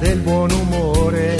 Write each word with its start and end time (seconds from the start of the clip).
Del 0.00 0.18
buon 0.18 0.50
umore. 0.50 1.36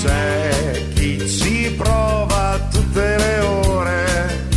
C'è 0.00 0.88
chi 0.94 1.28
ci 1.28 1.74
prova 1.76 2.58
tutte 2.70 3.16
le 3.18 3.38
ore. 3.40 4.48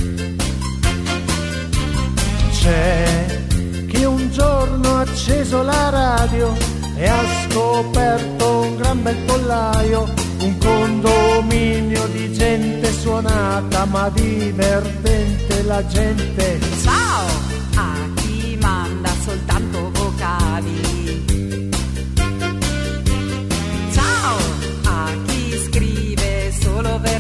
C'è 2.52 3.42
chi 3.88 4.04
un 4.06 4.32
giorno 4.32 4.96
ha 4.96 5.02
acceso 5.02 5.64
la 5.64 5.90
radio 5.90 6.56
e 6.96 7.08
ha 7.08 7.23
scoperto 7.50 8.59
un 8.59 8.78
gran 8.78 9.04
bel 9.04 9.18
pollaio, 9.25 10.08
un 10.40 10.58
condominio 10.59 12.08
di 12.08 12.31
gente 12.34 12.92
suonata 12.94 13.84
ma 13.86 14.09
divertente 14.09 15.62
la 15.64 15.86
gente. 15.88 16.59
Ciao! 16.84 17.48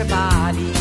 Verbali. 0.09 0.71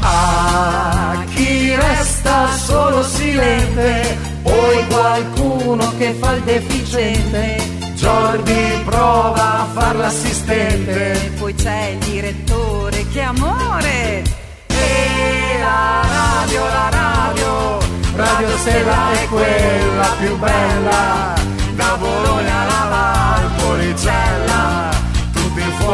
A 0.00 1.24
chi 1.34 1.74
resta 1.74 2.48
solo 2.56 3.02
silente, 3.02 4.16
poi 4.42 4.86
qualcuno 4.88 5.92
che 5.96 6.14
fa 6.20 6.32
il 6.32 6.42
deficiente. 6.42 7.74
Jordi 7.94 8.82
prova 8.84 9.60
a 9.60 9.66
far 9.72 9.96
l'assistente. 9.96 11.32
Poi 11.38 11.54
c'è 11.54 11.92
il 11.92 11.98
direttore, 11.98 13.08
che 13.08 13.20
amore! 13.20 14.22
E 14.68 15.58
la 15.60 16.02
radio, 16.02 16.64
la 16.64 16.88
radio, 16.90 17.78
Radio 18.14 18.56
Stella 18.58 19.12
è 19.12 19.26
quella 19.28 20.08
più 20.18 20.36
bella. 20.38 21.34
Da 21.74 21.96
Bologna 21.98 22.60
alla 22.62 22.88
Valpolicella, 22.90 24.90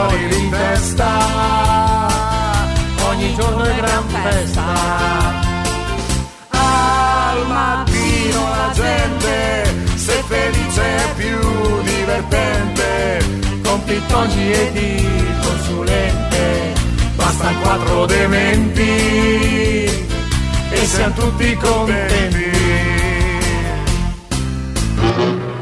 fuori 0.09 0.27
di 0.29 0.49
testa. 0.49 1.11
Ogni 3.09 3.35
giorno 3.35 3.63
è 3.65 3.75
gran 3.77 4.05
festa. 4.09 4.65
Al 6.51 7.47
mattino 7.47 8.41
la 8.49 8.71
gente, 8.75 9.75
se 9.95 10.23
felice 10.27 10.83
è 10.83 11.13
più 11.17 11.83
divertente, 11.83 13.25
con 13.63 13.85
pittongi 13.85 14.53
e 14.53 14.73
di 14.73 15.09
consulente, 15.45 16.73
bastano 17.15 17.61
quattro 17.61 18.07
dementi 18.07 18.81
e 20.71 20.87
siamo 20.87 21.15
tutti 21.15 21.55
contenti. 21.57 22.62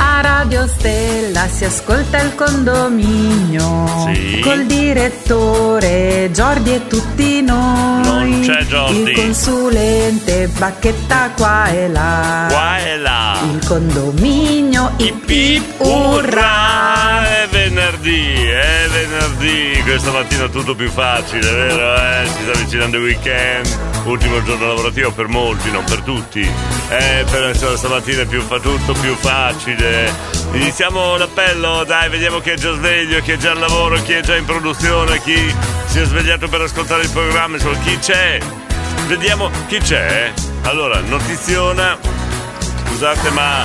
A 0.00 0.20
Radio 0.20 0.66
Stella 0.66 1.46
si 1.48 1.64
ascolta 1.64 2.20
il 2.20 2.34
condominio 2.34 4.10
Sì. 4.12 4.40
col 4.40 4.64
direttore 4.66 6.30
Giordi 6.32 6.74
e 6.74 6.86
tutti 6.86 7.42
noi. 7.42 8.02
Non 8.30 8.40
c'è 8.44 8.64
Giordi. 8.66 9.00
Il 9.02 9.12
consulente 9.12 10.48
bacchetta 10.56 11.30
qua 11.36 11.68
e 11.68 11.88
là. 11.88 12.46
Qua 12.48 12.78
e 12.78 12.96
là. 12.98 13.38
Il 13.52 13.64
condominio 13.66 14.92
ip 14.98 15.28
ip 15.28 15.80
urrà. 15.80 17.22
È 17.42 17.48
venerdì, 17.50 18.34
è 18.46 18.86
venerdì. 18.90 19.82
Questa 19.82 20.10
mattina 20.12 20.48
tutto 20.48 20.74
più 20.74 20.90
facile, 20.90 21.40
vero? 21.50 21.94
Eh? 21.96 22.26
Si 22.26 22.42
sta 22.42 22.52
avvicinando 22.52 22.96
il 22.98 23.02
weekend. 23.02 23.78
Ultimo 24.04 24.42
giorno 24.42 24.66
lavorativo 24.68 25.10
per 25.12 25.28
molti, 25.28 25.70
non 25.70 25.84
per 25.84 26.00
tutti. 26.00 26.40
Eh, 26.40 27.24
però 27.30 27.48
insomma, 27.48 27.76
stamattina 27.76 28.24
più, 28.24 28.40
fa 28.42 28.58
tutto 28.58 28.92
più 28.94 29.14
facile. 29.14 30.12
Iniziamo 30.52 31.16
l'appello, 31.16 31.84
dai, 31.84 32.08
vediamo 32.08 32.38
chi 32.40 32.50
è 32.50 32.54
già 32.56 32.72
sveglio, 32.72 33.20
chi 33.20 33.32
è 33.32 33.36
già 33.36 33.50
al 33.50 33.58
lavoro, 33.58 34.00
chi 34.02 34.12
è 34.12 34.20
già 34.22 34.36
in 34.36 34.46
produzione, 34.46 35.20
chi 35.20 35.54
si 35.86 35.98
è 35.98 36.04
svegliato 36.04 36.48
per 36.48 36.62
ascoltare 36.62 37.02
il 37.02 37.10
programma, 37.10 37.56
insomma, 37.56 37.78
chi 37.78 37.98
c'è. 37.98 38.38
Vediamo 39.06 39.50
chi 39.66 39.78
c'è. 39.78 40.32
Allora, 40.62 41.00
notiziona. 41.00 41.98
Scusate, 42.86 43.30
ma 43.30 43.64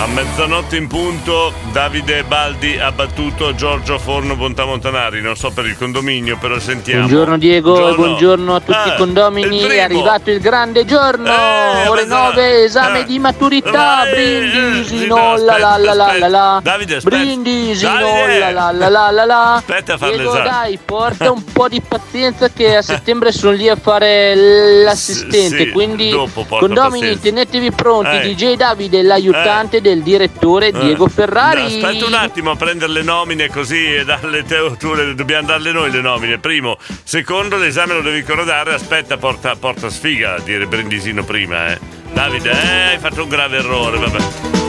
a 0.00 0.06
mezzanotte 0.06 0.76
in 0.76 0.88
punto 0.88 1.52
Davide 1.70 2.24
Baldi 2.24 2.76
ha 2.78 2.90
battuto 2.90 3.54
Giorgio 3.54 3.98
Forno 4.00 4.34
Bontamontanari. 4.34 5.20
Non 5.20 5.36
so 5.36 5.50
per 5.52 5.64
il 5.66 5.76
condominio, 5.78 6.36
però 6.38 6.58
sentiamo. 6.58 7.02
Buongiorno 7.06 7.38
Diego 7.38 7.88
e 7.88 7.94
buongiorno 7.94 8.54
a 8.56 8.60
tutti 8.60 8.72
Ah, 8.88 8.94
i 8.94 8.96
condomini, 8.96 9.60
è 9.60 9.80
arrivato 9.80 10.30
il 10.30 10.40
grande 10.40 10.84
giorno, 10.84 11.28
Eh, 11.30 11.86
ore 11.88 12.02
mezzanotte. 12.02 12.34
9, 12.40 12.62
esame 12.64 13.00
Eh. 13.00 13.04
di 13.04 13.18
maturità, 13.20 14.02
brindisi, 14.10 14.98
sì, 14.98 15.06
no 15.06 15.14
no, 15.16 15.36
la 15.36 15.58
la 15.58 15.76
la 15.76 15.94
la 15.94 16.16
la 16.18 16.28
la, 16.28 16.60
Davide, 16.62 16.96
aspetta. 16.96 17.16
brindisi, 17.16 17.84
no 17.84 17.92
Davide. 17.92 18.38
la 18.38 18.50
la 18.50 18.70
la 18.72 18.88
la 18.88 19.10
la 19.10 19.24
la, 19.24 19.52
Aspetta 19.54 19.94
a 19.94 19.98
fare 19.98 20.16
Diego 20.16 20.32
l'esame. 20.32 20.48
dai, 20.48 20.78
porta 20.84 21.30
un 21.30 21.44
po' 21.44 21.68
di 21.68 21.80
pazienza 21.80 22.48
che 22.48 22.76
a 22.76 22.82
settembre 22.82 23.30
sono 23.30 23.52
lì 23.52 23.68
a 23.68 23.76
fare 23.76 24.34
l'assistente, 24.82 25.64
sì, 25.66 25.70
quindi 25.70 26.10
condomini 26.48 27.00
pazienza. 27.14 27.20
tenetevi 27.22 27.70
pronti, 27.70 28.16
Eh. 28.16 28.34
DJ 28.34 28.54
Davide, 28.56 29.02
l'aiutante 29.02 29.80
del 29.82 30.02
direttore 30.02 30.72
Diego 30.72 31.06
Eh. 31.06 31.10
Ferrari. 31.10 31.64
Aspetta 31.64 32.06
un 32.06 32.14
attimo 32.14 32.52
a 32.52 32.56
prendere 32.56 32.90
le 32.92 33.02
nomine 33.02 33.48
così 33.50 33.96
e 33.96 34.04
darle 34.06 34.44
te, 34.44 34.56
tu 34.78 34.94
le, 34.94 35.14
dobbiamo 35.14 35.46
darle 35.48 35.72
noi 35.72 35.90
le 35.90 36.00
nomine. 36.00 36.38
Primo. 36.38 36.78
Secondo, 37.04 37.56
l'esame 37.58 37.92
lo 37.92 38.00
devi 38.00 38.20
ancora 38.20 38.44
dare. 38.44 38.72
Aspetta, 38.72 39.18
porta, 39.18 39.54
porta 39.56 39.90
sfiga 39.90 40.36
a 40.36 40.40
dire 40.40 40.66
Brindisino 40.66 41.22
prima, 41.24 41.66
eh. 41.72 41.78
Davide, 42.12 42.50
eh, 42.50 42.82
hai 42.92 42.98
fatto 42.98 43.22
un 43.24 43.28
grave 43.28 43.58
errore, 43.58 43.98
vabbè. 43.98 44.18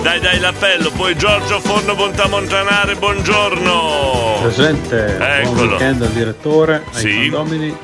Dai, 0.02 0.20
dai, 0.20 0.40
l'appello. 0.40 0.92
Poi 0.92 1.16
Giorgio 1.16 1.60
Forno 1.60 1.94
Bontamontanare, 1.96 2.96
buongiorno. 2.96 4.40
Presente, 4.42 5.16
buon 5.18 5.30
Eccolo. 5.30 5.70
weekend 5.72 6.02
al 6.02 6.10
direttore, 6.12 6.84
ai 6.94 7.00
Sì. 7.00 7.30
condomini 7.30 7.76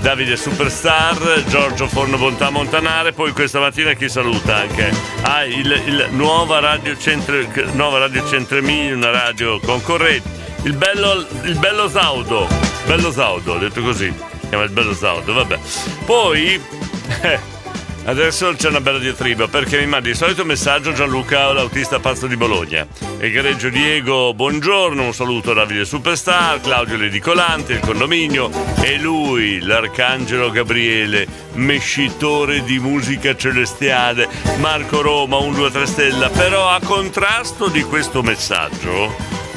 Davide 0.00 0.36
Superstar, 0.36 1.44
Giorgio 1.48 1.86
Forno 1.86 2.16
Bontà 2.16 2.48
Montanare. 2.50 3.12
Poi 3.12 3.30
questa 3.32 3.60
mattina 3.60 3.92
chi 3.92 4.08
saluta 4.08 4.56
anche? 4.56 4.90
Ah, 5.22 5.44
il, 5.44 5.70
il 5.86 6.08
nuova 6.10 6.58
Radio 6.60 6.96
Centro, 6.96 7.36
nuova 7.74 7.98
radio 7.98 8.26
Centremini, 8.26 8.92
una 8.92 9.10
radio 9.10 9.60
concorrente. 9.60 10.40
Il 10.62 10.76
bello, 10.76 11.26
il 11.44 11.58
bello 11.58 11.88
Saudo, 11.88 12.48
bello 12.86 13.12
Saudo, 13.12 13.58
detto 13.58 13.82
così, 13.82 14.10
chiama 14.48 14.64
il 14.64 14.70
bello 14.70 14.94
Saudo, 14.94 15.34
vabbè. 15.34 15.58
Poi. 16.04 16.81
Eh, 17.22 17.60
Adesso 18.04 18.52
c'è 18.54 18.68
una 18.68 18.80
bella 18.80 18.98
diatriba 18.98 19.46
perché 19.46 19.78
mi 19.78 19.86
mandi 19.86 20.08
il 20.08 20.16
solito 20.16 20.44
messaggio 20.44 20.92
Gianluca, 20.92 21.52
l'autista 21.52 22.00
pazzo 22.00 22.26
di 22.26 22.36
Bologna. 22.36 22.84
Egregio 23.18 23.68
Diego, 23.68 24.34
buongiorno, 24.34 25.04
un 25.04 25.14
saluto 25.14 25.52
a 25.52 25.54
Davide 25.54 25.84
Superstar, 25.84 26.60
Claudio 26.60 26.96
Ledicolante, 26.96 27.74
il 27.74 27.78
condominio 27.78 28.50
e 28.80 28.98
lui, 28.98 29.60
l'arcangelo 29.60 30.50
Gabriele, 30.50 31.28
mescitore 31.52 32.64
di 32.64 32.80
musica 32.80 33.36
celestiale, 33.36 34.28
Marco 34.58 35.00
Roma, 35.00 35.36
un 35.36 35.54
2 35.54 35.70
3 35.70 35.86
stella. 35.86 36.28
Però 36.28 36.68
a 36.68 36.80
contrasto 36.82 37.68
di 37.68 37.82
questo 37.82 38.20
messaggio, 38.22 39.14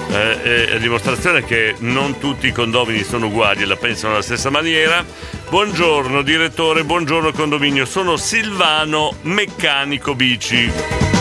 eh, 0.09 0.75
a 0.75 0.77
dimostrazione 0.77 1.43
che 1.43 1.75
non 1.79 2.17
tutti 2.19 2.47
i 2.47 2.51
condomini 2.51 3.03
sono 3.03 3.27
uguali 3.27 3.63
e 3.63 3.65
la 3.65 3.75
pensano 3.75 4.13
alla 4.13 4.21
stessa 4.21 4.49
maniera. 4.49 5.05
Buongiorno 5.49 6.21
direttore, 6.21 6.83
buongiorno 6.83 7.31
condominio, 7.31 7.85
sono 7.85 8.17
Silvano, 8.17 9.15
meccanico 9.21 10.15
bici. 10.15 10.71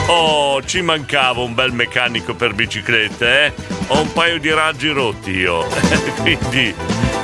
Oh, 0.06 0.62
ci 0.62 0.82
mancava 0.82 1.40
un 1.40 1.54
bel 1.54 1.72
meccanico 1.72 2.34
per 2.34 2.52
biciclette, 2.52 3.44
eh? 3.46 3.52
Ho 3.88 4.00
un 4.02 4.12
paio 4.12 4.38
di 4.38 4.50
raggi 4.50 4.88
rotti 4.90 5.30
io. 5.30 5.66
Quindi, 6.20 6.75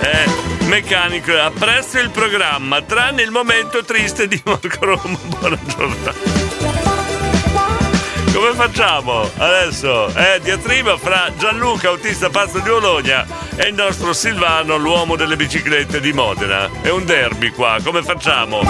eh, 0.00 0.64
meccanico, 0.66 1.36
apprezzo 1.36 1.98
il 1.98 2.10
programma, 2.10 2.80
tranne 2.80 3.22
il 3.22 3.30
momento 3.30 3.84
triste 3.84 4.26
di 4.26 4.40
Marco 4.44 4.84
Roma. 4.84 5.18
Buona 5.38 5.58
giornata. 5.66 6.79
Come 8.32 8.54
facciamo 8.54 9.28
adesso? 9.38 10.06
Eh, 10.14 10.40
diatriba 10.40 10.96
fra 10.96 11.32
Gianluca, 11.36 11.88
autista 11.88 12.30
pazzo 12.30 12.58
di 12.58 12.68
Bologna, 12.68 13.26
e 13.56 13.68
il 13.68 13.74
nostro 13.74 14.12
Silvano, 14.12 14.76
l'uomo 14.76 15.16
delle 15.16 15.36
biciclette 15.36 16.00
di 16.00 16.12
Modena. 16.12 16.70
È 16.80 16.90
un 16.90 17.04
derby 17.04 17.50
qua, 17.50 17.78
come 17.82 18.02
facciamo? 18.02 18.60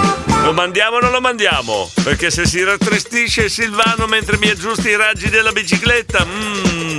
Lo 0.43 0.53
mandiamo 0.53 0.97
o 0.97 1.01
non 1.01 1.13
lo 1.13 1.21
mandiamo? 1.21 1.91
Perché 2.03 2.31
se 2.31 2.47
si 2.47 2.65
rattristisce 2.65 3.49
Silvano 3.49 4.07
mentre 4.07 4.39
mi 4.39 4.49
aggiusti 4.49 4.89
i 4.89 4.97
raggi 4.97 5.29
della 5.29 5.53
bicicletta, 5.53 6.25
mmm. 6.25 6.90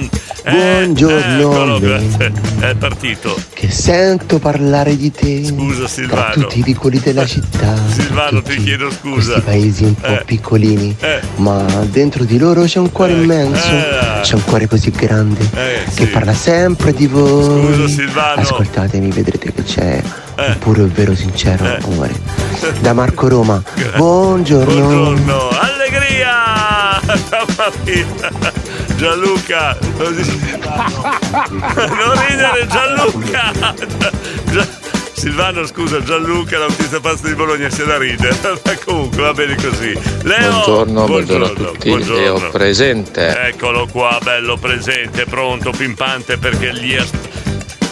Buongiorno, 0.43 1.39
eccolo, 1.51 1.79
Ben. 1.79 2.15
grazie. 2.17 2.31
È 2.69 2.75
partito. 2.75 3.37
Che 3.53 3.69
sento 3.69 4.39
parlare 4.39 4.95
di 4.97 5.11
te 5.11 5.45
Scusa 5.45 5.79
tra 5.79 5.87
Silvano. 5.87 6.33
tutti 6.33 6.59
i 6.59 6.63
vicoli 6.63 6.99
della 6.99 7.25
città, 7.25 7.75
Silvano, 7.89 8.41
ti 8.41 8.55
chiedo 8.63 8.89
scusa. 8.89 9.33
questi 9.33 9.41
paesi 9.41 9.83
un 9.83 9.95
po' 9.95 10.07
Eh. 10.07 10.23
piccolini, 10.25 10.95
Eh. 10.99 11.19
ma 11.35 11.63
dentro 11.89 12.23
di 12.23 12.37
loro 12.39 12.63
c'è 12.63 12.79
un 12.79 12.91
cuore 12.91 13.13
immenso, 13.13 13.67
eh. 13.69 14.21
c'è 14.21 14.35
un 14.35 14.43
cuore 14.43 14.67
così 14.67 14.89
grande 14.91 15.41
Eh, 15.53 15.83
che 15.93 16.05
sì. 16.05 16.07
parla 16.07 16.33
sempre 16.33 16.93
di 16.93 17.07
voi. 17.07 17.73
Scusa, 17.75 17.87
Silvano. 17.87 18.41
Ascoltatemi, 18.41 19.11
vedrete 19.11 19.53
che 19.53 19.63
c'è 19.63 20.01
Eh. 20.37 20.45
un 20.47 20.57
puro 20.59 20.83
e 20.85 20.87
vero 20.87 21.13
sincero 21.15 21.65
Eh. 21.65 21.77
amore. 21.83 22.13
Da 22.81 22.93
Marco 22.93 23.27
Roma. 23.27 23.61
Buongiorno. 23.95 24.73
Buongiorno, 24.73 25.49
allegria! 25.49 26.99
Mamma 27.29 27.71
mia! 27.83 28.60
Gianluca! 29.01 29.75
Non 29.97 30.13
non 31.49 32.27
ridere 32.27 32.67
Gianluca! 32.67 33.51
Gia- 34.51 34.67
Silvano, 35.13 35.65
scusa, 35.65 36.03
Gianluca, 36.03 36.59
l'autista 36.59 36.99
pazzo 36.99 37.25
di 37.25 37.33
Bologna, 37.33 37.67
se 37.71 37.83
la 37.83 37.97
ride. 37.97 38.29
Ma 38.43 38.77
comunque 38.85 39.23
va 39.23 39.33
bene 39.33 39.55
così. 39.55 39.99
Leo! 40.21 40.51
Buongiorno, 40.51 41.05
buongiorno 41.05 41.45
a 41.45 41.49
tutti, 41.49 41.89
buongiorno. 41.89 42.37
Leo 42.37 42.49
presente. 42.51 43.47
Eccolo 43.47 43.87
qua, 43.87 44.19
bello 44.21 44.57
presente, 44.57 45.25
pronto, 45.25 45.71
pimpante 45.71 46.37
perché 46.37 46.71
gli 46.71 46.95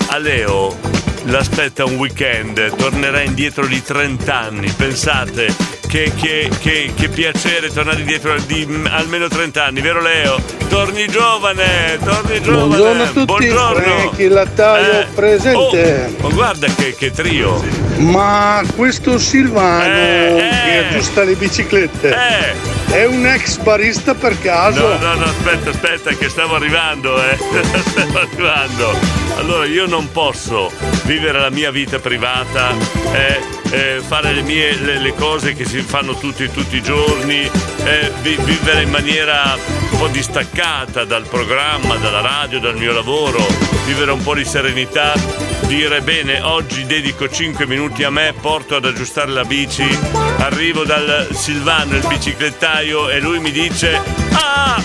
a 0.10 0.18
Leo 0.20 0.78
l'aspetta 1.26 1.86
un 1.86 1.96
weekend, 1.96 2.76
tornerà 2.76 3.22
indietro 3.22 3.66
di 3.66 3.82
30 3.82 4.38
anni. 4.40 4.70
Pensate 4.72 5.54
che, 5.88 6.12
che- 6.20 6.50
che- 6.60 6.92
che 6.96 7.10
piacere 7.10 7.70
tornare 7.72 8.00
indietro 8.00 8.36
di 8.46 8.66
mm, 8.68 8.86
almeno 8.88 9.28
30 9.28 9.66
anni, 9.66 9.82
vero 9.82 10.02
Leo? 10.02 10.40
Torni 10.70 11.08
giovane, 11.08 11.98
torni 12.04 12.42
giovane. 12.42 12.68
Buongiorno 12.68 13.04
a 13.04 13.08
tutti, 13.08 13.26
Buongiorno. 13.26 13.82
Franchi 13.82 14.28
Lattaio 14.28 15.00
Eh, 15.02 15.06
presente. 15.16 16.12
Oh, 16.22 16.28
ma 16.28 16.34
guarda 16.34 16.68
che, 16.76 16.96
che 16.96 17.12
trio. 17.12 17.89
Ma 18.00 18.64
questo 18.76 19.18
Silvano 19.18 19.94
Eh, 19.94 20.50
che 20.66 20.78
aggiusta 20.88 21.24
le 21.24 21.36
biciclette 21.36 22.16
è 22.92 23.06
un 23.06 23.26
ex 23.26 23.58
barista 23.58 24.16
per 24.16 24.40
caso? 24.42 24.88
No, 24.88 24.98
no, 24.98 25.14
no, 25.16 25.26
aspetta, 25.26 25.70
aspetta, 25.70 26.10
che 26.12 26.28
stavo 26.28 26.56
arrivando, 26.56 27.22
eh. 27.24 27.38
Stavo 27.86 28.20
arrivando. 28.20 28.98
Allora, 29.38 29.66
io 29.66 29.86
non 29.86 30.12
posso 30.12 30.72
vivere 31.04 31.40
la 31.40 31.52
mia 31.52 31.70
vita 31.72 32.00
privata, 32.00 32.74
eh, 33.12 33.40
eh, 33.70 34.02
fare 34.06 34.34
le 34.34 34.42
mie 34.42 34.76
le, 34.76 34.98
le 34.98 35.14
cose 35.14 35.54
che 35.54 35.66
si 35.66 35.82
fanno 35.82 36.16
tutti, 36.18 36.50
tutti 36.50 36.78
i 36.78 36.82
giorni, 36.82 37.50
eh, 37.84 38.12
vi- 38.22 38.38
vivere 38.44 38.82
in 38.82 38.90
maniera 38.90 39.56
un 39.92 39.98
po' 39.98 40.08
distaccata 40.08 41.04
dal 41.06 41.28
programma, 41.28 41.96
dalla 41.98 42.22
radio, 42.22 42.60
dal 42.60 42.76
mio 42.76 42.92
lavoro, 42.92 43.46
vivere 43.86 44.12
un 44.12 44.24
po' 44.24 44.34
di 44.34 44.44
serenità, 44.46 45.14
dire 45.68 46.02
bene, 46.02 46.42
oggi 46.42 46.86
dedico 46.86 47.30
5 47.30 47.68
minuti 47.68 47.89
a 48.04 48.10
me, 48.10 48.34
porto 48.40 48.76
ad 48.76 48.86
aggiustare 48.86 49.32
la 49.32 49.44
bici, 49.44 49.86
arrivo 50.38 50.84
dal 50.84 51.28
Silvano, 51.32 51.96
il 51.96 52.06
biciclettaio, 52.08 53.10
e 53.10 53.20
lui 53.20 53.40
mi 53.40 53.52
dice, 53.52 54.02
ah, 54.32 54.82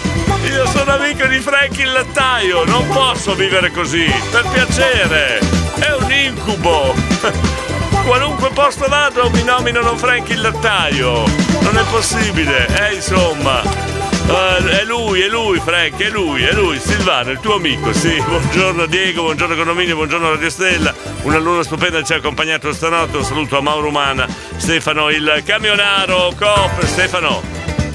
io 0.50 0.66
sono 0.66 0.92
amico 0.92 1.26
di 1.26 1.38
Frank 1.38 1.78
il 1.78 1.92
lattaio, 1.92 2.64
non 2.64 2.86
posso 2.88 3.34
vivere 3.34 3.70
così, 3.70 4.04
per 4.30 4.46
piacere, 4.48 5.38
è 5.78 5.92
un 6.00 6.10
incubo. 6.10 6.94
Qualunque 8.04 8.50
posto 8.50 8.86
vado 8.88 9.30
mi 9.30 9.44
nominano 9.44 9.96
Frank 9.96 10.28
il 10.30 10.40
lattaio, 10.40 11.24
non 11.60 11.76
è 11.76 11.82
possibile, 11.90 12.66
eh 12.88 12.94
insomma. 12.94 14.03
Eh, 14.26 14.80
è 14.80 14.84
lui, 14.84 15.20
è 15.20 15.28
lui 15.28 15.60
Frank, 15.60 16.00
è 16.00 16.08
lui, 16.08 16.42
è 16.42 16.52
lui, 16.52 16.78
Silvano, 16.78 17.30
il 17.30 17.40
tuo 17.40 17.56
amico, 17.56 17.92
sì. 17.92 18.20
Buongiorno 18.26 18.86
Diego, 18.86 19.22
buongiorno 19.22 19.54
Condominio, 19.54 19.96
buongiorno 19.96 20.30
Radio 20.30 20.50
Stella. 20.50 20.94
Una 21.22 21.38
luna 21.38 21.62
stupenda 21.62 22.02
ci 22.02 22.12
ha 22.14 22.16
accompagnato 22.16 22.72
stanotte. 22.72 23.18
Un 23.18 23.24
saluto 23.24 23.58
a 23.58 23.60
Mauro 23.60 23.88
Umana, 23.88 24.26
Stefano 24.56 25.10
il 25.10 25.42
camionaro, 25.44 26.32
Coop, 26.36 26.84
Stefano. 26.84 27.42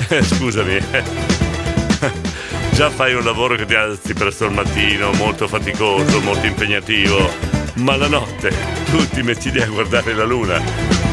Scusami. 0.21 0.79
Già 2.71 2.89
fai 2.89 3.13
un 3.13 3.23
lavoro 3.23 3.55
che 3.55 3.65
ti 3.65 3.75
alzi 3.75 4.13
presto 4.13 4.45
al 4.45 4.53
mattino, 4.53 5.11
molto 5.13 5.47
faticoso, 5.47 6.21
molto 6.21 6.45
impegnativo. 6.45 7.58
Ma 7.79 7.95
la 7.95 8.07
notte 8.07 8.51
tu 8.91 9.07
ti 9.09 9.21
metti 9.21 9.51
lì 9.51 9.61
a 9.61 9.67
guardare 9.67 10.13
la 10.13 10.25
luna. 10.25 10.61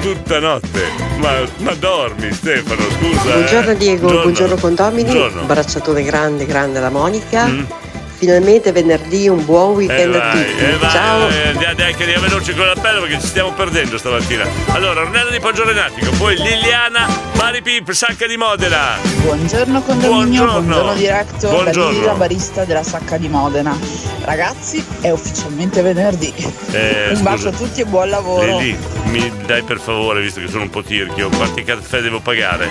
Tutta 0.00 0.38
notte. 0.40 0.82
Ma, 1.18 1.32
ma 1.58 1.72
dormi 1.74 2.32
Stefano, 2.32 2.82
scusa. 2.98 3.28
eh. 3.30 3.32
Buongiorno 3.34 3.74
Diego, 3.74 4.08
buongiorno, 4.08 4.56
condomini, 4.56 5.10
Buongiorno. 5.10 5.40
abbracciatore 5.42 6.02
grande 6.02 6.44
grande 6.46 6.78
alla 6.78 6.90
Monica. 6.90 7.48
Finalmente 8.18 8.72
venerdì 8.72 9.28
un 9.28 9.44
buon 9.44 9.72
Eh 9.72 9.74
weekend 9.74 10.14
a 10.14 10.18
vai, 10.18 10.30
tutti. 10.46 10.64
eh 10.64 10.76
vai, 10.78 10.90
Ciao. 10.90 11.28
eh, 11.28 11.74
dai, 11.74 11.94
che 11.94 12.02
andiamo 12.04 12.26
veloci 12.26 12.54
con 12.54 12.64
l'appello 12.66 13.00
perché 13.02 13.20
ci 13.20 13.26
stiamo 13.26 13.52
perdendo 13.52 13.98
stamattina. 13.98 14.44
Allora, 14.68 15.02
Ornella 15.02 15.30
di 15.30 15.38
Poggiorenatico, 15.38 16.10
poi 16.12 16.34
Liliana, 16.36 17.06
Mari 17.34 17.60
Pip, 17.60 17.90
Sacca 17.90 18.26
di 18.26 18.38
Modena. 18.38 18.96
Buongiorno 19.22 19.82
condominio, 19.82 20.44
Buongiorno. 20.44 20.60
buongiorno, 20.62 20.94
diretto 20.94 21.48
Buongiorno. 21.48 21.84
da 21.84 21.90
Lilla, 21.90 22.12
barista 22.14 22.64
della 22.64 22.82
Sacca 22.82 23.18
di 23.18 23.28
Modena. 23.28 23.78
Ragazzi, 24.22 24.82
è 25.02 25.10
ufficialmente 25.10 25.82
venerdì. 25.82 26.32
Eh, 26.72 27.10
un 27.12 27.22
bacio 27.22 27.36
scusa. 27.36 27.48
a 27.50 27.52
tutti 27.52 27.80
e 27.82 27.84
buon 27.84 28.08
lavoro. 28.08 28.58
Lili, 28.58 28.78
mi 29.04 29.30
dai 29.44 29.62
per 29.62 29.78
favore, 29.78 30.22
visto 30.22 30.40
che 30.40 30.48
sono 30.48 30.62
un 30.62 30.70
po' 30.70 30.82
tirchio, 30.82 31.28
quanti 31.28 31.62
caffè 31.64 32.00
devo 32.00 32.20
pagare? 32.20 32.70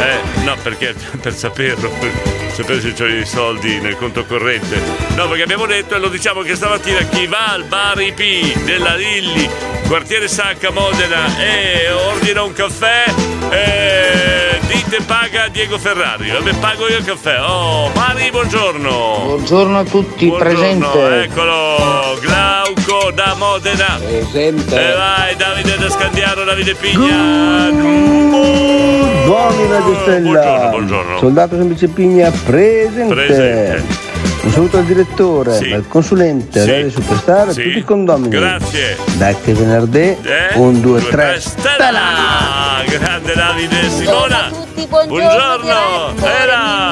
Eh, 0.00 0.44
no, 0.44 0.56
perché 0.62 0.94
per 1.20 1.34
saperlo, 1.34 1.90
per 1.90 2.10
sapere 2.52 2.80
se 2.80 3.02
ho 3.02 3.06
i 3.06 3.26
soldi 3.26 3.80
nel 3.80 3.96
conto 3.96 4.24
corrente. 4.24 4.80
No, 5.14 5.28
perché 5.28 5.42
abbiamo 5.42 5.66
detto 5.66 5.94
e 5.94 5.98
lo 5.98 6.08
diciamo 6.08 6.40
che 6.40 6.54
stamattina 6.54 7.00
chi 7.04 7.26
va 7.26 7.52
al 7.52 7.64
bar 7.64 8.00
IP 8.00 8.62
della 8.64 8.94
Lilli, 8.94 9.48
quartiere 9.86 10.26
Sacca 10.26 10.70
Modena 10.70 11.38
e 11.38 11.90
ordina 11.92 12.42
un 12.42 12.52
caffè, 12.52 13.04
eh, 13.50 14.49
dite 14.66 15.02
paga 15.06 15.48
Diego 15.48 15.78
Ferrari. 15.78 16.30
Vabbè, 16.30 16.54
pago 16.54 16.88
io 16.88 16.98
il 16.98 17.04
caffè. 17.04 17.40
Oh, 17.40 17.90
Mari, 17.94 18.30
buongiorno. 18.30 19.22
Buongiorno 19.24 19.78
a 19.78 19.84
tutti, 19.84 20.26
Buongiorno, 20.26 20.56
presente. 20.56 21.22
eccolo, 21.22 22.18
Glauco 22.20 23.10
da 23.12 23.34
Modena. 23.36 23.98
Presente. 24.02 24.90
E 24.90 24.94
vai, 24.94 25.36
Davide 25.36 25.76
da 25.76 25.90
Scandiano, 25.90 26.44
Davide 26.44 26.74
Pigna. 26.74 27.68
Stella. 30.02 30.20
Buongiorno, 30.20 30.68
buongiorno. 30.70 31.18
Soldato 31.18 31.56
Semplice 31.56 31.88
Pigna 31.88 32.30
presente. 32.30 33.14
Presente. 33.14 34.08
Un 34.42 34.50
saluto 34.52 34.78
al 34.78 34.84
direttore, 34.84 35.54
Sì. 35.58 35.70
al 35.72 35.86
consulente, 35.86 36.62
Sì. 36.62 36.70
a 36.70 36.72
Radio 36.72 36.90
Superstar 36.90 37.46
e 37.48 37.50
a 37.50 37.52
Sì. 37.52 37.62
tutti 37.62 37.78
i 37.78 37.84
condomini. 37.84 38.28
Grazie. 38.30 38.96
Dai 39.16 39.36
che 39.40 39.52
venerdì, 39.52 39.98
Eh? 40.22 40.54
un, 40.54 40.80
due, 40.80 41.00
Due, 41.00 41.10
tre, 41.10 41.26
tre, 41.32 41.40
Stella! 41.40 42.82
Grande 42.86 43.34
Davide 43.34 43.88
Simona. 43.90 44.08
Buongiorno, 44.08 44.40
a 44.40 44.48
tutti, 44.48 44.86
buongiorno. 44.86 46.14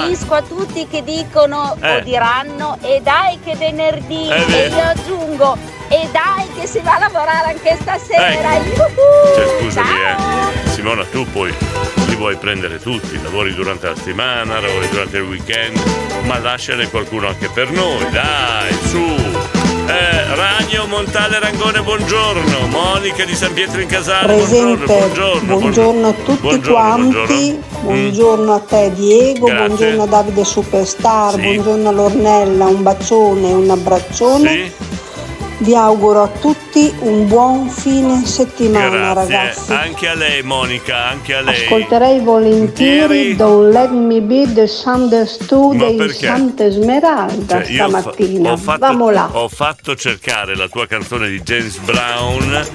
Mi 0.00 0.04
unisco 0.04 0.34
a 0.34 0.42
tutti 0.42 0.86
che 0.88 1.02
dicono 1.02 1.74
Eh. 1.80 1.96
o 1.96 2.00
diranno 2.00 2.76
e 2.82 3.00
dai 3.02 3.38
che 3.42 3.56
venerdì 3.56 4.28
Eh, 4.28 4.44
e 4.54 4.68
io 4.68 4.82
aggiungo 4.84 5.56
e 5.88 6.06
dai 6.12 6.46
che 6.54 6.66
si 6.66 6.80
va 6.80 6.96
a 6.96 6.98
lavorare 6.98 7.48
anche 7.54 7.76
stasera. 7.80 8.56
Ecco. 8.56 8.82
Yuhu! 8.82 9.34
Cioè, 9.34 9.58
scusami, 9.62 9.88
eh. 9.88 10.68
Simona, 10.68 11.04
tu 11.10 11.26
poi 11.32 11.52
li 12.06 12.14
vuoi 12.14 12.36
prendere 12.36 12.78
tutti, 12.78 13.18
lavori 13.22 13.52
durante 13.54 13.88
la 13.88 13.96
settimana, 13.96 14.60
lavori 14.60 14.88
durante 14.90 15.16
il 15.16 15.24
weekend, 15.24 15.80
ma 16.24 16.38
lasciane 16.38 16.88
qualcuno 16.88 17.26
anche 17.40 17.48
per 17.54 17.70
noi, 17.70 18.04
dai, 18.10 18.72
su. 18.88 18.98
Eh, 18.98 20.34
Ragno, 20.34 20.86
Montale, 20.88 21.38
Rangone, 21.38 21.80
buongiorno. 21.82 22.66
Monica 22.66 23.24
di 23.24 23.34
San 23.34 23.52
Pietro 23.52 23.80
in 23.80 23.86
Casale, 23.88 24.34
buongiorno, 24.34 24.74
Presente, 24.76 24.96
buongiorno. 24.98 25.58
buongiorno 25.58 26.08
a 26.08 26.12
tutti 26.12 26.40
Buongiorno, 26.40 26.72
quanti, 26.72 27.14
buongiorno. 27.14 27.80
buongiorno 27.82 28.52
a 28.54 28.58
te 28.60 28.92
Diego, 28.94 29.46
Grazie. 29.46 29.66
buongiorno 29.66 30.02
a 30.02 30.06
Davide 30.06 30.44
Superstar, 30.44 31.34
Sì. 31.34 31.40
buongiorno 31.40 31.88
a 31.88 31.92
Lornella, 31.92 32.64
un 32.66 32.82
bacione, 32.82 33.52
un 33.52 33.70
abbraccione. 33.70 34.48
Sì. 34.50 34.72
Vi 35.60 35.74
auguro 35.74 36.22
a 36.22 36.28
tutti 36.28 36.92
un 37.00 37.26
buon 37.26 37.68
fine 37.68 38.24
settimana 38.24 39.12
Grazie, 39.12 39.14
ragazzi. 39.36 39.72
anche 39.72 40.08
a 40.08 40.14
lei 40.14 40.42
Monica, 40.42 41.06
anche 41.08 41.34
a 41.34 41.40
lei. 41.40 41.64
Ascolterei 41.64 42.20
volentieri 42.20 43.34
Don't 43.34 43.72
Let 43.72 43.90
Me 43.90 44.20
Be 44.20 44.46
Misunderstood 44.46 45.76
Ma 45.76 45.86
in 45.86 45.96
perché? 45.96 46.26
Santa 46.26 46.64
Esmeralda 46.64 47.62
Cioè, 47.64 47.72
io 47.72 47.88
fa- 47.88 47.98
stamattina. 48.00 48.52
ho, 48.52 48.56
fatto, 48.56 48.78
Vamo 48.78 49.10
là. 49.10 49.28
ho 49.32 49.48
fatto 49.48 49.96
cercare 49.96 50.54
la 50.56 50.68
tua 50.68 50.86
canzone 50.86 51.28
di 51.28 51.40
James 51.42 51.76
Brown. 51.78 52.66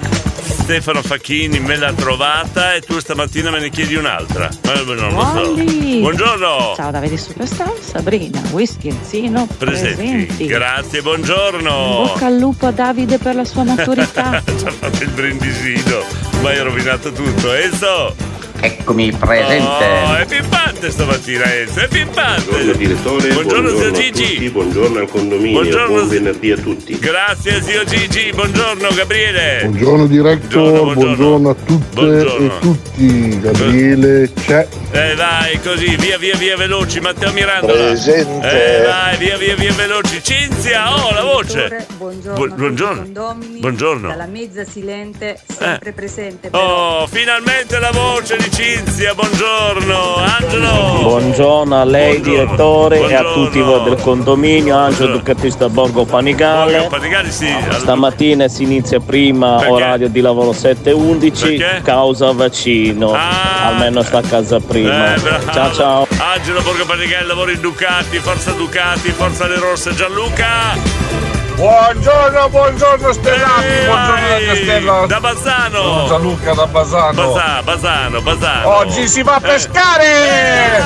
Stefano 0.64 1.02
Facchini 1.02 1.60
me 1.60 1.76
l'ha 1.76 1.92
trovata 1.92 2.72
e 2.72 2.80
tu 2.80 2.98
stamattina 2.98 3.50
me 3.50 3.60
ne 3.60 3.68
chiedi 3.68 3.96
un'altra. 3.96 4.48
Ma 4.64 4.72
non 4.80 5.12
lo 5.12 5.20
so. 5.20 5.52
Buongiorno. 5.52 6.72
Ciao 6.74 6.90
Davide 6.90 7.18
Superstar, 7.18 7.70
Sabrina, 7.78 8.40
Whisky 8.50 8.88
e 8.88 8.96
Zino 9.02 9.46
Presenti. 9.58 9.94
presenti. 9.94 10.46
Grazie, 10.46 11.02
buongiorno. 11.02 12.04
bocca 12.06 12.24
al 12.24 12.38
lupo 12.38 12.64
a 12.64 12.70
Davide 12.70 13.18
per 13.18 13.34
la 13.34 13.44
sua 13.44 13.64
maturità. 13.64 14.42
Ci 14.42 14.64
ha 14.64 14.70
fatto 14.70 15.02
il 15.02 15.10
brindisino, 15.10 16.02
ma 16.40 16.48
hai 16.48 16.62
rovinato 16.62 17.12
tutto. 17.12 17.52
Enzo! 17.52 18.33
Eccomi 18.64 19.12
presente. 19.12 19.66
Oh, 19.66 20.16
è 20.16 20.24
pimpante 20.26 20.90
stamattina, 20.90 21.44
Enzo, 21.54 21.80
è 21.80 21.86
pimpante. 21.88 22.48
Buongiorno 22.48 22.72
direttore, 22.76 23.28
Buongiorno, 23.28 23.68
zio 23.76 23.88
a 23.88 23.90
Gigi. 23.90 24.32
tutti, 24.34 24.50
buongiorno 24.50 24.98
al 25.00 25.08
condominio, 25.10 25.60
Buongiorno, 25.60 25.86
buon 25.88 26.08
zio- 26.08 26.18
venerdì 26.18 26.50
a 26.52 26.56
tutti. 26.56 26.98
Grazie, 26.98 27.62
zio 27.62 27.84
Gigi. 27.84 28.30
Buongiorno, 28.34 28.88
Gabriele. 28.94 29.66
Buongiorno 29.66 30.06
director, 30.06 30.94
buongiorno, 30.94 31.50
a 31.50 31.54
tutte 31.54 32.00
Buongiorno. 32.00 32.46
e 32.46 32.58
tutti. 32.60 33.40
Gabriele 33.40 34.30
c'è. 34.46 34.66
Eh 34.92 35.14
dai, 35.14 35.60
così, 35.60 35.96
via 35.96 36.16
via 36.16 36.36
via 36.36 36.56
veloci, 36.56 37.00
Matteo 37.00 37.32
Mirandola. 37.32 37.72
Presente. 37.88 38.78
Eh 38.80 38.82
dai, 38.82 39.16
via 39.18 39.36
via 39.36 39.56
via 39.56 39.72
veloci. 39.74 40.22
Cinzia, 40.22 40.90
oh 40.94 41.12
la 41.12 41.22
voce. 41.22 41.86
Buongiorno, 41.98 42.54
buongiorno. 42.54 43.36
Buongiorno. 43.58 44.08
Dalla 44.08 44.26
mezza 44.26 44.64
silente, 44.64 45.38
sempre 45.46 45.92
presente. 45.92 46.48
però. 46.48 47.02
Oh, 47.02 47.06
finalmente 47.08 47.78
la 47.78 47.90
voce 47.90 48.36
di 48.36 48.50
Cinzia, 48.54 49.14
buongiorno. 49.14 50.14
Angelo. 50.16 50.98
Buongiorno 51.02 51.80
a 51.80 51.84
lei 51.84 52.20
direttore 52.20 52.98
e 53.00 53.14
a 53.14 53.22
Buongiorno. 53.22 53.44
tutti 53.44 53.60
voi 53.60 53.82
del 53.82 54.00
condominio, 54.00 54.76
Angelo 54.76 55.16
Ducattista 55.16 55.68
Borgo 55.68 56.04
Panigale. 56.04 56.86
Panigale 56.88 57.32
sì. 57.32 57.52
Stamattina 57.72 58.46
si 58.46 58.62
inizia 58.62 59.00
prima 59.00 59.56
Perché? 59.56 59.72
orario 59.72 60.08
di 60.08 60.20
lavoro 60.20 60.52
7.11 60.52 61.40
Perché? 61.58 61.80
causa 61.82 62.30
vaccino. 62.30 63.12
Almeno 63.12 64.02
sta 64.02 64.18
a 64.18 64.22
casa 64.22 64.60
prima. 64.60 65.14
Eh, 65.14 65.20
ciao 65.52 65.72
ciao. 65.72 66.06
Angelo 66.34 66.62
Borgo 66.62 66.84
Panigale, 66.86 67.26
lavora 67.26 67.50
in 67.50 67.60
Ducati, 67.60 68.18
Forza 68.18 68.52
Ducati, 68.52 69.10
Forza 69.10 69.48
Le 69.48 69.58
Rosse, 69.58 69.92
Gianluca. 69.94 71.33
Buongiorno, 71.56 72.48
buongiorno 72.48 73.12
Stellati, 73.12 73.84
buongiorno 73.86 74.28
da 74.28 74.44
Castello. 74.44 75.06
Da 75.06 75.20
Bazzano. 75.20 75.82
Sono 75.82 76.06
Gianluca 76.08 76.52
da 76.52 76.66
Basano. 76.66 77.32
Basa- 77.32 77.62
Basano, 77.62 78.20
Basano. 78.22 78.68
Oggi 78.76 79.06
si 79.08 79.22
va 79.22 79.34
a 79.34 79.38
Eh. 79.38 79.40
pescare! 79.40 80.82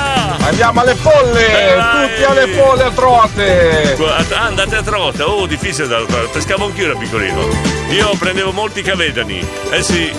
Andiamo 0.46 0.80
alle 0.82 0.94
folle! 0.94 1.46
Eh, 1.46 1.74
tutti 2.08 2.22
alle 2.24 2.46
folle 2.48 2.82
a 2.84 2.90
trote! 2.90 3.96
Andate 4.34 4.76
a 4.76 4.82
trota, 4.82 5.26
oh 5.26 5.46
difficile 5.46 5.88
da 5.88 6.00
pescavo 6.30 6.66
anch'io 6.66 6.92
da 6.92 6.98
piccolino. 6.98 7.48
Io 7.88 8.10
prendevo 8.18 8.52
molti 8.52 8.82
cavedani. 8.82 9.46
Eh 9.70 9.82
sì, 9.82 10.12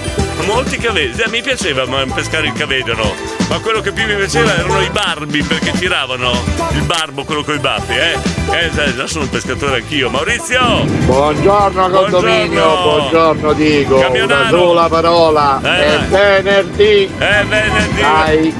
molti 0.53 0.77
cavedani. 0.77 1.21
Eh, 1.21 1.29
mi 1.29 1.41
piaceva 1.41 1.85
ma, 1.85 2.03
pescare 2.13 2.47
il 2.47 2.53
cavedano, 2.53 3.13
ma 3.49 3.59
quello 3.59 3.81
che 3.81 3.91
più 3.91 4.05
mi 4.05 4.15
piaceva 4.15 4.53
erano 4.55 4.81
i 4.81 4.89
barbi 4.89 5.43
perché 5.43 5.71
tiravano 5.71 6.31
il 6.73 6.81
barbo, 6.83 7.23
quello 7.23 7.43
con 7.43 7.55
i 7.55 7.59
baffi, 7.59 7.93
eh. 7.93 8.17
Eh, 8.51 8.65
adesso 8.65 9.07
sono 9.07 9.23
un 9.25 9.29
pescatore 9.29 9.75
anch'io. 9.77 10.09
Maurizio! 10.09 10.83
Buongiorno 11.05 11.89
condominio, 11.89 12.81
buongiorno 12.81 13.53
Diego, 13.53 13.99
Camionaro. 13.99 14.39
una 14.39 14.49
sola 14.49 14.89
parola, 14.89 15.59
Eh, 15.63 15.85
è 15.85 15.99
venerdì, 16.41 17.09
È 17.17 17.43
venerdì! 17.47 18.01
dai, 18.01 18.53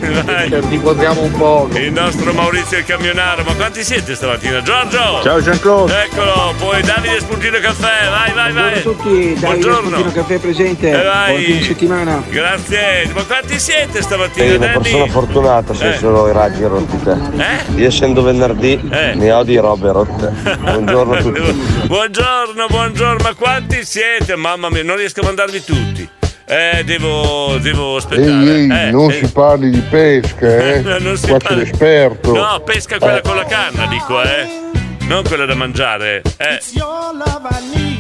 ci 0.62 0.68
riposiamo 0.70 1.22
un 1.22 1.32
po'. 1.32 1.70
Il 1.74 1.92
nostro 1.92 2.32
Maurizio 2.34 2.78
il 2.78 2.86
camionaro, 2.86 3.44
ma 3.44 3.54
quanti 3.56 3.84
siete 3.84 4.14
stamattina? 4.16 4.62
Giorgio! 4.62 5.22
Ciao 5.24 5.42
Jean-Claude. 5.42 6.04
Eccolo, 6.04 6.54
poi 6.58 6.82
Davide 6.84 7.20
Spuntino 7.20 7.58
Caffè, 7.60 8.10
vai, 8.10 8.32
vai, 8.34 8.52
vai! 8.54 8.82
Buongiorno 8.82 8.92
a 8.92 8.94
tutti, 8.94 9.40
Davide. 9.40 9.72
Spuntino 9.72 10.12
Caffè 10.12 10.38
presente, 10.40 10.90
Eh, 10.90 11.04
vai. 11.04 11.78
Settimana. 11.80 12.22
Grazie, 12.30 13.10
ma 13.14 13.24
quanti 13.24 13.58
siete 13.58 14.02
stamattina? 14.02 14.46
Sei 14.46 14.56
una 14.58 14.66
Danny? 14.68 14.82
persona 14.82 15.06
fortunata 15.08 15.74
se 15.74 15.94
Eh. 15.94 15.98
solo 15.98 16.28
i 16.30 16.34
raggi 16.34 16.64
rotti 16.64 17.02
te. 17.02 17.12
Eh? 17.12 17.80
Io 17.80 17.88
essendo 17.88 18.22
venerdì 18.22 18.78
ne 18.84 19.32
ho 19.32 19.44
di 19.44 19.56
robe 19.58 19.92
rotte. 19.92 20.34
Buongiorno 20.60 21.14
a 21.14 21.18
tutti. 21.24 21.42
Buongiorno, 21.88 22.66
buongiorno, 22.68 23.24
ma 23.24 23.34
quanti 23.34 23.86
siete? 23.86 24.36
Mamma 24.36 24.70
mia, 24.70 24.84
non 24.84 24.98
riesco 24.98 25.22
a 25.22 25.24
mandarvi 25.24 25.64
tutti. 25.64 26.10
Eh, 26.46 26.82
devo, 26.84 27.58
devo 27.62 27.96
aspettare. 27.98 28.28
Ehi, 28.28 28.50
ehi, 28.50 28.88
Eh, 28.88 28.92
non 28.92 29.12
eh. 29.12 29.14
si 29.14 29.32
parli 29.32 29.70
di 29.70 29.82
pesca, 29.82 30.48
eh. 30.48 30.82
Non 31.00 31.16
si 31.16 31.28
Qua 31.28 31.38
c'è 31.38 31.48
parla- 31.48 31.58
l'esperto. 31.64 32.34
No, 32.34 32.60
pesca 32.66 32.98
quella 32.98 33.18
Eh. 33.20 33.22
con 33.22 33.36
la 33.36 33.46
canna, 33.46 33.86
dico, 33.86 34.22
eh. 34.22 34.68
Non 35.08 35.24
quella 35.24 35.46
da 35.46 35.56
mangiare. 35.56 36.22
Eh. 36.38 36.60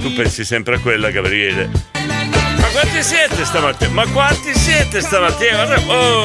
Tu 0.01 0.13
pensi 0.15 0.43
sempre 0.43 0.75
a 0.75 0.79
quella, 0.79 1.09
Gabriele. 1.11 1.69
Ma 2.71 2.81
quanti 2.81 3.01
siete 3.03 3.45
stamattina? 3.45 3.89
Ma 3.91 4.05
quanti 4.13 4.53
siete 4.53 5.01
stamattina? 5.01 5.63
Oh, 5.87 6.23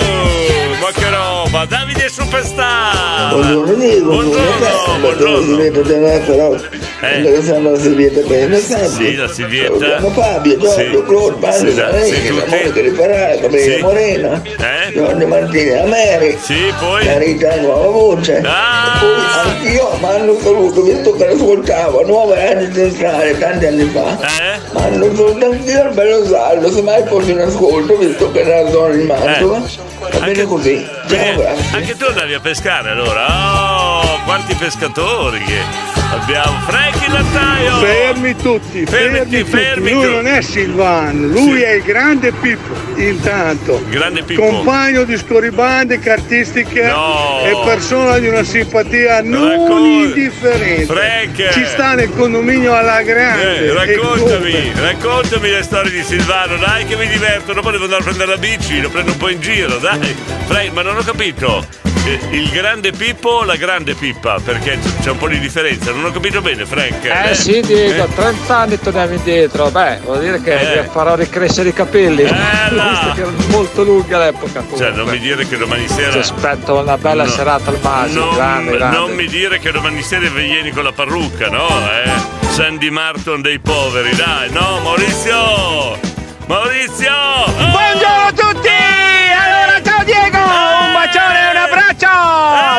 ma 0.79 0.91
che 0.93 1.09
roba! 1.09 1.65
Davide 1.65 2.09
Superstar! 2.11 3.31
Buongiorno 3.31 3.73
Buongiorno, 4.05 4.99
buongiorno. 5.01 5.57
Quello 5.57 7.31
che 7.33 7.41
fanno 7.43 7.71
la 7.71 7.79
Silvietta 7.79 8.21
per 8.27 8.43
i 8.43 8.47
messaggi. 8.49 8.89
Sì, 8.89 9.15
la 9.17 9.29
Silvietta. 9.29 9.73
Salutiamo 9.79 10.11
Fabio, 10.11 10.59
Giorgio, 10.59 10.79
Sì. 10.99 11.03
Claude, 11.07 11.37
Bandi, 11.39 11.71
Sì, 11.71 11.77
la 11.77 12.03
sì. 12.03 12.33
Monica 12.49 12.95
Ferrara, 13.03 13.37
Gabriele 13.37 13.77
Sì. 13.77 13.83
Morena, 13.83 14.43
Eh? 14.45 14.93
Giorgio 14.93 15.27
Martini, 15.27 15.71
la 15.71 15.85
Mary, 15.87 16.39
Sì, 16.41 16.75
poi? 16.79 17.05
la 17.07 17.19
Rita 17.19 17.57
Nuova 17.57 17.89
Voce. 17.89 18.43
Ah! 18.45 18.99
Poi 19.01 19.51
anch'io 19.51 19.97
mi 20.01 20.07
hanno 20.09 20.39
saluto, 20.41 20.83
visto 20.83 21.13
che 21.15 21.27
l'ascoltavo 21.27 22.03
nuove 22.07 22.49
anni 22.53 22.73
centrale 22.73 23.37
tanti 23.39 23.67
anni 23.67 23.85
fa. 23.85 24.19
Eh? 24.21 24.59
Mi 24.73 24.81
hanno 24.83 25.15
saluto 25.17 25.47
anch'io 25.51 25.91
bello 25.93 26.25
saldo, 26.35 26.71
se 26.73 26.83
mai 26.83 27.05
fossi 27.07 27.31
in 27.31 27.39
ascolto, 27.39 27.97
visto 27.97 28.31
che 28.33 28.41
era 28.41 28.63
la 28.63 28.71
zona 28.71 28.95
di 28.95 29.05
Mantova. 29.05 29.63
Va 30.11 30.19
bene 30.19 30.45
così. 30.45 30.87
Ciao. 31.09 31.57
Anche 31.73 31.97
tu 31.97 32.05
andavi 32.07 32.35
a 32.35 32.41
pescare 32.41 32.91
allora? 32.91 34.03
Oh, 34.03 34.19
quanti 34.25 34.55
pescatori 34.55 35.39
che 35.45 35.94
abbiamo! 36.15 36.61
Franchi 36.67 37.11
Lattaio! 37.11 37.77
Fermi 37.79 38.37
tutti, 38.37 38.87
fermi, 38.87 39.19
tutti. 39.21 39.45
fermi 39.45 39.91
lui 39.93 40.03
tu- 40.05 40.11
non 40.11 40.27
è 40.27 40.41
Silvano, 40.43 41.27
lui 41.29 41.57
Sì. 41.59 41.63
è 41.63 41.73
il 41.73 41.83
grande 41.83 42.33
Pippo, 42.33 42.75
intanto. 42.97 43.83
Grande 43.89 44.23
Pippo. 44.23 44.43
Compagno 44.45 45.05
di 45.05 45.17
scorribande, 45.17 45.99
cartistica 45.99 46.89
No. 46.93 47.41
e 47.45 47.57
persona 47.65 48.19
di 48.19 48.29
una 48.29 48.43
simpatia 48.45 49.23
non 49.23 49.49
Raccol- 49.49 49.83
indifferente. 49.85 50.87
Frank. 50.87 51.51
Ci 51.53 51.65
sta 51.67 51.95
nel 51.95 52.11
condominio 52.11 52.75
alla 52.75 53.03
grande. 53.03 53.67
Eh, 53.67 53.73
raccontami, 53.73 54.73
raccontami 54.75 55.51
le 55.51 55.63
storie 55.63 55.91
di 55.91 56.03
Silvano, 56.03 56.57
dai 56.57 56.85
che 56.87 56.97
mi 56.97 57.07
diverto, 57.07 57.53
dopo 57.53 57.71
devo 57.71 57.85
andare 57.85 58.03
a 58.03 58.05
prendere 58.05 58.31
la 58.31 58.37
bici, 58.39 58.81
lo 58.81 58.89
prendo 58.89 59.13
un 59.13 59.17
po' 59.19 59.29
in 59.29 59.41
giro, 59.41 59.77
dai. 59.79 60.15
Frank, 60.47 60.73
ma 60.73 60.83
non 60.83 60.97
ho 60.97 61.03
capito. 61.03 61.67
eh, 62.07 62.19
Il 62.37 62.51
grande 62.51 62.93
Pippo 62.93 63.29
o 63.31 63.45
la 63.45 63.57
grande 63.57 63.95
Pippa? 63.95 64.39
Perché 64.45 64.79
c'è 65.03 65.11
un 65.11 65.17
po' 65.17 65.27
di 65.29 65.39
differenza, 65.39 65.91
non 65.91 66.04
ho 66.09 66.13
capito 66.13 66.41
bene, 66.41 66.65
Frank. 66.67 67.05
Eh 67.05 67.35
sì 67.35 67.61
Diego, 67.61 68.05
Eh? 68.05 68.15
30 68.15 68.57
anni 68.57 68.79
torniamo 68.79 69.13
indietro, 69.15 69.71
beh, 69.71 70.01
vuol 70.05 70.21
dire 70.21 70.41
che 70.41 70.81
Eh. 70.81 70.85
farò 70.91 71.15
ricrescere 71.15 71.71
i 71.71 71.73
capelli. 71.73 72.23
là. 72.25 72.89
Visto 72.91 73.13
che 73.15 73.21
erano 73.23 73.37
molto 73.49 73.83
lunga 73.85 74.17
all'epoca. 74.17 74.61
Cioè, 74.61 74.63
comunque. 74.69 74.91
non 74.93 75.09
mi 75.09 75.19
dire 75.19 75.47
che 75.47 75.57
domani 75.57 75.89
sera. 75.89 76.11
Ti 76.13 76.19
aspetto 76.19 76.75
una 76.79 76.97
bella 76.99 77.25
No, 77.25 77.31
serata 77.31 77.71
al 77.71 77.79
Masi, 77.83 78.15
non, 78.15 78.35
grande, 78.35 78.77
grande. 78.77 78.97
non 78.97 79.11
mi 79.15 79.27
dire 79.27 79.59
che 79.59 79.71
domani 79.71 80.03
sera 80.03 80.29
vieni 80.29 80.71
con 80.71 80.85
la 80.85 80.93
parrucca, 80.93 81.49
no? 81.49 81.69
Eh? 81.69 82.11
Sandy 82.49 82.91
Martin 82.91 83.41
dei 83.43 83.59
poveri, 83.59 84.15
dai, 84.15 84.51
no, 84.51 84.81
Maurizio! 84.83 85.99
Maurizio! 86.47 87.11
Oh! 87.13 87.51
Buongiorno 87.53 88.27
a 88.27 88.33
tutti! 88.33 88.69
Allora, 88.69 89.81
ciao 89.83 90.05
Diego! 90.05 90.37
Un 90.39 90.93
bacione 90.93 91.39
e 91.41 91.51
un 91.51 91.57
abbraccio! 91.57 92.13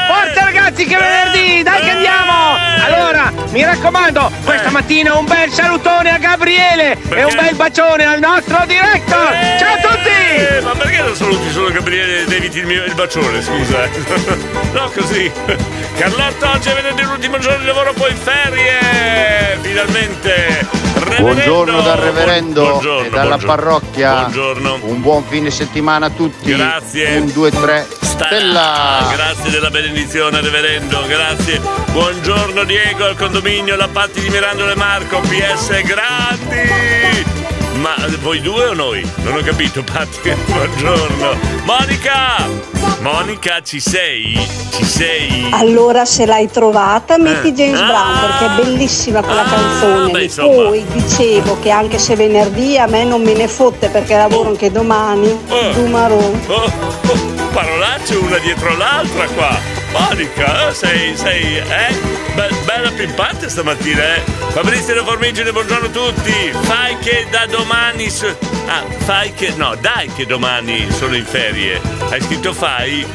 Forza 0.07 0.34
che 0.87 0.95
venerdì, 0.95 1.59
eh, 1.59 1.63
dai 1.63 1.81
che 1.81 1.89
andiamo! 1.89 2.57
Eh. 2.57 2.93
Allora, 2.93 3.33
mi 3.49 3.63
raccomando, 3.63 4.27
eh. 4.27 4.43
questa 4.43 4.69
mattina 4.69 5.17
un 5.17 5.25
bel 5.25 5.51
salutone 5.51 6.11
a 6.11 6.19
Gabriele 6.19 6.95
perché? 6.95 7.21
e 7.21 7.23
un 7.23 7.35
bel 7.35 7.55
bacione 7.55 8.05
al 8.05 8.19
nostro 8.19 8.63
director! 8.67 9.33
Ciao 9.57 9.73
a 9.73 9.77
tutti! 9.77 10.63
Ma 10.63 10.71
perché 10.75 10.97
non 11.01 11.15
saluti 11.15 11.51
solo 11.51 11.71
Gabriele 11.71 12.21
e 12.21 12.25
devi 12.25 12.45
il, 12.45 12.83
il 12.87 12.93
bacione, 12.93 13.41
scusa? 13.41 13.89
no, 14.73 14.91
così. 14.93 15.31
Carlotta, 15.97 16.51
oggi 16.51 16.69
è 16.69 16.73
venerdì 16.75 17.01
l'ultimo 17.01 17.39
giorno 17.39 17.57
di 17.57 17.65
lavoro, 17.65 17.91
poi 17.93 18.13
ferie! 18.13 19.57
Finalmente! 19.61 20.94
Reverendo. 21.05 21.33
Buongiorno 21.33 21.81
dal 21.81 21.97
reverendo 21.97 22.61
Buongiorno, 22.63 23.05
e 23.05 23.09
dalla 23.09 23.37
buongiorno. 23.37 23.55
parrocchia. 23.55 24.13
Buongiorno. 24.21 24.79
Un 24.83 25.01
buon 25.01 25.23
fine 25.23 25.49
settimana 25.51 26.07
a 26.07 26.09
tutti. 26.09 26.55
Grazie. 26.55 27.17
Un, 27.17 27.31
due, 27.31 27.51
tre. 27.51 27.87
Stella. 28.01 29.07
Grazie 29.13 29.49
della 29.51 29.69
benedizione, 29.69 30.39
reverendo, 30.41 31.05
grazie. 31.07 31.59
Buongiorno 31.91 32.63
Diego 32.63 33.05
al 33.05 33.15
condominio 33.17 33.75
La 33.75 33.89
Patti 33.89 34.21
di 34.21 34.29
Mirandolo 34.29 34.71
e 34.71 34.75
Marco, 34.75 35.19
PS 35.19 35.81
grandi! 35.83 37.64
Ma 37.85 37.93
voi 38.21 38.41
due 38.41 38.65
o 38.69 38.73
noi? 38.73 39.07
Non 39.17 39.35
ho 39.35 39.41
capito, 39.43 39.83
Patti. 39.83 40.33
Buongiorno. 40.51 41.37
Monica! 41.65 42.47
Monica, 43.01 43.61
ci 43.61 43.79
sei? 43.79 44.35
Ci 44.71 44.83
sei? 44.83 45.47
Allora 45.51 46.03
se 46.03 46.25
l'hai 46.25 46.49
trovata 46.49 47.19
metti 47.19 47.49
Eh. 47.49 47.53
James 47.53 47.79
Brown 47.79 48.19
perché 48.21 48.45
è 48.45 48.63
bellissima 48.65 49.21
quella 49.21 49.43
canzone. 49.43 50.11
beh, 50.11 50.23
E. 50.23 50.29
Poi 50.35 50.83
dicevo 50.93 51.59
che 51.59 51.69
anche 51.69 51.99
se 51.99 52.15
venerdì 52.15 52.75
a 52.79 52.87
me 52.87 53.03
non 53.03 53.21
me 53.21 53.33
ne 53.33 53.47
fotte 53.47 53.89
perché 53.89 54.15
lavoro 54.17 54.49
anche 54.49 54.71
domani. 54.71 55.37
Dumarò. 55.75 56.15
Oh, 56.15 56.53
oh, 56.53 56.71
parolacce 57.53 58.15
una 58.15 58.39
dietro 58.39 58.75
l'altra 58.75 59.27
qua. 59.27 59.59
Monica, 59.91 60.69
eh, 60.69 60.73
sei, 60.73 61.15
sei, 61.15 61.57
eh? 61.57 62.14
Be- 62.35 62.49
bella 62.65 62.91
pimpante 62.91 63.49
stamattina, 63.49 64.15
eh? 64.15 64.21
Fabrizio 64.51 65.03
Formigine, 65.05 65.51
buongiorno 65.51 65.87
a 65.87 65.89
tutti. 65.89 66.51
Fai 66.63 66.97
che 66.99 67.25
da 67.29 67.45
domani. 67.45 68.09
so- 68.09 68.37
ah, 68.67 68.83
fai 69.05 69.33
che. 69.33 69.53
No, 69.55 69.75
dai 69.79 70.09
che 70.13 70.25
domani 70.25 70.85
sono 70.91 71.15
in 71.15 71.25
ferie. 71.25 71.79
Hai 72.09 72.21
scritto 72.21 72.53
fai? 72.53 73.05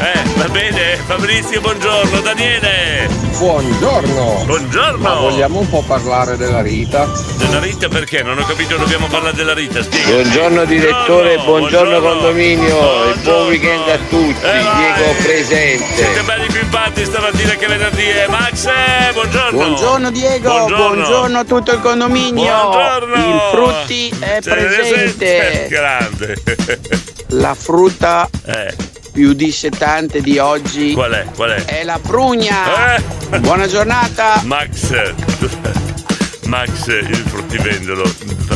Eh, 0.00 0.22
va 0.36 0.48
bene. 0.48 0.96
Fabrizio, 1.06 1.60
buongiorno. 1.60 2.20
Daniele. 2.20 3.08
Buongiorno. 3.36 4.44
Buongiorno. 4.46 4.98
Ma 4.98 5.14
vogliamo 5.14 5.60
un 5.60 5.68
po' 5.68 5.82
parlare 5.82 6.36
della 6.38 6.62
Rita? 6.62 7.06
Della 7.36 7.60
Rita 7.60 7.88
perché? 7.88 8.22
Non 8.22 8.38
ho 8.38 8.44
capito, 8.44 8.76
dobbiamo 8.76 9.06
parlare 9.08 9.34
della 9.36 9.52
Rita. 9.52 9.82
Spiega. 9.82 10.10
Buongiorno 10.10 10.64
direttore, 10.64 11.36
buongiorno, 11.38 12.00
condominio 12.00 13.12
e 13.12 13.14
buon 13.22 13.46
weekend 13.48 13.88
a 13.88 13.98
tutti. 14.08 14.40
Diego 14.40 15.12
presente. 15.22 15.94
Siete 15.94 16.22
belli 16.22 16.46
pimpati 16.46 17.04
stamattina 17.04 17.54
che 17.54 17.66
venerdì 17.66 18.04
è. 18.04 18.26
Max, 18.28 18.66
eh, 18.66 19.12
buongiorno. 19.12 19.50
Buongiorno 19.58 20.10
Diego, 20.10 20.66
buongiorno. 20.66 21.38
a 21.38 21.44
tutto 21.44 21.72
il 21.72 21.80
condominio. 21.80 22.52
Buongiorno. 22.70 23.14
Il 23.16 23.40
Frutti 23.50 24.08
è 24.18 24.38
Sei 24.40 24.52
presente. 24.52 25.66
Grande. 25.70 26.36
La 27.32 27.54
frutta 27.54 28.28
Eh, 28.46 28.74
più 29.10 29.32
dissetante 29.32 30.20
di 30.20 30.38
oggi 30.38 30.92
qual 30.92 31.12
è? 31.12 31.24
Qual 31.34 31.50
è? 31.50 31.64
è 31.64 31.84
la 31.84 31.98
prugna. 32.00 32.98
Buona 33.40 33.66
giornata. 33.66 34.40
Max. 34.44 34.92
Max, 36.46 36.86
il 36.88 37.14
fruttivendolo, 37.16 38.04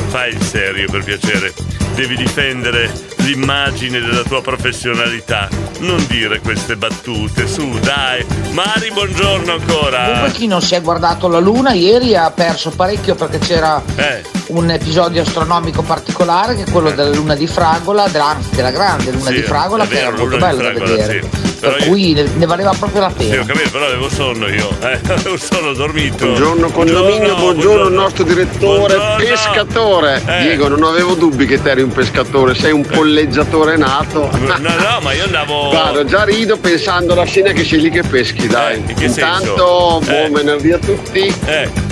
fai 0.09 0.33
il 0.33 0.43
serio 0.43 0.91
per 0.91 1.05
piacere. 1.05 1.53
Devi 1.95 2.17
difendere 2.17 2.91
l'immagine 3.25 4.01
della 4.01 4.23
tua 4.23 4.41
professionalità. 4.43 5.49
Non 5.81 6.05
dire 6.07 6.41
queste 6.41 6.77
battute, 6.77 7.47
su, 7.49 7.79
dai. 7.81 8.25
Mari, 8.53 8.91
buongiorno 8.93 9.53
ancora. 9.53 10.05
Comunque 10.05 10.31
chi 10.33 10.47
non 10.47 10.63
si 10.63 10.75
è 10.75 10.81
guardato 10.81 11.29
la 11.29 11.39
luna 11.41 11.73
ieri 11.73 12.15
ha 12.17 12.31
perso 12.31 12.71
parecchio 12.71 13.15
perché 13.15 13.39
c'era 13.39 13.83
Eh. 13.97 14.23
un 14.49 14.71
episodio 14.71 15.23
astronomico 15.23 15.83
particolare 15.83 16.55
che 16.55 16.65
è 16.65 16.71
quello 16.71 16.91
della 16.91 17.11
luna 17.15 17.35
di 17.35 17.47
Fragola, 17.47 18.07
della, 18.09 18.29
anzi 18.29 18.55
della 18.55 18.71
grande 18.71 19.11
luna 19.11 19.29
Sì, 19.31 19.35
di 19.35 19.43
Fragola 19.43 19.85
è 19.85 19.89
che 19.89 19.95
vero, 19.95 20.09
era 20.09 20.17
molto 20.19 20.37
bello 20.37 20.63
da 20.63 20.73
vedere. 20.73 21.21
sì. 21.23 21.44
Per 21.71 21.81
io- 21.81 21.87
cui 21.87 22.13
ne, 22.13 22.29
ne 22.37 22.47
valeva 22.47 22.73
proprio 22.79 23.01
la 23.01 23.13
Sì, 23.17 23.27
pena. 23.29 23.43
ho 23.43 23.47
capito, 23.47 23.71
però 23.71 23.87
avevo 23.87 24.09
sonno 24.09 24.49
io. 24.49 24.69
Eh, 24.85 25.01
avevo 25.09 25.37
sonno, 25.39 25.69
ho 25.69 25.75
dormito. 25.75 26.27
Buongiorno 26.27 26.71
condominio, 26.71 27.35
buongiorno, 27.37 27.87
il 27.89 27.93
nostro 27.95 28.25
direttore 28.25 28.95
Buongiorno. 28.97 29.17
pescatore. 29.17 30.23
Eh. 30.27 30.41
Diego, 30.43 30.69
non 30.69 30.83
avevo 30.85 31.15
dubbi 31.15 31.47
che 31.47 31.61
te 31.63 31.71
eri 31.71 31.83
un 31.83 31.91
pescatore, 31.93 32.55
sei 32.55 32.73
un 32.73 32.85
polleggiatore 32.85 33.77
nato. 33.77 34.31
No, 34.39 34.57
no, 34.59 34.99
ma 35.03 35.13
io 35.13 35.25
andavo. 35.25 35.69
Guarda, 35.75 36.05
già 36.05 36.25
rido 36.25 36.57
pensando 36.59 37.13
alla 37.15 37.25
scena 37.25 37.53
che 37.53 37.65
sei 37.65 37.81
lì 37.81 37.91
che 37.91 38.03
peschi, 38.03 38.47
dai. 38.47 38.79
in 38.79 38.85
che 38.95 39.05
Intanto, 39.07 39.47
senso? 39.47 40.01
buon 40.01 40.25
Eh. 40.27 40.31
venerdì 40.31 40.73
a 40.73 40.79
tutti. 40.79 41.35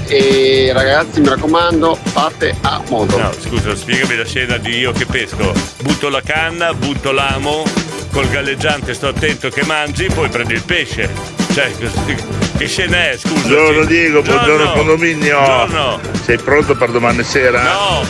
E 0.06 0.70
ragazzi, 0.74 1.20
mi 1.20 1.28
raccomando, 1.28 1.96
fate 2.02 2.54
a 2.60 2.80
modo. 2.88 3.16
No, 3.16 3.30
scusa, 3.40 3.74
spiegami 3.74 4.16
la 4.16 4.24
scena 4.26 4.56
di 4.58 4.76
io 4.78 4.92
che 4.92 5.06
pesco. 5.06 5.52
Butto 5.82 6.08
la 6.08 6.20
canna, 6.22 6.74
butto 6.74 7.12
l'amo, 7.12 7.64
col 8.12 8.28
galleggiante 8.28 8.92
sto 8.92 9.08
attento 9.08 9.48
che 9.48 9.64
mangi, 9.64 10.06
poi 10.06 10.28
prendi 10.28 10.52
il 10.52 10.62
pesce. 10.62 11.10
Cioè, 11.52 11.72
che 12.56 12.66
scena 12.68 13.10
è, 13.10 13.16
scusa? 13.16 13.48
Buongiorno 13.48 13.84
Diego, 13.86 14.22
buongiorno 14.22 14.72
condominio. 14.72 15.40
Buongiorno. 15.40 16.00
Sei 16.22 16.38
pronto 16.38 16.76
per 16.76 16.90
domani 16.90 17.24
sera? 17.24 17.62
No! 17.62 18.06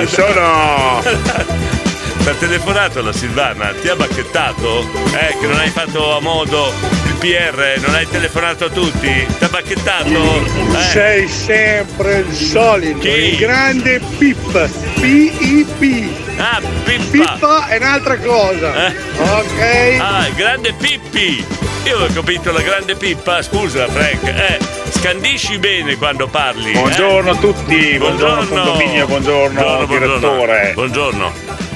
Ci 0.00 0.06
sono! 0.08 1.02
Ti 1.02 2.30
ha 2.30 2.34
telefonato 2.34 3.02
la 3.02 3.12
Silvana, 3.12 3.74
ti 3.80 3.88
ha 3.88 3.96
bacchettato? 3.96 4.88
Eh, 5.12 5.36
che 5.38 5.46
non 5.46 5.58
hai 5.58 5.68
fatto 5.68 6.16
a 6.16 6.20
modo 6.20 6.72
il 7.06 7.14
PR, 7.18 7.80
non 7.84 7.94
hai 7.94 8.08
telefonato 8.08 8.64
a 8.64 8.70
tutti? 8.70 9.26
Ti 9.38 9.44
ha 9.44 9.48
bacchettato? 9.48 10.08
Eh. 10.08 10.80
Sei 10.90 11.28
sempre 11.28 12.24
il 12.26 12.32
solito, 12.34 13.00
Chi? 13.00 13.08
il 13.08 13.36
grande 13.36 14.00
Pip. 14.16 14.68
P-I-P. 15.00 16.23
Ah, 16.36 16.60
Pippa. 16.84 17.32
Pippa 17.32 17.66
è 17.68 17.76
un'altra 17.76 18.18
cosa. 18.18 18.86
Eh? 18.86 18.94
Ok. 19.18 19.98
Ah, 20.00 20.26
il 20.26 20.34
grande 20.34 20.72
Pippi! 20.72 21.44
Io 21.84 21.98
ho 21.98 22.06
capito 22.12 22.50
la 22.50 22.62
grande 22.62 22.94
Pippa, 22.96 23.42
scusa 23.42 23.86
Frank, 23.88 24.22
eh, 24.24 24.58
scandisci 24.90 25.58
bene 25.58 25.96
quando 25.96 26.26
parli. 26.28 26.70
eh? 26.70 26.78
Buongiorno 26.78 27.30
a 27.32 27.36
tutti, 27.36 27.96
buongiorno, 27.98 28.46
condominio, 28.62 29.06
buongiorno, 29.06 29.84
direttore. 29.86 30.70
Buongiorno. 30.74 31.32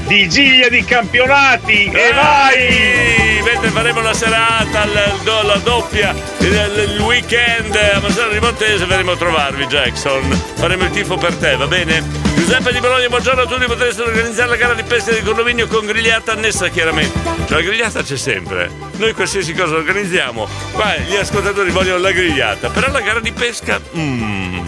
Vigilia 0.08 0.70
di 0.70 0.82
campionati 0.84 1.84
e 1.84 2.12
vai! 2.14 3.42
Mentre 3.44 3.68
faremo 3.68 4.00
la 4.00 4.14
serata, 4.14 4.86
do- 5.22 5.42
la 5.42 5.56
doppia, 5.62 6.14
il, 6.38 6.94
il 6.94 7.00
weekend 7.00 7.74
a 7.76 8.00
Massaro 8.00 8.30
di 8.32 8.40
Montese 8.40 8.86
verremo 8.86 9.12
a 9.12 9.16
trovarvi 9.18 9.66
Jackson. 9.66 10.22
Faremo 10.54 10.84
il 10.84 10.90
tifo 10.90 11.16
per 11.18 11.34
te, 11.34 11.56
va 11.56 11.66
bene? 11.66 12.02
Giuseppe 12.34 12.72
di 12.72 12.80
Bologna, 12.80 13.06
buongiorno 13.08 13.42
a 13.42 13.46
tutti, 13.46 13.66
potreste 13.66 14.00
organizzare 14.00 14.48
la 14.48 14.56
gara 14.56 14.72
di 14.72 14.82
pesca 14.82 15.12
di 15.12 15.20
condominio 15.20 15.66
con 15.66 15.84
grigliata 15.84 16.32
annessa 16.32 16.68
chiaramente. 16.68 17.18
Cioè 17.46 17.58
la 17.58 17.60
grigliata 17.60 18.02
c'è 18.02 18.16
sempre. 18.16 18.70
Noi 18.96 19.12
qualsiasi 19.12 19.52
cosa 19.52 19.74
organizziamo. 19.74 20.48
Qua 20.72 20.96
gli 21.06 21.16
ascoltatori 21.16 21.70
vogliono 21.70 21.98
la 22.00 22.12
grigliata, 22.12 22.70
però 22.70 22.90
la 22.90 23.00
gara 23.00 23.20
di 23.20 23.32
pesca... 23.32 23.78
mm, 23.94 24.60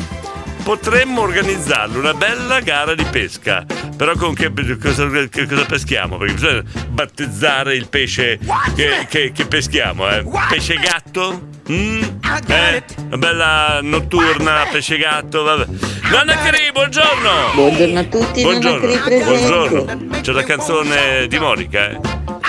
potremmo 0.62 1.22
organizzarlo, 1.22 1.98
una 1.98 2.14
bella 2.14 2.60
gara 2.60 2.94
di 2.94 3.04
pesca. 3.04 3.64
Però 3.96 4.14
con 4.14 4.34
che 4.34 4.50
cosa, 4.80 5.06
che 5.28 5.46
cosa 5.46 5.64
peschiamo? 5.66 6.16
Perché 6.16 6.34
bisogna 6.34 6.62
battezzare 6.88 7.74
il 7.76 7.88
pesce 7.88 8.38
che, 8.74 9.06
che- 9.08 9.32
che 9.32 9.46
peschiamo, 9.46 10.08
eh? 10.08 10.24
Pesce 10.48 10.74
gatto? 10.76 11.48
Mm? 11.70 12.02
Eh? 12.46 12.82
Una 13.06 13.16
bella 13.18 13.78
notturna, 13.82 14.66
pesce 14.72 14.96
gatto, 14.96 15.42
vabbè. 15.42 15.66
Nonna 16.10 16.36
Cri, 16.38 16.70
buongiorno! 16.72 17.30
Buongiorno 17.54 17.98
a 17.98 18.04
tutti, 18.04 18.42
Nonna 18.42 18.58
Buongiorno, 18.58 18.86
Cri 18.86 18.98
presente. 19.02 19.46
buongiorno. 19.68 20.20
C'è 20.20 20.32
la 20.32 20.42
canzone 20.44 21.26
di 21.28 21.38
Monica, 21.38 21.90
eh? 21.90 22.00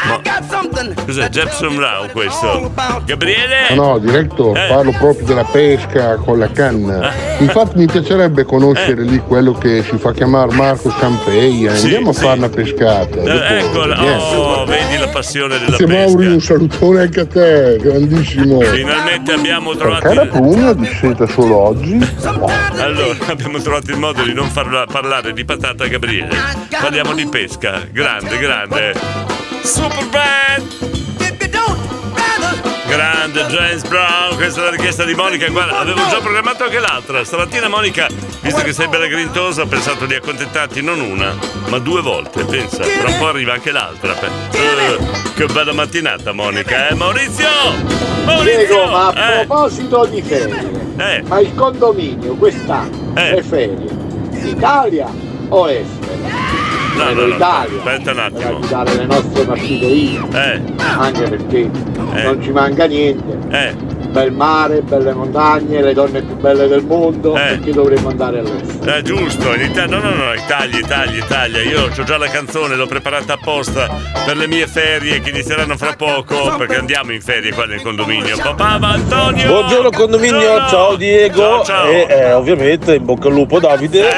Ma- 0.07 0.19
Cos'è? 1.05 1.29
Jepson 1.29 1.75
Brown 1.75 2.09
questo? 2.11 2.71
Gabriele? 3.05 3.73
No, 3.75 3.83
no, 3.91 3.97
diretto, 3.99 4.55
Eh. 4.55 4.67
parlo 4.67 4.91
proprio 4.91 5.25
della 5.25 5.43
pesca 5.43 6.15
con 6.15 6.39
la 6.39 6.49
canna. 6.51 7.11
Infatti 7.39 7.77
mi 7.77 7.85
piacerebbe 7.85 8.43
conoscere 8.43 9.03
lì 9.03 9.19
quello 9.19 9.53
che 9.53 9.83
si 9.83 9.97
fa 9.97 10.11
chiamare 10.13 10.53
Marco 10.53 10.89
Scampeia. 10.91 11.75
Sì, 11.75 11.83
Andiamo 11.85 12.13
sì. 12.13 12.19
a 12.19 12.23
fare 12.23 12.37
una 12.39 12.49
pescata. 12.49 13.21
Eh, 13.21 13.59
eccola, 13.59 14.03
oh, 14.03 14.65
vedi 14.65 14.97
la 14.97 15.07
passione 15.09 15.59
della 15.59 15.77
Grazie 15.77 15.87
Mauri, 15.87 16.15
pesca. 16.15 16.33
un 16.33 16.41
salutone 16.41 17.01
anche 17.01 17.19
a 17.19 17.25
te, 17.27 17.77
grandissimo. 17.81 18.59
Finalmente 18.61 19.31
abbiamo 19.33 19.75
trovato 19.75 20.11
il... 20.11 20.27
prugna 20.29 20.73
di 20.73 20.85
seta 20.99 21.27
solo 21.27 21.55
oggi? 21.57 21.99
Allora, 22.77 23.17
abbiamo 23.27 23.59
trovato 23.59 23.91
il 23.91 23.97
modo 23.97 24.23
di 24.23 24.33
non 24.33 24.49
farla 24.49 24.85
parlare 24.85 25.33
di 25.33 25.45
patata 25.45 25.83
a 25.83 25.87
Gabriele. 25.87 26.35
Parliamo 26.69 27.13
di 27.13 27.27
pesca. 27.27 27.81
Grande, 27.91 28.37
grande. 28.39 29.50
Super! 29.63 30.63
Grande 32.87 33.45
James 33.45 33.83
Brown, 33.87 34.35
questa 34.35 34.61
è 34.61 34.63
la 34.65 34.69
richiesta 34.71 35.05
di 35.05 35.13
Monica. 35.13 35.47
Guarda, 35.47 35.79
avevo 35.79 36.01
già 36.09 36.19
programmato 36.19 36.65
anche 36.65 36.79
l'altra. 36.79 37.23
Stamattina 37.23 37.69
Monica, 37.69 38.07
visto 38.41 38.61
che 38.63 38.73
sei 38.73 38.89
bella 38.89 39.07
grintosa, 39.07 39.61
ho 39.61 39.65
pensato 39.65 40.05
di 40.05 40.13
accontentarti 40.15 40.81
non 40.81 40.99
una, 40.99 41.33
ma 41.69 41.79
due 41.79 42.01
volte. 42.01 42.43
Pensa, 42.43 42.83
tra 42.83 43.07
un 43.07 43.17
po' 43.17 43.29
arriva 43.29 43.53
anche 43.53 43.71
l'altra. 43.71 44.13
Eh, 44.19 44.97
che 45.35 45.45
bella 45.45 45.71
mattinata, 45.71 46.33
Monica, 46.33 46.89
eh? 46.89 46.95
Maurizio! 46.95 47.47
Maurizio! 48.25 48.57
Diego, 48.67 48.85
ma 48.87 49.07
a 49.07 49.31
Eh, 49.39 49.45
proposito 49.45 50.05
di 50.07 50.21
ferie, 50.21 50.69
Eh. 50.97 51.23
Ma 51.27 51.39
il 51.39 51.55
condominio 51.55 52.35
quest'anno 52.35 53.13
Eh. 53.15 53.35
è 53.35 53.41
ferie. 53.41 53.87
Italia 54.43 55.07
o 55.47 55.69
estero? 55.69 56.50
No, 57.03 57.13
no, 57.13 57.25
no, 57.27 57.35
Italia. 57.35 57.77
aspetta 57.77 58.11
un 58.11 58.15
Per 58.15 58.19
attimo. 58.25 58.57
aiutare 58.57 58.95
le 58.95 59.05
nostre 59.05 59.43
partitoine. 59.43 60.27
Eh. 60.33 60.61
Anche 60.97 61.21
perché 61.29 61.69
non 61.95 62.39
ci 62.41 62.51
manca 62.51 62.85
niente. 62.85 63.37
Eh. 63.49 63.99
Bel 64.11 64.33
mare, 64.33 64.81
belle 64.81 65.13
montagne, 65.13 65.81
le 65.81 65.93
donne 65.93 66.21
più 66.21 66.35
belle 66.35 66.67
del 66.67 66.83
mondo, 66.83 67.31
perché 67.31 67.71
dovremmo 67.71 68.09
andare 68.09 68.39
all'estero? 68.39 68.93
Eh, 68.97 69.01
giusto, 69.03 69.53
in 69.53 69.61
Italia, 69.61 69.97
no, 69.99 70.09
no, 70.09 70.13
no, 70.13 70.33
Italia, 70.33 70.79
Italia, 70.79 71.17
Italia. 71.23 71.61
Io 71.61 71.83
ho 71.85 72.03
già 72.03 72.17
la 72.17 72.27
canzone, 72.27 72.75
l'ho 72.75 72.87
preparata 72.87 73.33
apposta 73.35 73.87
per 74.25 74.35
le 74.35 74.47
mie 74.47 74.67
ferie 74.67 75.21
che 75.21 75.29
inizieranno 75.29 75.77
fra 75.77 75.93
poco, 75.95 76.55
perché 76.57 76.75
andiamo 76.75 77.13
in 77.13 77.21
ferie 77.21 77.53
qua 77.53 77.63
nel 77.65 77.81
condominio. 77.81 78.35
Papà 78.35 78.79
ma 78.79 78.89
Antonio! 78.91 79.47
Buongiorno 79.47 79.89
condominio, 79.91 80.67
ciao 80.67 80.97
Diego 80.97 81.63
e 81.87 82.05
eh, 82.09 82.33
ovviamente 82.33 82.95
in 82.95 83.05
bocca 83.05 83.29
al 83.29 83.33
lupo 83.33 83.59
Davide. 83.61 84.09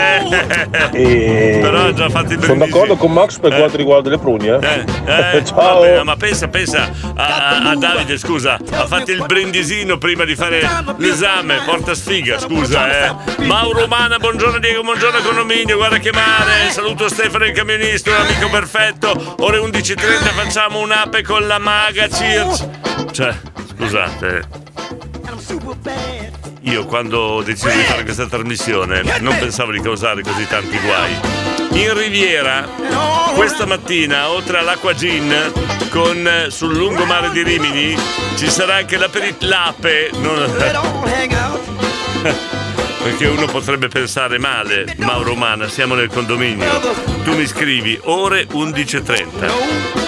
E 0.92 1.60
Però 1.62 1.86
ha 1.86 1.94
già 1.94 2.10
fatto 2.10 2.34
il 2.34 2.42
Sono. 2.44 2.66
D'accordo 2.74 2.96
con 2.96 3.12
Max 3.12 3.38
per 3.38 3.56
quanto 3.56 3.78
riguarda 3.78 4.10
le 4.10 4.18
prugne. 4.18 4.60
Eh. 4.62 4.84
Eh, 5.06 5.46
ciao. 5.46 5.82
vabbè, 5.82 6.02
ma 6.04 6.16
pensa, 6.16 6.48
pensa 6.48 6.90
a, 7.16 7.24
a- 7.24 7.70
a 7.70 7.76
Davide, 7.76 8.18
scusa, 8.18 8.58
ha 8.72 8.88
fatto 8.88 9.12
il 9.12 9.24
brindisino 9.28 9.98
prima 10.00 10.26
di 10.26 10.36
fare 10.36 10.68
l'esame, 10.98 11.60
porta 11.66 11.94
sfiga, 11.94 12.40
scusa, 12.40 13.06
eh. 13.06 13.44
Mauro 13.46 13.82
Romana, 13.82 14.18
buongiorno 14.18 14.58
Diego, 14.58 14.82
buongiorno 14.82 15.20
condominio, 15.20 15.78
guarda 15.78 16.00
che 16.00 16.12
mare, 16.12 16.72
saluto 16.72 17.08
Stefano 17.08 17.46
il 17.46 17.52
camionista, 17.52 18.10
un 18.10 18.26
amico 18.26 18.50
perfetto, 18.50 19.36
ore 19.40 19.60
11.30 19.60 19.96
facciamo 20.34 20.80
un'ape 20.80 21.22
con 21.22 21.46
la 21.46 21.60
maga 21.60 22.08
Circe. 22.10 22.70
Cioè, 23.12 23.34
scusate. 23.78 25.03
Io 26.62 26.86
quando 26.86 27.20
ho 27.20 27.44
deciso 27.44 27.70
di 27.70 27.84
fare 27.84 28.04
questa 28.04 28.28
trasmissione 28.28 29.02
non 29.20 29.38
pensavo 29.38 29.72
di 29.72 29.82
causare 29.82 30.22
così 30.22 30.48
tanti 30.48 30.78
guai. 30.80 31.16
In 31.72 31.94
Riviera, 31.98 32.68
questa 33.36 33.66
mattina, 33.66 34.30
oltre 34.30 34.60
all'acqua 34.60 34.94
gin, 34.94 35.52
con 35.90 36.46
sul 36.50 36.76
lungomare 36.76 37.32
di 37.32 37.42
Rimini, 37.44 37.98
ci 38.38 38.50
sarà 38.50 38.76
anche 38.76 38.98
l'aperi- 38.98 39.36
l'ape. 39.40 40.10
non- 40.20 40.56
Perché 43.04 43.26
uno 43.28 43.48
potrebbe 43.48 43.90
pensare 43.90 44.40
male, 44.40 44.96
Mauro 45.00 45.30
Romana, 45.30 45.68
siamo 45.68 45.94
nel 45.96 46.08
condominio. 46.08 46.80
Tu 47.24 47.36
mi 47.36 47.46
scrivi 47.46 48.00
ore 48.04 48.48
11.30. 48.48 49.50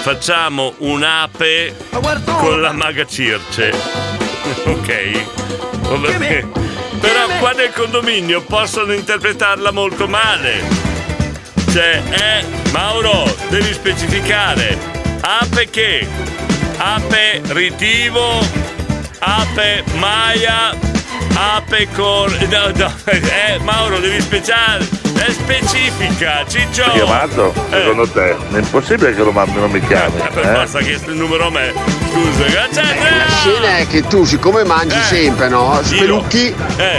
Facciamo 0.01 0.75
un'ape 0.77 1.75
con 2.37 2.61
la 2.61 2.71
maga 2.71 3.05
Circe. 3.05 4.23
Ok? 4.65 5.89
Va 5.89 6.17
bene. 6.17 6.47
Però 6.99 7.27
qua 7.39 7.51
nel 7.51 7.71
condominio 7.71 8.41
possono 8.41 8.93
interpretarla 8.93 9.71
molto 9.71 10.07
male. 10.07 10.61
Cioè, 11.71 12.01
eh, 12.09 12.71
Mauro, 12.71 13.25
devi 13.49 13.73
specificare. 13.73 14.77
Ape 15.21 15.69
che? 15.69 16.07
Aperitivo, 16.77 18.39
ape 19.19 19.83
maia, 19.97 20.73
ape 21.35 21.87
con... 21.93 22.31
No, 22.49 22.71
no, 22.75 22.93
eh, 23.05 23.59
Mauro, 23.59 23.99
devi 23.99 24.21
speciare. 24.21 24.87
È 25.15 25.31
specifica, 25.31 26.45
Ciccio. 26.47 26.91
Chiamato? 26.91 27.53
Secondo 27.69 28.07
te? 28.07 28.35
È 28.51 28.57
impossibile 28.57 29.15
che 29.15 29.23
Romano 29.23 29.53
non 29.53 29.71
mi 29.71 29.79
chiami. 29.85 30.19
Eh, 30.19 30.29
per 30.33 30.45
eh? 30.45 30.51
basta 30.51 30.79
che 30.79 30.99
il 31.03 31.15
numero 31.15 31.47
a 31.47 31.49
me. 31.49 31.73
Scusa, 32.11 32.43
grazie. 32.49 32.81
La 32.81 33.29
scena 33.29 33.77
è 33.77 33.87
che 33.87 34.01
tu, 34.07 34.25
siccome 34.25 34.63
mangi 34.63 34.99
sempre, 35.01 35.47
no? 35.49 35.79
Spelucchi, 35.83 36.53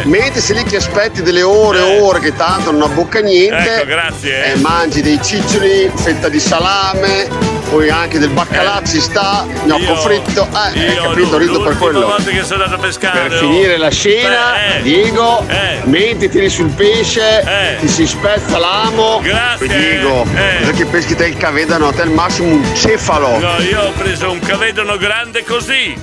mentre 0.04 0.40
sei 0.40 0.56
lì 0.56 0.64
che 0.64 0.76
aspetti 0.76 1.22
delle 1.22 1.42
ore 1.42 1.78
e 1.78 2.00
ore 2.00 2.20
che 2.20 2.34
tanto 2.34 2.70
non 2.70 2.82
abbocca 2.82 3.20
niente. 3.20 3.76
Ecco, 3.76 3.86
grazie, 3.86 4.44
eh. 4.44 4.50
E 4.52 4.56
mangi 4.56 5.02
dei 5.02 5.20
ciccioli, 5.22 5.90
fetta 5.94 6.28
di 6.28 6.40
salame, 6.40 7.28
poi 7.70 7.88
anche 7.90 8.18
del 8.18 8.30
baccalà 8.30 8.80
ci 8.86 9.00
sta, 9.00 9.46
gnocco 9.64 9.82
Io- 9.82 9.96
fritto. 9.96 10.48
Eh, 10.52 10.56
hai 10.80 10.92
Io 10.94 11.02
capito, 11.02 11.38
rido 11.38 11.60
per 11.62 11.76
quello. 11.78 12.06
volta 12.06 12.30
che 12.30 12.42
sono 12.44 12.64
andato 12.64 12.80
a 12.80 12.84
pescare. 12.84 13.28
Per 13.28 13.38
finire 13.38 13.76
la 13.76 13.90
scena, 13.90 14.52
Beh, 14.52 14.76
eh. 14.78 14.82
Diego, 14.82 15.44
mentre 15.84 16.28
tiri 16.28 16.48
sul 16.48 16.70
pesce, 16.70 17.44
ti 17.80 17.88
si 17.88 18.06
spezza 18.06 18.58
l'amo. 18.58 19.20
Grazie. 19.22 19.66
Diego, 19.68 20.24
Eh. 20.34 20.58
cos'è 20.60 20.72
che 20.72 20.84
peschi 20.86 21.14
te 21.14 21.26
il 21.26 21.36
cavedano? 21.36 21.92
Te 21.92 22.02
al 22.02 22.10
massimo 22.10 22.48
un 22.52 22.74
cefalo. 22.74 23.38
No, 23.38 23.58
io 23.60 23.82
ho 23.82 23.90
preso 23.92 24.30
un 24.30 24.38
cavedono 24.40 24.96
grande 24.96 25.44
così. 25.44 25.94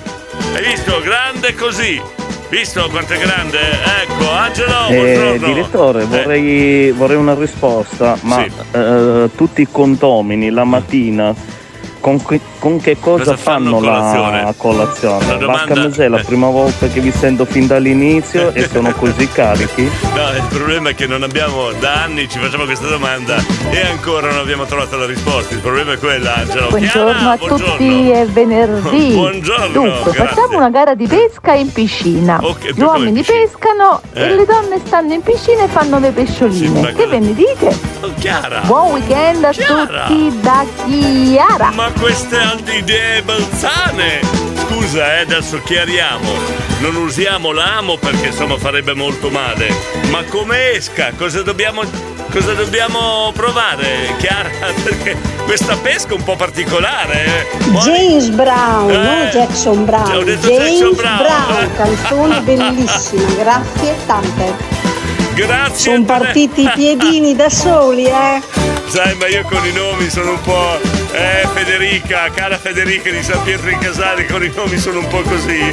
Hai 0.54 0.64
visto? 0.64 1.00
Grande 1.02 1.56
così. 1.56 2.02
Visto 2.54 2.88
quanto 2.92 3.14
è 3.14 3.18
grande? 3.18 3.58
Ecco, 4.04 4.30
Angelo, 4.30 4.88
Eh, 4.90 5.40
direttore, 5.44 6.06
vorrei, 6.06 6.92
vorrei 6.92 7.18
una 7.18 7.34
risposta, 7.34 8.16
ma 8.22 8.44
Sì. 8.44 8.52
eh, 8.78 9.30
tutti 9.36 9.64
i 9.64 9.68
condomini 9.72 10.52
la 10.52 10.64
mattina 10.64 11.34
con 12.00 12.22
con 12.64 12.80
che 12.80 12.98
cosa, 12.98 13.24
Cosa 13.26 13.36
fanno 13.36 13.72
fanno, 13.72 13.92
colazione? 13.92 14.42
la 14.44 14.54
colazione? 14.56 15.28
La 15.28 15.34
domanda- 15.34 15.66
Vacca 15.66 15.82
Mesè, 15.82 16.06
è 16.06 16.08
la 16.08 16.22
prima 16.26 16.48
volta 16.48 16.88
che 16.88 17.02
vi 17.02 17.12
sento 17.12 17.44
fin 17.44 17.68
dall'inizio 17.68 18.54
e 18.54 18.70
sono 18.70 18.94
così 18.94 19.28
carichi. 19.28 19.92
No, 20.14 20.30
il 20.30 20.44
problema 20.48 20.90
è 20.92 20.96
che 20.96 21.06
non 21.08 21.24
abbiamo, 21.24 21.72
da 21.80 22.04
anni 22.04 22.30
ci 22.30 22.38
facciamo 22.40 22.64
questa 22.64 22.88
domanda 22.88 23.36
e 23.72 23.82
ancora 23.82 24.30
non 24.30 24.38
abbiamo 24.40 24.64
trovato 24.64 24.96
la 24.96 25.06
risposta. 25.06 25.54
Il 25.56 25.60
problema 25.60 25.92
è 25.94 25.98
quello, 25.98 26.30
Angelo. 26.34 26.68
Buongiorno 26.70 27.12
Chiara, 27.12 27.32
a 27.32 27.36
buongiorno. 27.38 27.66
tutti, 27.72 28.10
è 28.12 28.26
venerdì. 28.28 29.12
Buongiorno, 29.14 29.68
Dunque, 29.74 30.12
grazie. 30.12 30.26
facciamo 30.28 30.58
una 30.58 30.70
gara 30.70 30.94
di 30.96 31.06
pesca 31.08 31.54
in 31.54 31.70
piscina. 31.74 32.40
Ok, 32.42 32.72
Gli 32.74 32.82
uomini 32.82 33.24
pescano 33.24 34.00
Eh. 34.14 34.22
e 34.22 34.36
le 34.36 34.46
donne 34.46 34.80
stanno 34.86 35.12
in 35.14 35.22
piscina 35.22 35.64
e 35.64 35.68
fanno 35.68 36.00
le 36.00 36.12
pescioline. 36.12 36.80
ma 36.80 36.92
che 36.92 37.08
ve 37.08 37.20
ne 37.20 37.34
dite? 37.34 37.78
Oh, 38.02 38.12
Chiara. 38.20 38.62
Buon 38.62 38.92
weekend 38.94 39.44
a 39.44 39.50
Chiara. 39.50 40.04
tutti 40.08 40.40
da 40.42 40.64
Chiara. 40.86 41.72
Ma 41.74 41.90
queste 42.00 42.38
altre 42.54 42.76
idee 42.78 43.22
balzane! 43.24 44.22
Scusa, 44.68 45.18
eh, 45.18 45.22
adesso 45.22 45.60
chiariamo. 45.64 46.32
Non 46.80 46.96
usiamo 46.96 47.52
l'amo 47.52 47.98
perché 47.98 48.28
insomma 48.28 48.58
farebbe 48.58 48.94
molto 48.94 49.30
male. 49.30 49.68
Ma 50.10 50.24
come 50.24 50.72
esca? 50.74 51.12
Cosa 51.18 51.42
dobbiamo. 51.42 51.82
Cosa 52.32 52.54
dobbiamo 52.54 53.32
provare, 53.36 54.16
Chiara? 54.18 54.50
Perché 54.84 55.16
questa 55.46 55.76
pesca 55.78 56.10
è 56.10 56.14
un 56.14 56.24
po' 56.24 56.36
particolare. 56.36 57.26
eh. 57.26 57.70
James 57.84 58.30
Brown, 58.30 58.90
Eh. 58.90 58.96
non 58.98 59.30
Jackson 59.32 59.86
Brown. 59.86 60.16
Ho 60.16 60.24
detto 60.24 60.48
James 60.48 60.80
Jackson 60.80 60.96
Brown. 60.96 61.64
eh. 61.64 61.76
canzone 61.76 62.42
bellissima, 62.42 63.34
grazie 63.38 63.96
tante. 64.08 64.54
Grazie. 65.34 65.92
Sono 65.94 66.04
partiti 66.06 66.62
i 66.62 66.72
piedini 66.76 67.36
da 67.36 67.50
soli, 67.50 68.06
eh. 68.06 68.42
Sai, 68.88 69.16
ma 69.16 69.28
io 69.28 69.42
con 69.44 69.66
i 69.66 69.72
nomi 69.72 70.10
sono 70.10 70.32
un 70.32 70.42
po'. 70.42 70.80
Eh, 71.12 71.48
Federica, 71.54 72.30
cara 72.34 72.58
Federica 72.58 73.10
di 73.10 73.22
San 73.24 73.42
Pietro 73.44 73.70
in 73.70 73.80
Casale, 73.80 74.26
con 74.26 74.44
i 74.44 74.52
nomi 74.56 74.78
sono 74.78 75.00
un 75.00 75.08
po' 75.08 75.22
così. 75.22 75.70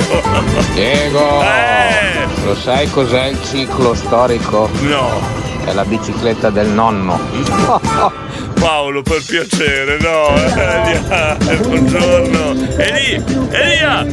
Diego, 0.75 1.43
Eh. 1.43 2.45
lo 2.45 2.55
sai 2.55 2.89
cos'è 2.91 3.27
il 3.27 3.39
ciclo 3.45 3.95
storico? 3.95 4.71
No. 4.81 5.21
È 5.65 5.73
la 5.73 5.85
bicicletta 5.85 6.49
del 6.51 6.69
nonno. 6.69 7.19
Paolo, 8.59 9.03
per 9.03 9.23
piacere, 9.27 9.99
no. 10.01 10.35
Elia, 10.37 11.37
eh, 11.39 11.57
buongiorno. 11.57 12.77
Eli, 12.77 13.25
Elia! 13.51 14.07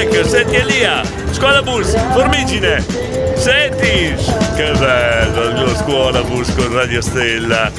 Ecco, 0.00 0.26
senti 0.26 0.56
Elia, 0.56 1.00
scuola 1.30 1.62
bus, 1.62 1.96
Formigine. 2.12 3.27
Senti, 3.48 4.14
che 4.56 4.72
bello, 4.78 5.62
lo 5.64 5.74
scuola 5.74 6.20
bus 6.22 6.52
con 6.54 6.70
Radio 6.70 7.00
Stella. 7.00 7.72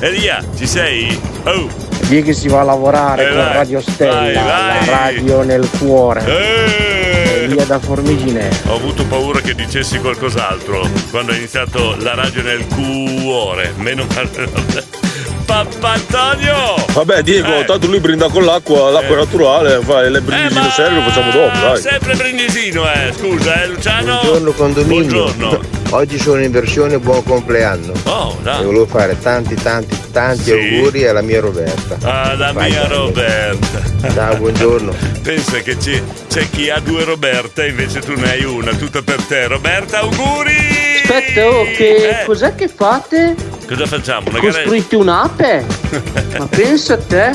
Elia, 0.00 0.42
ci 0.56 0.66
sei? 0.66 1.16
Oh, 1.44 1.68
Lì 2.08 2.24
che 2.24 2.32
si 2.32 2.48
va 2.48 2.62
a 2.62 2.64
lavorare 2.64 3.26
Eh, 3.26 3.28
con 3.28 3.36
vai, 3.36 3.52
Radio 3.52 3.80
Stella, 3.80 4.14
vai, 4.14 4.34
vai. 4.34 4.42
la 4.42 4.84
radio 4.96 5.42
nel 5.44 5.68
cuore. 5.78 6.24
Eh. 6.26 7.46
Via 7.46 7.64
da 7.66 7.78
Formigine. 7.78 8.50
ho 8.66 8.74
avuto 8.74 9.04
paura 9.04 9.38
che 9.40 9.54
dicessi 9.54 9.98
qualcos'altro 10.00 10.88
quando 11.12 11.30
ho 11.30 11.36
iniziato 11.36 11.94
la 12.00 12.14
radio 12.16 12.42
nel 12.42 12.66
cuore. 12.66 13.74
Meno 13.76 14.04
male. 14.12 15.10
Papà 15.44 15.92
Antonio! 15.92 16.74
Vabbè 16.92 17.22
Diego, 17.22 17.58
Eh. 17.58 17.64
tanto 17.64 17.86
lui 17.86 18.00
brinda 18.00 18.28
con 18.28 18.44
l'acqua, 18.44 18.90
l'acqua 18.90 19.16
naturale, 19.16 19.80
fai 19.82 20.10
le 20.10 20.20
brindisine 20.20 20.70
serie 20.70 20.98
lo 21.02 21.08
facciamo 21.10 21.30
dopo, 21.30 21.58
dai. 21.58 21.80
sempre 21.80 22.14
brindisino, 22.14 22.84
eh. 22.90 23.12
Scusa, 23.16 23.62
eh, 23.62 23.66
Luciano. 23.68 24.20
Buongiorno 24.22 24.52
condominio. 24.52 25.24
Buongiorno. 25.24 25.81
Oggi 25.94 26.18
sono 26.18 26.42
in 26.42 26.50
versione 26.50 26.98
buon 26.98 27.22
compleanno. 27.22 27.92
Oh, 28.04 28.38
dai. 28.42 28.62
E 28.62 28.64
volevo 28.64 28.86
fare 28.86 29.18
tanti 29.20 29.54
tanti 29.56 29.94
tanti 30.10 30.44
Sì. 30.44 30.50
auguri 30.52 31.06
alla 31.06 31.20
mia 31.20 31.40
Roberta. 31.40 31.96
Alla 32.30 32.50
Vai, 32.52 32.70
mia 32.70 32.86
dai. 32.86 32.96
Roberta. 32.96 33.82
Ciao, 34.14 34.36
buongiorno. 34.36 34.94
Pensa 35.22 35.58
che 35.58 35.76
c'è, 35.76 36.02
c'è 36.28 36.48
chi 36.48 36.70
ha 36.70 36.78
due 36.80 37.04
Roberta, 37.04 37.64
invece 37.66 38.00
tu 38.00 38.14
ne 38.14 38.30
hai 38.30 38.42
una, 38.44 38.72
tutta 38.74 39.02
per 39.02 39.20
te. 39.22 39.46
Roberta, 39.48 39.98
auguri! 39.98 40.56
Aspetta, 41.02 41.46
oh, 41.46 41.64
che 41.64 42.20
Eh. 42.20 42.24
cos'è 42.24 42.54
che 42.54 42.68
fate? 42.68 43.34
Cosa 43.68 43.84
facciamo? 43.86 44.30
Una. 44.30 44.38
Costruite 44.40 44.96
un'ape? 44.96 45.64
Ma 46.38 46.46
pensa 46.46 46.94
a 46.94 46.98
te! 46.98 47.30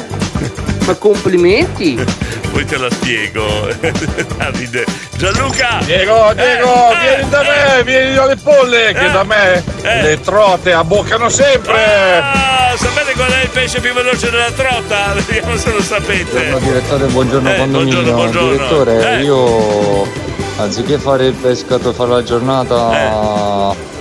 Ma 0.85 0.93
complimenti! 0.95 1.95
poi 2.51 2.65
te 2.65 2.77
la 2.77 2.89
spiego. 2.89 3.67
Davide. 4.37 4.85
Gianluca! 5.17 5.79
Diego, 5.83 6.31
Diego, 6.33 6.91
Eh, 6.91 6.95
eh, 6.95 6.97
vieni 7.15 7.29
da 7.29 7.41
me, 7.41 7.83
vieni 7.83 8.13
dalle 8.15 8.35
polle, 8.35 8.93
che 8.93 9.11
da 9.11 9.23
me 9.23 9.63
le 9.81 10.19
trote 10.21 10.73
abboccano 10.73 11.29
sempre. 11.29 12.19
Ah, 12.21 12.75
sapete 12.77 13.13
qual 13.13 13.31
è 13.31 13.41
il 13.43 13.49
pesce 13.49 13.79
più 13.79 13.93
veloce 13.93 14.29
della 14.29 14.51
trota? 14.51 15.13
Vediamo 15.25 15.57
se 15.57 15.71
lo 15.71 15.81
sapete. 15.81 16.49
Buongiorno 16.49 16.59
direttore, 16.59 17.05
buongiorno 17.07 17.49
Eh, 17.53 17.57
condominio. 17.57 18.01
buongiorno, 18.01 18.15
buongiorno. 18.15 18.51
Direttore, 18.51 19.17
Eh. 19.19 19.23
io 19.23 20.07
anziché 20.57 20.97
fare 20.99 21.27
il 21.27 21.33
pescato 21.33 21.93
fare 21.93 22.09
la 22.11 22.23
giornata 22.23 23.71
Eh. 23.71 23.95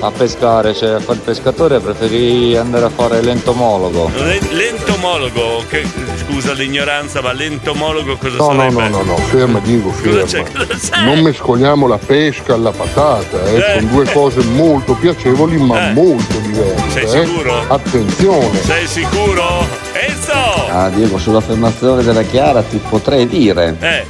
A 0.00 0.10
pescare, 0.10 0.74
cioè 0.74 0.90
a 0.90 1.00
fare 1.00 1.18
il 1.18 1.24
pescatore, 1.24 1.80
preferì 1.80 2.56
andare 2.56 2.84
a 2.86 2.88
fare 2.90 3.20
l'entomologo. 3.20 4.10
Le- 4.14 4.40
L'entomologo, 4.50 5.64
che, 5.68 5.84
scusa 6.26 6.52
l'ignoranza, 6.52 7.20
ma 7.20 7.32
l'entomologo 7.32 8.16
cosa 8.16 8.36
No, 8.36 8.52
no, 8.52 8.70
sarebbe? 8.70 8.88
no, 8.88 8.88
no, 8.88 9.02
no, 9.02 9.16
ferma 9.16 9.58
Diego, 9.60 9.90
Cosa 9.90 10.22
c'è? 10.22 10.42
ferma. 10.44 10.66
Cosa 10.66 10.78
c'è? 10.96 11.04
Non 11.04 11.18
mescoliamo 11.20 11.86
la 11.86 11.98
pesca 11.98 12.54
alla 12.54 12.70
patata, 12.70 13.44
eh. 13.46 13.56
Eh. 13.56 13.72
sono 13.78 13.90
due 13.92 14.04
cose 14.12 14.42
molto 14.44 14.94
piacevoli 14.94 15.56
ma 15.58 15.90
Eh. 15.90 15.92
molto 15.92 16.38
diverse. 16.38 17.06
Sei 17.06 17.20
eh. 17.22 17.26
sicuro? 17.26 17.64
Attenzione. 17.68 18.62
Sei 18.62 18.86
sicuro? 18.86 19.66
Enzo! 19.92 20.32
Ah 20.70 20.88
Diego, 20.90 21.18
sull'affermazione 21.18 22.02
della 22.04 22.22
Chiara 22.22 22.62
ti 22.62 22.80
potrei 22.88 23.26
dire 23.26 23.76
Eh, 23.80 24.04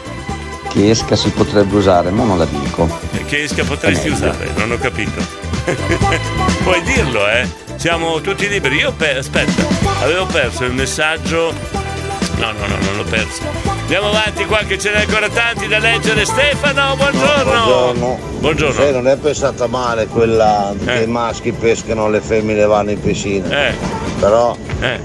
che 0.79 0.91
esca 0.91 1.17
si 1.17 1.31
potrebbe 1.31 1.75
usare, 1.75 2.11
ma 2.11 2.23
non 2.23 2.39
la 2.39 2.45
dico. 2.45 2.89
che 3.27 3.43
esca 3.43 3.65
potresti 3.65 4.11
usare? 4.11 4.49
Non 4.57 4.71
ho 4.71 4.79
capito. 4.79 5.21
Puoi 6.63 6.81
dirlo, 6.83 7.29
eh? 7.29 7.49
Siamo 7.75 8.21
tutti 8.21 8.49
liberi. 8.49 8.77
Io 8.77 8.93
pe- 8.93 9.17
aspetta, 9.17 9.67
avevo 10.03 10.27
perso 10.27 10.65
il 10.65 10.73
messaggio. 10.75 11.53
No, 12.37 12.53
no, 12.53 12.67
no, 12.69 12.77
non 12.81 12.97
l'ho 12.97 13.03
perso. 13.03 13.43
Andiamo 13.81 14.11
avanti 14.11 14.45
qua 14.45 14.59
che 14.59 14.79
ce 14.79 14.93
n'è 14.93 15.01
ancora 15.01 15.29
tanti 15.29 15.67
da 15.67 15.81
leggere. 15.81 16.25
Stefano, 16.25 16.95
buongiorno. 16.95 17.43
Buongiorno. 17.45 18.19
Buongiorno. 18.39 18.75
Sai, 18.75 18.93
non 18.93 19.09
è 19.09 19.17
pensata 19.17 19.67
male 19.67 20.07
quella 20.07 20.73
che 20.85 21.03
i 21.03 21.07
maschi 21.09 21.51
pescano, 21.51 22.09
le 22.09 22.21
femmine 22.21 22.65
vanno 22.67 22.93
in 22.93 23.01
piscina. 23.01 23.67
Eh. 23.67 23.75
Però 24.21 24.57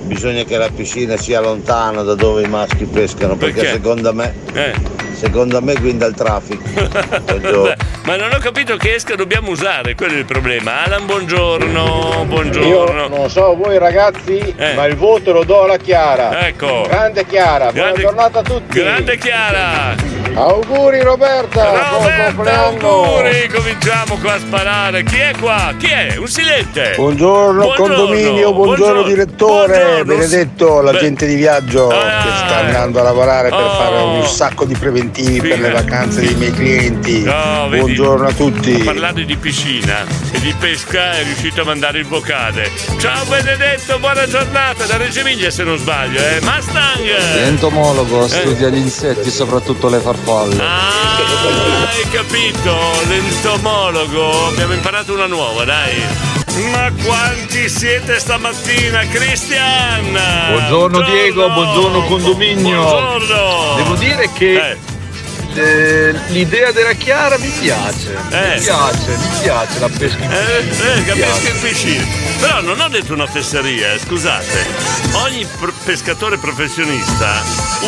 bisogna 0.03 0.43
che 0.43 0.57
la 0.57 0.69
piscina 0.69 1.17
sia 1.17 1.39
lontana 1.41 2.03
da 2.03 2.13
dove 2.13 2.43
i 2.43 2.47
maschi 2.47 2.85
pescano, 2.85 3.35
perché, 3.35 3.61
Perché? 3.61 3.71
secondo 3.71 4.13
me. 4.13 4.33
Secondo 5.23 5.61
me 5.61 5.73
guida 5.75 6.05
il 6.05 6.15
traffico. 6.15 6.63
Buongiorno. 7.23 7.75
Ma 8.03 8.17
non 8.17 8.33
ho 8.33 8.39
capito 8.39 8.75
che 8.75 8.95
esca 8.95 9.15
dobbiamo 9.15 9.51
usare, 9.51 9.95
quello 9.95 10.15
è 10.15 10.17
il 10.17 10.25
problema. 10.25 10.83
Alan, 10.83 11.05
buongiorno, 11.05 12.09
Io 12.17 12.25
buongiorno. 12.25 13.07
non 13.07 13.29
so 13.29 13.55
voi 13.55 13.77
ragazzi, 13.77 14.53
Eh. 14.57 14.73
ma 14.73 14.83
il 14.83 14.97
voto 14.97 15.31
lo 15.31 15.45
do 15.45 15.63
alla 15.63 15.77
Chiara. 15.77 16.45
Ecco. 16.45 16.85
Grande 16.89 17.25
Chiara, 17.25 17.71
buona 17.71 17.91
Grande- 17.91 18.01
giornata 18.01 18.39
a 18.39 18.41
tutti. 18.41 18.77
Grande 18.79 19.17
Chiara! 19.17 20.22
Auguri 20.35 21.01
Roberta, 21.01 21.89
Roberta, 21.91 22.65
auguri! 22.65 23.47
Cominciamo 23.53 24.17
qua 24.17 24.33
a 24.33 24.39
sparare. 24.39 25.03
Chi 25.03 25.17
è 25.19 25.31
qua? 25.39 25.73
Chi 25.77 25.85
è? 25.87 26.15
Un 26.17 26.27
silente! 26.27 26.93
Buongiorno, 26.95 27.73
condominio, 27.75 28.51
buongiorno, 28.51 29.03
direttore, 29.03 29.77
buongiorno. 29.77 30.03
Benedetto, 30.05 30.75
Beh. 30.77 30.91
l'agente 30.91 31.27
di 31.27 31.35
viaggio 31.35 31.87
che 31.89 31.95
sta 32.35 32.57
andando 32.57 32.99
a 32.99 33.03
lavorare 33.03 33.49
per 33.49 33.59
Oh. 33.59 33.75
fare 33.75 34.01
un 34.01 34.25
sacco 34.25 34.65
di 34.65 34.75
preventivi 34.75 35.49
per 35.49 35.59
le 35.59 35.69
vacanze 35.69 36.21
dei 36.21 36.33
miei 36.33 36.51
clienti. 36.51 37.21
No, 37.23 37.67
vedi? 37.69 37.81
Buongiorno 37.83 38.27
a 38.27 38.31
tutti. 38.33 38.71
Parlando 38.83 39.21
di 39.21 39.35
piscina 39.37 40.03
e 40.31 40.39
di 40.39 40.53
pesca 40.59 41.11
è 41.11 41.23
riuscito 41.23 41.61
a 41.61 41.65
mandare 41.65 41.99
il 41.99 42.05
vocale. 42.07 42.71
Ciao 42.97 43.23
Benedetto, 43.25 43.99
buona 43.99 44.27
giornata 44.27 44.85
da 44.85 44.97
Reggio 44.97 45.19
Emilia 45.19 45.51
se 45.51 45.63
non 45.63 45.77
sbaglio, 45.77 46.19
eh? 46.19 46.39
Mustang! 46.41 47.35
L'entomologo 47.35 48.25
Eh. 48.25 48.29
studia 48.29 48.69
gli 48.69 48.77
insetti, 48.77 49.29
soprattutto 49.29 49.89
le 49.89 49.99
farfalle. 49.99 50.21
Ah, 50.25 51.89
hai 51.89 52.09
capito, 52.09 52.75
l'entomologo. 53.07 54.47
Abbiamo 54.47 54.73
imparato 54.73 55.13
una 55.13 55.25
nuova, 55.25 55.65
dai. 55.65 56.01
Ma 56.71 56.89
quanti 57.03 57.67
siete 57.67 58.19
stamattina, 58.19 59.05
Cristian? 59.07 60.17
Buongiorno 60.51 61.01
Diego, 61.01 61.49
buongiorno 61.49 62.03
condominio. 62.05 62.81
Buongiorno. 62.81 63.75
Devo 63.75 63.95
dire 63.95 64.29
che 64.33 64.71
eh, 64.71 64.77
l'idea 66.29 66.71
della 66.71 66.93
Chiara 66.93 67.37
mi 67.37 67.49
piace. 67.59 68.13
Eh. 68.29 68.55
Mi 68.57 68.61
piace, 68.63 69.07
mi 69.17 69.39
piace 69.41 69.79
la 69.79 69.89
pesca 69.89 70.23
in 70.23 70.31
Eh, 70.31 70.63
piscina. 70.67 70.93
eh, 70.93 71.03
capisco 71.05 71.13
piace. 71.15 71.49
in 71.49 71.59
piscina. 71.61 72.05
Però 72.39 72.61
non 72.61 72.79
ho 72.79 72.87
detto 72.89 73.13
una 73.13 73.27
fesseria, 73.27 73.93
eh, 73.93 73.99
scusate. 73.99 74.65
Ogni 75.13 75.45
pr- 75.59 75.71
pescatore 75.83 76.37
professionista 76.37 77.41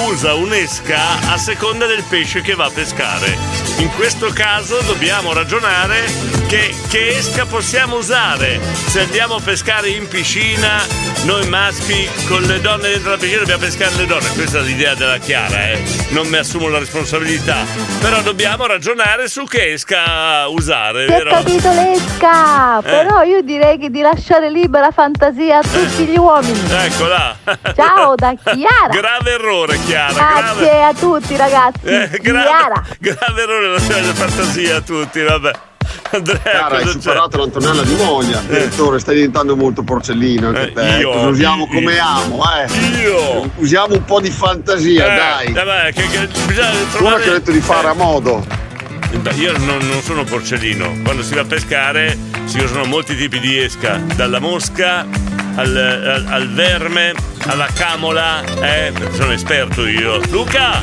usa 0.07 0.33
un'esca 0.33 1.31
a 1.31 1.37
seconda 1.37 1.85
del 1.87 2.03
pesce 2.03 2.41
che 2.41 2.53
va 2.55 2.65
a 2.65 2.69
pescare. 2.71 3.37
In 3.77 3.89
questo 3.95 4.31
caso 4.33 4.79
dobbiamo 4.85 5.33
ragionare 5.33 6.03
che, 6.47 6.73
che 6.89 7.17
esca 7.17 7.45
possiamo 7.45 7.97
usare. 7.97 8.59
Se 8.87 9.01
andiamo 9.01 9.35
a 9.35 9.41
pescare 9.41 9.89
in 9.89 10.07
piscina, 10.07 10.85
noi 11.23 11.47
maschi 11.47 12.07
con 12.27 12.43
le 12.43 12.61
donne 12.61 12.89
dentro 12.89 13.11
la 13.11 13.17
piscina 13.17 13.39
dobbiamo 13.39 13.61
pescare 13.63 13.95
le 13.95 14.05
donne. 14.05 14.29
Questa 14.29 14.59
è 14.59 14.61
l'idea 14.61 14.93
della 14.95 15.17
Chiara, 15.17 15.71
eh. 15.71 15.83
Non 16.09 16.27
mi 16.27 16.37
assumo 16.37 16.67
la 16.67 16.79
responsabilità. 16.79 17.54
Però 18.01 18.21
dobbiamo 18.21 18.65
ragionare 18.67 19.27
su 19.27 19.43
che 19.45 19.73
esca 19.73 20.47
usare, 20.47 21.05
Ho 21.05 21.23
capito 21.29 21.71
l'esca, 21.71 22.79
Eh. 22.79 22.81
però 22.81 23.21
io 23.23 23.41
direi 23.41 23.77
che 23.77 23.89
di 23.89 24.01
lasciare 24.01 24.49
libera 24.49 24.91
fantasia 24.91 25.59
a 25.59 25.61
tutti 25.61 26.05
gli 26.05 26.17
uomini. 26.17 26.59
Eccola. 26.69 27.35
Ciao 27.75 28.15
da 28.15 28.33
Chiara. 28.43 28.89
Grave 28.91 29.31
errore, 29.31 29.79
Chiara. 29.85 30.13
Grave, 30.13 30.41
Grazie 30.41 30.83
a 30.83 30.93
tutti 30.93 31.37
ragazzi. 31.37 31.85
eh, 31.85 32.19
Chiara. 32.21 32.83
grave, 32.97 32.97
grave 32.99 33.41
errore 33.41 33.67
lasciare 33.69 34.01
fantasia 34.13 34.75
a 34.77 34.81
tutti, 34.81 35.21
vabbè. 35.21 35.51
Andrea, 36.11 36.39
Cara, 36.43 36.77
hai 36.77 36.83
cosa 36.83 36.85
c'è? 36.95 37.01
superato 37.01 37.37
l'Antonella 37.37 37.81
di 37.83 37.95
Moglia. 37.95 38.39
Direttore, 38.47 38.99
stai 38.99 39.15
diventando 39.15 39.55
molto 39.55 39.83
porcellino 39.83 40.47
anche 40.49 40.61
Eh, 40.69 40.73
te. 40.73 40.97
io, 40.99 41.09
Cosa 41.11 41.27
usiamo 41.27 41.67
io, 41.69 41.73
come 41.73 41.97
amo, 41.99 42.43
eh. 42.43 43.01
Io. 43.01 43.51
Usiamo 43.55 43.93
un 43.95 44.05
po' 44.05 44.19
di 44.21 44.29
fantasia, 44.29 45.05
Eh, 45.13 45.15
dai. 45.15 45.51
vabbè, 45.53 45.93
che, 45.93 46.07
che 46.09 46.27
bisogna 46.45 46.69
trovare... 46.91 47.21
che 47.23 47.29
ha 47.29 47.33
detto 47.33 47.51
di 47.51 47.61
fare 47.61 47.87
a 47.87 47.93
modo. 47.93 48.45
Beh, 49.15 49.31
io 49.35 49.57
non, 49.57 49.77
non 49.87 50.01
sono 50.01 50.23
porcellino. 50.23 50.99
Quando 51.03 51.23
si 51.23 51.33
va 51.35 51.41
a 51.41 51.45
pescare 51.45 52.17
si 52.45 52.59
usano 52.59 52.83
molti 52.85 53.15
tipi 53.15 53.39
di 53.39 53.57
esca, 53.59 53.99
dalla 54.15 54.39
mosca 54.39 55.05
al, 55.55 55.75
al- 55.75 56.25
al 56.27 56.49
verme, 56.53 57.13
alla 57.47 57.67
camola. 57.73 58.43
Eh, 58.61 58.91
sono 59.13 59.31
esperto 59.31 59.87
io. 59.87 60.19
Luca! 60.29 60.81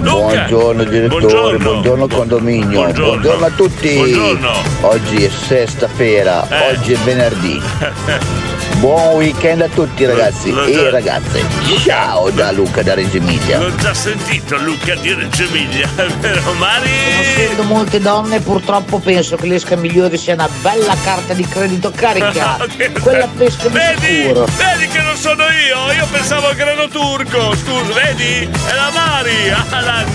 Luca! 0.00 0.46
Buongiorno 0.48 0.84
direttore, 0.84 1.20
Buongiorno. 1.26 1.70
buongiorno, 1.70 2.06
condominio, 2.08 2.68
Buongiorno. 2.80 3.10
buongiorno. 3.12 3.46
a 3.46 3.50
tutti. 3.50 3.94
Buongiorno. 3.94 4.50
Oggi 4.82 5.24
è 5.24 5.28
sesta 5.28 5.88
fera, 5.88 6.46
Eh. 6.48 6.72
oggi 6.76 6.92
è 6.92 6.96
venerdì. 6.98 7.60
Buon 8.80 9.16
weekend 9.16 9.60
a 9.62 9.68
tutti 9.68 10.04
ragazzi 10.06 10.52
lo- 10.52 10.64
e 10.64 10.88
ragazze. 10.90 11.42
Ciao 11.84 12.30
da 12.30 12.52
Luca 12.52 12.80
da 12.82 12.94
Reggio 12.94 13.16
Emilia. 13.16 13.58
L'ho 13.58 13.74
già 13.74 13.92
sentito 13.92 14.56
Luca 14.56 14.94
di 14.94 15.12
Reggio 15.14 15.42
Emilia, 15.44 15.88
è 15.96 16.06
vero 16.20 16.52
Mari? 16.52 16.88
Conoscendo 17.16 17.62
molte 17.64 17.98
donne, 17.98 18.38
purtroppo 18.40 19.00
penso 19.00 19.34
che 19.34 19.46
l'esca 19.48 19.74
migliore 19.74 20.16
sia 20.16 20.34
una 20.34 20.48
bella 20.62 20.94
carta 21.02 21.34
di 21.34 21.44
credito 21.48 21.90
carica. 21.90 22.56
Quella 23.02 23.26
pesca 23.36 23.66
di 23.68 23.74
Vedi? 23.74 24.22
sicuro. 24.22 24.44
Vedi 24.56 24.86
che 24.92 25.00
non 25.02 25.16
sono 25.16 25.42
io, 25.42 25.92
io 25.92 26.06
pensavo 26.12 26.48
che 26.50 26.60
erano 26.62 26.86
turco, 26.88 27.56
scusa, 27.56 27.92
vedi? 28.00 28.48
È 28.68 28.74
la 28.74 28.90
Mari, 28.94 29.50
Alan! 29.70 30.12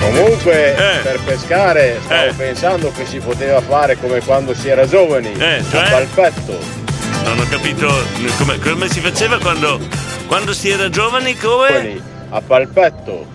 Comunque, 0.00 0.74
Eh. 0.76 0.98
per 1.02 1.18
pescare 1.24 1.98
stavo 2.04 2.26
Eh. 2.28 2.32
pensando 2.34 2.92
che 2.94 3.06
si 3.06 3.18
poteva 3.20 3.62
fare 3.62 3.96
come 3.98 4.20
quando 4.20 4.52
si 4.54 4.68
era 4.68 4.86
giovani. 4.86 5.32
Eh, 5.32 5.64
cioè? 5.70 5.80
A 5.86 5.88
palpetto. 5.90 6.84
Non 7.26 7.38
ho 7.40 7.46
capito 7.48 7.92
come, 8.38 8.58
come 8.60 8.88
si 8.88 9.00
faceva 9.00 9.38
quando, 9.38 9.80
quando 10.26 10.52
si 10.54 10.70
era 10.70 10.88
giovani, 10.88 11.36
come? 11.36 12.00
A 12.30 12.40
palpetto. 12.40 13.26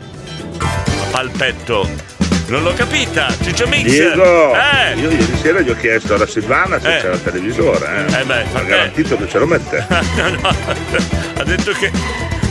A 0.60 1.06
palpetto. 1.12 1.88
Non 2.48 2.64
l'ho 2.64 2.74
capita, 2.74 3.28
Ciccio 3.42 3.68
Mix! 3.68 3.84
Diego, 3.84 4.54
Eh! 4.54 4.96
io 4.98 5.10
ieri 5.10 5.38
sera 5.42 5.62
gli 5.62 5.70
ho 5.70 5.76
chiesto 5.78 6.16
alla 6.16 6.26
Silvana 6.28 6.80
se 6.82 6.98
Eh. 6.98 7.02
c'era 7.02 7.14
il 7.14 7.24
televisore, 7.24 8.06
eh. 8.10 8.20
Eh 8.20 8.24
beh, 8.26 8.46
ha 8.54 8.62
garantito 8.64 9.16
che 9.18 9.28
ce 9.30 9.40
lo 9.40 9.46
mette. 9.48 9.86
No, 10.16 10.30
no, 10.30 10.50
ha 11.38 11.44
detto 11.44 11.72
che 11.72 11.92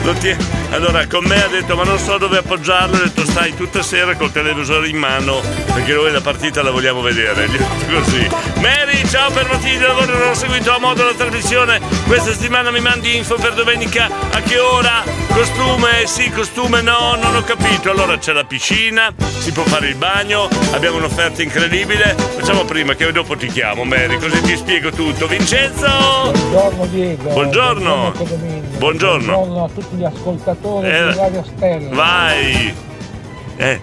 lo 0.05 0.13
tie- 0.15 0.37
Allora 0.71 1.05
con 1.09 1.25
me 1.25 1.43
ha 1.43 1.49
detto 1.49 1.75
ma 1.75 1.83
non 1.83 1.99
so 1.99 2.17
dove 2.17 2.39
appoggiarlo, 2.39 2.97
ho 2.97 3.03
detto 3.03 3.25
stai 3.25 3.55
tutta 3.55 3.83
sera 3.83 4.15
col 4.15 4.31
televisore 4.31 4.89
in 4.89 4.97
mano 4.97 5.41
perché 5.75 5.93
noi 5.93 6.13
la 6.13 6.21
partita 6.21 6.63
la 6.63 6.71
vogliamo 6.71 7.01
vedere. 7.01 7.49
Gli 7.51 7.55
ho 7.57 7.59
detto 7.59 8.01
così. 8.01 8.29
Mary, 8.61 9.05
ciao 9.09 9.31
per 9.33 9.47
motivi 9.49 9.79
di 9.79 9.83
lavoro, 9.83 10.17
non 10.17 10.29
ho 10.29 10.35
seguito 10.35 10.73
a 10.73 10.79
modo 10.79 11.05
la 11.05 11.15
trasmissione. 11.15 11.81
Questa 12.07 12.33
settimana 12.33 12.71
mi 12.71 12.81
mandi 12.81 13.17
info 13.17 13.35
per 13.35 13.55
domenica 13.55 14.09
a 14.31 14.41
che 14.41 14.59
ora? 14.59 15.03
Costume, 15.33 16.07
sì, 16.07 16.31
costume 16.31 16.83
no, 16.83 17.17
non 17.21 17.35
ho 17.35 17.43
capito. 17.43 17.91
Allora 17.91 18.17
c'è 18.19 18.33
la 18.33 18.45
piscina, 18.45 19.13
si 19.39 19.51
può 19.53 19.65
fare 19.65 19.89
il 19.89 19.97
bagno, 19.97 20.49
abbiamo 20.73 20.99
un'offerta 20.99 21.43
incredibile. 21.43 22.15
Facciamo 22.15 22.65
prima 22.65 22.95
che 22.95 23.11
dopo 23.11 23.37
ti 23.37 23.49
chiamo, 23.49 23.85
Mary, 23.85 24.19
così 24.19 24.41
ti 24.43 24.57
spiego 24.57 24.91
tutto. 24.91 25.27
Vincenzo! 25.27 26.31
Buongiorno 26.33 26.87
Diego. 26.87 27.31
Buongiorno. 27.31 28.13
Buongiorno. 28.79 29.33
Buongiorno 29.33 29.65
a 29.65 29.69
tutti 29.69 29.97
gli 29.97 30.05
ascoltatori. 30.05 30.60
Pescatore 30.61 30.89
Eh, 31.09 31.13
di 31.13 31.19
Radio 31.19 31.45
Stella. 31.57 31.95
Vai! 31.95 32.75
Eh, 33.57 33.81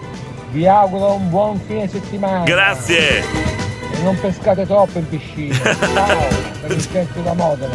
Vi 0.50 0.66
auguro 0.66 1.14
un 1.14 1.28
buon 1.30 1.60
fine 1.66 1.88
settimana. 1.88 2.44
grazie! 2.44 3.18
E 3.20 4.02
non 4.02 4.18
pescate 4.20 4.64
troppo 4.66 4.98
in 4.98 5.08
piscina. 5.08 5.56
Ciao, 5.64 6.26
il 6.68 6.88
centro 6.90 7.20
da 7.22 7.32
Modena. 7.34 7.74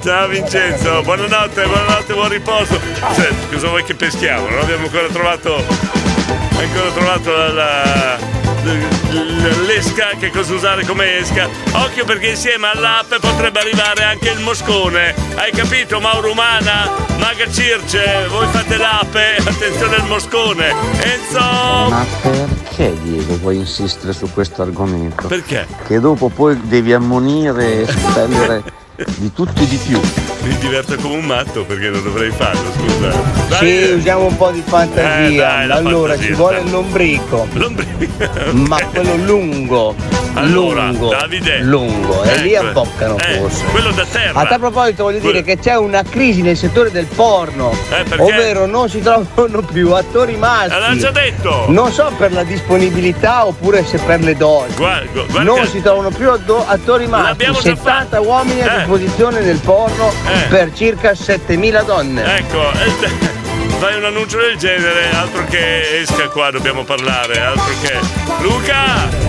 Ciao 0.00 0.28
Vincenzo, 0.28 1.02
buonanotte, 1.02 1.64
buonanotte, 1.64 2.12
buon 2.14 2.28
riposo. 2.28 2.78
Cioè, 3.14 3.28
cosa 3.50 3.68
vuoi 3.68 3.82
che 3.84 3.94
peschiamo? 3.94 4.48
Non 4.48 4.58
abbiamo 4.60 4.84
ancora 4.84 5.06
trovato. 5.08 5.54
ancora 5.56 6.90
trovato 6.94 7.30
la. 7.36 7.52
la- 7.52 8.37
l'esca, 9.64 10.10
che 10.18 10.30
cosa 10.30 10.54
usare 10.54 10.84
come 10.84 11.18
esca. 11.18 11.48
Occhio 11.72 12.04
perché 12.04 12.28
insieme 12.28 12.68
all'app 12.68 13.14
potrebbe 13.20 13.60
arrivare 13.60 14.04
anche 14.04 14.30
il 14.30 14.40
moscone. 14.40 15.14
Hai 15.34 15.52
capito, 15.52 16.00
Mauro 16.00 16.30
Umana? 16.30 16.90
Maga 17.18 17.50
Circe, 17.50 18.26
voi 18.28 18.46
fate 18.48 18.76
l'app, 18.76 19.14
eh? 19.14 19.36
attenzione 19.44 19.96
al 19.96 20.06
moscone. 20.06 20.74
Enzo! 21.00 21.38
Ma 21.38 22.04
perché 22.22 22.94
Diego 23.02 23.36
vuoi 23.38 23.56
insistere 23.56 24.12
su 24.12 24.30
questo 24.32 24.62
argomento? 24.62 25.28
Perché? 25.28 25.66
Che 25.86 26.00
dopo 26.00 26.28
poi 26.28 26.58
devi 26.66 26.92
ammonire 26.92 27.82
e 27.82 27.86
spellere 27.90 28.62
di 29.16 29.32
tutto 29.32 29.62
e 29.62 29.66
di 29.66 29.76
più. 29.76 30.00
Mi 30.42 30.56
diverto 30.58 30.96
come 30.96 31.16
un 31.16 31.24
matto 31.24 31.64
perché 31.64 31.88
non 31.90 32.02
dovrei 32.02 32.30
farlo, 32.30 32.70
scusa. 32.76 33.10
Sì, 33.12 33.48
Davide. 33.48 33.92
usiamo 33.94 34.26
un 34.26 34.36
po' 34.36 34.50
di 34.50 34.62
fantasia. 34.64 35.26
Eh, 35.26 35.34
dai, 35.66 35.70
allora 35.70 36.08
fantasia, 36.12 36.26
ci 36.26 36.32
vuole 36.36 36.62
dai. 36.62 36.70
l'ombrico. 36.70 37.48
L'ombrico. 37.52 38.28
Ma 38.52 38.78
quello 38.86 39.16
lungo. 39.16 39.94
Allora, 40.34 40.86
lungo. 40.86 41.08
Davide. 41.08 41.58
Lungo. 41.60 42.22
E 42.22 42.36
lì 42.38 42.54
Ecco. 42.54 42.66
abboccano 42.68 43.16
Eh, 43.18 43.38
forse. 43.38 43.64
quello 43.72 43.90
da 43.90 44.04
terra. 44.10 44.40
A 44.40 44.46
tal 44.46 44.60
proposito 44.60 45.02
voglio 45.02 45.18
dire 45.18 45.42
che 45.42 45.58
c'è 45.58 45.74
una 45.76 46.02
crisi 46.08 46.42
nel 46.42 46.56
settore 46.56 46.90
del 46.92 47.06
porno, 47.06 47.72
Eh, 47.90 48.04
perché? 48.04 48.22
ovvero 48.22 48.66
non 48.66 48.88
si 48.88 49.00
trovano 49.00 49.62
più 49.72 49.92
attori 49.94 50.36
maschi. 50.36 50.74
Eh, 50.74 50.78
l'ha 50.78 50.96
già 50.96 51.10
detto. 51.10 51.64
Non 51.68 51.90
so 51.90 52.12
per 52.16 52.32
la 52.32 52.44
disponibilità 52.44 53.46
oppure 53.46 53.84
se 53.84 53.98
per 53.98 54.20
le 54.20 54.36
dosi. 54.36 54.76
Guarda, 54.76 55.10
guarda 55.12 55.42
non 55.42 55.60
che- 55.62 55.66
si 55.66 55.82
trovano 55.82 56.10
più 56.10 56.30
attori 56.30 57.06
maschi. 57.08 57.26
L'abbiamo 57.26 57.54
già 57.54 57.60
70 57.62 58.20
uomini 58.20 58.62
a 58.62 58.72
Eh. 58.72 58.76
disposizione 58.78 59.40
nel 59.40 59.58
porno 59.58 60.12
Eh. 60.32 60.46
per 60.48 60.72
circa 60.74 61.14
7000 61.14 61.82
donne. 61.82 62.36
Ecco, 62.36 62.70
eh, 62.72 63.08
fai 63.78 63.96
un 63.96 64.04
annuncio 64.04 64.38
del 64.38 64.56
genere, 64.56 65.10
altro 65.14 65.44
che 65.44 66.00
esca 66.00 66.28
qua, 66.28 66.50
dobbiamo 66.50 66.84
parlare, 66.84 67.40
altro 67.40 67.72
che. 67.82 67.98
Luca! 68.40 69.26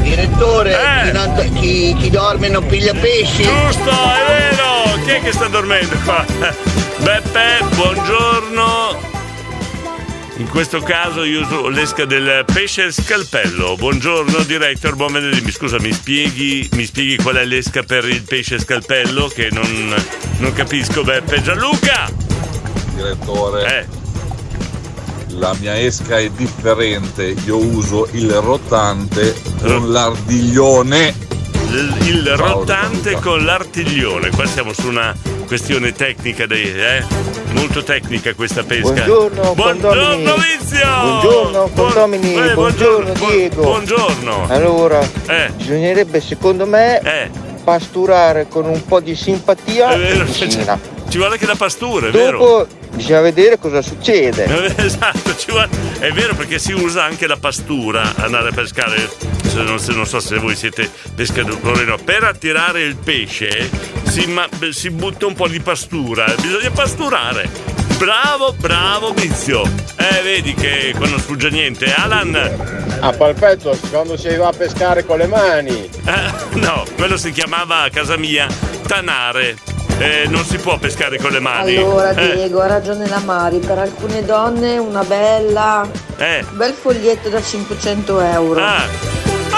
Direttore, 0.00 0.72
Eh. 0.72 1.04
chi, 1.06 1.12
non- 1.12 1.50
chi- 1.54 1.96
chi 1.98 2.10
dorme 2.10 2.48
non 2.48 2.66
piglia 2.66 2.92
pesci. 2.92 3.42
Giusto, 3.42 3.90
è 3.90 4.24
vero! 4.50 5.02
Chi 5.04 5.10
è 5.10 5.20
che 5.22 5.32
sta 5.32 5.46
dormendo 5.48 5.96
qua? 6.04 6.24
Beppe, 6.98 7.64
buongiorno. 7.74 9.12
In 10.36 10.48
questo 10.48 10.80
caso 10.80 11.22
io 11.22 11.42
uso 11.42 11.68
l'esca 11.68 12.04
del 12.04 12.44
pesce 12.52 12.90
scalpello. 12.90 13.76
Buongiorno 13.76 14.42
director, 14.42 14.96
buon 14.96 15.12
venerdì. 15.12 15.40
Mi 15.42 15.52
scusa, 15.52 15.78
mi 15.78 15.92
spieghi, 15.92 16.68
mi 16.72 16.84
spieghi 16.84 17.22
qual 17.22 17.36
è 17.36 17.44
l'esca 17.44 17.84
per 17.84 18.08
il 18.08 18.22
pesce 18.22 18.58
scalpello? 18.58 19.28
Che 19.28 19.48
non, 19.52 19.94
non 20.38 20.52
capisco, 20.52 21.04
Beppe. 21.04 21.40
Gianluca! 21.40 22.10
Direttore, 22.94 23.78
Eh, 23.78 23.86
la 25.38 25.54
mia 25.60 25.80
esca 25.80 26.18
è 26.18 26.28
differente. 26.30 27.36
Io 27.44 27.56
uso 27.56 28.08
il 28.12 28.32
rotante 28.32 29.36
con 29.60 29.92
l'ardiglione. 29.92 31.14
Il, 31.74 32.34
rotante 32.36 33.14
con 33.14 33.44
l'artiglione. 33.44 34.30
Qua 34.30 34.46
siamo 34.46 34.72
su 34.72 34.88
una 34.88 35.14
questione 35.46 35.92
tecnica, 35.92 36.46
dei, 36.46 36.72
eh? 36.72 37.04
molto 37.52 37.82
tecnica 37.82 38.34
questa 38.34 38.62
pesca. 38.62 38.92
Buongiorno, 38.92 39.54
buongiorno. 39.54 40.34
Vizio! 40.36 40.86
Buongiorno, 41.02 41.70
condomini. 41.74 42.34
eh, 42.34 42.54
buongiorno, 42.54 43.12
Diego. 43.12 43.62
Buongiorno. 43.62 44.46
Allora, 44.48 45.00
Eh. 45.26 45.50
bisognerebbe 45.56 46.20
secondo 46.20 46.66
me 46.66 47.30
pasturare 47.64 48.46
con 48.48 48.66
un 48.66 48.84
po' 48.84 49.00
di 49.00 49.14
simpatia 49.14 49.96
vero, 49.96 50.24
in 50.24 50.24
piscina. 50.26 50.78
Ci 51.08 51.18
vuole 51.18 51.34
anche 51.34 51.46
la 51.46 51.56
pastura, 51.56 52.08
è 52.08 52.10
vero? 52.10 52.66
Bisogna 52.94 53.20
vedere 53.20 53.58
cosa 53.58 53.82
succede. 53.82 54.72
Esatto, 54.84 55.32
è 55.98 56.10
vero 56.12 56.34
perché 56.34 56.58
si 56.58 56.72
usa 56.72 57.04
anche 57.04 57.26
la 57.26 57.36
pastura 57.36 58.14
andare 58.16 58.48
a 58.50 58.52
pescare. 58.52 59.08
Se 59.42 59.62
non, 59.62 59.78
se 59.78 59.92
non 59.92 60.06
so 60.06 60.20
se 60.20 60.38
voi 60.38 60.54
siete 60.56 60.90
pescatori 61.14 61.82
o 61.82 61.84
no. 61.84 61.96
Per 62.02 62.24
attirare 62.24 62.82
il 62.82 62.96
pesce 62.96 63.68
si, 64.04 64.26
ma- 64.26 64.48
si 64.70 64.90
butta 64.90 65.26
un 65.26 65.34
po' 65.34 65.48
di 65.48 65.60
pastura, 65.60 66.24
bisogna 66.40 66.70
pasturare. 66.70 67.48
Bravo, 67.98 68.52
bravo 68.58 69.12
Vizio. 69.12 69.62
Eh, 69.96 70.22
vedi 70.22 70.54
che 70.54 70.92
qua 70.96 71.08
non 71.08 71.18
sfugge 71.20 71.50
niente. 71.50 71.92
Alan, 71.94 72.34
A 73.00 73.12
palpetto, 73.12 73.78
quando 73.90 74.16
si 74.16 74.34
va 74.36 74.48
a 74.48 74.52
pescare 74.52 75.04
con 75.04 75.18
le 75.18 75.26
mani. 75.26 75.88
eh, 76.04 76.58
no, 76.58 76.84
quello 76.96 77.16
si 77.16 77.30
chiamava 77.30 77.82
a 77.82 77.90
casa 77.90 78.16
mia 78.16 78.46
tanare. 78.86 79.56
Eh, 79.98 80.26
non 80.28 80.44
si 80.44 80.56
può 80.58 80.76
pescare 80.78 81.18
con 81.18 81.30
le 81.30 81.40
mani. 81.40 81.76
Allora 81.76 82.10
Eh, 82.10 82.34
Diego, 82.34 82.60
ha 82.62 82.66
ragione 82.66 83.08
la 83.08 83.20
Mari, 83.20 83.58
per 83.58 83.78
alcune 83.78 84.24
donne 84.24 84.76
una 84.78 85.02
bella, 85.04 85.86
eh. 86.18 86.44
un 86.50 86.56
bel 86.56 86.72
foglietto 86.72 87.28
da 87.28 87.40
500 87.40 88.20
euro. 88.20 88.60
Ah, 88.60 88.82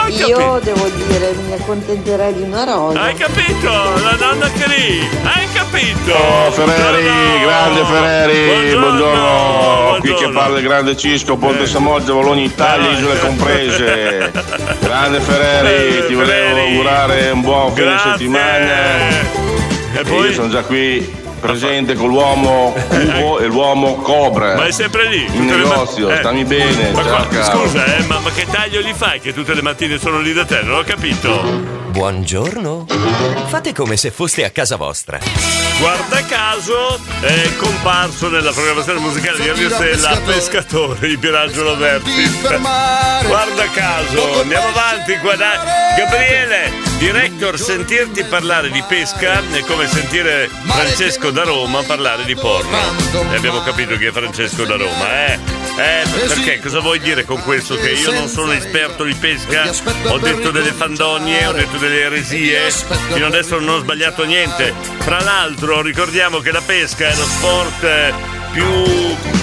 Io 0.09 0.61
devo 0.63 0.89
dire, 1.09 1.33
mi 1.47 1.53
accontenterei 1.55 2.35
di 2.35 2.43
una 2.43 2.65
rosa. 2.65 3.01
Hai 3.01 3.15
capito? 3.15 3.71
La 3.71 4.15
donna 4.19 4.49
Cree, 4.53 5.01
hai 5.25 5.47
capito? 5.53 6.13
Oh, 6.13 6.51
Ferreri, 6.53 7.41
grande 7.43 7.85
Ferreri, 7.85 8.77
buongiorno, 8.77 9.97
qui 10.01 10.15
che 10.15 10.29
parla 10.29 10.59
il 10.59 10.65
grande 10.65 10.97
Cisco, 10.97 11.37
Ponte 11.37 11.67
Samoggia, 11.67 12.13
Bologna 12.13 12.43
Italia, 12.43 12.91
isole 12.91 13.19
comprese. 13.19 14.31
Grande 14.81 15.19
Ferreri, 15.21 16.07
ti 16.07 16.15
volevo 16.15 16.61
augurare 16.61 17.31
un 17.31 17.41
buon 17.41 17.73
fine 17.75 17.99
settimana. 17.99 19.46
E 19.97 20.15
Io 20.15 20.33
sono 20.33 20.51
già 20.51 20.63
qui 20.63 21.25
presente 21.41 21.95
con 21.95 22.09
l'uomo 22.09 22.75
cubo 22.89 23.39
e 23.39 23.47
l'uomo 23.47 23.95
cobra. 23.97 24.55
Ma 24.57 24.67
è 24.67 24.73
sempre 24.73 25.09
lì. 25.09 25.25
In 25.25 25.47
le 25.47 25.57
ma- 25.57 25.69
negozio, 25.69 26.11
eh. 26.11 26.19
stammi 26.19 26.45
bene, 26.45 26.91
Ma 26.93 27.03
ciao 27.03 27.27
qua-. 27.29 27.43
Scusa, 27.45 27.97
eh, 27.97 28.03
ma, 28.05 28.19
ma 28.21 28.31
che 28.31 28.47
taglio 28.51 28.81
gli 28.81 28.93
fai 28.93 29.21
che 29.21 29.33
tutte 29.33 29.55
le 29.55 29.63
mattine 29.63 29.99
sono 29.99 30.19
lì 30.21 30.33
da 30.33 30.45
te? 30.45 30.61
Non 30.63 30.79
ho 30.79 30.83
capito. 30.83 31.85
Buongiorno. 31.91 32.87
Fate 33.47 33.73
come 33.73 33.97
se 33.97 34.11
foste 34.11 34.45
a 34.45 34.51
casa 34.51 34.77
vostra. 34.77 35.19
Guarda 35.79 36.23
caso 36.25 36.99
è 37.21 37.55
comparso 37.57 38.29
nella 38.29 38.51
programmazione 38.51 38.99
musicale 39.01 39.39
di 39.41 39.49
Radio 39.49 39.71
Stella 39.71 40.19
Pescatore 40.25 41.09
di 41.09 41.17
Pirangelo 41.17 41.77
Verti. 41.77 42.11
Guarda 42.43 43.69
caso, 43.73 44.41
andiamo 44.41 44.69
avanti 44.69 45.17
qua 45.19 45.37
dai. 45.37 45.57
Gabriele, 45.97 46.86
director, 46.99 47.59
sentirti 47.59 48.25
parlare 48.25 48.71
di 48.71 48.83
pesca 48.89 49.43
è 49.51 49.61
come 49.61 49.87
sentire 49.87 50.49
Francesco 50.49 51.31
da 51.31 51.45
Roma 51.45 51.83
parlare 51.83 52.25
di 52.25 52.35
porno. 52.35 52.77
E 53.31 53.37
abbiamo 53.37 53.63
capito 53.63 53.97
che 53.97 54.09
è 54.09 54.13
Francesco 54.13 54.65
da 54.65 54.77
Roma, 54.77 55.27
eh? 55.27 55.39
Eh, 55.79 56.09
perché 56.27 56.61
cosa 56.61 56.81
vuoi 56.81 56.99
dire 57.01 57.25
con 57.25 57.43
questo? 57.43 57.77
Che 57.77 57.91
io 57.91 58.11
non 58.13 58.29
sono 58.29 58.53
esperto 58.53 59.05
di 59.05 59.15
pesca? 59.15 59.71
Ho 60.05 60.19
detto 60.19 60.51
delle 60.51 60.73
fandonie, 60.73 61.47
ho 61.47 61.53
detto 61.53 61.77
delle 61.77 62.03
eresie, 62.03 62.71
fino 63.13 63.27
adesso 63.27 63.59
non 63.59 63.69
ho 63.75 63.79
sbagliato 63.81 64.25
niente. 64.25 64.73
Fra 65.01 65.21
l'altro 65.21 65.83
ricordiamo 65.83 66.39
che 66.39 66.51
la 66.51 66.63
pesca 66.65 67.09
è 67.09 67.15
lo 67.15 67.25
sport 67.25 67.85
eh, 67.85 68.15
più 68.53 68.67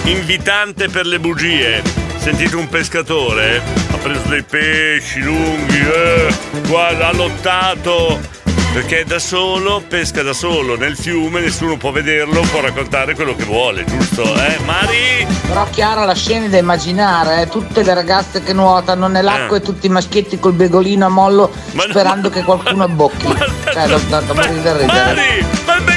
invitante 0.05 0.89
per 0.89 1.05
le 1.05 1.19
bugie. 1.19 2.02
Sentite 2.23 2.55
un 2.55 2.69
pescatore? 2.69 3.61
Ha 3.91 3.97
preso 3.97 4.21
dei 4.29 4.43
pesci 4.43 5.19
lunghi, 5.19 5.77
eh, 5.77 6.33
guarda, 6.67 7.09
ha 7.09 7.13
lottato. 7.13 8.31
Perché 8.73 9.01
è 9.01 9.03
da 9.03 9.19
solo, 9.19 9.83
pesca 9.87 10.23
da 10.23 10.33
solo 10.33 10.75
nel 10.75 10.95
fiume, 10.97 11.41
nessuno 11.41 11.77
può 11.77 11.91
vederlo, 11.91 12.41
può 12.49 12.59
raccontare 12.59 13.13
quello 13.13 13.35
che 13.35 13.43
vuole, 13.43 13.83
giusto? 13.85 14.23
Eh, 14.23 14.57
Mari? 14.65 15.27
Però 15.47 15.67
chiaro 15.69 16.05
la 16.05 16.15
scena 16.15 16.45
è 16.45 16.49
da 16.49 16.57
immaginare, 16.57 17.41
eh? 17.43 17.47
tutte 17.49 17.83
le 17.83 17.93
ragazze 17.93 18.41
che 18.41 18.51
nuotano 18.51 19.07
nell'acqua 19.07 19.57
Eh. 19.57 19.59
e 19.59 19.61
tutti 19.61 19.85
i 19.85 19.89
maschietti 19.89 20.39
col 20.39 20.53
begolino 20.53 21.05
a 21.05 21.09
mollo 21.09 21.51
sperando 21.77 22.29
che 22.31 22.41
qualcuno 22.41 22.85
abbocchi. 22.85 23.27
Cioè, 23.27 23.87
da, 23.87 23.97
da, 24.09 24.19
da 24.21 24.33
morire 24.33 24.61
da 24.63 24.71
ridere. 24.77 24.87
Mari! 24.87 25.45
Ma! 25.65 25.92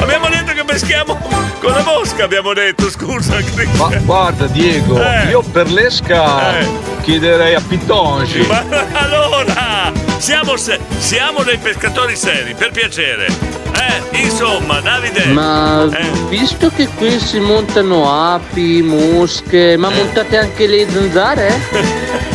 Abbiamo 0.00 0.28
detto 0.28 0.52
che 0.52 0.64
peschiamo 0.64 1.16
con 1.60 1.70
la 1.72 1.82
mosca, 1.82 2.24
abbiamo 2.24 2.52
detto, 2.52 2.90
scusa. 2.90 3.36
Ma 3.76 3.88
guarda 4.02 4.46
Diego, 4.46 5.00
Eh. 5.00 5.28
io 5.30 5.40
per 5.42 5.70
l'esca 5.70 6.54
chiederei 7.02 7.54
a 7.54 7.60
Pittongi. 7.66 8.46
Ma 8.46 8.62
allora, 8.92 9.92
siamo, 10.18 10.56
se- 10.56 10.78
siamo 10.98 11.42
dei 11.42 11.58
pescatori 11.58 12.16
seri, 12.16 12.54
per 12.54 12.70
piacere. 12.70 13.26
Eh, 13.26 14.18
insomma, 14.22 14.80
Davide. 14.80 15.26
Ma 15.26 15.84
Eh. 15.90 16.10
visto 16.28 16.70
che 16.74 16.88
qui 16.88 17.18
si 17.18 17.38
montano 17.38 18.10
api, 18.32 18.82
mosche, 18.82 19.76
ma 19.76 19.88
montate 19.90 20.36
anche 20.38 20.66
le 20.66 20.86
zanzare? 20.90 21.52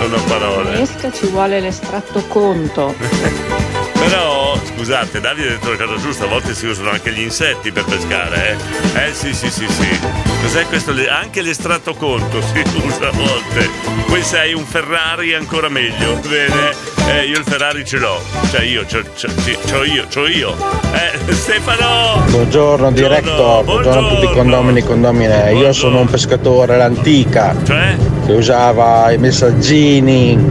Non 0.00 0.12
ho 0.20 0.22
parole. 0.24 0.80
Esca 0.80 1.10
ci 1.12 1.26
vuole 1.26 1.60
l'estratto 1.60 2.22
conto. 2.28 2.94
Però 4.08 4.58
scusate, 4.74 5.20
Davide 5.20 5.48
ha 5.48 5.50
detto 5.52 5.70
la 5.70 5.76
cosa 5.76 6.00
giusta, 6.00 6.24
a 6.24 6.28
volte 6.28 6.54
si 6.54 6.66
usano 6.66 6.90
anche 6.90 7.12
gli 7.12 7.20
insetti 7.20 7.70
per 7.72 7.84
pescare, 7.84 8.56
eh? 8.94 9.06
Eh 9.08 9.12
sì, 9.12 9.34
sì, 9.34 9.50
sì, 9.50 9.66
sì. 9.68 9.98
Cos'è 10.40 10.64
questo? 10.66 10.92
Anche 11.10 11.42
l'estratto 11.42 11.94
conto 11.94 12.40
si 12.52 12.62
usa 12.86 13.08
a 13.08 13.12
volte. 13.12 13.68
Poi 14.06 14.22
se 14.22 14.38
hai 14.38 14.54
un 14.54 14.64
Ferrari 14.64 15.34
ancora 15.34 15.68
meglio. 15.68 16.18
Bene, 16.26 16.70
eh, 17.10 17.26
io 17.26 17.38
il 17.38 17.44
Ferrari 17.44 17.84
ce 17.84 17.98
l'ho. 17.98 18.18
Cioè 18.50 18.62
io, 18.62 18.84
c'ho, 18.86 19.02
c'ho- 19.02 19.40
sì, 19.40 19.56
c'ho 19.70 19.84
io, 19.84 20.06
c'ho 20.12 20.26
io. 20.26 20.54
Eh, 20.94 21.32
Stefano! 21.34 22.22
Buongiorno 22.30 22.90
director, 22.92 23.62
buongiorno 23.64 24.06
a 24.06 24.14
tutti 24.14 24.24
i 24.24 24.32
condomini 24.32 24.78
e 24.78 24.84
condomine. 24.84 25.52
Io 25.52 25.72
sono 25.74 26.00
un 26.00 26.06
pescatore 26.08 26.74
all'antica 26.74 27.54
Cioè? 27.64 27.96
che 28.24 28.32
usava 28.32 29.10
i 29.12 29.18
messaggini, 29.18 30.48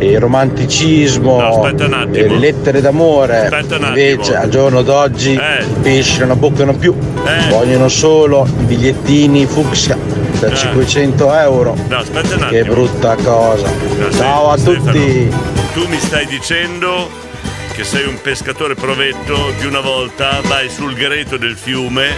il 0.00 0.20
romanticismo, 0.20 1.66
e 2.12 2.28
le 2.28 2.38
lettere 2.38 2.80
d'amore. 2.80 3.50
Invece 3.78 4.36
al 4.36 4.48
giorno 4.48 4.82
d'oggi 4.82 5.32
i 5.32 5.40
pesci 5.82 6.20
non 6.20 6.30
abboccano 6.32 6.74
più, 6.74 6.94
Eh. 7.24 7.48
vogliono 7.50 7.88
solo 7.88 8.46
i 8.46 8.64
bigliettini 8.64 9.46
fucsia 9.46 9.96
da 10.40 10.52
500 10.54 11.34
euro. 11.34 11.76
No, 11.88 11.96
aspetta 11.96 12.34
un 12.36 12.46
Che 12.48 12.64
brutta 12.64 13.14
cosa. 13.16 13.68
No, 13.98 14.10
Ciao 14.12 14.50
a 14.50 14.58
Stefano, 14.58 14.92
tutti. 14.92 15.28
Tu 15.74 15.86
mi 15.88 15.98
stai 15.98 16.26
dicendo 16.26 17.08
che 17.72 17.84
sei 17.84 18.06
un 18.06 18.18
pescatore 18.20 18.74
provetto 18.74 19.52
che 19.60 19.66
una 19.66 19.80
volta 19.80 20.40
vai 20.46 20.68
sul 20.70 20.94
greto 20.94 21.36
del 21.36 21.56
fiume, 21.56 22.16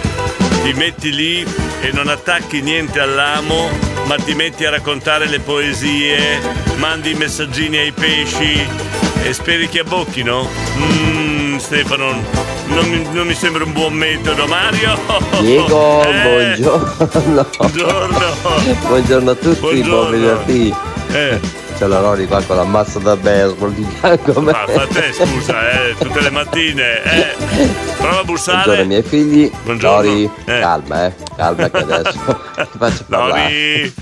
ti 0.63 0.73
metti 0.73 1.13
lì 1.13 1.41
e 1.81 1.91
non 1.93 2.07
attacchi 2.07 2.61
niente 2.61 2.99
all'amo, 2.99 3.67
ma 4.09 4.15
ti 4.15 4.33
metti 4.33 4.65
a 4.65 4.71
raccontare 4.71 5.27
le 5.27 5.39
poesie, 5.39 6.39
mandi 6.77 7.11
i 7.11 7.13
messaggini 7.13 7.77
ai 7.77 7.91
pesci 7.91 8.59
e 9.21 9.33
speri 9.33 9.69
che 9.69 9.81
abbocchino? 9.81 10.47
Mmm, 10.77 11.57
Stefano, 11.57 12.19
non 12.69 12.89
mi, 12.89 13.07
non 13.11 13.27
mi 13.27 13.35
sembra 13.35 13.63
un 13.63 13.71
buon 13.71 13.93
metodo, 13.93 14.47
Mario! 14.47 14.97
Diego, 15.41 16.01
Eh, 16.03 16.21
buongiorno. 16.57 17.49
Buongiorno. 17.55 18.19
Buongiorno 18.87 19.29
a 19.29 19.35
tutti, 19.35 19.59
Buongiorno. 19.59 19.89
buon 19.95 20.09
venerdì. 20.11 20.73
Eh. 21.11 21.39
C'è 21.79 21.87
la 21.87 22.01
Rori 22.01 22.27
qua 22.27 22.41
con 22.43 22.57
la 22.57 22.65
mazza 22.65 22.99
da 22.99 23.15
baseball 23.15 23.71
di 23.71 23.85
fianco 23.85 24.37
a 24.37 24.41
me. 24.41 24.51
Ma 24.51 24.65
fa 24.67 24.85
te 24.87 25.13
scusa, 25.13 25.71
eh, 25.71 25.95
tutte 25.97 26.19
le 26.19 26.29
mattine. 26.29 27.03
Eh. 27.03 27.35
Prova 27.97 28.19
a 28.19 28.23
bussare. 28.25 28.55
Buongiorno 28.65 28.81
ai 28.81 28.87
miei 28.87 29.01
figli. 29.01 29.51
Buongiorno. 29.63 29.95
Lori, 29.95 30.29
calma 30.43 31.05
eh, 31.05 31.13
calma 31.37 31.69
che 31.69 31.77
adesso 31.77 32.11
ti 32.71 32.77
faccio 32.77 33.05
parlare. 33.07 33.93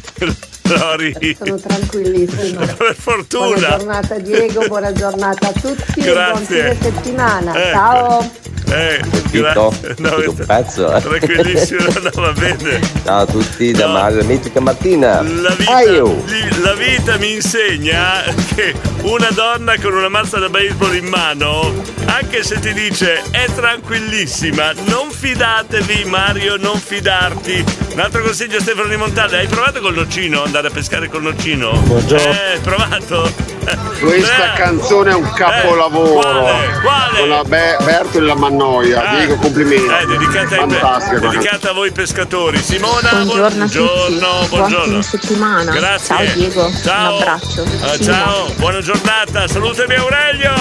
Lori, 0.64 1.14
Lori. 1.14 1.38
Sono 1.38 1.56
tranquillissima. 1.60 2.66
Per 2.66 2.76
Buona 2.78 2.94
fortuna. 2.96 3.68
giornata 3.78 4.18
Diego, 4.18 4.68
buona 4.68 4.92
giornata 4.94 5.48
a 5.50 5.52
tutti 5.52 6.00
e 6.00 6.04
buon 6.04 6.14
Grazie. 6.16 6.46
fine 6.46 6.78
settimana. 6.82 7.56
Ecco. 7.56 7.72
Ciao. 7.78 8.32
Eh, 8.70 9.00
grazie. 9.32 9.96
No, 10.00 10.16
un 10.28 10.36
pezzo, 10.46 10.94
eh. 10.94 11.02
Tranquillissimo, 11.02 11.86
no, 12.04 12.10
va 12.22 12.32
bene. 12.34 12.80
Ciao 13.04 13.22
a 13.22 13.26
tutti 13.26 13.72
da 13.72 13.88
Mario, 13.88 14.24
mitica 14.26 14.60
Martina. 14.60 15.22
La 15.22 15.52
vita, 15.56 15.80
li- 15.82 16.62
la 16.62 16.74
vita 16.74 17.18
mi 17.18 17.34
insegna 17.34 18.24
che 18.56 18.74
una 19.04 19.30
donna 19.32 19.76
con 19.82 19.94
una 19.94 20.10
mazza 20.10 20.38
da 20.40 20.50
baseball 20.50 20.96
in 20.96 21.06
mano, 21.06 21.74
anche 22.08 22.44
se 22.44 22.60
ti 22.60 22.74
dice 22.74 23.22
è 23.32 23.46
tranquillissima, 23.56 24.74
non 24.88 25.12
fidatevi 25.12 26.04
Mario, 26.06 26.58
non 26.58 26.78
fidarti. 26.78 27.64
Un 27.94 28.00
altro 28.02 28.22
consiglio 28.22 28.60
Stefano 28.60 28.90
di 28.90 28.98
Montale, 28.98 29.38
hai 29.40 29.48
provato 29.48 29.80
col 29.80 29.96
nocino, 29.96 30.44
andare 30.44 30.68
a 30.68 30.72
pescare 30.72 31.08
col 31.08 31.24
nocino? 31.24 31.72
Buongiorno. 31.72 32.32
Eh, 32.34 32.52
hai 32.54 32.60
provato? 32.60 33.56
Questa 34.00 34.54
Eh, 34.54 34.58
canzone 34.58 35.12
è 35.12 35.14
un 35.16 35.30
capolavoro. 35.34 36.20
quale? 36.22 36.80
Quale? 36.82 37.20
Con 37.20 37.30
la 37.30 37.44
Be- 37.44 37.78
Berto 37.84 38.18
e 38.18 38.22
la 38.22 38.36
Mannoia. 38.62 39.04
Ah. 39.04 39.16
Diego, 39.16 39.36
complimenti. 39.36 39.86
Eh, 39.86 40.06
dedicata, 40.08 40.56
ai 40.62 41.20
dedicata 41.20 41.70
a 41.70 41.74
voi 41.74 41.92
pescatori. 41.92 42.58
Simona, 42.58 43.10
Buongiorno 43.12 43.64
a 43.64 43.68
tutti, 43.68 43.78
buongiorno. 43.78 44.18
buon 44.18 44.48
buongiorno. 44.50 44.86
fine 44.86 45.02
settimana. 45.04 45.72
Grazie. 45.72 46.16
Ciao 46.16 46.34
Diego, 46.34 46.72
Ciao. 46.84 47.16
un 47.16 47.22
abbraccio. 47.22 47.66
Ah, 47.84 47.94
Sì, 47.94 48.04
ciao, 48.04 48.54
buona 48.58 48.82
giornata, 48.82 49.48
salutami 49.48 49.94
Aurelio! 49.96 50.54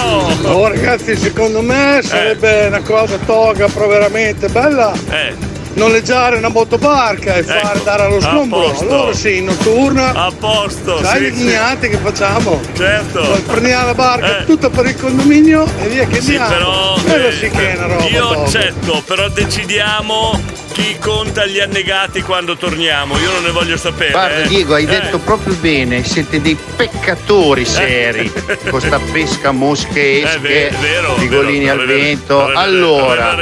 Oh 0.43 0.67
ragazzi, 0.67 1.15
secondo 1.17 1.61
me 1.61 2.01
sarebbe 2.03 2.67
una 2.67 2.81
cosa 2.81 3.17
toga, 3.25 3.67
però 3.67 3.87
veramente 3.87 4.47
bella. 4.47 4.93
Eh. 5.09 5.55
Noleggiare 5.77 6.37
una 6.37 6.49
motobarca 6.49 7.35
e 7.35 7.39
Ecco, 7.39 7.51
fare 7.51 7.77
andare 7.77 8.03
allo 8.03 8.17
posto. 8.49 8.83
Allora 8.83 9.13
sì, 9.13 9.37
in 9.37 9.45
notturna. 9.45 10.11
A 10.13 10.31
posto, 10.37 11.03
Sai 11.03 11.25
sì, 11.25 11.31
ghignate 11.31 11.87
che 11.89 11.97
facciamo? 11.97 12.59
Certo. 12.75 13.21
Prendiamo 13.45 13.85
la 13.85 13.93
barca 13.93 14.39
Eh. 14.39 14.45
tutta 14.45 14.69
per 14.69 14.87
il 14.87 14.95
condominio 14.99 15.65
e 15.83 15.87
via 15.87 16.07
che 16.07 16.19
Sì, 16.19 16.35
andiamo. 16.35 16.47
però 16.49 16.93
Quello 17.03 17.27
eh, 17.27 17.31
sì 17.31 17.49
che 17.49 17.73
è 17.73 17.75
una 17.77 17.85
roba. 17.87 18.03
io 18.07 18.27
toga. 18.27 18.41
accetto, 18.45 19.03
però 19.05 19.29
decidiamo 19.29 20.41
chi 20.77 20.95
conta 20.99 21.45
gli 21.47 21.59
annegati 21.59 22.21
quando 22.21 22.55
torniamo. 22.55 23.17
Io 23.17 23.31
non 23.31 23.43
ne 23.43 23.49
voglio 23.51 23.77
sapere. 23.77 24.11
Guarda 24.11 24.43
eh. 24.43 24.47
Diego, 24.47 24.75
hai 24.75 24.83
Eh. 24.83 24.87
detto 24.87 25.17
proprio 25.17 25.55
bene, 25.55 26.03
siete 26.03 26.39
dei 26.39 26.55
peccatori 26.75 27.65
seri 27.65 28.31
con 28.69 28.79
sta 28.79 28.99
pesca 29.11 29.51
mosche 29.51 29.99
Eh, 29.99 30.21
esche, 30.21 30.71
vero, 30.79 31.15
frigolini 31.15 31.65
vero, 31.65 31.71
al 31.81 31.87
rever- 31.87 32.03
vento. 32.03 32.45
Allora, 32.53 33.35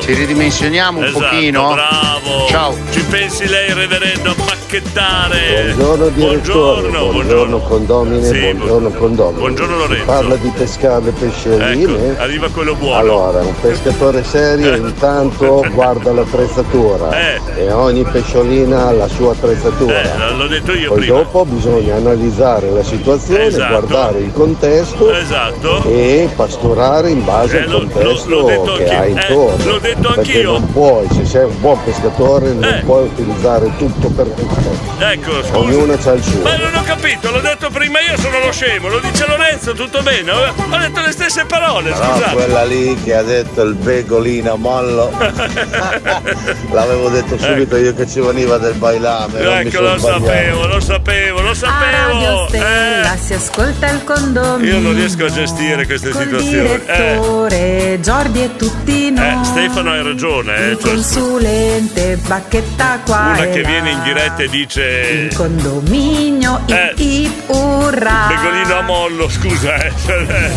ci 0.00 0.14
ridimensioniamo 0.14 0.98
un 0.98 1.04
Esatto, 1.04 1.24
pochino. 1.24 1.72
Bravo. 1.74 2.46
Ciao. 2.48 2.76
Ci 2.90 3.00
pensi 3.02 3.46
lei, 3.48 3.72
reverendo, 3.74 4.30
a 4.30 4.34
pacchettare? 4.34 5.72
Buongiorno 5.74 6.08
direttore, 6.08 6.88
Buongiorno, 6.88 7.12
buongiorno, 7.12 7.58
condomine, 7.60 8.24
Sì, 8.26 8.38
buongiorno 8.38 8.90
condomine. 8.90 9.38
Buongiorno, 9.38 9.74
Si 9.74 9.80
Lorenzo. 9.88 10.04
parla 10.06 10.36
di 10.36 10.52
pescare 10.56 11.04
le 11.04 11.10
pesciolini. 11.10 11.82
Ecco, 11.84 12.22
arriva 12.22 12.48
quello 12.48 12.74
buono. 12.74 12.96
Allora, 12.98 13.40
un 13.40 13.54
pescatore 13.60 14.24
serio 14.24 14.74
intanto 14.76 15.64
guarda 15.72 16.12
l'attrezzatura 16.12 16.76
Eh. 16.78 17.40
e 17.56 17.72
ogni 17.72 18.04
pesciolina 18.04 18.86
ha 18.86 18.92
la 18.92 19.08
sua 19.08 19.32
attrezzatura. 19.32 20.00
Eh, 20.00 20.34
l'ho 20.36 20.46
detto 20.46 20.72
io 20.72 20.88
Poi 20.90 20.98
prima. 21.00 21.16
dopo 21.18 21.44
bisogna 21.44 21.96
analizzare 21.96 22.70
la 22.70 22.84
situazione, 22.84 23.46
Esatto. 23.46 23.68
guardare 23.86 24.18
il 24.20 24.32
contesto 24.32 25.12
Esatto. 25.12 25.82
e 25.88 26.28
pasturare 26.36 27.10
in 27.10 27.24
base 27.24 27.58
Eh, 27.58 27.62
al 27.62 27.68
lo- 27.70 27.78
contesto 27.78 28.28
lo- 28.28 28.40
l'ho 28.40 28.46
detto 28.46 28.72
che 28.76 28.94
hai 28.96 29.08
Eh, 29.08 29.10
intorno. 29.10 29.64
l'ho 29.72 29.78
detto 29.78 30.00
Perché 30.14 30.20
anch'io. 30.20 30.52
non 30.52 30.72
puoi, 30.72 31.08
se 31.12 31.24
sei 31.26 31.44
un 31.46 31.60
buon 31.60 31.82
pescatore, 31.84 32.52
non 32.52 32.64
Eh. 32.64 32.82
puoi 32.84 33.04
utilizzare 33.06 33.70
tutto 33.76 34.08
per 34.10 34.26
tutto. 34.28 34.86
Ecco, 35.00 35.30
scusa. 35.42 35.58
Ognuno 35.58 35.92
ha 35.92 36.10
il 36.12 36.22
suo. 36.22 36.42
Ma 36.42 36.56
non 36.56 36.74
ho 36.74 36.82
capito, 36.84 37.30
l'ho 37.30 37.40
detto 37.40 37.70
prima 37.70 37.98
io, 38.00 38.16
sono 38.18 38.38
lo 38.44 38.52
scemo, 38.52 38.88
lo 38.88 38.98
dice 39.00 39.26
Lorenzo, 39.26 39.72
tutto 39.72 40.00
bene? 40.02 40.30
Ho 40.30 40.36
ho 40.38 40.76
detto 40.78 41.00
le 41.00 41.10
stesse 41.12 41.44
parole, 41.44 41.90
No, 41.90 41.96
scusate. 41.96 42.34
quella 42.34 42.64
lì 42.64 42.96
che 43.02 43.14
ha 43.16 43.22
detto 43.22 43.62
il 43.62 43.74
begolino 43.74 44.56
mollo. 44.56 45.10
L'avevo 46.70 47.08
detto 47.08 47.38
subito 47.38 47.76
io 47.76 47.94
che 47.94 48.06
ci 48.06 48.20
veniva 48.20 48.58
del 48.58 48.74
bailame. 48.74 49.40
non 49.40 49.54
mi 49.56 49.60
Ecco, 49.62 49.70
sono 49.76 49.88
lo 49.92 49.96
sbagliato. 49.98 50.24
sapevo, 50.26 50.66
lo 50.66 50.80
sapevo, 50.80 51.40
lo 51.40 51.50
A 51.50 51.54
sapevo. 51.54 51.90
Radio 52.12 52.46
Stella 52.48 53.16
si 53.16 53.32
ascolta 53.34 53.88
il 53.88 54.04
condominio. 54.04 54.74
Io 54.74 54.80
non 54.80 54.94
riesco 54.94 55.24
a 55.24 55.30
gestire 55.30 55.86
queste 55.86 56.10
Col 56.10 56.22
situazioni. 56.22 56.56
Eh, 56.58 56.80
direttore 56.84 57.98
Giordi 58.02 58.42
e 58.42 58.56
tutti 58.56 59.10
noi. 59.10 59.40
eh, 59.40 59.44
Stefano 59.44 59.90
hai 59.92 60.02
ragione, 60.02 60.56
eh, 60.56 60.68
Il 60.72 60.78
cioè, 60.78 60.92
consulente 60.92 62.16
bacchetta 62.26 63.00
qua 63.04 63.32
una 63.34 63.46
che 63.46 63.62
là. 63.62 63.68
viene 63.68 63.90
in 63.90 64.02
diretta 64.02 64.42
e 64.42 64.48
dice 64.48 64.82
Il 64.82 65.34
condominio, 65.34 66.60
Eh. 66.66 66.92
ip 66.96 67.48
urra. 67.48 68.26
Begolino 68.28 68.78
a 68.78 68.82
mollo, 68.82 69.28
scusa, 69.30 69.74
eh. 69.76 69.92
cioè, 70.04 70.50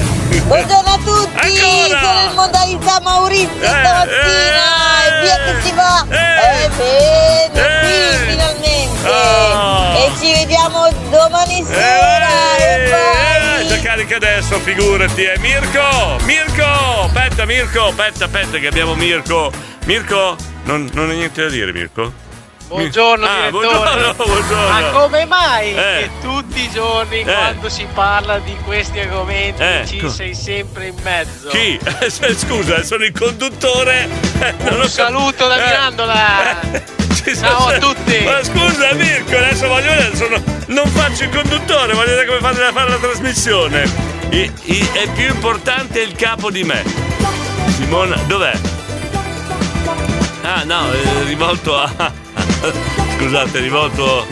Buongiorno 0.46 0.90
a 0.90 1.00
tutti, 1.06 1.56
sono 1.56 2.30
in 2.30 2.36
modalità 2.36 3.00
Maurizio 3.02 3.48
stamattina 3.64 4.80
e 5.06 5.22
via 5.22 5.36
che 5.46 5.62
si 5.64 5.74
va. 5.92 6.06
Eh, 6.10 6.70
bene, 6.78 7.80
qui 7.82 8.30
finalmente. 8.30 9.10
E 9.98 10.12
ci 10.20 10.34
vediamo 10.34 10.90
domani 11.10 11.64
sera 11.66 12.56
e 12.58 12.90
poi... 12.90 13.62
Eh, 13.62 13.68
già 13.68 13.80
carica 13.82 14.16
adesso, 14.16 14.60
figurati, 14.60 15.24
eh. 15.24 15.38
Mirko! 15.40 16.18
Mirko! 16.24 16.64
Aspetta, 17.06 17.46
Mirko, 17.46 17.88
aspetta, 17.88 18.26
aspetta 18.26 18.58
che 18.58 18.68
abbiamo 18.68 18.96
Mirko. 18.96 19.52
Mirko, 19.86 20.36
non, 20.64 20.90
non 20.94 21.10
hai 21.10 21.18
niente 21.18 21.42
da 21.42 21.50
dire, 21.50 21.72
Mirko? 21.74 22.21
Buongiorno 22.76 23.26
Ah, 23.26 23.50
buongiorno, 23.50 24.14
buongiorno. 24.26 24.70
Ma 24.70 24.82
come 24.92 25.26
mai 25.26 25.76
Eh. 25.76 25.76
che 25.76 26.10
tutti 26.22 26.62
i 26.62 26.70
giorni 26.72 27.22
quando 27.24 27.68
si 27.68 27.86
parla 27.94 28.40
di 28.40 28.56
questi 28.64 29.00
argomenti 29.02 29.62
Eh, 29.62 29.84
ci 29.86 29.98
co- 29.98 30.10
sei 30.10 30.34
sempre 30.34 30.88
in 30.88 30.96
mezzo? 31.04 31.50
Chi? 31.50 31.78
Eh, 32.00 32.10
Scusa, 32.34 32.82
sono 32.84 33.04
il 33.04 33.12
conduttore. 33.12 34.08
Eh, 34.40 34.54
non 34.70 34.80
Un 34.80 34.88
saluto 34.88 35.48
da 35.48 35.56
Eh. 35.58 35.66
Mirandola. 35.66 36.60
Ci 37.14 37.36
Ciao 37.36 37.68
a 37.68 37.78
tutti. 37.78 38.20
Ma 38.24 38.42
scusa 38.42 38.94
Mirko, 38.94 39.36
adesso 39.36 39.68
voglio 39.68 39.90
vedere, 39.90 40.16
sono- 40.16 40.42
non 40.68 40.88
faccio 40.88 41.24
il 41.26 41.30
conduttore, 41.30 41.94
voglio 41.94 42.08
vedere 42.16 42.26
come 42.26 42.40
fate 42.40 42.64
a 42.64 42.72
fare 42.72 42.90
la 42.90 42.96
trasmissione. 42.98 43.84
I- 44.30 44.52
i- 44.64 44.90
è 44.94 45.10
più 45.10 45.26
importante 45.28 46.00
il 46.00 46.14
capo 46.16 46.50
di 46.50 46.64
me. 46.64 46.82
Simona, 47.76 48.16
dov'è? 48.28 48.54
Ah 50.44 50.64
no, 50.64 50.90
è 50.90 51.24
rivolto 51.26 51.78
a. 51.78 52.21
Scusate, 53.18 53.60
rivolto 53.60 54.26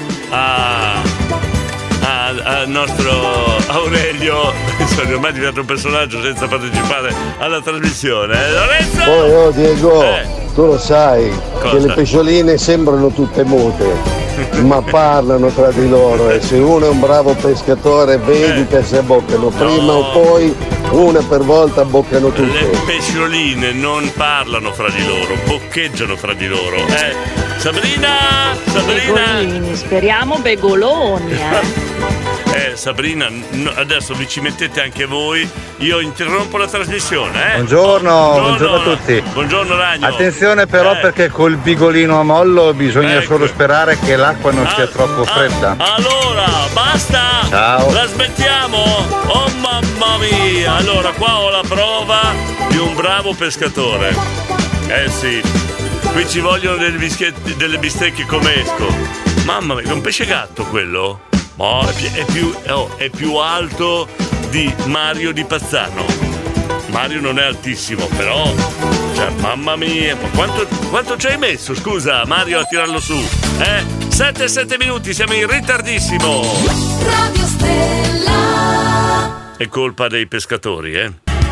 al 2.02 2.68
nostro 2.68 3.12
Aurelio, 3.68 4.54
insomma, 4.80 5.14
ormai 5.14 5.34
diventato 5.34 5.62
un 5.62 5.66
personaggio 5.66 6.22
senza 6.22 6.48
partecipare 6.48 7.14
alla 7.40 7.62
trasmissione. 7.62 8.34
Eh, 8.34 8.52
Lorenzo! 8.52 9.04
Poi 9.04 9.32
oh 9.32 9.52
Diego, 9.52 10.04
Eh. 10.04 10.28
tu 10.54 10.66
lo 10.66 10.78
sai 10.78 11.32
Cosa? 11.60 11.70
che 11.76 11.80
le 11.88 11.94
pescioline 11.94 12.58
sembrano 12.58 13.10
tutte 13.10 13.44
mute. 13.44 14.18
Ma 14.62 14.82
parlano 14.82 15.48
tra 15.50 15.70
di 15.72 15.90
loro 15.90 16.30
e 16.30 16.40
se 16.40 16.56
uno 16.56 16.86
è 16.86 16.90
un 16.90 17.00
bravo 17.02 17.34
pescatore 17.36 18.18
vedi 18.18 18.66
che 18.68 18.84
si 18.84 18.96
abboccano 18.96 19.50
prima 19.50 19.92
o 19.92 20.12
poi 20.12 20.56
una 20.92 21.22
per 21.22 21.42
volta 21.42 21.82
abboccano 21.82 22.28
Le 22.30 22.34
tutte. 22.34 22.80
pescioline 22.86 23.72
non 23.72 24.12
parlano 24.16 24.74
fra 24.74 24.90
di 24.90 25.06
loro, 25.06 25.36
boccheggiano 25.46 26.16
fra 26.16 26.34
di 26.34 26.48
loro. 26.48 26.78
Eh, 26.88 27.16
Sabrina! 27.58 28.56
Sabrina! 28.66 29.22
Begolini, 29.40 29.76
speriamo 29.76 30.38
begoloni, 30.40 31.32
eh. 31.34 31.98
Eh, 32.52 32.76
Sabrina, 32.76 33.28
n- 33.30 33.72
adesso 33.76 34.14
vi 34.16 34.28
ci 34.28 34.42
mettete 34.42 34.82
anche 34.82 35.06
voi. 35.06 35.48
Io 35.78 36.00
interrompo 36.00 36.58
la 36.58 36.68
trasmissione, 36.68 37.52
eh? 37.54 37.56
Buongiorno, 37.58 38.32
buongiorno 38.40 38.76
a 38.76 38.80
tutti. 38.80 39.22
Buongiorno 39.34 39.76
Ragno. 39.78 40.08
Attenzione 40.08 40.66
però 40.66 40.94
Eh. 40.94 40.98
perché 40.98 41.30
col 41.30 41.56
bigolino 41.58 42.20
a 42.20 42.24
mollo 42.24 42.74
bisogna 42.74 43.18
Ecco. 43.18 43.34
solo 43.34 43.48
sperare 43.48 43.98
che 44.04 44.16
l'acqua 44.16 44.52
non 44.52 44.68
sia 44.76 44.88
troppo 44.88 45.24
fredda. 45.26 45.76
Allora, 45.78 46.48
basta! 46.74 47.46
Ciao. 47.50 47.94
La 47.94 48.06
smettiamo? 48.08 48.84
Oh 49.28 49.50
mamma 49.62 50.18
mia! 50.18 50.79
Allora, 50.80 51.12
qua 51.12 51.42
ho 51.42 51.50
la 51.50 51.64
prova 51.68 52.34
di 52.70 52.78
un 52.78 52.96
bravo 52.96 53.34
pescatore. 53.34 54.16
Eh 54.88 55.10
sì, 55.10 55.42
qui 56.14 56.26
ci 56.28 56.40
vogliono 56.40 56.78
delle, 56.78 56.98
bischetti- 56.98 57.58
delle 57.58 57.78
bistecche 57.78 58.26
come 58.26 58.62
esco. 58.62 58.88
Mamma 59.44 59.74
mia, 59.74 59.84
è 59.84 59.92
un 59.92 60.00
pesce 60.00 60.26
gatto 60.26 60.64
quello? 60.64 61.24
Ma 61.56 61.82
è, 61.82 61.94
pi- 61.94 62.18
è 62.18 62.24
più, 62.24 62.56
oh, 62.70 62.96
è 62.96 63.10
più 63.10 63.36
alto 63.36 64.08
di 64.52 64.74
Mario 64.86 65.34
di 65.34 65.44
Pazzano. 65.44 66.06
Mario 66.88 67.20
non 67.20 67.40
è 67.40 67.44
altissimo, 67.44 68.06
però. 68.16 68.50
Cioè, 69.16 69.32
mamma 69.42 69.76
mia, 69.76 70.16
quanto, 70.34 70.66
quanto 70.90 71.18
ci 71.18 71.28
hai 71.28 71.38
messo, 71.38 71.76
scusa, 71.76 72.24
Mario, 72.26 72.58
a 72.60 72.64
tirarlo 72.64 73.02
su? 73.02 73.22
Eh? 73.60 73.84
7 74.08 74.48
7 74.48 74.78
minuti, 74.78 75.14
siamo 75.14 75.34
in 75.34 75.46
ritardissimo. 75.46 76.42
Radio 77.04 77.46
Stella. 77.46 78.29
È 79.60 79.68
colpa 79.68 80.08
dei 80.08 80.26
pescatori, 80.26 80.94
eh? 80.94 81.12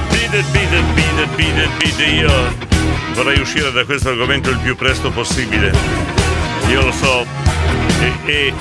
Bide, 0.09 0.41
bide, 0.51 0.81
bide, 0.93 1.27
bide, 1.35 1.67
bide, 1.77 2.05
io 2.05 2.55
vorrei 3.11 3.37
uscire 3.37 3.69
da 3.73 3.83
questo 3.83 4.07
argomento 4.07 4.49
il 4.49 4.59
più 4.59 4.77
presto 4.77 5.11
possibile. 5.11 5.73
Io 6.69 6.85
lo 6.85 6.93
so 6.93 7.25
e, 7.99 8.13
e 8.31 8.53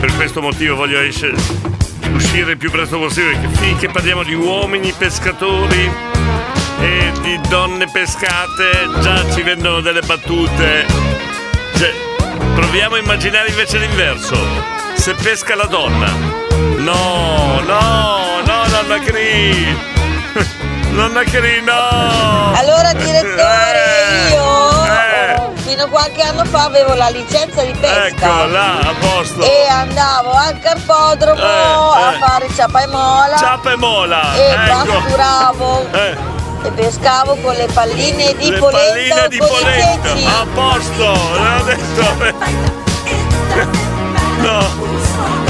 per 0.00 0.14
questo 0.14 0.40
motivo 0.40 0.76
voglio 0.76 0.98
esce- 1.00 1.34
uscire 2.10 2.52
il 2.52 2.56
più 2.56 2.70
presto 2.70 2.98
possibile 2.98 3.46
finché 3.58 3.90
parliamo 3.90 4.22
di 4.22 4.32
uomini 4.32 4.90
pescatori 4.96 5.92
e 6.80 7.12
di 7.20 7.38
donne 7.50 7.90
pescate 7.92 8.88
già 9.02 9.30
ci 9.30 9.42
vendono 9.42 9.82
delle 9.82 10.00
battute. 10.00 10.86
Cioè, 11.76 11.92
proviamo 12.54 12.94
a 12.94 12.98
immaginare 12.98 13.50
invece 13.50 13.76
l'inverso. 13.76 14.38
Se 14.94 15.12
pesca 15.12 15.54
la 15.54 15.66
donna. 15.66 16.10
No, 16.78 17.60
no, 17.60 18.42
no, 18.46 18.65
nonna 18.82 18.98
Cri. 19.00 19.74
Nonna 20.92 21.22
Cri, 21.24 21.62
no. 21.62 22.52
Allora 22.54 22.92
direttore, 22.92 24.28
Eh, 24.28 24.34
io 24.34 25.52
fino 25.56 25.84
a 25.84 25.88
qualche 25.88 26.22
anno 26.22 26.44
fa 26.44 26.64
avevo 26.64 26.94
la 26.94 27.08
licenza 27.08 27.62
di 27.62 27.72
pesca. 27.72 28.06
Ecco, 28.06 28.44
là, 28.46 28.78
a 28.78 28.94
posto. 29.00 29.40
E 29.42 29.66
andavo 29.68 30.30
al 30.32 30.58
carpodromo 30.60 31.40
Eh, 31.40 32.02
a 32.02 32.12
eh. 32.12 32.18
fare 32.18 32.48
ciapa 32.54 32.82
e 32.82 32.86
mola. 32.88 33.36
Ciapa 33.36 33.72
e 33.72 33.76
mola, 33.76 34.34
E 34.36 34.50
ecco. 34.50 34.92
pasturavo. 34.92 35.86
Eh. 35.92 36.16
E 36.64 36.70
pescavo 36.72 37.36
con 37.36 37.54
le 37.54 37.66
palline 37.72 38.34
di 38.36 38.50
Le 38.50 38.58
polenta 38.58 39.14
palline 39.14 39.28
di 39.28 39.38
polenta, 39.38 40.10
a 40.40 40.46
posto, 40.54 41.18
detto. 41.64 42.64
No, 44.38 44.58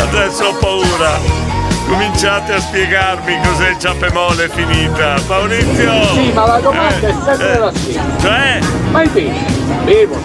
adesso 0.01 0.45
ho 0.45 0.55
paura. 0.55 1.46
Cominciate 1.89 2.53
a 2.55 2.61
spiegarmi 2.61 3.39
cos'è 3.45 3.71
il 3.71 3.79
ciapemole 3.79 4.49
finita. 4.49 5.15
Maurizio! 5.29 6.05
Sì, 6.15 6.33
ma 6.33 6.47
la 6.47 6.59
domanda 6.59 7.07
è 7.09 7.15
sempre 7.25 7.53
Eh, 7.55 7.59
la 7.59 7.73
stessa. 7.73 8.03
Cioè? 8.21 8.59
Ma 8.91 9.03
i 9.03 9.09
pesci 9.09 9.45
bevono? 9.85 10.23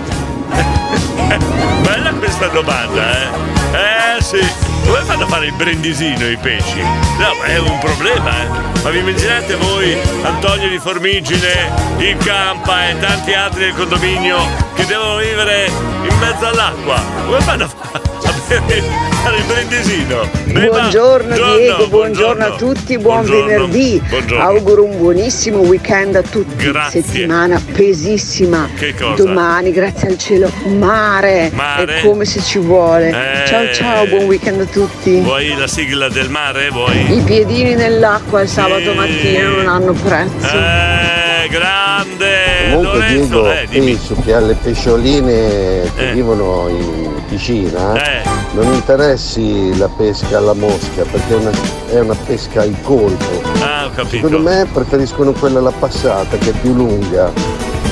Bella 1.84 2.12
questa 2.14 2.47
domanda, 2.47 3.12
eh? 3.12 4.18
Eh 4.18 4.22
sì. 4.22 4.70
Come 4.86 5.01
fanno 5.03 5.26
a 5.26 5.28
fare 5.28 5.45
il 5.45 5.53
brindisino 5.53 6.28
i 6.28 6.38
pesci? 6.38 6.82
No, 6.82 7.36
ma 7.39 7.45
è 7.45 7.59
un 7.59 7.78
problema, 7.78 8.32
eh? 8.41 8.47
Ma 8.82 8.89
vi 8.89 8.97
immaginate 8.97 9.55
voi, 9.55 9.95
Antonio 10.24 10.68
di 10.68 10.80
Formigine, 10.80 11.72
il 11.97 12.18
Campa 12.18 12.89
e 12.89 12.97
tanti 12.99 13.34
altri 13.34 13.66
del 13.66 13.76
condominio 13.76 14.38
che 14.74 14.86
devono 14.88 15.18
vivere 15.18 15.68
in 15.68 16.18
mezzo 16.20 16.47
all'acqua? 16.47 16.99
Come 17.28 17.39
fanno 17.41 17.64
a 17.66 17.68
fare 17.68 18.09
il 18.62 19.43
brindisino? 19.47 20.28
Beh, 20.45 20.66
Buongiorno 20.68 21.34
Diego, 21.36 21.88
buongiorno, 21.88 22.45
a 22.45 22.52
tutti, 22.58 22.97
buon 22.97 23.26
Buongiorno, 23.26 23.45
venerdì. 23.45 24.02
buongiorno. 24.10 24.43
Auguro 24.43 24.84
un 24.84 24.97
buonissimo 24.97 25.60
weekend 25.60 26.16
a 26.16 26.22
tutti. 26.22 26.66
Grazie. 26.70 27.02
Settimana 27.02 27.62
pesissima. 27.74 28.68
Che 28.78 28.93
cosa? 28.93 29.24
Domani, 29.24 29.72
grazie 29.72 30.10
al 30.10 30.18
cielo, 30.18 30.52
mare. 30.78 31.49
Mare? 31.54 31.99
È 31.99 32.02
come 32.02 32.26
se 32.26 32.41
ci 32.41 32.58
vuole. 32.60 33.10
Eh. 33.10 33.47
Ciao 33.47 33.72
ciao, 33.74 34.06
buon 34.08 34.26
weekend 34.26 34.60
a 34.60 34.66
tutti. 34.66 35.22
Vuoi 35.22 35.56
la 35.58 35.68
sigla 35.68 36.10
del 36.10 36.30
mare? 36.30 36.70
Vuoi? 36.70 37.16
I 37.18 37.22
piedini 37.22 37.74
nell'acqua 37.76 38.41
il 38.41 38.49
sabato 38.49 38.93
mattina 38.93 39.47
non 39.47 39.68
hanno 39.68 39.93
prezzo. 39.93 40.47
Eh, 40.58 41.47
grande! 41.47 42.30
Comunque 42.72 42.97
Lorenzo, 42.99 43.41
Diego, 43.41 43.52
eh, 43.52 43.68
dimmi. 43.70 43.86
penso 43.93 44.16
che 44.26 44.34
alle 44.34 44.56
pescioline 44.62 45.89
che 45.95 46.10
Eh. 46.10 46.14
vivono 46.14 46.68
in 46.70 47.10
piscina 47.30 47.93
Eh. 47.93 48.30
Non 48.54 48.74
interessi 48.74 49.76
la 49.78 49.88
pesca 49.88 50.38
alla 50.38 50.54
mosca 50.54 51.04
perché 51.10 51.34
è 51.34 51.38
una, 51.38 51.52
è 51.89 51.99
una 51.99 52.16
pesca 52.26 52.62
al 52.62 52.76
colpo. 52.84 53.41
Ah, 53.62 53.86
ho 53.86 53.89
capito. 53.91 54.28
Secondo 54.28 54.39
me 54.39 54.68
preferiscono 54.72 55.32
quella 55.32 55.60
alla 55.60 55.72
passata 55.72 56.38
che 56.38 56.49
è 56.49 56.54
più 56.54 56.74
lunga. 56.74 57.32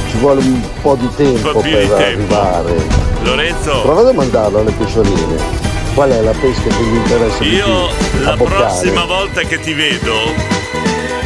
Ci 0.10 0.18
vuole 0.18 0.42
un 0.42 0.62
po' 0.82 0.96
di 0.96 1.08
tempo 1.16 1.52
po' 1.52 1.60
per 1.62 1.70
di 1.70 1.88
tempo. 1.88 2.34
arrivare. 2.34 2.76
Lorenzo, 3.24 3.82
Prova 3.82 4.02
a 4.02 4.04
domandarlo 4.04 4.60
alle 4.60 4.72
pescioline. 4.72 5.68
Qual 5.94 6.10
è 6.10 6.22
la 6.22 6.34
pesca 6.40 6.68
che 6.70 6.84
gli 6.84 6.96
interessa 6.96 7.44
io 7.44 7.88
più? 8.12 8.24
la 8.24 8.36
prossima 8.38 9.04
volta 9.06 9.42
che 9.42 9.60
ti 9.60 9.74
vedo, 9.74 10.14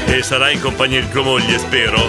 e 0.08 0.22
sarai 0.24 0.56
in 0.56 0.62
compagnia 0.62 1.02
di 1.02 1.10
tua 1.10 1.22
moglie, 1.22 1.58
spero, 1.60 2.00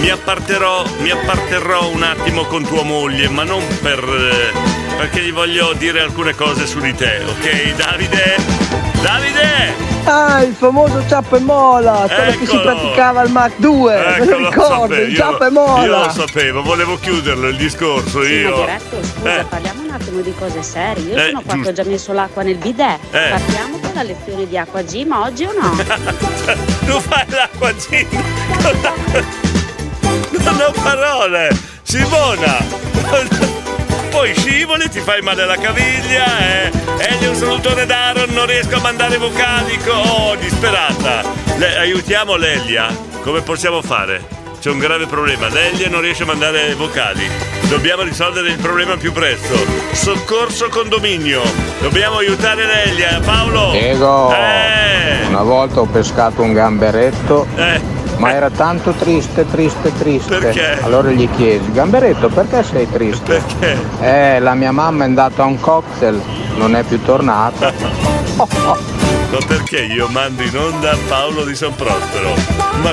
mi 0.00 0.08
apparterò, 0.10 0.82
mi 1.00 1.10
apparterrò 1.10 1.88
un 1.88 2.02
attimo 2.02 2.44
con 2.44 2.64
tua 2.64 2.82
moglie, 2.82 3.28
ma 3.28 3.42
non 3.44 3.62
per. 3.80 3.98
eh, 3.98 4.79
perché 5.00 5.22
gli 5.22 5.32
voglio 5.32 5.72
dire 5.72 6.00
alcune 6.00 6.34
cose 6.34 6.66
su 6.66 6.78
di 6.78 6.94
te, 6.94 7.22
ok? 7.26 7.74
Davide? 7.74 8.36
Davide! 9.00 9.88
Ah, 10.04 10.42
il 10.42 10.54
famoso 10.54 11.02
ciappa 11.08 11.36
e 11.36 11.40
mola, 11.40 12.06
quello 12.08 12.38
che 12.38 12.46
si 12.46 12.58
praticava 12.58 13.20
al 13.20 13.30
Mac 13.30 13.52
2, 13.56 13.94
me 13.94 14.16
Ecco, 14.16 14.24
lo 14.24 14.38
lo 14.38 14.48
ricordo, 14.50 14.94
il 14.94 15.10
io- 15.10 15.16
ciappa 15.16 15.44
e 15.46 15.48
Io 15.48 15.52
mola. 15.52 16.04
lo 16.06 16.10
sapevo, 16.10 16.62
volevo 16.62 16.98
chiuderlo 16.98 17.48
il 17.48 17.56
discorso, 17.56 18.22
Sì, 18.22 18.42
ma 18.42 18.48
io. 18.48 18.56
diretto, 18.56 18.96
scusa, 19.02 19.40
Eh. 19.40 19.44
parliamo 19.44 19.82
un 19.82 19.90
attimo 19.90 20.20
di 20.20 20.34
cose 20.38 20.62
serie. 20.62 21.04
Io 21.04 21.16
Eh, 21.16 21.26
sono 21.28 21.40
qua 21.42 21.52
che 21.52 21.56
giusto. 21.56 21.70
ho 21.70 21.72
già 21.72 21.84
messo 21.84 22.12
l'acqua 22.12 22.42
nel 22.42 22.56
bidet. 22.56 22.98
Eh. 23.10 23.28
Partiamo 23.30 23.78
con 23.78 23.90
la 23.94 24.02
lezione 24.02 24.46
di 24.48 24.58
acqua 24.58 24.82
gym 24.82 25.12
oggi 25.12 25.44
o 25.44 25.52
no? 25.58 25.70
tu 26.86 27.00
fai 27.00 27.24
l'acqua 27.28 27.72
con 27.72 28.78
l'acqua- 28.82 29.48
Non 30.42 30.60
ho 30.60 30.72
parole! 30.82 31.48
Simona! 31.82 33.58
Poi 34.10 34.34
scivoli, 34.34 34.88
ti 34.90 35.00
fai 35.00 35.20
male 35.22 35.42
alla 35.42 35.56
caviglia, 35.56 36.24
eh? 36.38 36.70
Egli 36.98 37.26
un 37.26 37.34
salutone 37.34 37.86
d'Aaron, 37.86 38.30
non 38.30 38.46
riesco 38.46 38.76
a 38.76 38.80
mandare 38.80 39.16
vocalico. 39.18 39.92
Oh, 39.92 40.34
disperata! 40.36 41.22
Le- 41.56 41.76
aiutiamo 41.78 42.36
Lelia. 42.36 42.88
Come 43.22 43.40
possiamo 43.42 43.80
fare? 43.82 44.38
C'è 44.60 44.68
un 44.70 44.78
grave 44.78 45.06
problema. 45.06 45.48
Lelia 45.48 45.88
non 45.88 46.00
riesce 46.02 46.24
a 46.24 46.26
mandare 46.26 46.74
vocali. 46.74 47.26
Dobbiamo 47.68 48.02
risolvere 48.02 48.48
il 48.50 48.58
problema 48.58 48.96
più 48.96 49.12
presto. 49.12 49.54
Soccorso 49.92 50.68
condominio. 50.68 51.40
Dobbiamo 51.80 52.18
aiutare 52.18 52.66
Lelia. 52.66 53.20
Paolo! 53.24 53.70
Diego, 53.70 54.34
Eh! 54.34 55.26
una 55.28 55.42
volta 55.42 55.80
ho 55.80 55.86
pescato 55.86 56.42
un 56.42 56.52
gamberetto, 56.52 57.46
Eh. 57.56 57.80
Ma 58.20 58.34
era 58.34 58.50
tanto 58.50 58.92
triste, 58.92 59.46
triste, 59.50 59.92
triste. 59.96 60.38
Perché? 60.38 60.82
Allora 60.82 61.10
gli 61.10 61.28
chiesi, 61.36 61.72
gamberetto, 61.72 62.28
perché 62.28 62.62
sei 62.62 62.88
triste? 62.88 63.42
Perché? 63.58 63.78
Eh, 64.00 64.40
la 64.40 64.54
mia 64.54 64.72
mamma 64.72 65.04
è 65.04 65.06
andata 65.06 65.42
a 65.42 65.46
un 65.46 65.58
cocktail, 65.58 66.20
non 66.56 66.76
è 66.76 66.82
più 66.82 67.02
tornata. 67.02 68.18
Ma 69.30 69.38
perché 69.46 69.82
io 69.82 70.08
mando 70.08 70.42
in 70.42 70.56
onda 70.56 70.96
Paolo 71.06 71.44
di 71.44 71.54
San 71.54 71.74
Prospero? 71.74 72.34
Ma 72.82 72.92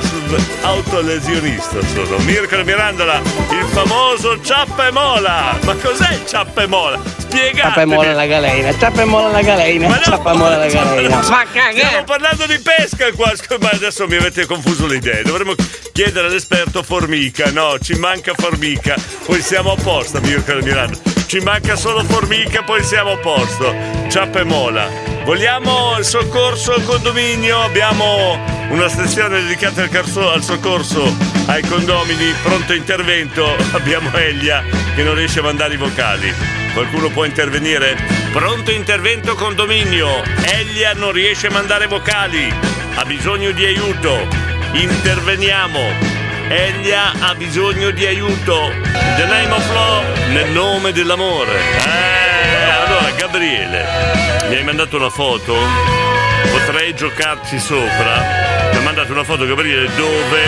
autolesionista 0.61 1.79
sono. 1.87 2.17
Mirko 2.19 2.63
Mirandola, 2.63 3.19
il 3.19 3.65
famoso 3.69 4.39
ciappa 4.41 4.87
e 4.87 4.91
mola. 4.91 5.57
Ma 5.63 5.73
cos'è 5.75 6.13
il 6.13 6.25
ciappa 6.27 6.63
e 6.63 6.67
mola? 6.67 6.99
Spiegate. 7.17 7.57
Ciappa 7.57 7.81
e 7.81 7.85
molla 7.85 8.13
la 8.13 8.25
galena, 8.25 8.77
ciappa 8.77 9.01
e 9.01 9.05
molla 9.05 9.29
la 9.29 9.41
galena, 9.41 9.87
Ma 9.87 9.95
no, 9.95 10.01
ciappa 10.03 10.31
e 10.31 10.35
molla 10.35 10.57
la 10.57 10.67
galena. 10.67 11.15
Ma 11.27 11.45
Stiamo 11.71 12.03
parlando 12.05 12.45
di 12.45 12.59
pesca 12.59 13.11
qua, 13.13 13.33
ma 13.59 13.69
adesso 13.71 14.07
mi 14.07 14.15
avete 14.15 14.45
confuso 14.45 14.85
le 14.85 14.97
idee. 14.97 15.23
Dovremmo 15.23 15.55
chiedere 15.91 16.27
all'esperto 16.27 16.83
formica, 16.83 17.49
no? 17.51 17.79
Ci 17.79 17.95
manca 17.95 18.33
formica, 18.35 18.95
poi 19.25 19.41
siamo 19.41 19.71
a 19.71 19.75
posto, 19.75 20.19
caro 20.45 20.61
Milano. 20.61 21.15
Ci 21.25 21.39
manca 21.39 21.75
solo 21.75 22.03
formica, 22.03 22.61
poi 22.63 22.83
siamo 22.83 23.13
a 23.13 23.17
posto. 23.17 23.73
Ciappa 24.07 24.39
e 24.39 24.43
mola. 24.43 25.06
Vogliamo 25.27 25.97
il 25.97 26.05
soccorso 26.05 26.71
al 26.71 26.85
condominio? 26.85 27.59
Abbiamo 27.59 28.39
una 28.69 28.87
sezione 28.87 29.41
dedicata 29.41 29.81
al, 29.81 29.89
carso- 29.89 30.31
al 30.31 30.41
soccorso 30.41 31.13
ai 31.47 31.61
condomini, 31.63 32.33
pronto 32.41 32.71
intervento. 32.71 33.53
Abbiamo 33.75 34.09
Elia 34.15 34.63
che 34.95 35.03
non 35.03 35.15
riesce 35.15 35.39
a 35.39 35.41
mandare 35.41 35.73
i 35.73 35.77
vocali. 35.77 36.33
Qualcuno 36.73 37.09
può 37.09 37.25
intervenire? 37.25 37.97
Pronto 38.31 38.71
intervento 38.71 39.35
condominio. 39.35 40.23
Elia 40.45 40.93
non 40.93 41.11
riesce 41.11 41.47
a 41.47 41.51
mandare 41.51 41.87
vocali. 41.87 42.49
Ha 42.95 43.03
bisogno 43.03 43.51
di 43.51 43.65
aiuto. 43.65 44.25
Interveniamo. 44.71 45.91
Elia 46.47 47.11
ha 47.19 47.35
bisogno 47.35 47.89
di 47.89 48.05
aiuto. 48.05 48.71
The 49.17 49.25
name 49.25 49.51
of 49.51 49.73
love, 49.73 50.27
nel 50.29 50.51
nome 50.51 50.93
dell'amore. 50.93 51.51
Eh, 51.51 52.26
Gabriele, 53.17 53.85
mi 54.47 54.55
hai 54.55 54.63
mandato 54.63 54.95
una 54.95 55.09
foto? 55.09 55.55
Potrei 56.51 56.93
giocarci 56.93 57.59
sopra. 57.59 58.69
Mi 58.71 58.77
ha 58.77 58.81
mandato 58.81 59.11
una 59.11 59.23
foto 59.23 59.45
Gabriele 59.45 59.89
dove 59.95 60.41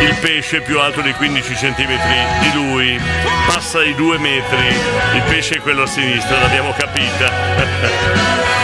il 0.00 0.16
pesce 0.20 0.62
più 0.62 0.80
alto 0.80 1.02
di 1.02 1.12
15 1.12 1.54
cm 1.54 1.98
di 2.40 2.52
lui 2.54 2.98
passa 3.46 3.84
i 3.84 3.94
due 3.94 4.18
metri. 4.18 4.66
Il 5.14 5.22
pesce 5.28 5.56
è 5.56 5.60
quello 5.60 5.82
a 5.82 5.86
sinistra, 5.86 6.40
l'abbiamo 6.40 6.72
capita. 6.72 8.63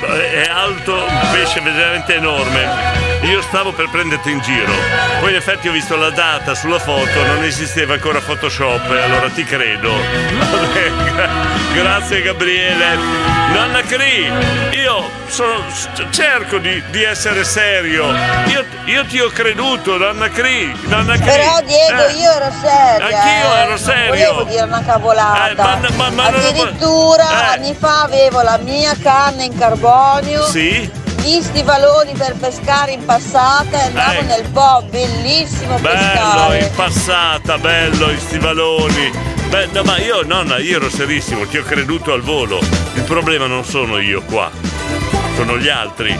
Allora, 0.00 0.22
è 0.22 0.48
alto, 0.48 0.94
un 0.94 1.28
pesce 1.32 1.60
veramente 1.60 2.14
enorme. 2.16 3.10
Io 3.22 3.40
stavo 3.42 3.72
per 3.72 3.88
prenderti 3.90 4.30
in 4.30 4.40
giro. 4.40 4.72
Poi 5.20 5.30
in 5.30 5.36
effetti 5.36 5.68
ho 5.68 5.72
visto 5.72 5.96
la 5.96 6.10
data 6.10 6.54
sulla 6.54 6.78
foto, 6.78 7.24
non 7.26 7.42
esisteva 7.44 7.94
ancora 7.94 8.20
Photoshop, 8.20 8.90
e 8.90 9.02
allora 9.02 9.28
ti 9.30 9.44
credo. 9.44 9.92
Grazie 11.74 12.22
Gabriele. 12.22 13.30
Nonna 13.52 13.80
Cri, 13.82 14.32
io 14.80 15.10
sono- 15.26 15.64
cerco 16.10 16.58
di, 16.58 16.82
di 16.90 17.02
essere 17.02 17.44
serio. 17.44 18.06
Io, 18.46 18.64
io 18.86 19.04
ti 19.06 19.20
ho 19.20 19.28
creduto, 19.28 19.98
Nonna 19.98 20.28
Cri. 20.30 20.74
Nonna 20.84 21.14
Cri. 21.16 21.24
Però 21.24 21.60
Diego 21.60 22.06
Eh. 22.06 22.12
io 22.14 22.30
ero 22.32 22.50
seria. 22.60 23.04
Anch'io 23.18 23.54
eh. 23.54 23.60
ero 23.60 23.76
serio. 23.76 24.08
Volevo 24.08 24.42
dire 24.44 24.62
una 24.62 24.82
cavolata. 24.84 25.50
Eh, 25.50 25.54
ma- 25.54 25.78
ma- 25.96 26.10
ma 26.10 26.28
non 26.30 26.40
Addirittura 26.40 27.24
Eh. 27.30 27.56
anni 27.56 27.76
fa 27.78 28.02
avevo 28.02 28.40
la 28.42 28.58
mia 28.58 28.94
canna 29.02 29.42
in 29.42 29.56
carbonio. 29.82 30.42
Sì? 30.46 30.90
Gli 31.22 31.40
stivaloni 31.40 32.12
per 32.16 32.34
pescare 32.34 32.92
in 32.92 33.04
passata 33.04 33.80
e 33.80 33.86
andavo 33.86 34.18
Eh. 34.20 34.22
nel 34.22 34.48
po', 34.52 34.84
bellissimo 34.90 35.78
Bello, 35.78 35.98
pescare. 35.98 36.58
in 36.58 36.70
passata, 36.74 37.58
bello, 37.58 38.10
i 38.10 38.18
stivaloni. 38.18 39.10
Beh, 39.48 39.68
no, 39.72 39.82
ma 39.82 39.98
io, 39.98 40.22
nonna, 40.24 40.58
io 40.58 40.76
ero 40.76 40.88
serissimo, 40.88 41.46
ti 41.46 41.58
ho 41.58 41.62
creduto 41.62 42.12
al 42.12 42.22
volo. 42.22 42.58
Il 42.94 43.02
problema 43.02 43.46
non 43.46 43.64
sono 43.64 43.98
io 44.00 44.22
qua, 44.22 44.50
sono 45.36 45.58
gli 45.58 45.68
altri. 45.68 46.18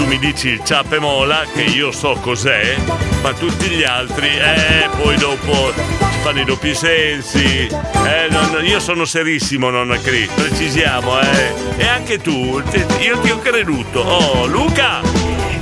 Tu 0.00 0.06
mi 0.06 0.18
dici 0.18 0.48
il 0.48 0.64
ciappe 0.64 0.98
mola, 0.98 1.44
che 1.52 1.60
io 1.60 1.92
so 1.92 2.16
cos'è, 2.22 2.74
ma 3.22 3.34
tutti 3.34 3.66
gli 3.68 3.82
altri, 3.82 4.28
eh, 4.28 4.88
poi 4.96 5.14
dopo 5.18 5.74
ci 5.74 6.18
fanno 6.22 6.40
i 6.40 6.44
doppi 6.46 6.74
sensi. 6.74 7.66
Eh, 7.66 8.28
non- 8.30 8.64
io 8.64 8.80
sono 8.80 9.04
serissimo, 9.04 9.68
nonna 9.68 9.98
Cri, 9.98 10.26
precisiamo, 10.34 11.20
eh. 11.20 11.52
E 11.76 11.86
anche 11.86 12.16
tu, 12.16 12.62
io 13.00 13.18
ti 13.18 13.30
ho 13.30 13.40
creduto. 13.40 14.00
Oh, 14.00 14.46
Luca! 14.46 15.02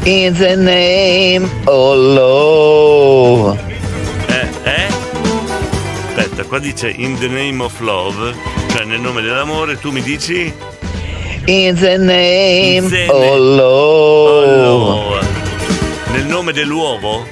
In 0.05 0.32
the 0.36 0.55
name 0.55 1.51
of 1.64 1.97
love. 1.97 3.59
Eh, 4.28 4.49
eh? 4.62 4.86
Aspetta, 6.14 6.45
qua 6.45 6.61
dice 6.61 6.89
in 6.91 7.18
the 7.18 7.26
name 7.26 7.61
of 7.61 7.76
love, 7.80 8.36
cioè 8.70 8.84
nel 8.84 9.01
nome 9.01 9.20
dell'amore, 9.20 9.80
tu 9.80 9.91
mi 9.91 10.01
dici? 10.01 10.76
In 11.49 11.76
the 11.76 11.96
name 11.96 12.90
the 12.90 13.09
of 13.09 13.38
love. 13.38 14.66
Oh, 14.66 15.18
nel 16.11 16.26
nome 16.26 16.53
dell'uovo? 16.53 17.26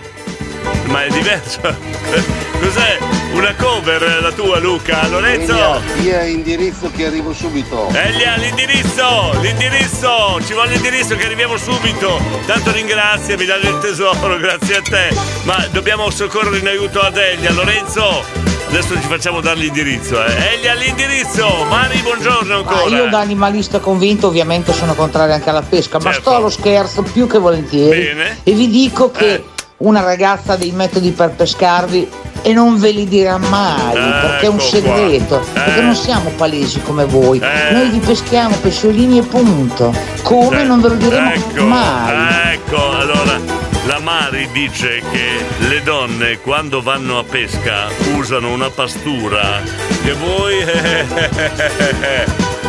Ma 0.87 1.05
è 1.05 1.11
diverso. 1.11 1.61
Cos'è? 2.59 2.97
Una 3.33 3.55
cover 3.57 4.23
la 4.23 4.33
tua 4.33 4.59
Luca? 4.59 5.07
Lorenzo? 5.09 5.83
Via 5.99 6.25
indirizzo 6.25 6.91
che 6.97 7.05
arrivo 7.05 7.35
subito. 7.35 7.91
Elia, 7.93 8.37
l'indirizzo! 8.37 9.39
L'indirizzo! 9.43 10.41
Ci 10.47 10.55
vuole 10.55 10.71
l'indirizzo 10.71 11.15
che 11.15 11.27
arriviamo 11.27 11.59
subito! 11.59 12.19
Tanto 12.47 12.73
ringrazia, 12.73 13.37
mi 13.37 13.45
dà 13.45 13.59
del 13.59 13.79
tesoro, 13.81 14.39
grazie 14.41 14.77
a 14.77 14.81
te! 14.81 15.15
Ma 15.43 15.63
dobbiamo 15.71 16.09
soccorrere 16.09 16.57
in 16.57 16.69
aiuto 16.69 17.01
ad 17.01 17.19
Elia, 17.19 17.53
Lorenzo! 17.53 18.56
Adesso 18.79 19.01
ci 19.01 19.07
facciamo 19.09 19.41
dare 19.41 19.59
l'indirizzo, 19.59 20.23
eh! 20.23 20.53
Elia, 20.53 20.75
l'indirizzo! 20.75 21.65
Mari, 21.71 21.99
buongiorno 22.03 22.53
Ah, 22.53 22.57
ancora! 22.59 22.95
io 22.95 23.09
da 23.09 23.21
animalista 23.21 23.79
convinto 23.79 24.27
ovviamente 24.27 24.75
sono 24.75 24.93
contrario 24.93 25.33
anche 25.33 25.49
alla 25.49 25.63
pesca, 25.63 25.99
ma 25.99 26.13
sto 26.13 26.35
allo 26.35 26.51
scherzo 26.51 27.01
più 27.01 27.27
che 27.27 27.39
volentieri. 27.39 28.03
Certo. 28.03 28.17
Bene. 28.19 28.39
E 28.43 28.53
vi 28.53 28.69
dico 28.69 29.11
che 29.11 29.43
una 29.79 30.03
ragazza 30.03 30.53
ha 30.53 30.57
dei 30.57 30.73
metodi 30.73 31.11
per 31.13 31.31
pescarvi 31.31 32.07
e 32.43 32.53
non 32.53 32.79
ve 32.79 32.91
li 32.91 33.09
dirà 33.09 33.39
mai, 33.39 33.95
perché 33.95 34.45
è 34.45 34.49
un 34.49 34.57
ecco 34.57 34.65
segreto, 34.67 35.39
qua. 35.39 35.63
perché 35.63 35.79
Eh. 35.81 35.83
non 35.83 35.95
siamo 35.95 36.29
palesi 36.37 36.83
come 36.83 37.07
voi. 37.07 37.39
Eh. 37.39 37.73
Noi 37.73 37.89
vi 37.89 37.99
peschiamo 38.01 38.57
pesciolini 38.57 39.21
e 39.21 39.23
punto. 39.23 39.91
Come 40.21 40.65
non 40.65 40.83
ve 40.83 40.89
lo 40.89 40.95
diremo 40.97 41.33
ecco, 41.33 41.65
mai. 41.65 42.53
Ecco, 42.53 42.91
allora 42.91 43.41
la 43.87 43.99
Mari 44.01 44.49
dice 44.53 45.03
che 45.11 45.45
le 45.69 45.83
donne 45.83 46.39
quando 46.39 46.83
vanno 46.83 47.19
a 47.19 47.25
pesca 47.25 47.89
usano 48.17 48.53
una 48.53 48.71
pastura 48.71 49.63
che 50.03 50.13
voi 50.13 50.65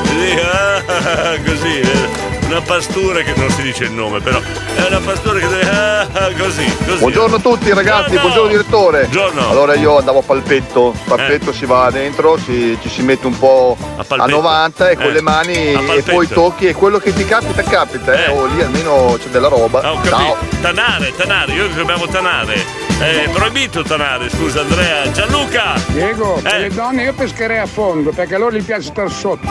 Sì, 0.07 0.39
ah, 0.39 1.38
così 1.45 1.80
eh, 1.80 2.26
una 2.47 2.61
pastura 2.61 3.21
che 3.21 3.33
non 3.35 3.49
si 3.49 3.61
dice 3.61 3.83
il 3.85 3.91
nome 3.91 4.19
però 4.21 4.39
è 4.39 4.85
una 4.87 4.99
pastura 4.99 5.39
che 5.39 5.47
deve 5.47 5.69
ah, 5.69 6.07
così, 6.37 6.65
così 6.85 6.97
Buongiorno 6.99 7.35
a 7.35 7.39
tutti 7.39 7.73
ragazzi, 7.73 8.17
buongiorno, 8.17 8.47
direttore. 8.47 9.01
Buongiorno. 9.01 9.49
Allora 9.49 9.75
io 9.75 9.97
andavo 9.97 10.19
a 10.19 10.21
palpetto, 10.21 10.93
palpetto 11.05 11.51
si 11.51 11.65
va 11.65 11.89
dentro, 11.91 12.37
si- 12.37 12.77
ci 12.81 12.89
si 12.89 13.01
mette 13.01 13.25
un 13.27 13.37
po' 13.37 13.75
a, 13.97 14.03
palpetto. 14.03 14.29
90 14.35 14.89
e 14.89 14.95
con 14.95 15.05
Eh, 15.05 15.11
le 15.11 15.21
mani 15.21 15.73
a 15.73 15.93
e 15.95 16.03
poi 16.03 16.27
tocchi 16.27 16.67
e 16.67 16.73
quello 16.73 16.99
che 16.99 17.13
ti 17.13 17.25
capita 17.25 17.61
capita, 17.63 18.13
eh. 18.25 18.29
Oh, 18.31 18.45
lì 18.45 18.61
almeno 18.61 19.17
c'è 19.19 19.29
della 19.29 19.47
roba. 19.47 19.81
Ah, 19.81 19.99
capito. 20.01 20.37
Tanare, 20.61 21.13
tanare, 21.15 21.53
io 21.53 21.67
dobbiamo 21.69 22.07
tanare. 22.07 22.86
È 22.99 23.29
proibito 23.31 23.83
tanare, 23.83 24.27
scusa 24.29 24.61
Andrea. 24.61 25.09
Gianluca! 25.11 25.75
Diego, 25.87 26.41
Eh. 26.43 26.59
le 26.61 26.69
donne 26.69 27.03
io 27.03 27.13
pescherei 27.13 27.59
a 27.59 27.67
fondo 27.67 28.09
perché 28.11 28.35
a 28.35 28.37
loro 28.39 28.55
gli 28.55 28.63
piace 28.63 28.87
star 28.89 29.11
sotto. 29.11 29.47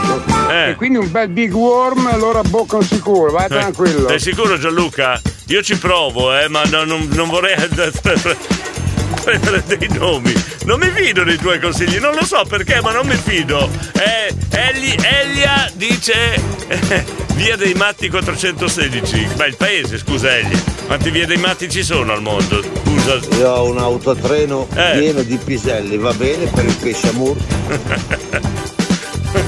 Eh. 0.51 0.71
E 0.71 0.75
quindi 0.75 0.99
un 0.99 1.09
bel 1.11 1.29
big 1.29 1.53
worm 1.55 2.07
allora 2.09 2.43
boccano 2.43 2.83
sicuro, 2.83 3.31
vai 3.31 3.49
tranquillo. 3.49 4.09
Sei 4.09 4.19
sicuro 4.19 4.59
Gianluca? 4.59 5.21
Io 5.47 5.63
ci 5.63 5.79
provo, 5.79 6.37
eh, 6.37 6.49
ma 6.49 6.63
no- 6.65 6.83
non, 6.85 7.09
non 7.13 7.29
vorrei 7.29 7.55
prendere 9.27 9.61
dei 9.67 9.89
nomi. 9.91 10.33
Non 10.67 10.79
mi 10.79 10.89
fido 10.95 11.25
dei 11.25 11.37
tuoi 11.37 11.59
consigli, 11.59 11.99
non 11.99 12.15
lo 12.15 12.25
so 12.25 12.45
perché, 12.49 12.81
ma 12.81 12.93
non 12.93 13.09
mi 13.09 13.17
fido. 13.17 13.69
Eh, 13.95 14.33
Eli- 14.51 14.97
Elia 15.03 15.69
dice 15.75 16.35
eh, 16.69 17.05
via 17.35 17.57
dei 17.57 17.75
matti 17.75 18.09
416. 18.09 19.31
Ma 19.37 19.47
il 19.47 19.57
paese, 19.57 19.99
scusa 19.99 20.37
Elia. 20.37 20.63
Quanti 20.87 21.11
via 21.11 21.27
dei 21.27 21.39
matti 21.39 21.69
ci 21.69 21.83
sono 21.83 22.13
al 22.13 22.23
mondo? 22.23 22.63
Scusa. 22.63 23.19
Io 23.39 23.51
ho 23.51 23.69
un 23.69 23.79
autotreno 23.79 24.69
Eh. 24.75 24.97
pieno 24.99 25.23
di 25.23 25.37
piselli, 25.39 25.97
va 25.99 26.13
bene 26.13 26.47
per 26.47 26.65
il 26.65 26.77
pesce 26.77 27.09
amur? 27.09 27.37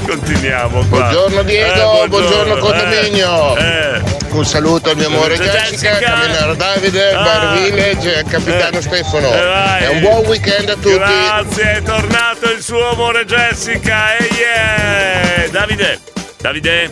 Continuiamo 0.07 0.85
qua. 0.91 0.99
Buongiorno 1.01 1.43
Diego, 1.45 2.07
buongiorno, 2.09 2.57
condominio. 2.57 3.57
Eh, 3.57 4.03
Un 4.31 4.45
saluto 4.45 4.91
al 4.91 4.97
mio 4.97 5.09
amore 5.09 5.37
Jessica. 5.37 5.63
Jessica, 5.71 5.99
Camminaro 5.99 6.55
Davide, 6.55 7.13
Ah. 7.13 7.23
Bar 7.23 7.53
Village 7.59 8.15
e 8.15 8.19
al 8.19 8.25
capitano 8.25 8.81
Stefano. 8.81 9.33
Eh. 9.33 9.85
E 9.85 9.89
un 9.89 10.01
buon 10.01 10.27
weekend 10.27 10.69
a 10.69 10.75
tutti. 10.75 10.89
Grazie, 10.89 11.77
è 11.79 11.83
tornato 11.83 12.51
il 12.53 12.63
suo 12.63 12.91
amore 12.91 13.25
Jessica. 13.25 14.17
E 14.17 14.29
yeah. 14.35 15.49
Davide, 15.51 15.99
Davide, 16.41 16.91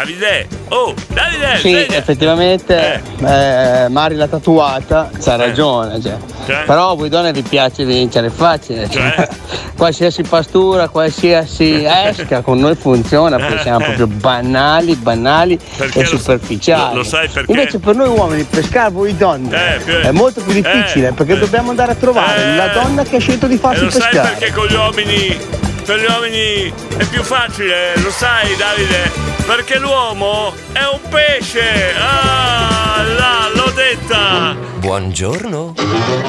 Davide, 0.00 0.48
oh, 0.68 0.94
Davide, 1.08 1.56
Sì, 1.56 1.70
sveglia. 1.72 1.96
effettivamente 1.96 3.02
eh, 3.22 3.86
Mari 3.90 4.14
l'ha 4.14 4.28
tatuata, 4.28 5.10
c'ha 5.22 5.36
ragione. 5.36 6.00
Cioè. 6.00 6.16
Cioè? 6.46 6.62
Però 6.64 6.92
a 6.92 6.94
voi 6.94 7.10
donne 7.10 7.32
vi 7.32 7.42
piace 7.42 7.84
vincere, 7.84 8.28
è 8.28 8.30
facile. 8.30 8.88
Cioè? 8.88 9.28
qualsiasi 9.76 10.22
pastura, 10.22 10.88
qualsiasi 10.88 11.84
esca, 11.86 12.40
con 12.40 12.58
noi 12.58 12.76
funziona, 12.76 13.36
perché 13.36 13.60
siamo 13.62 13.84
proprio 13.84 14.06
banali, 14.06 14.94
banali 14.94 15.58
Perché 15.76 16.00
e 16.00 16.04
superficiali. 16.06 16.92
lo- 16.92 16.96
lo 17.02 17.04
sai 17.04 17.28
perché? 17.28 17.50
Invece 17.52 17.78
per 17.78 17.94
noi 17.94 18.08
uomini 18.08 18.44
pescare 18.44 18.90
voi 18.90 19.14
donne 19.16 19.76
Eh, 19.84 20.00
è 20.02 20.10
molto 20.12 20.40
più 20.40 20.52
difficile 20.54 21.08
eh, 21.08 21.12
perché 21.12 21.34
eh. 21.34 21.38
dobbiamo 21.38 21.70
andare 21.70 21.92
a 21.92 21.94
trovare 21.94 22.42
Eh. 22.42 22.56
la 22.56 22.68
donna 22.68 23.02
che 23.02 23.16
ha 23.16 23.20
scelto 23.20 23.46
di 23.46 23.58
farsi 23.58 23.84
lo 23.84 23.90
sai 23.90 24.00
pescare. 24.08 24.28
perché 24.38 24.52
con 24.54 24.66
gli 24.66 24.74
uomini 24.74 25.38
per 25.84 25.98
gli 25.98 26.04
uomini 26.08 26.72
è 26.96 27.04
più 27.06 27.22
facile, 27.22 27.92
lo 27.96 28.10
sai 28.10 28.54
Davide, 28.56 29.10
perché 29.50 29.80
l'uomo 29.80 30.54
è 30.70 30.84
un 30.84 31.00
pesce. 31.08 31.92
Ah, 31.98 33.02
là, 33.02 33.50
l'ho 33.52 33.68
detta. 33.72 34.54
Buongiorno. 34.76 35.74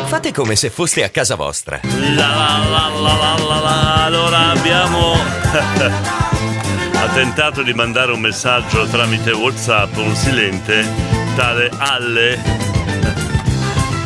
Fate 0.07 0.33
come 0.33 0.55
se 0.55 0.71
foste 0.71 1.03
a 1.03 1.09
casa 1.09 1.35
vostra. 1.35 1.79
La 1.83 2.27
la 2.27 2.57
la 2.67 2.89
la 2.99 3.13
la 3.13 3.43
la 3.47 3.59
la. 3.59 4.03
Allora 4.05 4.49
abbiamo 4.49 5.13
ha 5.53 7.07
tentato 7.13 7.61
di 7.61 7.75
mandare 7.75 8.11
un 8.11 8.21
messaggio 8.21 8.87
tramite 8.87 9.29
WhatsApp, 9.29 9.97
un 9.97 10.15
silente, 10.15 10.83
tale 11.35 11.69
Alle. 11.77 13.00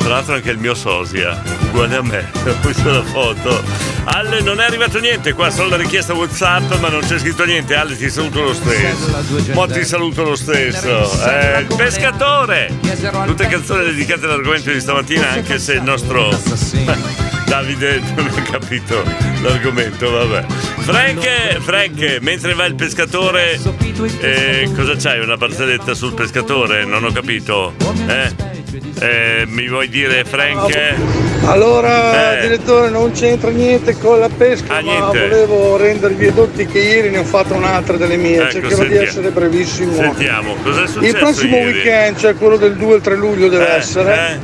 Tra 0.05 0.13
l'altro 0.13 0.35
anche 0.35 0.51
il 0.51 0.59
mio 0.59 0.75
sosia, 0.75 1.41
uguale 1.69 1.95
a 1.95 2.03
me, 2.03 2.29
ho 2.45 2.55
visto 2.61 2.91
la 2.91 3.01
foto. 3.01 3.59
Alle 4.03 4.39
non 4.41 4.59
è 4.59 4.65
arrivato 4.65 4.99
niente, 4.99 5.33
qua 5.33 5.49
solo 5.49 5.69
la 5.69 5.77
richiesta 5.77 6.13
WhatsApp, 6.13 6.73
ma 6.75 6.89
non 6.89 7.01
c'è 7.01 7.17
scritto 7.17 7.43
niente. 7.43 7.73
Alle 7.73 7.97
ti 7.97 8.07
saluto 8.11 8.43
lo 8.43 8.53
stesso. 8.53 9.53
Mo 9.53 9.65
ti 9.65 9.83
saluto 9.83 10.21
lo 10.21 10.35
stesso. 10.35 11.09
Eh, 11.27 11.61
il 11.61 11.75
pescatore! 11.75 12.71
Tutte 13.25 13.47
canzoni 13.47 13.85
dedicate 13.85 14.25
all'argomento 14.25 14.69
di 14.69 14.79
stamattina, 14.79 15.31
anche 15.31 15.57
se 15.57 15.73
il 15.73 15.81
nostro 15.81 16.29
Davide 17.45 18.01
non 18.15 18.27
ha 18.27 18.41
capito 18.41 19.03
l'argomento, 19.41 20.09
vabbè. 20.09 20.45
Frank, 20.79 21.59
Frank, 21.61 22.17
mentre 22.21 22.53
va 22.53 22.65
il 22.65 22.75
pescatore, 22.75 23.59
eh, 24.19 24.69
cosa 24.75 24.95
c'hai? 24.97 25.19
Una 25.19 25.37
barzelletta 25.37 25.93
sul 25.93 26.13
pescatore? 26.13 26.85
Non 26.85 27.03
ho 27.03 27.11
capito. 27.11 27.73
Eh? 28.07 28.53
Eh, 28.99 29.43
mi 29.47 29.67
vuoi 29.67 29.87
dire, 29.89 30.25
Frank? 30.25 30.75
Allora, 31.45 32.37
Eh. 32.37 32.41
direttore, 32.41 32.89
non 32.89 33.11
c'entra 33.11 33.51
niente 33.51 33.97
con 33.99 34.19
la 34.19 34.29
pesca, 34.29 34.77
Ah, 34.77 34.81
ma 34.81 34.99
volevo 35.07 35.77
rendervi 35.77 36.25
edotti 36.25 36.65
che 36.65 36.79
ieri 36.79 37.09
ne 37.11 37.19
ho 37.19 37.23
fatto 37.23 37.53
un'altra 37.53 37.95
delle 37.97 38.17
mie. 38.17 38.37
Ecco, 38.41 38.51
Cercherò 38.51 38.75
di 38.75 38.75
sentiamo. 38.81 39.07
essere 39.07 39.29
brevissimo. 39.29 39.93
Sentiamo, 39.93 40.55
cos'è 40.63 40.87
successo 40.87 41.05
Il 41.05 41.15
prossimo 41.15 41.57
ieri? 41.57 41.71
weekend, 41.73 42.17
cioè 42.17 42.35
quello 42.35 42.57
del 42.57 42.75
2 42.75 42.93
e 42.93 42.95
il 42.95 43.01
3 43.01 43.15
luglio, 43.15 43.47
deve 43.49 43.71
Eh, 43.73 43.77
essere. 43.77 44.39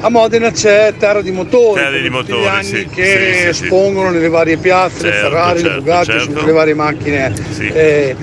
A 0.00 0.08
Modena 0.08 0.50
c'è 0.50 0.94
Terra 0.98 1.20
di 1.20 1.30
Motori, 1.30 1.80
Terra 1.80 1.98
di 1.98 2.08
Motori, 2.08 2.40
gli 2.42 2.46
anni 2.46 2.64
sì, 2.64 2.86
che 2.86 3.04
sì, 3.04 3.54
sì, 3.56 3.64
espongono 3.64 4.10
nelle 4.10 4.28
varie 4.28 4.56
piazze, 4.56 5.04
le 5.06 5.12
Certo, 5.12 5.28
Ferrari, 5.28 5.54
le 5.54 5.60
certo, 5.68 5.80
Bugatti, 5.82 6.06
certo. 6.06 6.46
le 6.46 6.52
varie 6.52 6.74
macchine. 6.74 7.32
Eh, 7.58 8.16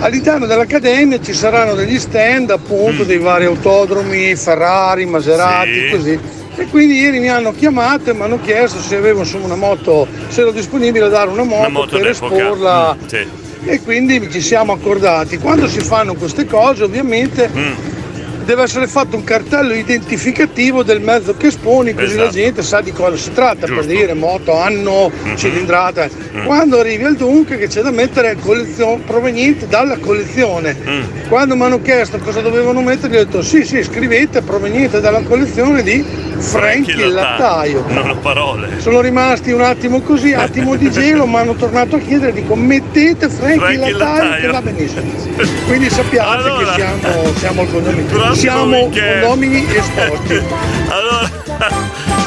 all'interno 0.00 0.46
dell'Accademia 0.46 1.20
ci 1.20 1.32
saranno 1.32 1.74
degli 1.74 1.98
stand 1.98 2.50
appunto 2.50 3.04
dei 3.04 3.18
vari 3.18 3.46
autodromi, 3.46 4.34
Ferrari, 4.36 5.06
Maserati, 5.06 5.70
Mm. 5.70 5.84
Sì. 5.84 5.90
così. 5.90 6.18
E 6.56 6.66
quindi 6.66 6.98
ieri 7.00 7.20
mi 7.20 7.28
hanno 7.30 7.52
chiamato 7.52 8.10
e 8.10 8.14
mi 8.14 8.22
hanno 8.22 8.40
chiesto 8.40 8.80
se 8.80 8.96
avevo 8.96 9.20
insomma 9.20 9.46
una 9.46 9.54
moto, 9.56 10.06
se 10.28 10.40
ero 10.42 10.50
disponibile 10.50 11.04
a 11.06 11.08
dare 11.08 11.30
una 11.30 11.44
moto, 11.44 11.60
Una 11.60 11.68
moto 11.68 11.98
per 11.98 12.10
d'epoca. 12.12 12.34
esporla. 12.36 12.96
Mm. 13.00 13.28
E 13.64 13.80
quindi 13.82 14.28
ci 14.30 14.40
siamo 14.40 14.72
accordati. 14.72 15.38
Quando 15.38 15.68
si 15.68 15.80
fanno 15.80 16.14
queste 16.14 16.44
cose 16.46 16.82
ovviamente 16.84 17.48
Mm. 17.54 17.72
Deve 18.48 18.62
essere 18.62 18.86
fatto 18.86 19.14
un 19.14 19.24
cartello 19.24 19.74
identificativo 19.74 20.82
del 20.82 21.02
mezzo 21.02 21.36
che 21.36 21.48
esponi, 21.48 21.92
così 21.92 22.14
la 22.14 22.22
Esatto. 22.22 22.30
gente 22.36 22.62
sa 22.62 22.80
di 22.80 22.92
cosa 22.92 23.14
si 23.18 23.30
tratta, 23.34 23.66
per 23.66 23.74
Giusto. 23.74 23.90
dire 23.92 24.14
moto, 24.14 24.58
anno, 24.58 25.10
Mhm. 25.22 25.36
cilindrata. 25.36 26.08
Mm. 26.34 26.46
Quando 26.46 26.78
arrivi 26.78 27.04
al 27.04 27.14
dunque 27.16 27.58
che 27.58 27.66
c'è 27.68 27.82
da 27.82 27.90
mettere 27.90 28.36
collezio- 28.40 29.00
proveniente 29.06 29.66
dalla 29.68 29.98
collezione. 29.98 30.74
Mm. 30.82 31.02
Quando 31.28 31.56
mi 31.56 31.64
hanno 31.64 31.82
chiesto 31.82 32.16
cosa 32.16 32.40
dovevano 32.40 32.80
mettere, 32.80 33.12
gli 33.12 33.16
ho 33.16 33.24
detto 33.26 33.42
sì, 33.42 33.66
sì, 33.66 33.82
scrivete 33.82 34.40
proveniente 34.40 35.02
dalla 35.02 35.20
collezione 35.20 35.82
di 35.82 36.02
Franchi 36.38 36.90
il 36.92 37.12
lattaio. 37.12 37.84
Non 37.88 38.08
ho 38.10 38.16
parole. 38.16 38.80
Sono 38.80 39.00
rimasti 39.00 39.50
un 39.50 39.60
attimo 39.60 40.00
così, 40.02 40.32
attimo 40.32 40.76
di 40.76 40.90
gelo, 40.90 41.26
ma 41.26 41.40
hanno 41.40 41.54
tornato 41.54 41.96
a 41.96 41.98
chiedere, 41.98 42.32
dico 42.32 42.54
mettete 42.54 43.28
Franchi 43.28 43.72
il 43.74 43.82
il 43.88 43.96
lattaio 43.96 44.34
che 44.40 44.46
lattaio. 44.46 44.52
va 44.52 44.62
benissimo. 44.62 45.12
Quindi 45.66 45.90
sappiate 45.90 46.48
Allora. 46.48 46.74
che 46.74 46.82
siamo, 47.00 47.32
siamo 47.36 47.60
al 47.62 47.70
condomini. 47.70 48.02
Prossimo 48.08 48.34
Siamo 48.34 48.76
weekend. 48.76 49.20
condomini 49.22 49.66
esposti. 49.76 50.42
Allora, 50.88 51.30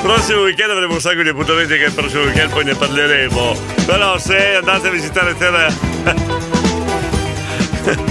prossimo 0.01 0.41
weekend 0.41 0.70
avremo 0.72 0.93
un 0.93 0.99
sacco 1.01 1.22
di 1.24 1.30
appuntamenti 1.30 1.78
che 1.78 1.86
il 1.86 1.91
prossimo 1.93 2.24
weekend 2.24 2.51
poi 2.51 2.64
ne 2.66 2.76
parleremo. 2.76 3.55
Però 3.86 4.18
se 4.18 4.55
andate 4.55 4.88
a 4.88 4.91
visitare 4.91 5.36
Terra. 5.38 5.68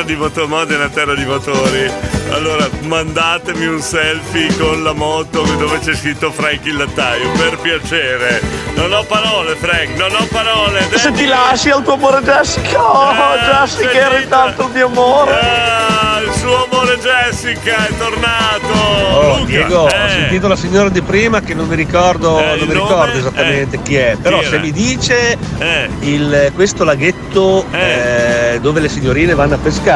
Terra 0.00 0.12
di 0.14 0.16
moto 0.16 0.48
Modena, 0.48 0.88
terra 0.88 1.14
di 1.14 1.24
motori. 1.26 1.90
Allora 2.30 2.66
mandatemi 2.84 3.66
un 3.66 3.80
selfie 3.82 4.56
con 4.56 4.82
la 4.82 4.92
moto 4.94 5.42
dove 5.58 5.78
c'è 5.80 5.94
scritto 5.94 6.30
Frank 6.32 6.64
il 6.64 6.76
lattaio, 6.78 7.30
per 7.32 7.58
piacere. 7.58 8.40
Non 8.76 8.92
ho 8.94 9.04
parole, 9.04 9.56
Frank, 9.56 9.88
non 9.98 10.10
ho 10.14 10.24
parole. 10.30 10.88
Se 10.94 11.12
ti 11.12 11.26
lasci 11.26 11.68
al 11.68 11.82
tuo 11.82 11.94
amore 11.94 12.22
Jessica, 12.22 12.82
oh 12.82 13.10
Eh, 13.12 13.38
Jessica 13.40 13.66
sentite. 13.66 13.98
eri 14.00 14.28
tanto 14.28 14.62
il 14.66 14.70
mio 14.72 14.86
amore. 14.86 15.32
Ah, 15.38 16.20
il 16.24 16.32
suo 16.38 16.66
amore 16.70 16.96
Jessica 16.98 17.86
è 17.86 17.96
tornato. 17.98 18.68
Oh, 19.12 19.36
Luca, 19.38 19.44
Diego, 19.44 19.78
ho 19.82 19.88
eh. 19.88 20.08
sentito 20.10 20.48
la 20.48 20.56
signora 20.56 20.88
di 20.88 21.02
prima 21.02 21.40
che 21.40 21.52
non 21.54 21.66
mi 21.66 21.74
ricordo, 21.74 22.38
Eh, 22.38 22.44
non 22.56 22.68
mi 22.68 22.72
nome? 22.74 22.88
ricordo 22.88 23.18
esattamente 23.18 23.82
chi 23.82 23.96
è, 23.96 24.16
però 24.22 24.38
Chi 24.38 24.44
se 24.46 24.50
era? 24.54 24.60
mi 24.62 24.70
dice 24.72 25.36
Eh. 25.58 25.88
il- 26.00 26.52
questo 26.54 26.84
laghetto 26.84 27.66
eh, 27.72 28.58
dove 28.62 28.80
le 28.80 28.88
signorine 28.88 29.34
vanno 29.34 29.54
a 29.54 29.58
pescare, 29.58 29.88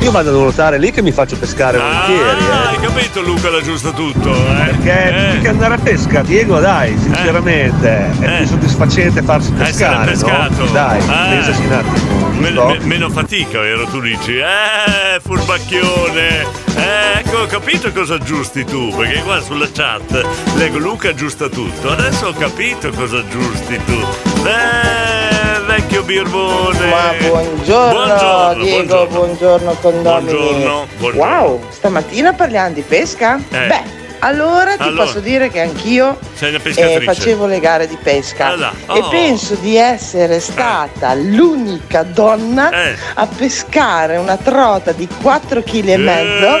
io 0.00 0.10
vado 0.10 0.30
a 0.30 0.32
nuotare 0.32 0.78
lì 0.78 0.90
che 0.92 1.02
mi 1.02 1.10
faccio 1.12 1.36
pescare 1.36 1.78
volentieri. 1.78 2.20
Ah, 2.50 2.54
eh. 2.72 2.76
hai 2.76 2.80
capito 2.80 3.20
Luca 3.22 3.50
l'aggiusta 3.50 3.90
tutto, 3.90 4.30
eh? 4.34 4.74
Perché 4.76 5.30
più 5.32 5.40
che 5.42 5.48
andare 5.48 5.74
a 5.74 5.78
pesca, 5.78 6.22
Diego, 6.22 6.58
dai, 6.60 6.96
sinceramente, 6.98 8.10
è 8.20 8.36
più 8.36 8.46
soddisfacente 8.46 9.22
farsi 9.22 9.50
pescare, 9.52 10.12
Essere 10.12 10.30
pescato. 10.32 10.64
no? 10.64 10.70
Dai, 10.70 11.00
Ah. 11.08 11.26
pensaci 11.28 11.62
un 11.64 11.72
attimo. 11.72 12.16
Me- 12.38 12.50
me- 12.50 12.78
meno 12.82 13.10
fatica, 13.10 13.58
vero? 13.60 13.84
Tu 13.86 14.00
dici, 14.00 14.36
eh, 14.38 15.20
furbacchione. 15.20 16.28
Eh, 16.76 17.18
ecco, 17.18 17.38
ho 17.38 17.46
capito 17.46 17.90
cosa 17.92 18.14
aggiusti 18.14 18.64
tu, 18.64 18.94
perché 18.96 19.20
qua 19.22 19.40
sulla 19.40 19.68
chat 19.72 20.24
leggo 20.54 20.78
Luca 20.78 21.08
aggiusta 21.08 21.48
tutto. 21.48 21.90
Adesso 21.90 22.28
ho 22.28 22.32
capito 22.34 22.90
cosa 22.90 23.18
aggiusti 23.18 23.80
tu. 23.84 23.98
Eh, 24.46 25.57
vecchio 25.78 26.02
birbone. 26.02 26.86
Ma 26.90 27.12
buongiorno, 27.20 27.92
Buongiorno, 28.06 28.62
Diego, 28.64 29.06
buongiorno, 29.06 29.76
condomini. 29.80 30.32
Buongiorno, 30.32 30.86
buongiorno. 30.98 31.36
Wow, 31.40 31.60
stamattina 31.70 32.32
parliamo 32.32 32.72
di 32.74 32.82
pesca? 32.82 33.36
Eh. 33.36 33.66
Beh, 33.68 33.82
allora 34.20 34.76
ti 34.76 34.82
Allora. 34.82 35.04
posso 35.04 35.20
dire 35.20 35.48
che 35.50 35.60
anch'io 35.60 36.18
eh, 36.40 37.00
facevo 37.04 37.46
le 37.46 37.60
gare 37.60 37.86
di 37.86 37.96
pesca 38.02 38.46
Ah, 38.48 38.56
là. 38.56 38.72
e 38.92 38.98
Oh. 38.98 39.08
penso 39.08 39.54
di 39.54 39.76
essere 39.76 40.40
stata 40.40 41.14
l'unica 41.14 42.02
donna 42.02 42.70
a 43.14 43.26
pescare 43.28 44.16
una 44.16 44.36
trota 44.36 44.90
di 44.90 45.06
4 45.22 45.62
kg 45.62 45.86
e 45.90 45.96
mezzo 45.96 46.58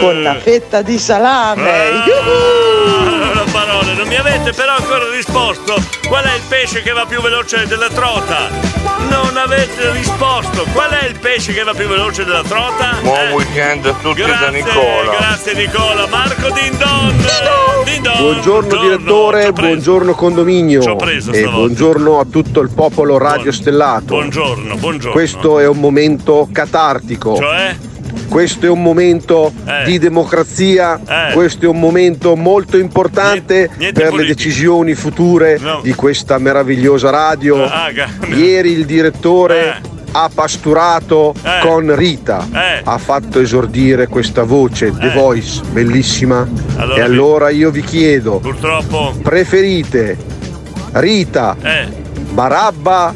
con 0.00 0.16
una 0.18 0.34
fetta 0.34 0.82
di 0.82 0.98
salame. 0.98 1.70
Ah, 1.70 3.37
parole, 3.52 3.94
non 3.94 4.06
mi 4.08 4.16
avete 4.16 4.52
però 4.52 4.76
ancora 4.76 5.10
risposto 5.10 5.74
qual 6.06 6.24
è 6.24 6.34
il 6.34 6.42
pesce 6.48 6.82
che 6.82 6.92
va 6.92 7.04
più 7.06 7.20
veloce 7.20 7.66
della 7.66 7.88
trota. 7.88 8.48
Non 9.10 9.36
avete 9.36 9.90
risposto. 9.92 10.64
Qual 10.72 10.90
è 10.90 11.06
il 11.06 11.18
pesce 11.18 11.52
che 11.52 11.62
va 11.62 11.72
più 11.72 11.86
veloce 11.86 12.24
della 12.24 12.42
trota? 12.42 12.96
Buon 13.02 13.16
Eh, 13.16 13.32
weekend 13.32 13.86
a 13.86 13.92
tutti 14.00 14.22
grazie, 14.22 14.38
da 14.46 14.50
Nicola. 14.50 15.16
Grazie 15.18 15.54
Nicola. 15.54 16.06
Marco 16.06 16.50
Dindon. 16.50 17.24
Dindon. 17.84 18.16
Buongiorno 18.18 18.76
direttore, 18.80 19.52
buongiorno 19.52 20.14
condominio 20.14 20.82
Ci 20.82 20.88
ho 20.88 20.96
preso 20.96 21.30
e 21.30 21.34
stavolta. 21.38 21.58
buongiorno 21.58 22.18
a 22.20 22.24
tutto 22.30 22.60
il 22.60 22.70
popolo 22.74 23.18
radio 23.18 23.52
stellato. 23.52 24.14
Buongiorno, 24.14 24.76
buongiorno. 24.76 25.12
Questo 25.12 25.58
è 25.58 25.66
un 25.66 25.78
momento 25.78 26.48
catartico. 26.52 27.36
Cioè? 27.36 27.76
Questo 28.28 28.66
è 28.66 28.68
un 28.68 28.82
momento 28.82 29.52
Eh. 29.64 29.84
di 29.84 29.98
democrazia, 29.98 31.00
Eh. 31.06 31.32
questo 31.32 31.64
è 31.64 31.68
un 31.68 31.78
momento 31.80 32.36
molto 32.36 32.76
importante 32.76 33.70
niente 33.76 33.92
per 33.92 34.04
le 34.04 34.10
politico. 34.10 34.34
decisioni 34.34 34.94
future 34.94 35.58
di 35.82 35.94
questa 35.94 36.38
meravigliosa 36.38 37.10
radio. 37.10 37.64
Ah, 37.64 37.88
Ieri 38.34 38.70
il 38.72 38.84
direttore 38.84 39.80
ha 40.12 40.30
pasturato 40.32 41.34
Eh. 41.42 41.60
con 41.66 41.94
Rita, 41.94 42.46
Eh. 42.52 42.80
ha 42.84 42.98
fatto 42.98 43.40
esordire 43.40 44.06
questa 44.08 44.42
voce, 44.42 44.92
The 44.96 45.10
Voice, 45.10 45.62
bellissima. 45.70 46.46
Allora 46.76 46.96
e 46.96 47.00
allora 47.00 47.50
io 47.50 47.70
vi 47.70 47.82
chiedo, 47.82 48.38
Purtroppo. 48.38 49.14
preferite 49.22 50.16
Rita, 50.92 51.56
Eh. 51.62 52.06
Barabba 52.30 53.14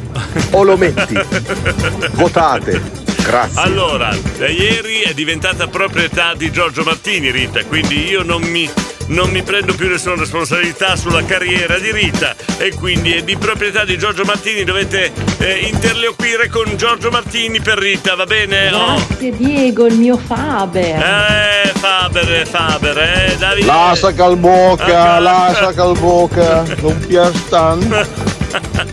o 0.52 0.62
Lometti? 0.64 1.16
Votate. 2.12 3.01
Grazie. 3.22 3.60
Allora, 3.60 4.14
da 4.36 4.48
ieri 4.48 5.00
è 5.00 5.14
diventata 5.14 5.68
proprietà 5.68 6.34
di 6.34 6.50
Giorgio 6.50 6.82
Martini 6.82 7.30
Rita, 7.30 7.64
quindi 7.64 8.08
io 8.08 8.22
non 8.22 8.42
mi, 8.42 8.68
non 9.06 9.30
mi 9.30 9.42
prendo 9.42 9.74
più 9.74 9.88
nessuna 9.88 10.16
responsabilità 10.16 10.96
sulla 10.96 11.24
carriera 11.24 11.78
di 11.78 11.92
Rita 11.92 12.34
e 12.58 12.74
quindi 12.74 13.12
è 13.12 13.22
di 13.22 13.36
proprietà 13.36 13.84
di 13.84 13.96
Giorgio 13.96 14.24
Martini, 14.24 14.64
dovete 14.64 15.12
eh, 15.38 15.68
interloquire 15.70 16.48
con 16.48 16.76
Giorgio 16.76 17.10
Martini 17.10 17.60
per 17.60 17.78
Rita, 17.78 18.16
va 18.16 18.24
bene? 18.24 18.72
Oh. 18.72 18.96
Grazie 18.96 19.36
Diego, 19.36 19.86
il 19.86 19.94
mio 19.94 20.16
Faber. 20.16 20.98
Eh, 20.98 21.72
Faber, 21.74 22.46
Faber, 22.46 22.98
eh, 22.98 23.36
Davide. 23.38 23.66
Lascia 23.66 24.12
calboca, 24.12 25.20
lascia 25.20 25.72
calboca, 25.72 26.64
non 26.80 26.98
piastan. 27.06 28.06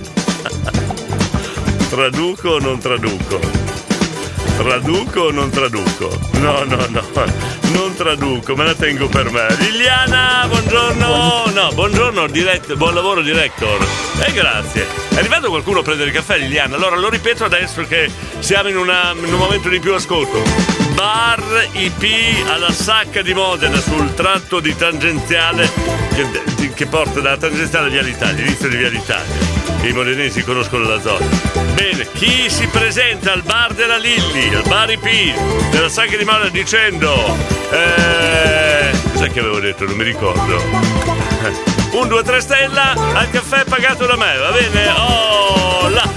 Traduco 1.89 2.49
o 2.49 2.59
non 2.59 2.79
traduco? 2.79 3.58
Traduco 4.59 5.21
o 5.21 5.31
non 5.31 5.49
traduco? 5.49 6.09
No, 6.33 6.65
no, 6.65 6.85
no, 6.89 7.01
non 7.71 7.95
traduco, 7.95 8.57
me 8.57 8.65
la 8.65 8.75
tengo 8.75 9.07
per 9.07 9.31
me. 9.31 9.47
Liliana, 9.57 10.45
buongiorno. 10.49 11.45
No, 11.53 11.71
buongiorno, 11.73 12.27
direct, 12.27 12.73
buon 12.75 12.93
lavoro 12.93 13.21
director. 13.21 13.79
E 14.19 14.33
grazie. 14.33 14.85
È 15.11 15.17
arrivato 15.17 15.47
qualcuno 15.47 15.79
a 15.79 15.83
prendere 15.83 16.09
il 16.09 16.15
caffè, 16.15 16.37
Liliana? 16.37 16.75
Allora 16.75 16.97
lo 16.97 17.07
ripeto 17.09 17.45
adesso 17.45 17.83
che 17.87 18.11
siamo 18.39 18.67
in, 18.67 18.75
una- 18.75 19.13
in 19.15 19.31
un 19.33 19.39
momento 19.39 19.69
di 19.69 19.79
più 19.79 19.93
ascolto. 19.93 20.43
Bar 20.93 21.69
IP 21.71 22.45
alla 22.49 22.71
Sacca 22.73 23.21
di 23.21 23.33
Modena 23.33 23.79
sul 23.79 24.13
tratto 24.13 24.59
di 24.59 24.75
tangenziale 24.75 26.08
che, 26.55 26.73
che 26.73 26.85
porta 26.87 27.19
dalla 27.19 27.37
tangenziale 27.37 27.89
Via 27.89 28.01
l'Italia, 28.01 28.43
inizio 28.43 28.67
di 28.69 28.77
Via 28.77 28.89
l'Italia. 28.89 29.35
I 29.81 29.93
modenesi 29.93 30.43
conoscono 30.43 30.87
la 30.87 30.99
zona. 30.99 31.25
Bene, 31.73 32.07
chi 32.13 32.49
si 32.49 32.67
presenta 32.67 33.31
al 33.31 33.43
bar 33.43 33.73
della 33.73 33.97
Lilli, 33.97 34.53
al 34.53 34.63
bar 34.67 34.91
IP 34.91 35.69
della 35.71 35.89
Sacca 35.89 36.17
di 36.17 36.25
Modena 36.25 36.49
dicendo... 36.49 37.13
Eh, 37.71 38.91
cos'è 39.13 39.29
che 39.31 39.39
avevo 39.39 39.59
detto? 39.59 39.85
Non 39.85 39.95
mi 39.95 40.03
ricordo. 40.03 40.61
Un 41.91 42.07
2 42.07 42.23
3 42.23 42.41
stella 42.41 42.91
al 43.13 43.29
caffè 43.29 43.63
pagato 43.63 44.05
da 44.05 44.17
me, 44.17 44.37
va 44.37 44.51
bene? 44.51 44.89
Oh, 44.97 45.87
là, 45.89 46.07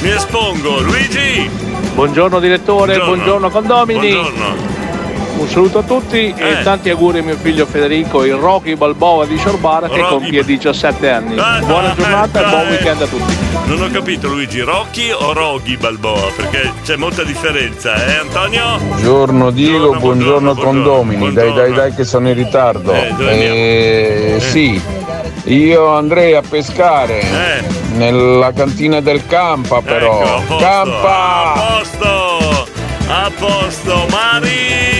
mi 0.00 0.10
espongo. 0.10 0.80
Luigi! 0.80 1.48
Buongiorno 1.92 2.40
direttore, 2.40 2.96
Buongiorno. 2.96 3.14
buongiorno, 3.14 3.50
condomini. 3.50 4.12
Buongiorno. 4.12 4.79
Un 5.40 5.48
saluto 5.48 5.78
a 5.78 5.82
tutti 5.82 6.34
Eh. 6.36 6.50
e 6.50 6.62
tanti 6.62 6.90
auguri 6.90 7.20
a 7.20 7.22
mio 7.22 7.34
figlio 7.36 7.64
Federico, 7.64 8.24
il 8.24 8.34
Rocky 8.34 8.74
Balboa 8.74 9.24
di 9.24 9.38
Sorbara 9.38 9.88
che 9.88 9.96
Rocky 9.96 10.10
compie 10.10 10.44
17 10.44 11.10
anni. 11.10 11.34
Dai, 11.34 11.62
Buona 11.64 11.86
dai, 11.88 11.96
giornata 11.96 12.40
e 12.40 12.48
buon 12.50 12.68
weekend 12.68 13.00
a 13.02 13.06
tutti. 13.06 13.36
Non 13.64 13.82
ho 13.82 13.88
capito 13.90 14.28
Luigi, 14.28 14.60
Rocky 14.60 15.10
o 15.10 15.32
Roghi 15.32 15.78
Balboa? 15.78 16.30
Perché 16.36 16.72
c'è 16.84 16.96
molta 16.96 17.22
differenza, 17.22 17.94
eh 18.04 18.16
Antonio? 18.16 18.78
Buongiorno 18.80 19.50
Diego, 19.50 19.94
buongiorno, 19.94 20.54
condomini, 20.56 21.32
dai 21.32 21.54
dai 21.54 21.72
dai 21.72 21.94
che 21.94 22.04
sono 22.04 22.28
in 22.28 22.34
ritardo. 22.34 22.92
Eh, 22.92 23.14
dove 23.16 24.34
Eh, 24.34 24.40
sì, 24.40 24.78
io 25.44 25.86
andrei 25.96 26.34
a 26.34 26.42
pescare 26.46 27.24
nella 27.94 28.52
cantina 28.52 29.00
del 29.00 29.24
Campa 29.26 29.80
però. 29.80 30.20
Eh. 30.20 30.24
Ecco, 30.26 30.34
a 30.34 30.40
posto, 30.40 30.56
Campa! 30.58 31.52
A 31.54 31.76
posto! 31.78 32.68
A 33.08 33.30
posto, 33.38 34.06
Mari! 34.10 34.99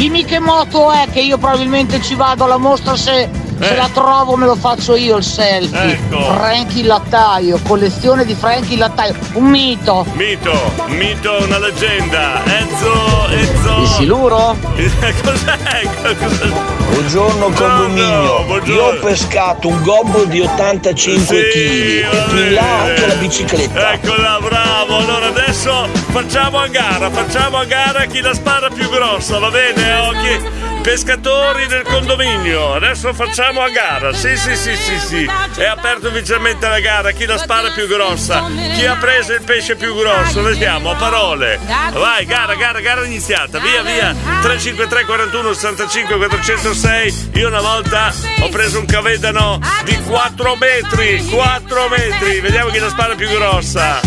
Dimmi 0.00 0.24
che 0.24 0.38
moto 0.38 0.90
è 0.90 1.08
che 1.12 1.20
io 1.20 1.36
probabilmente 1.36 2.00
ci 2.00 2.14
vado 2.14 2.44
alla 2.44 2.56
mostra 2.56 2.96
se, 2.96 3.28
se 3.60 3.76
la 3.76 3.88
trovo 3.92 4.36
me 4.36 4.46
lo 4.46 4.56
faccio 4.56 4.96
io 4.96 5.16
il 5.16 5.24
selfie. 5.24 5.92
Ecco. 5.92 6.22
Frank 6.34 6.74
il 6.76 6.86
lattaio, 6.86 7.60
collezione 7.66 8.24
di 8.24 8.34
Frank 8.34 8.70
il 8.70 8.78
lattaio, 8.78 9.14
un 9.34 9.44
mito. 9.44 10.06
Mito, 10.12 10.52
mito, 10.86 11.42
una 11.42 11.58
leggenda. 11.58 12.42
Enzo, 12.44 13.28
Enzo. 13.28 13.80
Il 13.80 13.86
siluro? 13.88 14.56
Cos'è? 15.22 15.88
Cos'è? 16.18 16.78
Buongiorno 16.90 17.50
condominio, 17.50 18.42
buongiorno. 18.44 18.72
io 18.72 18.84
ho 18.84 18.98
pescato 18.98 19.68
un 19.68 19.80
gobbo 19.82 20.24
di 20.24 20.40
85 20.40 21.24
kg 21.24 21.52
e 21.52 22.24
più 22.28 22.38
in 22.38 22.52
là 22.54 22.80
anche 22.82 23.06
la 23.06 23.14
bicicletta. 23.14 23.92
Eccola, 23.92 24.38
bravo! 24.42 24.96
Allora 24.96 25.26
adesso 25.26 25.88
facciamo 26.10 26.58
a 26.58 26.66
gara, 26.66 27.08
facciamo 27.10 27.58
a 27.58 27.64
gara 27.64 28.04
chi 28.06 28.20
la 28.20 28.34
spara 28.34 28.68
più 28.68 28.88
grossa, 28.90 29.38
va 29.38 29.50
bene? 29.50 29.94
Occhi? 29.94 30.69
Pescatori 30.90 31.68
del 31.68 31.84
condominio, 31.84 32.74
adesso 32.74 33.14
facciamo 33.14 33.60
a 33.60 33.68
gara. 33.68 34.12
Sì, 34.12 34.36
sì, 34.36 34.56
sì, 34.56 34.74
sì, 34.74 34.98
sì. 34.98 35.30
È 35.54 35.64
aperto 35.64 36.08
ufficialmente 36.08 36.66
la 36.66 36.80
gara, 36.80 37.12
chi 37.12 37.26
la 37.26 37.38
spara 37.38 37.70
più 37.70 37.86
grossa? 37.86 38.44
Chi 38.74 38.84
ha 38.86 38.96
preso 38.96 39.32
il 39.32 39.42
pesce 39.42 39.76
più 39.76 39.94
grosso? 39.94 40.42
Vediamo, 40.42 40.90
a 40.90 40.96
parole. 40.96 41.60
Vai, 41.92 42.24
gara, 42.24 42.56
gara, 42.56 42.80
gara 42.80 43.04
iniziata. 43.04 43.60
Via, 43.60 43.82
via. 43.82 44.12
353 44.42 45.04
41 45.04 45.52
65 45.52 46.16
406. 46.16 47.30
Io 47.34 47.46
una 47.46 47.60
volta 47.60 48.12
ho 48.40 48.48
preso 48.48 48.80
un 48.80 48.86
cavedano 48.86 49.60
di 49.84 49.96
4 49.96 50.56
metri. 50.56 51.24
4 51.24 51.88
metri. 51.88 52.40
Vediamo 52.40 52.68
chi 52.70 52.80
la 52.80 52.88
spara 52.88 53.14
più 53.14 53.28
grossa. 53.28 54.00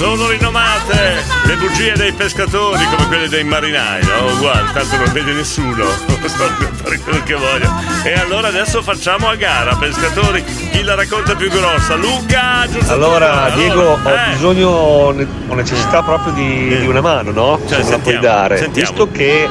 Sono 0.00 0.30
rinomate 0.30 1.22
le 1.44 1.56
bugie 1.56 1.92
dei 1.92 2.14
pescatori 2.14 2.82
come 2.86 3.06
quelle 3.06 3.28
dei 3.28 3.44
marinai, 3.44 4.02
no? 4.02 4.32
Uguale, 4.32 4.72
tanto 4.72 4.96
non 4.96 5.12
vede 5.12 5.34
nessuno, 5.34 5.84
possono 6.22 6.48
fare 6.72 6.98
quello 7.00 7.22
che 7.22 7.34
vogliono. 7.34 7.82
E 8.02 8.14
allora 8.14 8.48
adesso 8.48 8.80
facciamo 8.80 9.28
a 9.28 9.34
gara, 9.34 9.76
pescatori, 9.76 10.42
chi 10.42 10.82
la 10.84 10.94
racconta 10.94 11.34
più 11.36 11.50
grossa? 11.50 11.96
Luca, 11.96 12.66
giusto? 12.66 12.90
Allora, 12.90 13.50
Diego, 13.50 14.00
ho 14.02 14.08
eh. 14.08 14.30
bisogno, 14.32 14.68
ho 14.68 15.54
necessità 15.54 16.02
proprio 16.02 16.32
di, 16.32 16.78
di 16.78 16.86
una 16.86 17.02
mano, 17.02 17.30
no? 17.30 17.60
Cioè, 17.68 17.80
Se 17.80 17.84
me 17.84 17.90
la 17.90 17.98
puoi 17.98 18.18
dare. 18.20 18.56
sentiamo. 18.56 18.88
Visto 18.88 19.10
che 19.12 19.48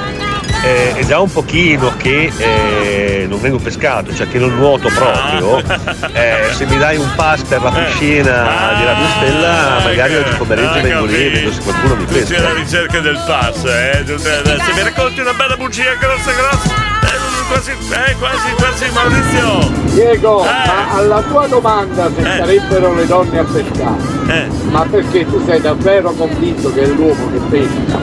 eh, 0.63 0.93
è 0.95 1.05
già 1.05 1.19
un 1.19 1.31
pochino 1.31 1.93
che 1.97 2.31
eh, 2.37 3.25
non 3.29 3.39
vengo 3.41 3.57
pescato, 3.57 4.13
cioè 4.15 4.27
che 4.29 4.37
non 4.39 4.55
nuoto 4.55 4.89
proprio, 4.89 5.57
Ah. 5.67 6.09
eh, 6.13 6.53
se 6.53 6.65
mi 6.65 6.77
dai 6.77 6.97
un 6.97 7.09
pass 7.15 7.41
per 7.43 7.61
la 7.61 7.71
piscina 7.71 8.73
di 8.77 8.83
Radio 8.85 9.05
Stella, 9.17 9.79
magari 9.83 10.15
oggi 10.15 10.29
pomeriggio 10.37 10.69
ah, 10.77 10.81
vengo 10.81 11.05
lì 11.05 11.29
vedo 11.29 11.51
se 11.51 11.61
qualcuno 11.61 11.95
mi 11.95 12.05
Tu 12.05 12.25
sei 12.25 12.37
alla 12.37 12.47
pesca. 12.49 12.59
ricerca 12.61 12.99
del 12.99 13.23
pass, 13.25 13.63
eh? 13.65 14.03
Eh, 14.07 14.17
Se 14.19 14.73
mi 14.73 14.81
racconti 14.83 15.19
una 15.21 15.33
bella 15.33 15.55
bugia 15.57 15.93
grossa, 15.99 16.31
grossa, 16.31 16.73
eh, 17.03 17.08
quasi, 17.49 17.71
eh, 17.71 18.15
quasi, 18.17 18.51
quasi 18.55 18.85
Maurizio. 18.93 19.77
Diego, 19.93 20.43
Eh. 20.43 20.47
ma 20.47 20.91
alla 20.93 21.21
tua 21.23 21.47
domanda 21.47 22.09
se 22.15 22.21
Eh. 22.21 22.37
sarebbero 22.37 22.93
le 22.93 23.05
donne 23.05 23.39
a 23.39 23.43
pescare, 23.43 24.49
ma 24.69 24.81
perché 24.89 25.25
tu 25.25 25.43
sei 25.45 25.59
davvero 25.59 26.11
convinto 26.11 26.71
che 26.73 26.83
è 26.83 26.85
l'uomo 26.87 27.29
che 27.31 27.39
pesca? 27.49 27.99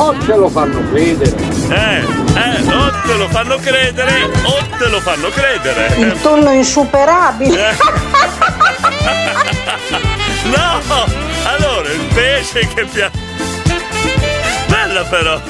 O 0.00 0.14
ce 0.24 0.36
lo 0.36 0.48
fanno 0.48 0.80
credere? 0.92 1.34
Eh, 1.68 1.96
eh, 1.96 2.72
o 2.72 2.92
te 3.04 3.14
lo 3.16 3.28
fanno 3.28 3.56
credere 3.56 4.22
o 4.44 4.76
te 4.78 4.88
lo 4.88 5.00
fanno 5.00 5.28
credere. 5.30 5.94
Il 5.96 6.14
tonno 6.22 6.50
insuperabile. 6.52 7.74
No! 10.44 10.80
Allora, 11.44 11.90
il 11.92 12.06
pesce 12.14 12.60
che 12.74 12.84
piace. 12.86 13.27
Bella 14.98 15.04
però! 15.04 15.40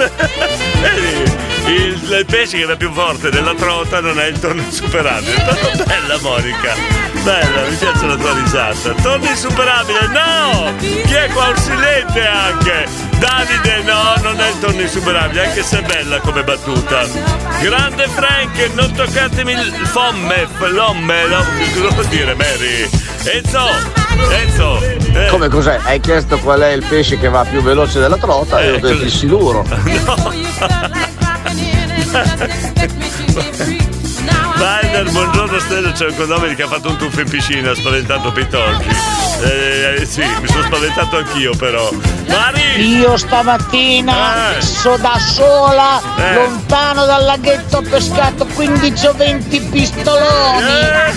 Vedi, 0.80 1.72
il, 1.72 2.12
il 2.18 2.26
pesce 2.26 2.58
che 2.58 2.64
va 2.66 2.76
più 2.76 2.92
forte 2.92 3.30
della 3.30 3.54
trota 3.54 4.00
non 4.00 4.20
è 4.20 4.26
il 4.26 4.38
tonno 4.38 4.60
insuperabile. 4.60 5.32
Però 5.32 5.84
bella 5.84 6.18
Monica! 6.20 6.74
Bella, 7.22 7.68
mi 7.68 7.76
piace 7.76 8.06
la 8.06 8.16
tua 8.16 8.34
risata. 8.34 8.92
Tonno 9.00 9.24
insuperabile, 9.24 10.06
no! 10.08 10.74
Chi 10.78 11.14
è 11.14 11.28
qua? 11.32 11.48
Un 11.48 11.56
silente 11.56 12.26
anche! 12.26 12.86
Davide, 13.18 13.82
no, 13.82 14.14
non 14.22 14.40
è 14.40 14.48
il 14.48 14.58
tonno 14.60 14.80
insuperabile, 14.80 15.46
anche 15.46 15.62
se 15.62 15.78
è 15.78 15.82
bella 15.82 16.20
come 16.20 16.44
battuta. 16.44 17.06
Grande 17.60 18.06
Frank, 18.08 18.70
non 18.74 18.92
toccatemi 18.92 19.52
il 19.52 19.86
fomme, 19.86 20.46
l'omme, 20.58 21.26
no, 21.26 21.44
cosa 21.74 21.94
vuol 21.94 22.06
dire 22.06 22.34
Mary? 22.34 23.07
Enzo, 23.24 23.66
Enzo, 24.30 24.80
eh, 24.82 25.26
Come 25.28 25.48
cos'è? 25.48 25.80
Hai 25.82 26.00
chiesto 26.00 26.38
qual 26.38 26.60
è 26.60 26.68
il 26.68 26.84
pesce 26.88 27.18
che 27.18 27.28
va 27.28 27.44
più 27.44 27.60
veloce 27.62 27.98
della 28.00 28.16
trota 28.16 28.60
e 28.60 28.70
ho 28.70 28.78
detto 28.78 29.02
il 29.02 29.10
siluro. 29.10 29.64
Valder, 34.58 35.10
buongiorno 35.12 35.58
Stella, 35.60 35.92
c'è 35.92 36.06
un 36.06 36.16
condomini 36.16 36.54
che 36.56 36.62
ha 36.62 36.66
fatto 36.66 36.88
un 36.88 36.96
tuffo 36.96 37.20
in 37.20 37.28
piscina, 37.30 37.72
spaventato 37.74 38.32
Pitorgi. 38.32 38.88
Eh, 39.44 40.04
sì, 40.04 40.20
mi 40.40 40.48
sono 40.48 40.64
spaventato 40.64 41.16
anch'io 41.18 41.54
però. 41.56 41.88
Mari! 42.26 42.96
Io 42.98 43.16
stamattina 43.16 44.56
Eh. 44.56 44.60
so 44.60 44.96
da 44.96 45.16
sola, 45.18 46.00
Eh. 46.16 46.34
lontano 46.34 47.06
dal 47.06 47.24
laghetto 47.24 47.76
ho 47.78 47.82
pescato 47.82 48.46
15 48.46 49.06
o 49.06 49.12
20 49.14 49.60
pistoloni 49.60 50.66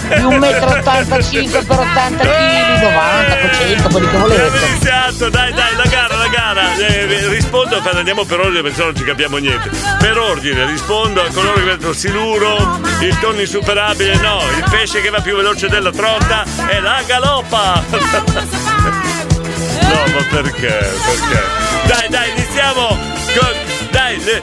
Eh. 0.10 0.18
di 0.18 0.24
1,85 0.24 1.62
m 1.62 1.66
per 1.66 1.80
80 1.80 2.24
kg, 2.24 2.82
90, 2.82 3.56
100, 3.58 3.90
quelli 3.90 4.10
che 4.10 4.18
volete. 4.18 4.58
iniziato, 4.70 5.30
dai 5.30 5.52
dai, 5.54 5.76
la 5.76 5.84
gara, 5.90 6.16
la 6.16 6.28
gara. 6.28 6.76
Eh, 6.78 7.28
rispondo, 7.30 7.82
per- 7.82 7.96
andiamo 7.96 8.24
per 8.24 8.40
ordine 8.40 8.62
perché 8.62 8.84
non 8.84 8.96
ci 8.96 9.04
capiamo 9.04 9.38
niente. 9.38 9.70
Per 10.00 10.18
ordine, 10.18 10.66
rispondo 10.66 11.22
a 11.24 11.28
coloro 11.34 11.54
che 11.56 11.62
vedono 11.64 11.94
siluro, 11.94 12.80
il 13.02 13.18
tonno 13.32 13.42
insuperabile, 13.42 14.16
no, 14.18 14.42
il 14.58 14.66
pesce 14.70 15.00
che 15.02 15.10
va 15.10 15.22
più 15.22 15.38
veloce 15.38 15.70
della 15.70 15.92
trota 15.92 16.44
è 16.68 16.80
la 16.80 17.02
galoppa. 17.06 17.82
No, 19.82 20.04
ma 20.14 20.24
perché? 20.30 20.68
Perché? 20.68 21.44
Dai, 21.88 22.10
dai, 22.10 22.32
iniziamo 22.32 22.88
con. 22.88 23.71
Dai, 23.92 24.16
il, 24.16 24.42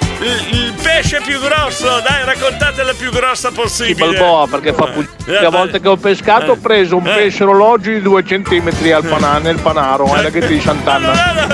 il 0.51 0.75
pesce 0.83 1.21
più 1.25 1.41
grosso, 1.41 2.01
dai, 2.01 2.25
raccontatela 2.25 2.93
più 2.93 3.11
grossa 3.11 3.51
possibile. 3.51 4.17
Balboa, 4.19 4.47
perché 4.47 4.73
fa 4.75 4.87
pugni. 4.87 5.09
Eh, 5.27 5.41
La 5.41 5.49
volta 5.49 5.79
che 5.79 5.89
ho 5.89 5.97
pescato 5.97 6.53
ho 6.53 6.57
preso 6.57 6.97
un 6.97 7.03
pesce 7.03 7.45
orologio 7.45 7.91
di 7.91 8.03
2 8.03 8.23
cm 8.25 8.71
al 8.95 9.05
pana- 9.05 9.39
nel 9.39 9.59
panaro, 9.61 10.13
ai 10.13 10.23
laghetti 10.23 10.55
di 10.55 10.61
Sant'Anna. 10.61 11.13
Non 11.49 11.51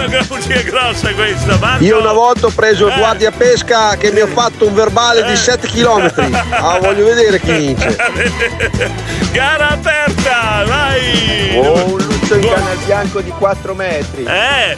è 0.49 0.63
grossa 0.65 1.13
questa, 1.13 1.57
Marco. 1.59 1.85
Io 1.85 1.99
una 2.01 2.13
volta 2.13 2.47
ho 2.47 2.51
preso 2.51 2.87
il 2.89 2.95
guardia 2.95 3.31
pesca 3.31 3.97
che 3.97 4.11
mi 4.11 4.21
ha 4.21 4.27
fatto 4.27 4.67
un 4.67 4.75
verbale 4.75 5.25
di 5.25 5.37
7 5.37 5.69
km. 5.69 6.13
Ah, 6.51 6.79
voglio 6.81 7.05
vedere 7.05 7.41
chi 7.41 7.53
vince. 7.53 7.97
Gara 9.33 9.69
aperta, 9.71 10.65
vai! 10.67 11.57
Oh, 11.57 11.97
luccio 11.97 12.35
in 12.35 12.49
canal 12.49 12.77
bianco 12.85 13.21
di 13.21 13.31
4 13.31 13.75
metri. 13.75 14.25
Eh! 14.25 14.77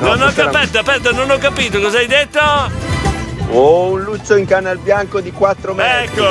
No, 0.00 0.14
non 0.14 0.28
ho 0.28 0.32
capito, 0.32 0.78
aspetta, 0.78 1.12
non 1.12 1.30
ho 1.30 1.38
capito, 1.38 1.80
cosa 1.80 1.98
hai 1.98 2.06
detto? 2.06 2.40
Ho 3.50 3.90
un 3.92 4.02
luccio 4.02 4.36
in 4.36 4.46
canal 4.46 4.78
bianco 4.78 5.20
di 5.20 5.30
4 5.30 5.74
metri. 5.74 6.22
Ecco, 6.22 6.26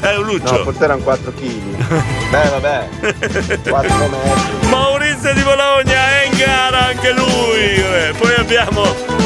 è 0.00 0.16
un 0.16 0.24
luccio. 0.24 0.56
No, 0.58 0.64
forse 0.64 0.84
erano 0.84 1.02
4 1.02 1.32
kg. 1.32 1.40
Beh, 2.30 2.48
vabbè. 2.48 2.88
4 3.68 3.96
metri. 3.96 4.68
Maurizio 4.68 5.32
di 5.32 5.42
Bologna 5.42 6.07
gara 6.38 6.86
anche 6.86 7.12
lui. 7.12 7.74
Eh, 7.76 8.12
Poi 8.18 8.34
abbiamo 8.36 8.82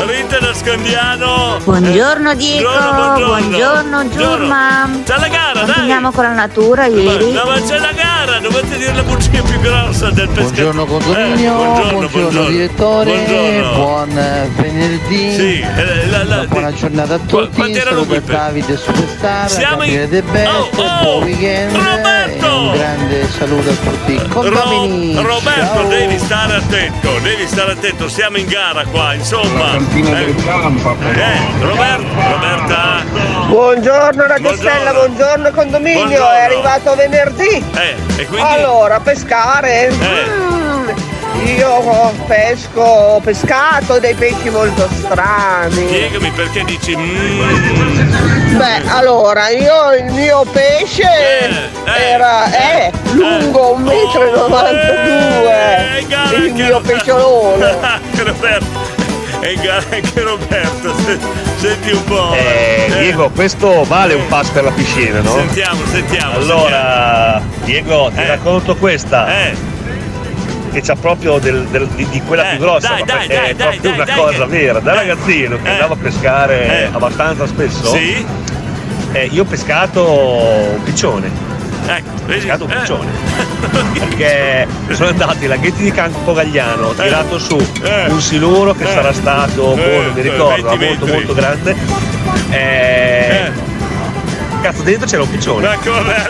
Rita 0.07 0.39
da 0.41 0.53
Scandiano. 0.53 1.59
Buongiorno 1.63 2.35
Diego, 2.35 2.69
Buongiorno, 2.69 3.27
buongiorno, 3.27 4.09
Giurma. 4.09 4.91
C'è 5.05 5.17
la 5.19 5.29
gara, 5.29 5.53
dai. 5.53 5.65
Continuiamo 5.67 6.11
con 6.11 6.25
la 6.25 6.33
natura 6.33 6.87
ieri. 6.87 7.31
No, 7.33 7.45
ma 7.45 7.61
c'è 7.61 7.79
la 7.79 7.93
gara, 7.93 8.39
dovete 8.41 8.77
dire 8.79 8.93
la 8.95 9.03
buccia 9.03 9.29
più 9.31 9.61
grossa 9.61 10.11
del 10.11 10.29
pescatore. 10.29 10.43
Buongiorno 10.73 10.85
condominio, 10.87 11.55
buongiorno, 11.55 12.09
buongiorno, 12.09 12.45
direttore, 12.49 13.13
Buongiorno. 13.13 13.73
buon 13.75 14.19
eh, 14.19 14.51
venerdì, 14.57 15.33
Sì, 15.35 15.61
eh, 15.61 16.07
la- 16.11 16.25
la- 16.25 16.45
buona 16.49 16.73
giornata 16.73 17.15
a 17.15 17.19
tutti, 17.19 17.55
quanti 17.57 17.79
erano 17.79 18.05
qui? 18.05 18.21
Davide 18.25 18.77
Superstar, 18.77 19.49
Siamo 19.51 19.83
in- 19.85 19.91
Gabriele 19.95 20.09
De 20.09 20.23
Best, 20.23 20.51
Oh, 20.53 20.69
oh, 20.83 21.03
buon 21.03 21.23
weekend 21.23 21.75
e 21.77 22.45
un 22.45 22.73
grande 22.73 23.29
saluto 23.39 23.71
a 23.71 23.75
tutti 23.75 24.21
condomini. 24.29 25.15
Ro- 25.15 25.23
Roberto, 25.23 25.61
Ciao. 25.75 25.89
devi 25.89 26.19
stare 26.19 26.55
attento, 26.57 27.02
devi 27.23 27.47
stare 27.47 27.73
attento, 27.73 28.09
siamo 28.09 28.37
in 28.39 28.47
gara 28.47 28.85
qua, 28.85 29.15
insomma. 29.15 29.77
Eh, 29.77 30.35
campo. 30.45 30.97
eh, 31.15 31.39
Roberto, 31.61 32.07
Roberta. 32.31 33.05
Buongiorno 33.49 34.27
ragazzella, 34.27 34.93
buongiorno 34.93 35.51
condominio, 35.51 36.05
Buongiorno. 36.05 36.31
è 36.31 36.41
arrivato 36.43 36.95
venerdì. 36.95 37.65
Eh, 37.75 37.97
e 38.17 38.27
quindi? 38.27 38.49
Allora, 38.53 39.01
pescare. 39.01 39.91
Mm, 39.91 40.42
io 41.45 42.13
pesco, 42.27 42.81
ho 42.81 43.21
pescato 43.21 43.99
dei 43.99 44.15
pesci 44.15 44.51
molto 44.51 44.89
strani. 44.99 45.87
Spiegami 45.87 46.31
perché 46.31 46.65
dici 46.65 46.97
mm, 46.97 48.57
Beh, 48.57 48.83
allora, 48.89 49.49
io 49.49 49.93
il 49.95 50.13
mio 50.13 50.45
pesce 50.53 51.03
era 51.85 52.51
è 52.51 52.91
lungo 53.13 53.79
1,92 53.79 53.89
m. 56.07 56.45
il 56.45 56.53
mio 56.53 56.81
pesciolone. 56.81 57.77
Roberto. 58.23 59.01
È 59.41 59.49
in 59.49 59.61
gara 59.61 59.83
anche 59.91 60.21
Roberto. 60.21 60.95
se- 61.05 61.19
Senti 61.59 61.91
un 61.93 62.05
po'. 62.05 62.33
Eh, 62.35 62.93
Diego, 62.99 63.31
questo 63.31 63.85
vale 63.85 64.15
un 64.15 64.27
pass 64.29 64.49
per 64.51 64.65
la 64.65 64.71
piscina, 64.71 65.21
no? 65.21 65.33
Sentiamo, 65.33 65.81
sentiamo. 65.91 66.35
Allora, 66.37 67.41
Diego, 67.65 68.11
ti 68.15 68.25
racconto 68.25 68.77
questa. 68.77 69.27
Eh. 69.29 69.57
Che 70.73 70.81
c'ha 70.81 70.95
proprio 70.97 71.39
del- 71.39 71.67
del- 71.67 71.87
di, 71.89 72.09
di 72.09 72.23
quella 72.23 72.45
più 72.45 72.59
grossa, 72.59 72.89
dai, 72.89 73.01
ma 73.01 73.05
dai, 73.05 73.27
dai, 73.27 73.37
è 73.51 73.55
dai, 73.55 73.79
proprio 73.79 73.93
una 74.03 74.15
cosa 74.15 74.47
vera. 74.47 74.81
Da 74.81 74.95
ragazzino 74.95 75.59
che 75.63 75.69
andavo 75.69 75.93
a 75.93 75.97
pescare 76.01 76.89
abbastanza 76.91 77.47
spesso, 77.47 77.91
Sì. 77.95 78.25
eh, 79.13 79.27
io 79.31 79.43
ho 79.43 79.45
pescato 79.45 80.09
un 80.11 80.83
piccione. 80.83 81.51
Ecco, 81.85 82.09
Ho 82.23 82.25
pescato 82.27 82.65
un 82.65 82.71
piccione. 82.71 83.11
Perché 83.99 84.67
sono 84.93 85.09
andati 85.11 85.43
ai 85.43 85.49
laghetti 85.49 85.83
di 85.83 85.91
Campo 85.93 86.33
Gagliano, 86.33 86.87
ho 86.87 86.93
tirato 86.95 87.39
su 87.39 87.57
un 88.09 88.21
siluro 88.21 88.73
che 88.73 88.85
Eh. 88.85 88.93
sarà 88.93 89.13
stato, 89.13 89.75
boh, 89.75 89.75
non 89.77 90.13
mi 90.15 90.21
Eh, 90.21 90.23
ricordo, 90.23 90.69
20 90.77 90.85
molto 90.87 91.07
molto 91.07 91.35
grande. 91.35 91.77
Eh, 92.51 93.51
Cazzo, 94.63 94.83
dentro 94.83 95.07
c'era 95.07 95.23
un 95.23 95.31
piccione. 95.31 95.71
Ecco, 95.73 95.91
vabbè. 95.91 96.23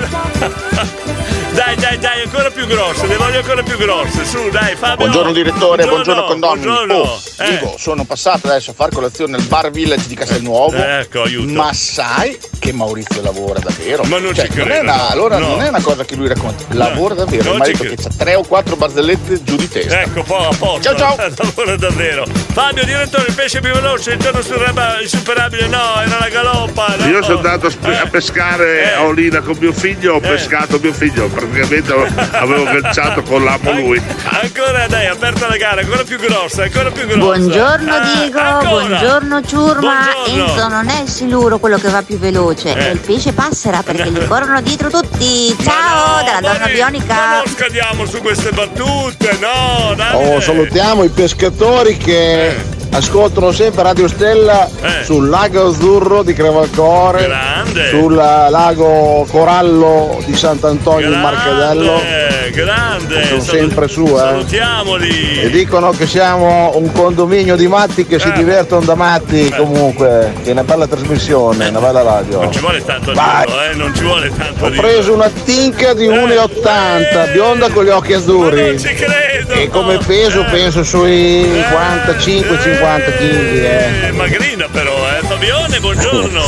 Dai, 1.54 1.76
dai, 1.76 1.98
dai, 1.98 2.22
ancora 2.22 2.50
più 2.50 2.66
grosse, 2.66 3.06
le 3.06 3.16
voglio 3.16 3.38
ancora 3.38 3.62
più 3.62 3.76
grosse. 3.76 4.24
Su, 4.24 4.48
dai, 4.48 4.74
Fabio. 4.74 4.96
Buongiorno 4.96 5.32
direttore, 5.32 5.84
buongiorno, 5.84 6.24
condomini. 6.24 6.64
buongiorno. 6.64 6.94
Oh, 6.94 7.20
Eh. 7.38 7.50
Dico, 7.50 7.74
sono 7.78 8.04
passato 8.04 8.46
adesso 8.48 8.70
a 8.70 8.74
fare 8.74 8.90
colazione 8.92 9.36
al 9.36 9.42
Bar 9.42 9.70
Village 9.70 10.06
di 10.08 10.14
Castelnuovo. 10.14 10.76
Ecco, 10.76 11.22
aiuto. 11.22 11.52
Ma 11.52 11.72
sai 11.74 12.38
che 12.58 12.72
Maurizio 12.72 13.20
lavora 13.22 13.58
davvero? 13.58 14.02
Ma 14.04 14.18
non 14.18 14.34
Cioè, 14.34 14.48
ci 14.48 14.56
non 14.56 14.66
credo, 14.66 14.80
è 14.80 14.82
una, 14.82 14.96
no. 14.96 15.08
allora 15.08 15.38
No. 15.38 15.46
non 15.48 15.62
è 15.62 15.68
una 15.68 15.80
cosa 15.82 16.04
che 16.04 16.14
lui 16.16 16.28
racconta, 16.28 16.64
lavora 16.70 17.14
davvero. 17.14 17.42
Non 17.44 17.52
Il 17.54 17.58
marito 17.58 17.84
ci 17.84 17.94
che 17.96 18.02
ha 18.02 18.10
tre 18.16 18.34
o 18.34 18.42
quattro 18.44 18.76
barzellette 18.76 19.42
giù 19.44 19.56
di 19.56 19.68
testa. 19.68 20.00
Ecco, 20.02 20.22
po' 20.22 20.48
a 20.48 20.54
posto. 20.56 20.80
Ciao, 20.82 20.96
ciao. 20.96 21.16
Lavora 21.36 21.76
davvero. 21.76 22.24
Fabio, 22.52 22.84
direttore, 22.84 23.26
il 23.28 23.34
pesce 23.34 23.60
più 23.60 23.72
veloce, 23.72 24.12
il 24.12 24.18
giorno 24.18 24.40
sul 24.42 24.56
reba- 24.56 25.00
insuperabile, 25.00 25.66
no, 25.66 26.00
era 26.00 26.18
la 26.18 26.28
galoppa. 26.28 26.94
no. 26.98 27.06
Io 27.06 27.22
sono 27.22 27.36
andato 27.36 27.66
a, 27.66 28.00
a 28.00 28.06
pescare 28.06 28.94
a 28.94 29.04
Olina 29.04 29.40
con 29.40 29.56
mio 29.58 29.72
figlio, 29.72 30.14
ho 30.14 30.20
pescato 30.20 30.78
mio 30.80 30.92
figlio, 30.92 31.28
praticamente 31.46 31.92
avevo 32.32 32.66
agganciato 32.68 33.22
con 33.22 33.44
l'amo 33.44 33.72
lui. 33.72 34.00
Ancora, 34.24 34.86
dai, 34.86 35.06
aperta 35.06 35.48
la 35.48 35.56
gara, 35.56 35.80
ancora 35.80 36.02
più 36.04 36.18
grossa, 36.18 36.64
ancora 36.64 36.90
più 36.90 37.06
grossa. 37.06 37.18
Buongiorno 37.18 37.94
Ah, 37.94 38.00
Diego, 38.16 38.38
ancora. 38.38 38.68
buongiorno 38.68 39.42
Ciurma. 39.42 40.08
Buongiorno. 40.24 40.44
Enzo 40.52 40.68
non 40.68 40.88
è 40.88 41.00
il 41.02 41.08
siluro 41.08 41.58
quello 41.58 41.78
che 41.78 41.88
va 41.88 42.02
più 42.02 42.18
veloce, 42.18 42.70
Eh. 42.70 42.76
è 42.76 42.90
il 42.90 42.98
pesce 42.98 43.32
passera 43.32 43.82
perché 43.82 44.10
gli 44.10 44.24
corrono 44.26 44.60
dietro 44.60 44.88
tutti. 44.90 45.54
Ciao 45.62 46.22
dalla 46.24 46.40
donna 46.40 46.58
Ma 46.66 46.72
bionica. 46.72 47.14
non 47.36 47.46
scadiamo 47.46 48.06
su 48.06 48.20
queste 48.20 48.50
battute, 48.52 49.38
no, 49.40 49.94
dai. 49.94 50.34
Oh, 50.34 50.40
salutiamo 50.40 51.04
i 51.04 51.08
pescatori 51.08 51.96
che 51.96 52.80
ascoltano 52.94 53.52
sempre 53.52 53.82
Radio 53.84 54.06
Stella 54.06 54.68
sul 55.04 55.28
lago 55.30 55.68
Azzurro 55.68 56.22
di 56.22 56.34
Crevalcore, 56.34 57.22
Grande. 57.26 57.88
sul 57.88 58.14
lago 58.14 59.26
Corallo 59.30 60.20
di 60.26 60.34
Sant'Antonio 60.36 61.10
in 61.10 61.20
Marcadello. 61.32 61.96
Eh, 62.04 62.31
grande. 62.50 63.24
Sono 63.26 63.40
Salu- 63.40 63.60
sempre 63.60 63.88
su, 63.88 64.04
eh. 64.04 64.16
Salutiamoli. 64.18 65.40
E 65.42 65.50
dicono 65.50 65.90
che 65.90 66.06
siamo 66.06 66.72
un 66.76 66.90
condominio 66.92 67.56
di 67.56 67.66
matti 67.68 68.06
che 68.06 68.18
si 68.18 68.28
Eh. 68.28 68.32
divertono 68.32 68.84
da 68.84 68.94
matti 68.94 69.52
comunque, 69.56 70.32
che 70.42 70.48
è 70.50 70.52
una 70.52 70.64
bella 70.64 70.86
trasmissione, 70.86 71.68
una 71.68 71.80
bella 71.80 72.02
radio. 72.02 72.40
Non 72.42 72.52
ci 72.52 72.60
vuole 72.60 72.84
tanto 72.84 73.12
Vai. 73.12 73.44
dirlo, 73.46 73.62
eh, 73.62 73.74
non 73.74 73.94
ci 73.94 74.02
vuole 74.02 74.30
tanto 74.36 74.64
Ho 74.64 74.68
dirlo. 74.68 74.82
preso 74.82 75.12
una 75.14 75.30
tinca 75.44 75.94
di 75.94 76.06
1,80, 76.06 77.26
bionda 77.32 77.68
con 77.70 77.84
gli 77.84 77.88
occhi 77.90 78.12
azzurri. 78.14 78.78
ci 78.78 78.94
credo. 78.94 79.52
E 79.52 79.68
come 79.68 79.98
peso 79.98 80.44
penso 80.50 80.82
sui 80.82 81.46
45-50 81.70 83.10
kg. 83.12 83.22
Eh. 83.22 84.06
Eh, 84.06 84.12
magrina 84.12 84.66
però, 84.70 84.92
eh. 85.08 85.26
Fabione, 85.26 85.78
buongiorno. 85.80 86.40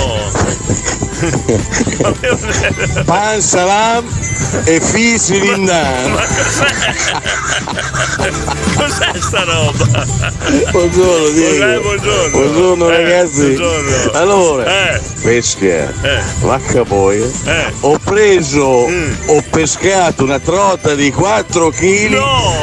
Pan 3.05 3.41
salam 3.41 4.05
e 4.65 4.81
fisi 4.81 5.41
lindan. 5.41 5.84
Ma 5.85 6.23
cos'è? 6.27 6.73
Cos'è 8.75 9.13
sta 9.21 9.45
roba? 9.45 10.05
Buongiorno 10.71 11.29
Diego. 11.31 11.81
Buongiorno. 11.83 12.31
Buongiorno, 12.31 12.89
Eh, 12.91 12.97
ragazzi. 13.03 13.41
buongiorno. 13.55 14.11
Allora, 14.13 14.65
Eh. 14.95 15.01
pesca, 15.23 15.93
vacca 16.41 16.83
boia. 16.85 17.25
Eh. 17.45 17.73
Ho 17.81 17.99
preso, 18.03 18.87
Mm. 18.89 19.13
ho 19.27 19.43
pescato 19.51 20.25
una 20.25 20.39
trota 20.41 20.95
di 20.95 21.11
4 21.13 21.71
kg 21.71 22.19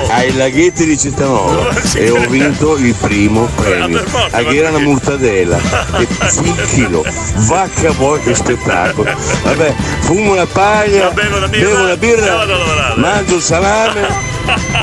ai 0.09 0.36
laghetti 0.36 0.86
di 0.86 0.97
Cittanova 0.97 1.69
e 1.95 2.09
ho 2.09 2.19
vinto 2.28 2.76
il 2.78 2.93
primo 2.95 3.47
premio. 3.55 3.99
forza, 4.05 4.38
A 4.38 4.41
ma 4.41 4.49
che 4.49 4.57
era 4.57 4.69
una 4.69 4.80
mortadella 4.80 5.57
e 5.97 6.07
chilo. 6.74 7.05
Vacca 7.36 7.91
boia, 7.93 8.22
che 8.24 8.36
spettacolo. 8.36 9.09
Vabbè, 9.43 9.74
fumo 10.01 10.34
una 10.34 10.45
paglia, 10.45 11.09
bevo 11.11 11.38
una 11.38 11.47
birra, 11.47 11.69
bevo 11.69 11.84
una 11.84 11.97
birra, 11.97 12.36
vado 12.36 12.53
a 12.53 12.57
lavorare. 12.57 12.99
Mangio 13.12 13.36
il 13.36 13.41
salame 13.41 14.07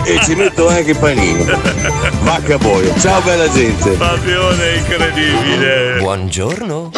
e 0.04 0.20
ci 0.22 0.34
metto 0.34 0.68
anche 0.68 0.90
il 0.90 0.98
panino. 0.98 1.44
Vacca 2.20 2.58
boia. 2.58 2.94
Ciao 2.98 3.22
bella 3.22 3.50
gente. 3.50 3.92
Fabione 3.92 4.74
incredibile. 4.74 5.96
Buongiorno. 5.98 6.90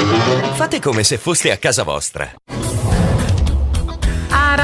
Fate 0.55 0.81
come 0.81 1.05
se 1.05 1.19
foste 1.19 1.53
a 1.53 1.57
casa 1.57 1.85
vostra. 1.85 2.29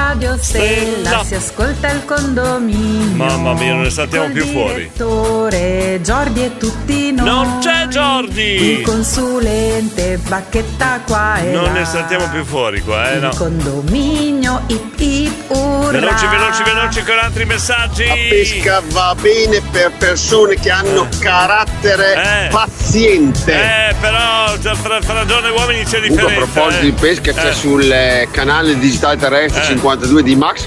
Radio 0.07 0.37
Stella 0.41 1.01
Stella. 1.09 1.25
si 1.25 1.35
ascolta 1.35 1.91
il 1.91 2.05
condominio. 2.05 3.17
Mamma 3.17 3.55
mia, 3.55 3.73
non 3.73 3.83
ne 3.83 3.91
saltiamo 3.91 4.29
più 4.31 4.47
fuori. 4.47 4.75
direttore, 4.75 6.01
Jordi 6.01 6.45
e 6.45 6.57
tutti 6.59 7.11
noi. 7.13 7.27
Non 7.27 7.59
c'è 7.59 7.87
Jordi! 7.89 8.43
Il 8.79 8.83
consulente 8.83 10.19
Bacchetta 10.19 11.01
qua 11.05 11.39
e 11.41 11.51
Non 11.51 11.65
là. 11.65 11.71
ne 11.71 11.85
saltiamo 11.85 12.29
più 12.29 12.45
fuori 12.45 12.83
qua, 12.83 13.11
eh 13.11 13.19
no. 13.19 13.31
Il 13.31 13.37
condominio 13.37 14.63
ip 14.69 14.95
ip 15.01 15.51
urra. 15.51 15.91
Veloci, 15.99 16.27
veloci, 16.29 16.63
veloci 16.63 17.03
con 17.03 17.19
altri 17.21 17.45
messaggi. 17.45 18.07
La 18.07 18.15
pesca 18.29 18.83
va 18.93 19.15
bene 19.21 19.61
per 19.73 19.91
persone 19.99 20.55
che 20.55 20.71
hanno 20.71 21.09
carattere 21.19 22.49
paziente. 22.53 23.53
Eh, 23.91 23.95
però 24.01 24.55
fra, 24.77 25.01
fra 25.01 25.25
donne 25.25 25.49
e 25.49 25.51
uomini 25.51 25.83
c'è 25.85 25.99
Comunque, 25.99 26.07
a 26.07 26.29
differenza. 26.29 26.53
proposito 26.53 26.81
eh. 26.83 26.85
di 26.85 26.93
pesca 26.93 27.33
c'è 27.33 27.49
Eh. 27.49 27.53
sul 27.55 27.91
eh, 27.91 28.29
canale 28.31 28.79
digitale 28.79 29.17
terrestre 29.17 29.63
Eh. 29.63 29.67
50 29.67 29.95
92 29.97 30.23
di 30.23 30.37
Max, 30.37 30.67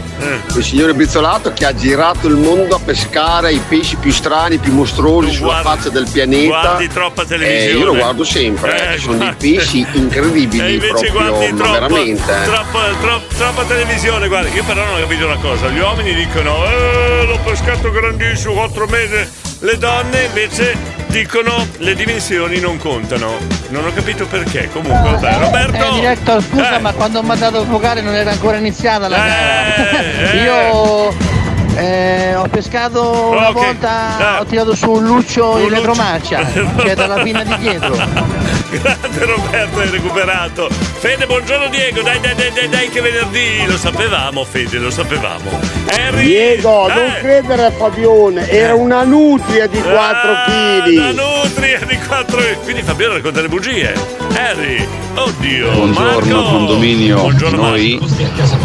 il 0.55 0.63
signore 0.63 0.93
Bizzolato 0.93 1.53
che 1.53 1.65
ha 1.65 1.73
girato 1.73 2.27
il 2.27 2.35
mondo 2.35 2.75
a 2.75 2.79
pescare 2.83 3.53
i 3.53 3.61
pesci 3.67 3.95
più 3.97 4.11
strani, 4.11 4.57
più 4.57 4.73
mostruosi 4.73 5.31
sulla 5.31 5.61
faccia 5.61 5.89
del 5.89 6.07
pianeta. 6.11 6.47
Guardi 6.61 6.87
troppa 6.87 7.25
televisione. 7.25 7.71
Eh, 7.71 7.77
io 7.77 7.85
lo 7.85 7.95
guardo 7.95 8.23
sempre, 8.23 8.89
Eh, 8.89 8.93
eh, 8.93 8.97
sono 8.97 9.11
dei 9.13 9.19
guardi. 9.27 9.53
pesci 9.53 9.85
incredibili 9.93 10.63
E 10.65 10.73
invece 10.73 10.91
proprio, 11.11 11.11
guardi 11.11 11.55
troppo, 11.55 11.71
veramente. 11.71 12.31
eh. 12.31 12.43
troppo- 12.45 12.79
troppo- 13.01 13.35
troppa 13.37 13.63
televisione, 13.63 14.27
guarda, 14.27 14.49
io 14.49 14.63
però 14.63 14.83
non 14.83 14.95
ho 14.95 14.99
capito 14.99 15.25
una 15.25 15.37
cosa, 15.37 15.67
gli 15.69 15.79
uomini 15.79 16.13
dicono 16.15 16.65
eh, 16.65 17.25
l'ho 17.27 17.39
pescato 17.43 17.91
grandissimo, 17.91 18.53
quattro 18.53 18.87
mesi, 18.87 19.27
le 19.59 19.77
donne 19.77 20.23
invece 20.25 20.97
dicono 21.09 21.65
le 21.77 21.95
dimensioni 21.95 22.59
non 22.59 22.77
contano. 22.77 23.37
Non 23.69 23.85
ho 23.85 23.91
capito 23.93 24.25
perché, 24.25 24.69
comunque, 24.71 25.11
vabbè, 25.11 25.37
Roberto. 25.39 25.85
Eh, 25.85 25.91
diretto, 25.93 26.41
scusa, 26.41 26.75
Eh. 26.77 26.79
ma 26.79 26.93
quando 26.93 27.19
ho 27.19 27.23
mandato 27.23 27.61
a 27.61 27.67
giocare 27.67 28.01
non 28.01 28.15
era 28.15 28.31
ancora 28.31 28.57
iniziata 28.57 29.07
la 29.07 29.17
gara. 29.17 29.75
eh. 30.31 30.37
Io 30.43 31.13
eh, 31.79 32.35
ho 32.35 32.47
pescato 32.47 33.29
una 33.31 33.49
Ok, 33.49 33.53
volta, 33.53 34.39
ho 34.39 34.45
tirato 34.45 34.75
su 34.75 34.91
un 34.91 35.03
luccio 35.05 35.57
in 35.59 35.69
retromarcia, 35.69 36.39
che 36.77 36.91
è 36.91 36.95
dalla 36.95 37.21
pinna 37.21 37.43
di 37.43 37.55
dietro. 37.57 37.95
Grande 38.69 39.25
Roberto, 39.25 39.79
hai 39.79 39.89
recuperato. 39.89 40.69
Fede, 40.69 41.25
buongiorno 41.25 41.69
Diego, 41.69 42.01
dai, 42.01 42.19
dai, 42.19 42.35
dai, 42.35 42.51
dai, 42.53 42.69
dai 42.69 42.89
che 42.89 43.01
venerdì, 43.01 43.65
lo 43.65 43.77
sapevamo 43.77 44.43
Fede, 44.43 44.77
lo 44.77 44.91
sapevamo. 44.91 45.59
Harry, 45.91 46.23
Diego, 46.25 46.87
eh, 46.89 46.93
non 46.93 47.13
credere 47.19 47.65
a 47.65 47.71
Fabione, 47.71 48.47
era 48.49 48.75
una 48.75 49.03
nutria 49.03 49.65
di 49.67 49.81
4 49.81 50.31
La 50.31 50.45
kg. 50.83 51.13
nutria 51.15 51.79
di 51.85 51.97
4 52.07 52.41
quindi 52.63 52.83
Fabio 52.83 53.11
racconta 53.13 53.41
le 53.41 53.47
bugie. 53.47 53.93
Harry, 54.35 54.87
oddio. 55.23 55.71
Buongiorno 55.71 56.35
Marco. 56.41 56.49
condominio, 56.51 57.19
Buongiorno, 57.21 57.61
noi 57.61 57.99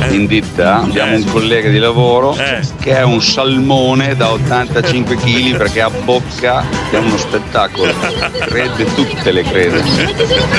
in 0.09 0.27
ditta 0.27 0.81
abbiamo 0.83 1.17
un 1.17 1.25
collega 1.25 1.69
di 1.69 1.79
lavoro 1.79 2.37
Eh. 2.37 2.61
che 2.81 2.97
è 2.97 3.03
un 3.03 3.21
salmone 3.23 4.15
da 4.17 4.33
85 4.33 5.17
kg 5.17 5.57
perché 5.57 5.81
a 5.81 5.91
bocca 5.91 6.65
è 6.91 6.97
uno 6.97 7.17
spettacolo, 7.17 7.93
crede 8.41 8.85
tutte 8.95 9.31
le 9.33 9.43
crede. 9.43 9.83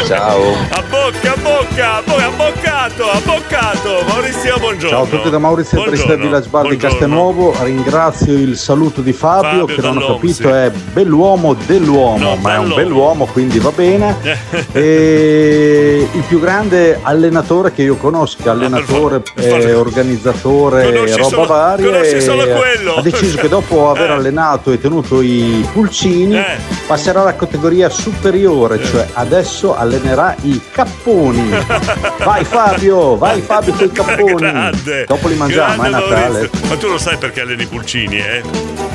Ciao. 0.05 0.53
A 0.69 0.83
bocca, 0.89 1.33
a 1.33 1.37
bocca, 1.41 2.01
poi 2.05 2.23
abboccato, 2.23 3.09
abboccato. 3.11 4.03
Maurizio, 4.07 4.57
buongiorno. 4.59 4.89
Ciao 4.89 5.03
a 5.03 5.07
tutti 5.07 5.29
da 5.29 5.37
Maurizio 5.37 5.83
Triste 5.83 6.17
Village 6.17 6.49
Bar 6.49 6.67
di. 6.67 6.77
Castelnuovo, 6.77 7.55
ringrazio 7.63 8.33
il 8.33 8.57
saluto 8.57 9.01
di 9.01 9.13
Fabio, 9.13 9.65
Fabio 9.65 9.75
che 9.75 9.81
non 9.81 9.97
ho 9.97 10.05
capito 10.15 10.33
sì. 10.33 10.47
è 10.47 10.71
bell'uomo 10.93 11.53
dell'uomo, 11.65 12.35
ma 12.35 12.55
è 12.55 12.57
un 12.57 12.73
bell'uomo 12.73 13.25
quindi 13.25 13.59
va 13.59 13.71
bene. 13.71 14.15
e 14.71 15.84
il 15.85 16.23
più 16.27 16.39
grande 16.39 16.99
allenatore 17.01 17.71
che 17.71 17.81
io 17.83 17.95
conosca, 17.95 18.51
allenatore, 18.51 19.21
eh, 19.35 19.73
organizzatore, 19.73 20.89
roba 20.91 21.23
solo- 21.23 21.45
varia, 21.45 22.19
solo 22.21 22.43
e 22.43 22.53
quello. 22.53 22.95
ha 22.95 23.01
deciso 23.01 23.37
che 23.37 23.47
dopo 23.47 23.89
aver 23.89 24.11
allenato 24.11 24.71
e 24.71 24.79
tenuto 24.79 25.21
i 25.21 25.65
pulcini 25.71 26.37
Eh. 26.37 26.57
passerà 26.87 27.21
alla 27.21 27.35
categoria 27.35 27.89
superiore, 27.89 28.83
cioè 28.83 29.07
adesso 29.13 29.75
allenerà 29.75 30.35
i 30.41 30.59
capponi. 30.71 31.49
Vai 32.23 32.43
Fabio, 32.43 33.15
vai 33.17 33.41
Fabio 33.41 33.73
con 33.73 33.85
i 33.85 33.91
capponi. 33.93 34.35
Grande. 34.35 35.05
Dopo 35.05 35.27
li 35.27 35.35
mangiamo, 35.35 35.81
Grande 35.83 35.87
è 35.87 36.01
Natale. 36.01 36.29
Maurizio. 36.29 36.67
Ma 36.67 36.75
tu 36.77 36.87
lo 36.89 36.97
sai 36.97 37.17
perché 37.17 37.41
alleni 37.41 37.63
i 37.63 37.67
pulcini, 37.67 38.17
eh? 38.17 38.41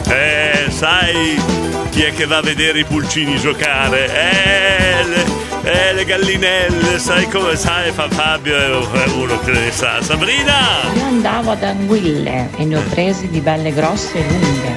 Eh, 0.09 0.71
sai 0.71 1.41
chi 1.91 2.03
è 2.03 2.13
che 2.13 2.27
va 2.27 2.39
a 2.39 2.43
vedere 2.43 2.81
i 2.81 2.85
pulcini 2.85 3.37
giocare? 3.39 4.07
Eh, 4.07 5.05
le, 5.09 5.25
eh, 5.63 5.93
le 5.93 6.05
gallinelle, 6.05 6.99
sai 6.99 7.29
come 7.29 7.57
sai, 7.57 7.91
fa 7.93 8.09
Fabio 8.09 8.57
è 8.57 9.07
uno 9.09 9.39
che 9.41 9.53
ne 9.53 9.71
sa. 9.71 10.03
Sabrina! 10.03 10.91
Io 10.95 11.05
andavo 11.05 11.51
ad 11.51 11.63
anguille 11.63 12.49
e 12.57 12.65
ne 12.65 12.77
ho 12.77 12.83
presi 12.89 13.29
di 13.29 13.41
belle 13.41 13.73
grosse 13.73 14.19
e 14.19 14.29
lunghe. 14.29 14.75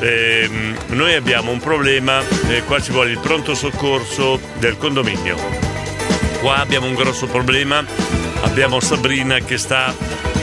Ehm, 0.00 0.76
noi 0.88 1.14
abbiamo 1.14 1.50
un 1.50 1.58
problema, 1.58 2.22
eh, 2.48 2.62
qua 2.64 2.80
ci 2.80 2.92
vuole 2.92 3.10
il 3.10 3.18
pronto 3.18 3.54
soccorso 3.54 4.40
del 4.58 4.76
condominio. 4.76 5.36
Qua 6.40 6.56
abbiamo 6.56 6.86
un 6.86 6.94
grosso 6.94 7.26
problema, 7.26 7.84
abbiamo 8.42 8.80
Sabrina 8.80 9.38
che 9.40 9.58
sta 9.58 9.94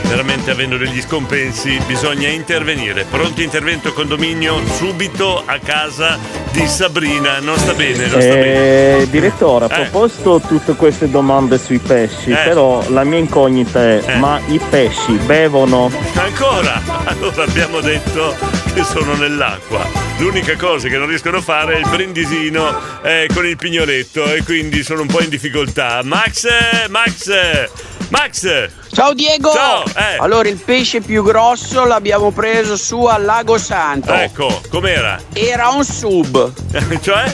veramente 0.07 0.51
avendo 0.51 0.77
degli 0.77 1.01
scompensi, 1.01 1.79
bisogna 1.85 2.27
intervenire. 2.27 3.05
Pronto 3.05 3.41
intervento 3.41 3.93
condominio 3.93 4.65
subito 4.67 5.43
a 5.45 5.59
casa 5.59 6.17
di 6.58 6.68
Sabrina, 6.68 7.39
non 7.39 7.55
sta 7.60 7.74
bene, 7.74 8.08
non 8.08 8.20
sta 8.20 8.34
bene. 8.34 9.01
Eh, 9.01 9.08
direttore, 9.12 9.66
a 9.66 9.68
proposito 9.68 10.41
tutte 10.47 10.74
queste 10.74 11.08
domande 11.08 11.60
sui 11.60 11.78
pesci, 11.78 12.32
Eh. 12.32 12.36
però 12.36 12.84
la 12.89 13.03
mia 13.03 13.20
incognita 13.20 13.80
è, 13.80 14.18
ma 14.18 14.39
i 14.47 14.60
pesci 14.70 15.14
bevono? 15.26 15.91
Ancora? 16.16 16.82
Allora 17.08 17.43
abbiamo 17.43 17.80
detto 17.80 18.36
che 18.74 18.84
sono 18.84 19.14
nell'acqua. 19.16 19.88
L'unica 20.18 20.55
cosa 20.58 20.88
che 20.89 20.97
non 20.97 21.08
riescono 21.08 21.38
a 21.38 21.41
fare 21.41 21.76
è 21.76 21.78
il 21.78 21.88
brindisino 21.89 22.76
eh, 23.01 23.30
con 23.34 23.45
il 23.45 23.55
pignoletto 23.55 24.26
e 24.26 24.43
quindi 24.43 24.84
sono 24.84 25.01
un 25.01 25.08
po' 25.08 25.22
in 25.22 25.30
difficoltà. 25.30 26.01
Max, 26.03 26.45
eh, 26.45 26.89
Max, 26.89 27.28
eh, 27.28 27.70
Max! 28.10 28.70
Ciao 28.93 29.14
Diego! 29.14 29.51
Ciao, 29.51 29.84
eh. 29.86 30.18
Allora 30.20 30.47
il 30.47 30.58
pesce 30.58 31.01
più 31.01 31.24
grosso 31.24 31.84
l'abbiamo 31.86 32.32
preso 32.32 32.78
su 32.78 33.03
al 33.03 33.26
Lago 33.26 33.58
Santo. 33.58 34.14
Ecco, 34.14 34.62
com'era? 34.70 35.20
Era 35.34 35.70
un 35.70 35.84
sub. 35.84 36.53
cioè? 37.01 37.34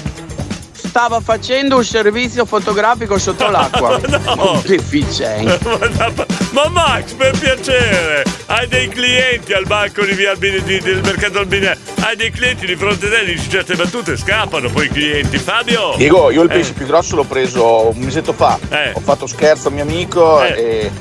Stava 0.72 1.20
facendo 1.22 1.78
un 1.78 1.86
servizio 1.86 2.46
fotografico 2.46 3.18
sotto 3.20 3.50
l'acqua. 3.50 4.00
No. 4.36 4.62
Deficiente. 4.66 6.26
Ma 6.54 6.68
Max, 6.70 7.14
per 7.14 7.36
piacere, 7.38 8.24
hai 8.46 8.68
dei 8.68 8.88
clienti 8.88 9.54
al 9.54 9.66
banco 9.66 10.06
di 10.06 10.14
via 10.14 10.30
Albine, 10.32 10.62
di- 10.62 10.80
del 10.82 11.02
mercato 11.02 11.40
Albine, 11.40 11.76
hai 12.02 12.16
dei 12.16 12.30
clienti 12.30 12.68
di 12.68 12.76
fronte 12.76 13.08
a 13.08 13.10
te, 13.10 13.26
dici 13.26 13.50
certe 13.50 13.74
battute, 13.74 14.16
scappano 14.16 14.70
poi 14.70 14.86
i 14.86 14.90
clienti. 14.90 15.40
Fabio! 15.40 15.96
Diego, 15.98 16.30
io 16.30 16.44
il 16.44 16.52
Eh. 16.52 16.54
pesce 16.54 16.74
più 16.74 16.86
grosso 16.86 17.16
l'ho 17.16 17.24
preso 17.24 17.90
un 17.90 17.98
mesetto 17.98 18.34
fa. 18.34 18.60
Ho 18.94 19.00
fatto 19.00 19.26
scherzo 19.26 19.70
a 19.70 19.72
mio 19.72 19.82
amico 19.82 20.44
e, 20.44 20.92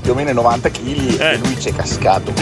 più 0.00 0.12
o 0.12 0.14
meno 0.14 0.32
90 0.32 0.68
kg 0.70 1.20
e 1.20 1.36
lui 1.38 1.60
ci 1.60 1.68
è 1.70 1.74
cascato. 1.74 2.32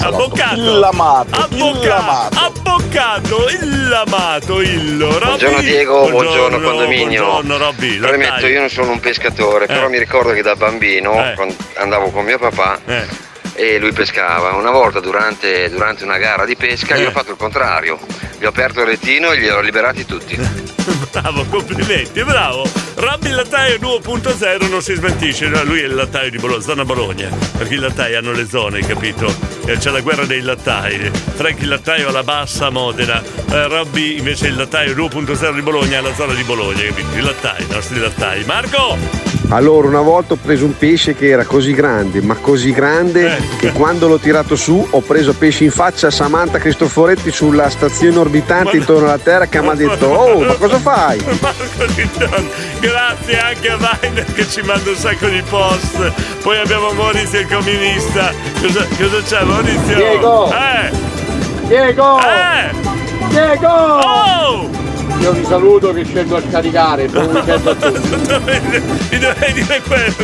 Abboccato! 0.00 0.56
Illamato! 0.56 1.40
Abboccato! 1.40 2.36
Abboccato! 2.38 3.48
Illamato! 3.62 4.60
Illo! 4.60 5.06
Robby! 5.10 5.24
Buongiorno 5.24 5.60
Diego, 5.60 6.08
buongiorno, 6.10 6.60
condominio. 6.60 7.24
Buongiorno 7.24 7.56
Robby, 7.58 7.98
Premetto, 7.98 8.46
io 8.46 8.60
non 8.60 8.68
sono 8.70 8.90
un 8.92 9.00
pescatore, 9.00 9.66
però 9.66 9.86
Eh. 9.86 9.90
mi 9.90 9.98
ricordo 9.98 10.32
che 10.32 10.42
da 10.42 10.56
bambino, 10.56 11.12
quando 11.34 11.54
andavo 11.76 12.10
con 12.10 12.24
mio 12.24 12.38
papà, 12.38 12.78
e 13.58 13.78
lui 13.80 13.92
pescava. 13.92 14.54
Una 14.54 14.70
volta 14.70 15.00
durante, 15.00 15.68
durante 15.68 16.04
una 16.04 16.16
gara 16.16 16.44
di 16.44 16.54
pesca 16.54 16.94
Eh. 16.94 17.00
io 17.00 17.08
ho 17.08 17.10
fatto 17.10 17.32
il 17.32 17.36
contrario, 17.36 17.98
gli 18.38 18.44
ho 18.44 18.48
aperto 18.48 18.80
il 18.80 18.86
retino 18.86 19.32
e 19.32 19.38
li 19.38 19.48
ho 19.48 19.60
liberati 19.60 20.06
tutti. 20.06 20.38
Bravo, 21.10 21.44
complimenti, 21.46 22.22
bravo. 22.22 22.66
Robby 22.94 23.28
il 23.28 23.34
lattaio 23.34 23.76
2.0 23.76 24.68
non 24.68 24.80
si 24.80 24.94
smentisce, 24.94 25.48
no, 25.48 25.62
lui 25.64 25.80
è 25.80 25.84
il 25.84 25.94
lattaio 25.94 26.30
di 26.30 26.38
Bologna, 26.38 26.60
zona 26.62 26.84
Bologna, 26.84 27.28
perché 27.56 27.74
i 27.74 27.78
lattai 27.78 28.14
hanno 28.14 28.32
le 28.32 28.46
zone, 28.46 28.80
capito? 28.80 29.34
E 29.66 29.76
c'è 29.78 29.90
la 29.90 30.00
guerra 30.00 30.24
dei 30.24 30.40
lattai. 30.40 31.10
Frank 31.34 31.60
il 31.60 31.68
lattaio 31.68 32.08
alla 32.08 32.22
bassa 32.22 32.70
Modena, 32.70 33.22
eh, 33.22 33.66
Robby 33.66 34.18
invece 34.18 34.46
il 34.46 34.56
lattaio 34.56 34.94
2.0 34.94 35.54
di 35.54 35.62
Bologna 35.62 35.98
alla 35.98 36.14
zona 36.14 36.34
di 36.34 36.42
Bologna, 36.44 36.82
capito? 36.84 37.16
I 37.16 37.20
lattai, 37.20 37.62
i 37.64 37.72
nostri 37.72 37.98
lattai. 37.98 38.44
Marco! 38.44 38.96
Allora, 39.50 39.88
una 39.88 40.02
volta 40.02 40.34
ho 40.34 40.38
preso 40.40 40.66
un 40.66 40.76
pesce 40.76 41.14
che 41.14 41.28
era 41.28 41.44
così 41.44 41.72
grande, 41.72 42.20
ma 42.20 42.34
così 42.34 42.70
grande 42.70 43.40
che 43.58 43.72
quando 43.72 44.06
l'ho 44.06 44.18
tirato 44.18 44.56
su 44.56 44.86
ho 44.90 45.00
preso 45.00 45.32
pesce 45.32 45.64
in 45.64 45.70
faccia 45.70 46.08
a 46.08 46.10
Samantha 46.10 46.58
Cristoforetti 46.58 47.30
sulla 47.30 47.70
stazione 47.70 48.18
orbitante 48.18 48.76
intorno 48.76 49.06
alla 49.06 49.16
Terra 49.16 49.46
che 49.46 49.60
mi 49.62 49.68
ha 49.68 49.74
detto 49.74 50.06
"Oh, 50.06 50.40
ma 50.40 50.52
cosa 50.52 50.78
fai?". 50.78 51.18
Marco 51.40 51.86
Di 51.94 52.08
grazie 52.80 53.40
anche 53.40 53.70
a 53.70 53.76
Weiner 54.02 54.32
che 54.34 54.46
ci 54.46 54.60
manda 54.60 54.90
un 54.90 54.96
sacco 54.96 55.26
di 55.28 55.42
post. 55.48 56.12
Poi 56.42 56.58
abbiamo 56.58 56.92
Maurizio 56.92 57.40
il 57.40 57.46
comunista. 57.48 58.32
Cosa, 58.60 58.86
cosa 58.98 59.22
c'è 59.22 59.44
Maurizio? 59.44 59.96
Diego! 59.96 60.52
Eh! 60.52 60.90
Diego! 61.68 62.18
Eh! 62.20 62.70
Diego! 63.30 63.66
Oh! 63.68 64.87
Io 65.20 65.32
vi 65.32 65.44
saluto 65.44 65.92
che 65.92 66.04
scendo 66.04 66.36
a 66.36 66.42
scaricare, 66.48 67.06
buon 67.08 67.26
weekend 67.26 67.66
a 67.66 67.74
tutti. 67.74 68.06
Mi 69.10 69.18
dovrei 69.18 69.52
dire 69.52 69.82
quello. 69.82 70.14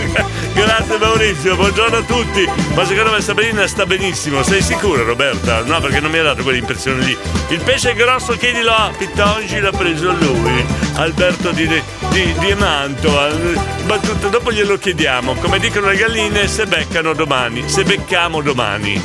Grazie 0.53 0.99
Maurizio, 0.99 1.57
buongiorno 1.57 1.97
a 1.97 2.03
tutti. 2.03 2.49
Ma 2.75 2.85
secondo 2.85 3.11
me 3.11 3.21
Sabrina 3.21 3.67
sta 3.67 3.87
benissimo, 3.87 4.43
sei 4.43 4.63
sicura 4.63 5.03
Roberta? 5.03 5.63
No, 5.65 5.81
perché 5.81 6.01
non 6.01 6.11
mi 6.11 6.19
ha 6.19 6.23
dato 6.23 6.43
quell'impressione 6.43 7.05
lì. 7.05 7.17
Il 7.49 7.61
pesce 7.63 7.95
grosso 7.95 8.37
chiedilo 8.37 8.71
a 8.71 8.93
Pitongi 8.97 9.59
l'ha 9.59 9.73
preso 9.73 10.13
lui, 10.13 10.65
Alberto 10.95 11.51
di, 11.51 11.67
di, 11.67 12.35
di 12.39 12.55
Mantova. 12.55 13.29
Battuta, 13.87 14.29
dopo 14.29 14.53
glielo 14.53 14.79
chiediamo. 14.79 15.35
Come 15.35 15.59
dicono 15.59 15.89
le 15.89 15.97
galline, 15.97 16.47
se 16.47 16.67
beccano 16.67 17.15
domani, 17.15 17.69
se 17.69 17.83
beccamo 17.83 18.41
domani. 18.41 19.03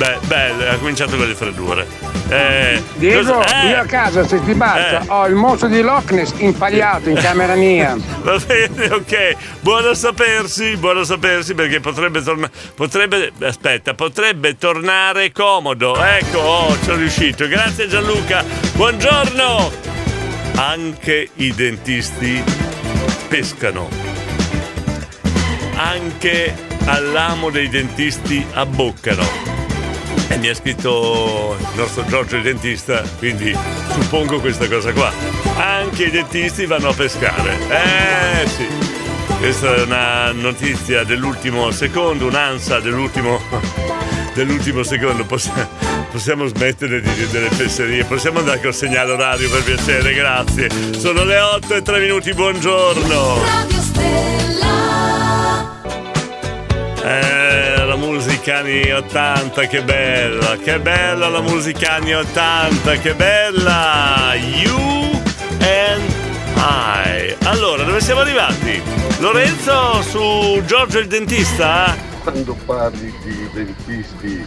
Beh, 0.00 0.16
bello, 0.28 0.66
ha 0.66 0.76
cominciato 0.76 1.14
con 1.18 1.28
le 1.28 1.34
freddure. 1.34 1.86
Eh, 2.30 2.82
Diego, 2.94 3.34
cosa- 3.34 3.62
eh, 3.64 3.68
io 3.68 3.80
a 3.80 3.84
casa 3.84 4.26
se 4.26 4.42
ti 4.42 4.54
basta 4.54 5.02
Eh. 5.02 5.04
ho 5.08 5.26
il 5.26 5.34
mostro 5.34 5.68
di 5.68 5.82
Loch 5.82 6.10
Ness 6.12 6.32
impagliato 6.38 7.10
in 7.10 7.16
camera 7.16 7.54
mia. 7.54 7.98
Va 8.22 8.38
bene, 8.46 8.86
ok. 8.86 9.36
Buono 9.60 9.92
sapersi, 9.92 10.74
buono 10.78 11.04
sapersi 11.04 11.52
perché 11.54 11.80
potrebbe 11.80 12.22
tornare. 12.22 12.50
Potrebbe. 12.74 13.30
Aspetta, 13.42 13.92
potrebbe 13.92 14.56
tornare 14.56 15.32
comodo. 15.32 15.94
Ecco, 16.02 16.38
oh, 16.38 16.72
ci 16.78 16.84
sono 16.84 16.96
riuscito. 16.96 17.46
Grazie 17.46 17.86
Gianluca. 17.86 18.42
Buongiorno. 18.76 19.70
Anche 20.54 21.28
i 21.34 21.52
dentisti 21.54 22.42
pescano. 23.28 23.86
Anche 25.76 26.54
all'amo 26.86 27.50
dei 27.50 27.68
dentisti 27.68 28.42
abboccano. 28.54 29.59
E 30.30 30.38
mi 30.38 30.48
ha 30.48 30.54
scritto 30.54 31.56
il 31.58 31.66
nostro 31.74 32.04
Giorgio 32.06 32.36
il 32.36 32.42
dentista, 32.42 33.02
quindi 33.18 33.56
suppongo 33.90 34.38
questa 34.38 34.68
cosa 34.68 34.92
qua. 34.92 35.12
Anche 35.56 36.04
i 36.04 36.10
dentisti 36.10 36.66
vanno 36.66 36.90
a 36.90 36.94
pescare. 36.94 37.58
Eh 37.68 38.48
sì. 38.48 38.66
Questa 39.38 39.74
è 39.74 39.82
una 39.82 40.32
notizia 40.32 41.02
dell'ultimo 41.02 41.70
secondo, 41.70 42.26
un'ansa 42.26 42.78
dell'ultimo, 42.78 43.40
dell'ultimo 44.34 44.84
secondo. 44.84 45.24
Possi- 45.24 45.50
possiamo 46.10 46.46
smettere 46.46 47.00
di 47.00 47.12
dire 47.12 47.28
delle 47.30 47.50
fesserie, 47.50 48.04
possiamo 48.04 48.38
andare 48.38 48.60
col 48.60 48.74
segnale 48.74 49.12
orario 49.12 49.50
per 49.50 49.64
piacere, 49.64 50.14
grazie. 50.14 50.68
Sono 50.96 51.24
le 51.24 51.40
8 51.40 51.74
e 51.74 51.82
3 51.82 52.00
minuti, 52.00 52.32
buongiorno. 52.32 53.36
Eh, 53.98 54.29
musica 58.50 58.58
anni 58.58 58.90
80, 58.90 59.66
che 59.66 59.82
bella, 59.84 60.56
che 60.56 60.80
bella 60.80 61.28
la 61.28 61.40
musica 61.40 61.94
anni 61.94 62.14
80, 62.14 62.98
che 62.98 63.14
bella! 63.14 64.34
You 64.34 65.10
and 65.60 66.02
I. 66.56 67.36
Allora, 67.44 67.84
dove 67.84 68.00
siamo 68.00 68.22
arrivati? 68.22 68.82
Lorenzo 69.18 70.02
su 70.02 70.62
Giorgio 70.66 70.98
il 70.98 71.06
dentista? 71.06 71.96
Quando 72.22 72.56
parli 72.64 73.14
di 73.22 73.48
dentisti 73.52 74.44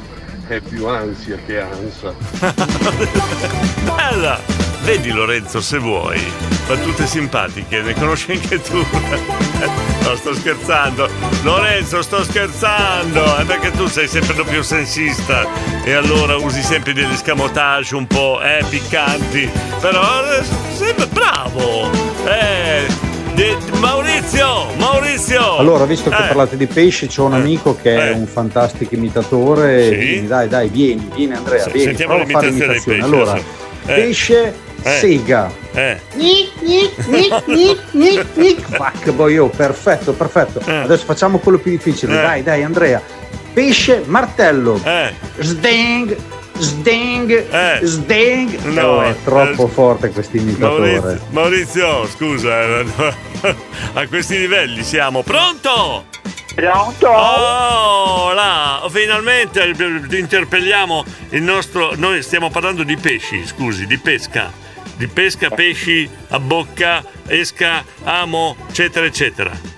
è 0.48 0.60
più 0.60 0.86
ansia 0.88 1.38
che 1.46 1.62
ansa. 1.62 2.14
Bella! 3.96 4.73
Vedi 4.84 5.12
Lorenzo 5.12 5.62
se 5.62 5.78
vuoi, 5.78 6.20
battute 6.68 7.08
simpatiche, 7.08 7.82
ne 7.82 7.94
conosci 7.94 8.32
anche 8.32 8.60
tu. 8.62 8.84
No, 10.04 10.18
sto 10.18 10.34
scherzando. 10.36 11.08
Lorenzo, 11.44 12.02
sto 12.02 12.22
scherzando! 12.26 13.38
È 13.38 13.46
perché 13.46 13.72
tu 13.72 13.88
sei 13.88 14.06
sempre 14.10 14.36
lo 14.36 14.44
più 14.44 14.62
sensista 14.62 15.48
e 15.86 15.94
allora 15.94 16.36
usi 16.36 16.62
sempre 16.62 16.92
degli 16.92 17.16
scamotage 17.16 17.96
un 17.96 18.06
po' 18.06 18.42
eh, 18.44 18.62
piccanti. 18.68 19.50
Però 19.80 20.02
eh, 20.26 21.08
bravo! 21.08 21.90
Eh, 22.28 22.86
Maurizio! 23.80 24.66
Maurizio! 24.76 25.56
Allora, 25.58 25.86
visto 25.86 26.10
che 26.10 26.18
Eh, 26.18 26.28
parlate 26.28 26.58
di 26.58 26.66
pesci, 26.68 27.08
c'ho 27.08 27.24
un 27.24 27.34
amico 27.34 27.78
che 27.82 28.10
è 28.10 28.12
un 28.12 28.28
fantastico 28.28 28.94
imitatore. 28.96 29.88
Sì? 29.98 30.28
Dai, 30.28 30.50
dai, 30.50 30.68
vieni, 30.68 31.10
vieni 31.16 31.34
Andrea, 31.34 31.64
Sì, 31.64 31.70
vieni, 31.72 31.88
sentiamo 31.88 32.16
prova 32.16 32.28
a 32.28 32.32
fare 32.32 32.48
l'imitazione 32.48 32.74
dei 32.74 32.84
l'imitazione. 32.86 33.00
pesci, 33.00 33.14
Allora. 33.14 33.38
Eh. 33.86 33.94
pesce, 34.04 34.54
Eh. 34.84 35.00
sega. 35.00 35.52
Eh. 35.74 36.00
Nic, 36.16 36.52
nic, 36.62 36.98
nic, 37.08 37.44
nic, 37.48 37.80
nic, 37.92 38.26
nic. 38.36 38.62
Fuck, 38.62 39.12
boy, 39.12 39.38
oh, 39.38 39.50
perfetto, 39.50 40.14
perfetto. 40.14 40.60
Adesso 40.66 41.06
facciamo 41.06 41.40
quello 41.40 41.58
più 41.58 41.72
difficile. 41.72 42.20
Eh. 42.20 42.22
Dai, 42.22 42.44
dai, 42.44 42.64
Andrea. 42.64 43.02
Pesce, 43.54 44.04
martello. 44.06 44.80
Eh. 44.84 45.14
Sding, 45.40 46.16
sding, 46.58 47.46
sding. 47.84 48.64
No, 48.66 48.82
Oh, 48.88 49.02
è 49.02 49.16
troppo 49.24 49.66
eh, 49.68 49.70
forte 49.70 50.10
questo 50.10 50.38
imitatore. 50.38 51.00
Maurizio, 51.00 51.26
Maurizio, 51.30 52.08
scusa, 52.08 52.80
eh, 52.80 52.86
a 53.94 54.08
questi 54.08 54.38
livelli 54.40 54.84
siamo. 54.84 55.22
Pronto? 55.24 56.06
Pronto? 56.56 57.08
Oh, 57.08 58.32
là, 58.34 58.86
finalmente 58.90 59.62
eh, 59.64 60.18
interpelliamo 60.18 61.04
il 61.30 61.42
nostro. 61.42 61.94
Noi 61.96 62.22
stiamo 62.22 62.50
parlando 62.50 62.84
di 62.84 62.96
pesci, 62.96 63.46
scusi, 63.46 63.86
di 63.88 63.98
pesca. 63.98 64.52
Di 64.96 65.08
pesca, 65.08 65.50
pesci, 65.50 66.10
a 66.30 66.40
bocca, 66.40 67.04
esca, 67.28 67.84
amo, 68.04 68.56
eccetera, 68.70 69.06
eccetera. 69.06 69.74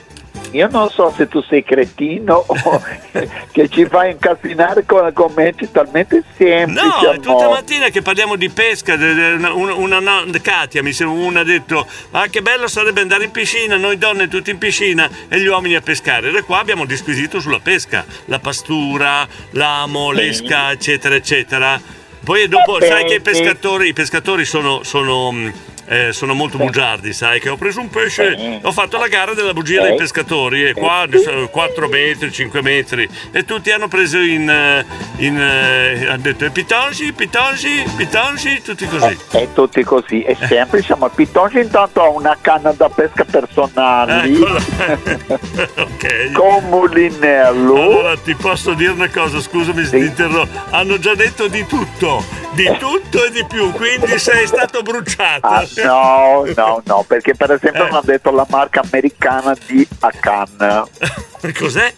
Io 0.56 0.70
non 0.70 0.90
so 0.90 1.14
se 1.16 1.28
tu 1.28 1.42
sei 1.42 1.66
cretino 1.66 2.46
o 2.48 2.82
che 3.52 3.68
ci 3.68 3.86
fai 3.86 4.12
incassinare 4.12 4.86
con 4.86 5.04
argomenti 5.04 5.70
talmente 5.70 6.24
semplici. 6.38 6.86
No, 6.86 7.12
è 7.12 7.20
tutta 7.20 7.50
mattina 7.50 7.90
che 7.90 8.02
parliamo 8.02 8.38
di 8.38 8.50
pesca. 8.50 8.94
Una, 8.94 9.74
una, 9.74 10.00
no, 10.00 10.24
Katia, 10.42 10.82
mi 10.82 10.94
sembra, 10.94 11.26
una 11.26 11.40
ha 11.42 11.44
detto: 11.44 11.86
Ma 12.12 12.28
che 12.28 12.42
bello 12.42 12.68
sarebbe 12.68 13.02
andare 13.02 13.26
in 13.26 13.32
piscina, 13.32 13.76
noi 13.76 13.98
donne 13.98 14.30
tutti 14.30 14.50
in 14.50 14.58
piscina 14.58 15.10
e 15.28 15.40
gli 15.42 15.48
uomini 15.48 15.76
a 15.76 15.82
pescare. 15.82 16.32
E 16.32 16.42
qua 16.44 16.60
abbiamo 16.60 16.86
disquisito 16.86 17.42
sulla 17.42 17.60
pesca, 17.60 18.06
la 18.26 18.40
pastura, 18.40 19.28
l'amo, 19.52 20.12
l'esca, 20.12 20.72
eccetera, 20.72 21.16
eccetera. 21.16 22.04
Poi 22.26 22.48
dopo, 22.48 22.82
sai 22.82 23.06
che 23.06 23.16
i 23.16 23.22
pescatori, 23.22 23.90
i 23.90 23.94
pescatori 23.94 24.46
sono. 24.46 24.82
sono 24.84 25.32
mh, 25.32 25.54
eh, 25.88 26.14
sono 26.14 26.34
molto 26.34 26.58
bugiardi, 26.58 27.14
sai 27.14 27.40
che 27.40 27.50
ho 27.50 27.58
preso 27.58 27.80
un 27.80 27.90
pesce, 27.90 28.60
ho 28.62 28.72
fatto 28.72 28.98
la 28.98 29.08
gara 29.08 29.34
della 29.34 29.54
bugia 29.54 29.82
dei 29.82 29.96
pescatori 29.96 30.66
e 30.66 30.74
qua 30.74 31.06
4 31.50 31.88
metri, 31.88 32.32
5 32.32 32.62
metri 32.62 33.08
e 33.32 33.46
tutti 33.46 33.72
hanno 33.72 33.88
preso 33.88 34.20
in, 34.20 34.50
eh, 34.50 34.86
in 35.18 35.38
eh, 35.40 36.08
hanno 36.08 36.22
detto 36.22 36.50
pitongi, 36.52 37.12
pitongi, 37.14 37.84
pitongi, 37.96 38.62
tutti 38.62 38.86
così. 38.88 39.18
È 39.32 39.48
tutti 39.54 39.84
così, 39.84 40.22
è 40.22 40.36
semplice, 40.48 40.96
ma 40.96 41.10
Pitongi 41.10 41.60
intanto 41.60 42.02
ha 42.02 42.10
una 42.10 42.38
canna 42.40 42.72
da 42.72 42.90
pesca 42.90 43.24
personale 43.24 44.30
ok. 45.76 46.32
con 46.34 46.64
mulinello. 46.70 47.76
Allora 47.76 48.18
ti 48.18 48.36
posso 48.36 48.74
dire 48.74 48.92
una 48.92 49.10
cosa, 49.10 49.40
scusami 49.40 49.84
se 49.84 49.98
ti 49.98 50.06
interrompo. 50.06 50.60
Hanno 50.70 51.00
già 51.00 51.16
detto 51.16 51.48
di 51.48 51.66
tutto, 51.66 52.24
di 52.52 52.70
tutto 52.80 53.26
e 53.26 53.32
di 53.32 53.46
più, 53.48 53.72
quindi 53.72 54.18
sei 54.20 54.48
stato 54.48 54.82
bruciato. 54.82 55.48
Ah, 55.48 55.66
no, 55.84 56.44
no, 56.56 56.82
no, 56.86 57.04
perché 57.08 57.36
per 57.36 57.52
esempio 57.52 57.84
Eh. 57.86 57.90
non 57.90 57.98
ha 57.98 58.02
detto 58.04 58.32
la 58.32 58.46
marca 58.50 58.82
americana 58.82 59.56
di 59.68 59.88
Acan. 60.00 60.84
Cos'è? 61.58 61.94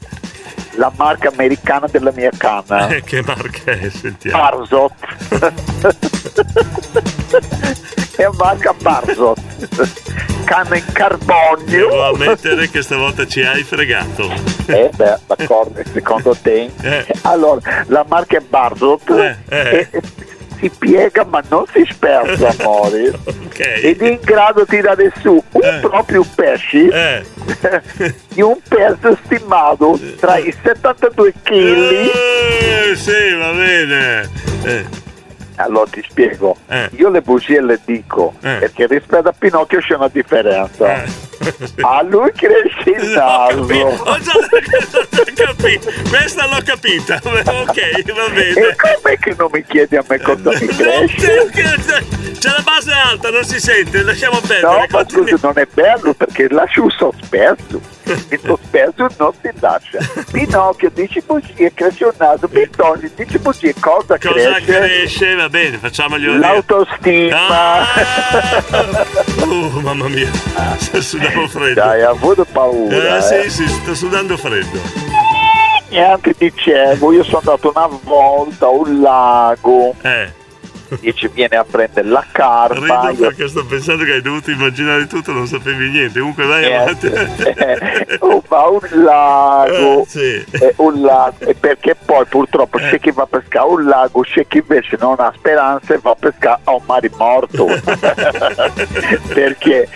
La 0.76 0.92
marca 0.96 1.30
americana 1.30 1.88
della 1.90 2.12
mia 2.16 2.30
canna. 2.38 2.88
Eh, 2.98 3.04
che 3.04 3.24
marca 3.26 3.72
è? 3.72 3.90
Sentiamo. 3.90 4.38
Barzot. 4.38 4.92
è 8.18 8.28
marca 8.38 8.74
Barzot. 8.74 9.40
Canna 10.46 10.76
in 10.78 10.86
carbonio. 10.94 11.66
Devo 11.66 12.04
ammettere 12.10 12.70
che 12.70 12.82
stavolta 12.82 13.26
ci 13.28 13.42
hai 13.44 13.64
fregato. 13.64 14.32
Eh 14.68 14.90
beh, 14.96 15.18
d'accordo, 15.28 15.82
secondo 15.92 16.36
te? 16.42 16.72
Eh. 16.82 17.06
Allora, 17.24 17.84
la 17.88 18.06
marca 18.08 18.38
è 18.38 18.42
Barzot 18.42 19.10
eh. 19.10 19.36
e- 19.50 19.88
e 19.92 20.02
si 20.58 20.70
piega 20.70 21.26
ma 21.26 21.42
non 21.50 21.66
si 21.72 21.86
sperza, 21.90 22.54
amore. 22.60 23.14
Ed 23.82 24.02
è 24.02 24.08
in 24.08 24.20
grado 24.22 24.66
di 24.68 24.78
tirare 24.78 25.12
su 25.22 25.42
un 25.52 25.80
proprio 25.82 26.26
pesce 26.36 27.26
di 28.34 28.42
un 28.42 28.58
peso 28.68 29.18
stimato 29.24 30.00
tra 30.20 30.38
i 30.38 30.54
72 30.64 31.34
kg. 31.44 31.52
Eh, 31.52 32.96
sì, 32.96 33.36
va 33.38 33.52
bene. 33.52 35.06
Eh. 35.58 35.64
Allora 35.64 35.90
ti 35.90 36.04
spiego, 36.08 36.56
io 36.98 37.10
le 37.10 37.22
bugie 37.22 37.62
le 37.62 37.80
dico 37.84 38.36
perché 38.40 38.86
rispetto 38.88 39.30
a 39.30 39.34
Pinocchio 39.38 39.80
c'è 39.80 39.96
una 39.96 40.08
differenza. 40.08 41.04
A 41.82 42.02
lui 42.04 42.32
cresce 42.34 42.90
il 42.90 43.10
naso. 43.12 43.62
Ho 43.64 44.18
già 44.20 44.34
capito, 45.34 45.92
questa 46.10 46.46
l'ho 46.48 46.60
capita. 46.64 47.20
Ok, 47.24 48.14
va 48.14 48.30
bene. 48.30 48.50
E 48.70 48.76
com'è 48.76 49.18
che 49.18 49.34
non 49.38 49.50
mi 49.52 49.64
chiedi 49.66 49.96
a 49.96 50.04
me 50.08 50.20
cosa 50.20 50.50
mi 50.52 50.68
cresce? 50.68 51.50
C'è 52.38 52.50
la 52.50 52.62
base 52.64 52.92
alta, 52.92 53.30
non 53.30 53.44
si 53.44 53.60
sente, 53.60 54.04
lasciamo 54.04 54.36
No, 54.36 54.48
perdere. 54.48 54.88
ma 54.92 55.06
scusi, 55.10 55.36
non 55.42 55.54
è 55.56 55.66
bello 55.74 56.14
perché 56.14 56.48
lascio 56.50 56.84
un 56.84 56.92
sospeso. 56.92 57.82
Il 58.30 58.40
sospeso 58.44 59.08
non 59.18 59.32
si 59.42 59.50
lascia. 59.60 59.98
Pinocchio 60.32 60.90
dice 60.94 61.22
bugie, 61.26 61.74
cresce 61.74 62.06
un 62.06 62.12
naso. 62.18 62.48
Pitongi 62.48 63.12
dice 63.16 63.40
bugie, 63.40 63.74
cosa, 63.80 64.18
Cosa 64.18 64.32
cresce? 64.32 64.64
cresce? 64.64 65.47
Va 65.48 65.50
bene, 65.50 65.78
facciamoglielo 65.78 66.34
dire. 66.34 66.46
L'autostima. 66.46 67.86
Uh, 69.48 69.80
mamma 69.80 70.10
mia, 70.10 70.30
sto 70.78 71.00
sudando 71.00 71.48
freddo. 71.48 71.76
Dai, 71.76 72.02
avuto 72.02 72.46
paura. 72.52 73.16
Eh, 73.16 73.18
eh. 73.18 73.22
sì, 73.22 73.50
sì, 73.50 73.68
sto 73.68 73.96
sudando 73.96 74.36
freddo. 74.36 74.82
Niente 75.90 76.36
dicevo, 76.38 77.14
io 77.14 77.24
sono 77.24 77.38
andato 77.40 77.72
una 77.74 77.88
volta 78.04 78.66
a 78.66 78.70
un 78.70 79.02
lago. 79.02 79.96
Eh. 80.02 80.34
Dice 81.00 81.28
viene 81.30 81.56
a 81.58 81.64
prendere 81.64 82.08
la 82.08 82.26
carpa. 82.32 83.10
Rido 83.10 83.28
perché 83.28 83.48
sto 83.48 83.66
pensando 83.66 84.04
che 84.04 84.14
hai 84.14 84.22
dovuto 84.22 84.52
immaginare 84.52 85.08
tutto, 85.08 85.32
non 85.32 85.48
sapevi 85.48 85.90
niente. 85.90 86.20
Comunque 86.20 86.46
vai 86.46 86.74
avanti. 86.74 87.12
Oh, 88.20 88.44
ma 88.50 88.68
un 88.68 88.80
lago, 89.04 90.02
Eh, 90.02 90.06
sì. 90.08 90.46
eh, 90.60 90.74
un 90.78 91.02
lago, 91.02 91.36
e 91.46 91.54
perché 91.56 91.96
poi 91.96 92.26
purtroppo 92.26 92.78
c'è 92.78 93.00
chi 93.00 93.12
va 93.12 93.24
a 93.24 93.28
pescare 93.28 93.66
a 93.66 93.70
un 93.72 93.86
lago, 93.86 94.22
c'è 94.22 94.46
chi 94.48 94.58
invece 94.58 94.98
non 95.00 95.16
ha 95.20 95.32
speranze 95.36 95.94
e 95.96 96.00
va 96.02 96.12
a 96.12 96.16
pescare 96.16 96.60
a 96.64 96.72
un 96.72 96.82
mare 96.86 97.10
morto. 97.16 97.66
perché 99.34 99.88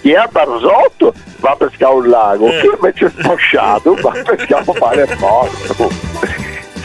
chi 0.00 0.12
è 0.12 0.16
a 0.16 0.28
Barzotto 0.30 1.12
va 1.38 1.50
a 1.50 1.56
pescare 1.56 1.92
a 1.92 1.94
un 1.96 2.08
lago, 2.08 2.48
chi 2.48 2.68
invece 2.72 3.06
è 3.06 3.10
sposciato 3.10 3.94
va 4.00 4.10
a 4.10 4.22
pescare 4.22 4.64
a 4.64 4.70
un 4.70 4.76
mare 4.80 5.16
morto. 5.18 5.90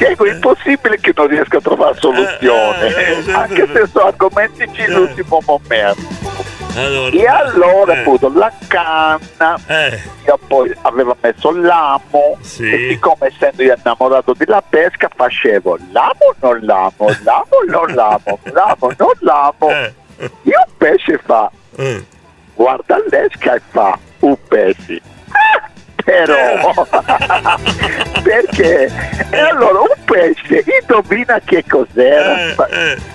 Diego, 0.04 0.26
è 0.26 0.34
impossibile 0.34 1.00
che 1.00 1.14
non 1.16 1.28
riesca 1.28 1.58
a 1.58 1.62
trovare 1.62 1.96
soluzione, 1.98 2.94
anche 3.32 3.68
se 3.72 3.88
sono 3.88 4.08
argomentici 4.08 4.82
all'ultimo 4.84 5.40
momento. 5.46 6.42
Allora, 6.76 7.16
E 7.16 7.28
allora 7.28 7.94
eh. 7.94 8.00
appunto 8.00 8.32
la 8.34 8.52
canna, 8.68 9.60
io 10.26 10.40
poi 10.48 10.76
aveva 10.82 11.16
messo 11.22 11.52
l'amo 11.52 12.38
e 12.42 12.88
siccome 12.90 13.28
essendo 13.28 13.62
io 13.62 13.76
innamorato 13.78 14.34
della 14.34 14.64
pesca 14.68 15.08
facevo 15.16 15.78
l'amo 15.92 16.34
non 16.40 16.60
l'amo, 16.62 17.08
l'amo 17.24 17.58
non 17.68 17.94
l'amo, 17.94 18.40
l'amo 18.52 18.92
non 18.98 19.12
l'amo. 19.20 19.70
Eh. 19.70 19.94
Io 20.44 20.64
un 20.66 20.74
pesce 20.78 21.20
fa, 21.24 21.52
guarda 22.56 22.98
l'esca 23.10 23.54
e 23.54 23.62
fa 23.70 23.98
un 24.22 24.36
pesce. 24.48 25.00
Ah, 25.30 25.70
Però 26.04 26.86
perché? 28.24 28.92
E 29.30 29.40
allora 29.40 29.80
un 29.80 30.04
pesce, 30.06 30.64
indovina 30.82 31.40
che 31.44 31.64
cos'era? 31.68 32.56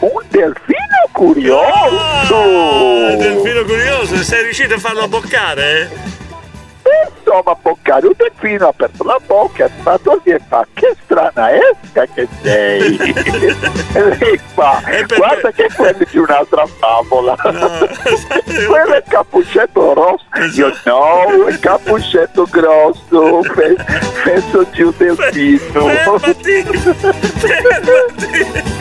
Un 0.01 0.23
delfino 0.29 1.09
curioso! 1.13 2.37
Ah, 2.37 3.15
delfino 3.17 3.65
curioso, 3.65 4.17
sei 4.17 4.45
riuscito 4.45 4.75
a 4.75 4.79
farlo 4.79 5.03
abboccare? 5.03 5.91
Insomma, 7.17 7.57
boccare 7.61 8.07
un 8.07 8.13
delfino 8.17 8.67
ha 8.67 8.69
aperto 8.69 9.05
la 9.05 9.19
bocca, 9.25 9.67
è 9.67 9.71
fatto 9.83 10.11
così 10.11 10.31
e 10.31 10.41
fa 10.49 10.67
che 10.73 10.97
strana 11.05 11.51
esca 11.53 12.07
che 12.15 12.27
sei! 12.43 12.97
e 13.93 14.03
lei 14.03 14.41
fa, 14.55 14.81
guarda 15.17 15.51
che 15.51 15.69
quello 15.75 15.99
è 15.99 16.07
di 16.11 16.19
un'altra 16.19 16.67
favola! 16.67 17.37
quello 17.43 18.93
è 18.93 18.97
il 18.97 19.05
cappuccetto 19.09 19.95
rosso! 19.95 20.25
Io 20.57 20.73
no, 20.85 21.47
è 21.47 21.51
il 21.51 21.61
cappuccetto 21.61 22.47
grosso! 22.51 23.41
Pe- 23.55 23.77
penso 24.25 24.67
giù 24.71 24.93
delfino! 24.97 25.87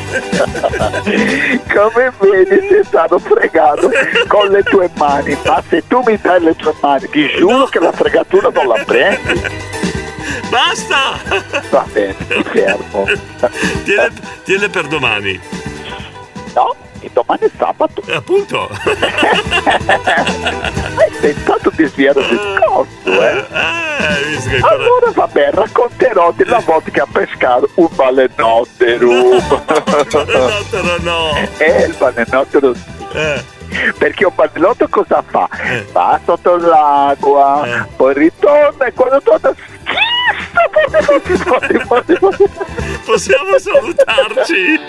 Come 1.73 2.11
vedi 2.19 2.67
sei 2.67 2.83
stato 2.83 3.19
fregato 3.19 3.89
con 4.27 4.47
le 4.47 4.63
tue 4.63 4.89
mani, 4.95 5.37
ma 5.45 5.61
se 5.67 5.83
tu 5.87 6.01
mi 6.05 6.17
dai 6.21 6.41
le 6.41 6.55
tue 6.55 6.73
mani, 6.81 7.07
ti 7.09 7.27
giuro 7.37 7.65
che 7.65 7.79
la 7.79 7.91
fregatura 7.97 8.49
non 8.49 8.67
la 8.67 8.83
prendi. 8.85 9.41
Basta! 10.49 11.19
Va 11.69 11.85
bene, 11.91 12.15
mi 12.29 12.43
fermo. 12.43 13.05
Tiene, 13.83 14.11
tiene 14.43 14.69
per 14.69 14.87
domani. 14.87 15.39
No, 16.53 16.75
e 17.01 17.09
domani 17.11 17.41
è 17.41 17.49
sabato. 17.57 18.01
appunto. 18.13 18.69
Hai 20.95 21.11
tentato 21.19 21.71
di 21.75 21.85
sviare 21.87 22.19
il 22.21 22.27
discorso, 22.29 23.21
eh? 23.21 23.45
Allora 24.61 25.11
vabbè, 25.13 25.49
racconterò 25.51 26.31
della 26.35 26.59
volta 26.59 26.91
che 26.91 27.01
ha 27.01 27.07
pescato 27.11 27.69
un 27.75 27.89
balenottero. 27.93 29.07
balenottero 30.11 30.97
no! 31.01 31.35
Eh, 31.57 31.83
il 31.87 31.95
balenottero 31.97 32.73
sì. 32.73 33.55
Perché 33.97 34.25
un 34.25 34.33
balenottero 34.35 34.89
cosa 34.89 35.23
fa? 35.25 35.47
Va 35.91 36.19
sotto 36.23 36.57
l'acqua, 36.57 37.85
poi 37.95 38.13
ritorna 38.13 38.85
e 38.85 38.93
quando 38.93 39.21
torna 39.21 39.53
Possiamo 43.05 43.57
salutarci? 43.57 44.79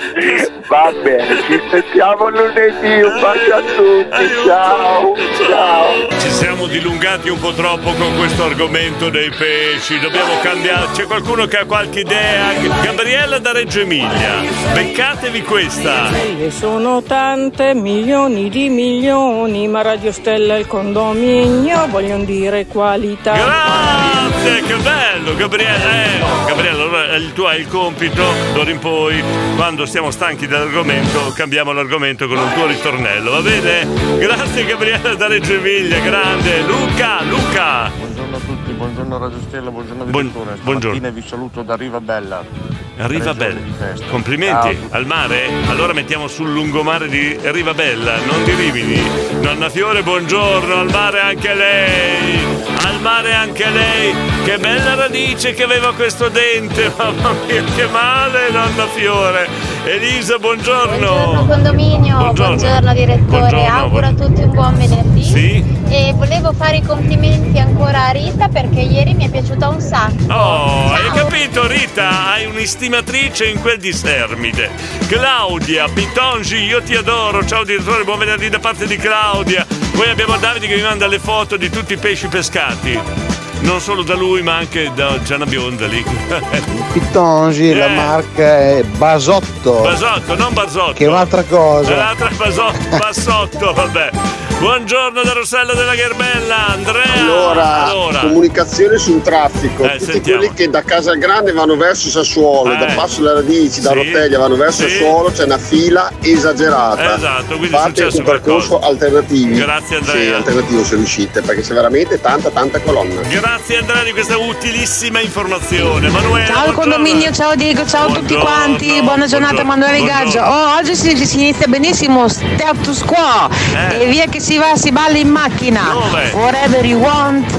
Va 0.69 0.93
bene, 1.03 1.43
ci 1.47 1.61
sentiamo 1.70 2.29
lunedì, 2.29 3.03
un 3.03 3.20
bacio 3.20 3.55
a 3.55 3.61
tutti, 3.61 4.29
ciao, 4.45 5.15
ciao. 5.49 6.09
Ci 6.19 6.31
siamo 6.31 6.66
dilungati 6.66 7.29
un 7.31 7.39
po' 7.39 7.53
troppo 7.53 7.93
con 7.93 8.16
questo 8.16 8.45
argomento 8.45 9.09
dei 9.09 9.31
pesci, 9.31 9.99
dobbiamo 10.01 10.39
cambiare. 10.43 10.89
C'è 10.93 11.05
qualcuno 11.05 11.47
che 11.47 11.59
ha 11.59 11.65
qualche 11.65 12.01
idea? 12.01 12.53
Gabriella 12.83 13.39
da 13.39 13.53
Reggio 13.53 13.81
Emilia, 13.81 14.43
beccatevi 14.75 15.43
questa. 15.43 16.11
E 16.12 16.51
sono 16.51 17.03
tante, 17.03 17.73
milioni 17.75 18.51
di 18.51 18.69
milioni, 18.69 19.69
ma 19.69 19.83
Radio 19.83 20.12
Stella 20.12 20.57
e 20.57 20.61
il 20.61 20.66
condominio 20.66 21.87
vogliono 21.89 22.25
dire 22.25 22.66
qualità. 22.66 23.33
Grazie, 23.33 24.62
che 24.62 24.73
bello, 24.89 25.35
Gabriella. 25.36 26.05
Eh, 26.05 26.19
Gabriella, 26.47 26.82
allora 26.82 27.10
eh, 27.15 27.32
tu 27.32 27.43
hai 27.43 27.60
il 27.60 27.69
compito, 27.69 28.23
d'ora 28.55 28.70
in 28.70 28.78
poi, 28.78 29.23
quando 29.56 29.85
siamo 29.86 30.10
stanchi 30.10 30.47
dell'argomento, 30.47 31.32
cambiamo 31.35 31.73
l'argomento 31.73 32.27
con 32.27 32.39
un 32.39 32.52
tuo 32.55 32.66
ritornello, 32.66 33.31
va 33.32 33.40
bene? 33.40 33.86
Grazie 34.19 34.65
Gabriella 34.65 35.15
da 35.15 35.27
Reggio 35.27 35.55
Emilia, 35.55 36.01
grande. 36.01 36.62
Luca, 36.62 37.23
Luca. 37.23 37.90
Buongiorno 37.97 38.36
a 38.36 38.40
tutti, 38.40 38.73
buongiorno 38.73 39.19
Radio 39.19 39.39
Stella, 39.47 39.70
buongiorno 39.70 40.05
Buon- 40.05 40.23
direttore. 40.31 40.56
buongiorno. 40.62 40.97
Stamattina 40.97 41.10
vi 41.10 41.28
saluto 41.28 41.62
da 41.62 41.77
Riva 41.77 42.01
Bella. 42.01 42.88
Riva 43.07 43.33
Tre 43.33 43.55
giorni 43.55 43.55
Bella. 43.55 43.61
di 43.61 43.73
festa. 43.79 44.07
Complimenti 44.07 44.77
Ciao. 44.77 44.89
al 44.91 45.07
mare? 45.07 45.43
Allora 45.69 45.93
mettiamo 45.93 46.27
sul 46.27 46.53
lungomare 46.53 47.09
di 47.09 47.39
Riva 47.41 47.73
Bella, 47.75 48.16
non 48.27 48.43
di 48.45 48.55
Rimini. 48.55 49.01
Nonna 49.41 49.69
Fiore, 49.70 50.03
buongiorno, 50.03 50.75
al 50.75 50.91
mare 50.91 51.20
anche 51.20 51.55
lei. 51.55 52.39
Al 52.85 53.01
mare 53.01 53.35
anche 53.35 53.69
lei. 53.70 54.15
Che 54.45 54.59
bella 54.59 54.95
radice 54.95 55.55
che 55.55 55.62
aveva 55.62 55.93
questo 55.95 56.29
dente. 56.29 56.93
Mamma 56.99 57.33
mia, 57.47 57.62
che 57.77 57.87
male, 57.87 58.51
nonna 58.51 58.87
Fiore. 58.89 59.49
Elisa, 59.85 60.39
buongiorno. 60.39 60.97
Buongiorno 60.99 61.47
condominio, 61.47 62.16
Buongiorno. 62.19 62.57
buongiorno, 62.57 62.93
direttore, 62.93 63.39
Buongiorno, 63.39 63.66
auguro 63.79 64.07
a 64.07 64.12
tutti 64.12 64.43
un 64.43 64.51
buon 64.51 64.77
venerdì. 64.77 65.23
Sì? 65.23 65.77
E 65.89 66.12
volevo 66.15 66.53
fare 66.53 66.77
i 66.79 66.83
complimenti 66.83 67.59
ancora 67.59 68.07
a 68.09 68.11
Rita 68.11 68.49
perché 68.49 68.81
ieri 68.81 69.15
mi 69.15 69.27
è 69.27 69.31
piaciuta 69.31 69.69
un 69.69 69.81
sacco. 69.81 70.31
Oh, 70.33 70.93
hai 70.93 71.11
capito 71.15 71.66
Rita? 71.66 72.33
Hai 72.33 72.47
un'estimatrice 72.89 73.47
in 73.47 73.60
quel 73.60 73.78
di 73.78 73.93
Sermide. 73.93 74.70
Claudia 75.06 75.89
Pitongi, 75.89 76.56
io 76.56 76.82
ti 76.82 76.94
adoro. 76.94 77.44
Ciao 77.44 77.62
direttore, 77.62 78.05
buon 78.05 78.19
venerdì 78.19 78.48
da 78.48 78.59
parte 78.59 78.86
di 78.86 78.97
Claudia. 78.97 79.66
Poi 79.93 80.09
abbiamo 80.09 80.36
Davide 80.39 80.66
che 80.66 80.77
mi 80.77 80.82
manda 80.82 81.06
le 81.06 81.19
foto 81.19 81.56
di 81.56 81.69
tutti 81.70 81.93
i 81.93 81.98
pesci 81.98 82.28
pescati. 82.28 83.38
Non 83.60 83.80
solo 83.80 84.02
da 84.02 84.14
lui, 84.14 84.40
ma 84.43 84.56
anche 84.56 84.90
da 84.94 85.20
Gianna 85.22 85.44
Bionda 85.44 85.86
lì. 85.86 86.02
Pitongi, 86.93 87.74
la 87.74 87.86
Eh. 87.86 87.94
marca 87.94 88.59
è 88.59 88.82
Basotto. 88.97 89.80
Basotto, 89.82 90.36
non 90.36 90.52
Basotto. 90.55 90.93
Che 90.93 91.05
è 91.05 91.09
un'altra 91.09 91.43
cosa. 91.43 91.93
È 91.93 91.97
L'altra 91.97 92.30
Basotto, 92.36 92.97
Bassotto, 92.97 93.72
vabbè. 93.72 94.10
Buongiorno 94.59 95.22
da 95.22 95.32
Rossella 95.35 95.72
della 95.72 95.94
Gherbella, 95.94 96.66
Andrea. 96.68 97.12
Allora, 97.14 97.85
Allora. 97.85 98.18
comunicazione 98.20 98.98
sul 98.98 99.22
traffico. 99.22 99.85
Eh, 99.85 99.98
Tutti 99.98 100.10
sentiamo. 100.12 100.39
quelli 100.40 100.55
che 100.55 100.68
da 100.68 100.82
Casa 100.82 101.14
Grande 101.14 101.52
vanno 101.52 101.76
verso 101.76 102.09
Sassuolo, 102.09 102.72
Eh. 102.72 102.76
da 102.76 102.86
Passo 102.94 103.20
delle 103.22 103.35
Radici, 103.35 103.80
da 103.80 103.90
Sì. 103.90 103.94
Roteglia 103.94 104.39
vanno 104.39 104.56
verso 104.56 104.82
Sì. 104.82 104.90
Sassuolo, 104.90 105.30
c'è 105.30 105.44
una 105.44 105.59
fila 105.59 106.10
esagerata. 106.20 107.14
Esatto, 107.16 107.56
quindi 107.56 107.66
è 107.66 107.70
Fate 107.78 107.89
successo 107.94 108.18
un 108.18 108.24
percorso 108.24 108.68
qualcosa. 108.78 108.90
alternativo. 108.90 109.55
Grazie, 109.64 109.97
Andrea. 109.98 110.22
Sì, 110.24 110.32
alternativo 110.32 110.85
se 110.85 110.94
riuscite, 110.97 111.40
perché 111.43 111.60
c'è 111.62 111.74
veramente 111.74 112.20
tanta 112.20 112.51
tanta 112.51 112.80
colonna. 112.80 113.20
Grazie 113.20 113.47
Andrea 113.51 114.03
di 114.05 114.12
questa 114.12 114.37
utilissima 114.37 115.20
informazione. 115.20 116.11
Manuela. 116.11 116.47
Ciao 116.47 116.65
buongiorno. 116.65 116.81
condominio, 116.81 117.33
ciao 117.33 117.55
Diego, 117.55 117.87
ciao 117.87 118.09
a 118.11 118.12
tutti 118.12 118.35
quanti, 118.35 119.01
buona 119.03 119.27
giornata 119.27 119.62
Emanuele 119.62 120.05
Gaggio. 120.05 120.41
Oh, 120.41 120.77
oggi 120.77 120.95
si, 120.95 121.16
si 121.27 121.41
inizia 121.41 121.66
benissimo, 121.66 122.29
status 122.29 123.03
quo. 123.05 123.49
Eh. 123.75 124.03
E 124.03 124.07
via 124.09 124.27
che 124.27 124.39
si 124.41 124.59
va, 124.59 124.77
si 124.77 124.93
balla 124.93 125.16
in 125.16 125.29
macchina. 125.31 125.91
Dove? 125.93 126.27
Forever 126.27 126.85
you 126.85 127.01
want, 127.01 127.51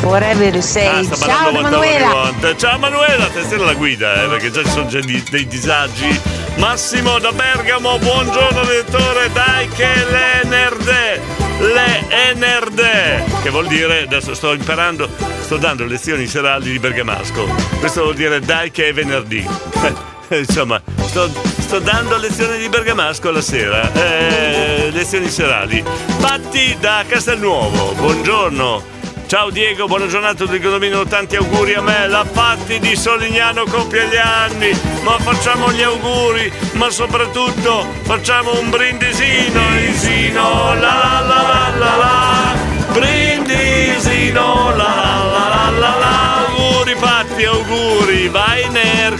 forever 0.00 0.52
you 0.52 0.60
say. 0.62 0.86
Ah, 1.10 1.16
ciao. 1.16 1.52
Manuela. 1.52 2.30
Ciao 2.56 2.78
Manuela, 2.78 3.24
attenzione 3.24 3.62
alla 3.62 3.74
guida, 3.74 4.24
eh, 4.24 4.28
perché 4.28 4.50
già 4.50 4.62
ci 4.62 4.70
sono 4.70 4.86
già 4.86 5.00
di- 5.00 5.22
dei 5.30 5.46
disagi. 5.46 6.20
Massimo 6.56 7.18
da 7.18 7.32
Bergamo, 7.32 7.98
buongiorno 7.98 8.60
direttore, 8.62 9.30
dai 9.32 9.68
che 9.68 9.88
le 10.10 10.48
nerde, 10.48 11.20
le 11.60 12.04
enerde, 12.08 13.24
che 13.42 13.50
vuol 13.50 13.66
dire, 13.66 14.02
adesso 14.02 14.34
sto 14.34 14.52
imparando, 14.52 15.08
sto 15.40 15.56
dando 15.56 15.84
lezioni 15.84 16.26
serali 16.26 16.70
di 16.72 16.78
bergamasco, 16.78 17.46
questo 17.78 18.02
vuol 18.02 18.14
dire 18.14 18.40
dai 18.40 18.70
che 18.70 18.88
è 18.88 18.92
venerdì. 18.92 19.46
Insomma, 20.30 20.80
sto, 21.04 21.28
sto 21.58 21.78
dando 21.78 22.16
lezioni 22.16 22.58
di 22.58 22.68
bergamasco 22.68 23.30
la 23.30 23.42
sera, 23.42 23.92
eh, 23.92 24.90
lezioni 24.90 25.28
serali. 25.28 25.82
Patti 26.20 26.76
da 26.80 27.04
Castelnuovo, 27.06 27.92
buongiorno. 27.92 29.03
Ciao 29.26 29.50
Diego, 29.50 29.86
buona 29.86 30.06
giornata 30.06 30.44
del 30.44 30.60
condominio, 30.60 31.04
tanti 31.06 31.36
auguri 31.36 31.74
a 31.74 31.80
me. 31.80 32.06
La 32.08 32.24
Patti 32.30 32.78
di 32.78 32.94
Solignano 32.94 33.64
compie 33.64 34.06
gli 34.06 34.16
anni, 34.16 34.70
ma 35.02 35.18
facciamo 35.18 35.72
gli 35.72 35.82
auguri, 35.82 36.52
ma 36.74 36.90
soprattutto 36.90 37.86
facciamo 38.02 38.58
un 38.60 38.70
brindisino, 38.70 39.60
isino, 39.78 40.74
la 40.74 41.22
la 41.26 41.42
la 41.48 41.72
la 41.78 41.96
la, 41.96 42.54
brindisino, 42.92 44.76
la 44.76 44.94
la 45.32 45.48
la 45.48 45.70
la 45.70 45.96
la, 45.98 46.46
auguri 46.46 46.94
Patti, 46.94 47.44
auguri, 47.44 48.28
vai 48.28 48.53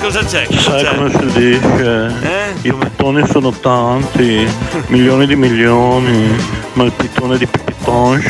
cosa 0.05 0.23
c'è? 0.25 0.47
Cosa 0.47 0.61
Sai 0.61 0.85
c'è? 0.85 0.95
come 0.95 1.11
si 1.11 1.27
dice? 1.39 2.15
Eh? 2.23 2.69
I 2.69 2.73
pittoni 2.75 3.27
sono 3.27 3.51
tanti, 3.51 4.47
milioni 4.89 5.27
di 5.27 5.35
milioni, 5.37 6.37
ma 6.75 6.85
il 6.85 6.93
pittone 6.93 7.39
di 7.39 7.47
Pipitonci 7.47 8.29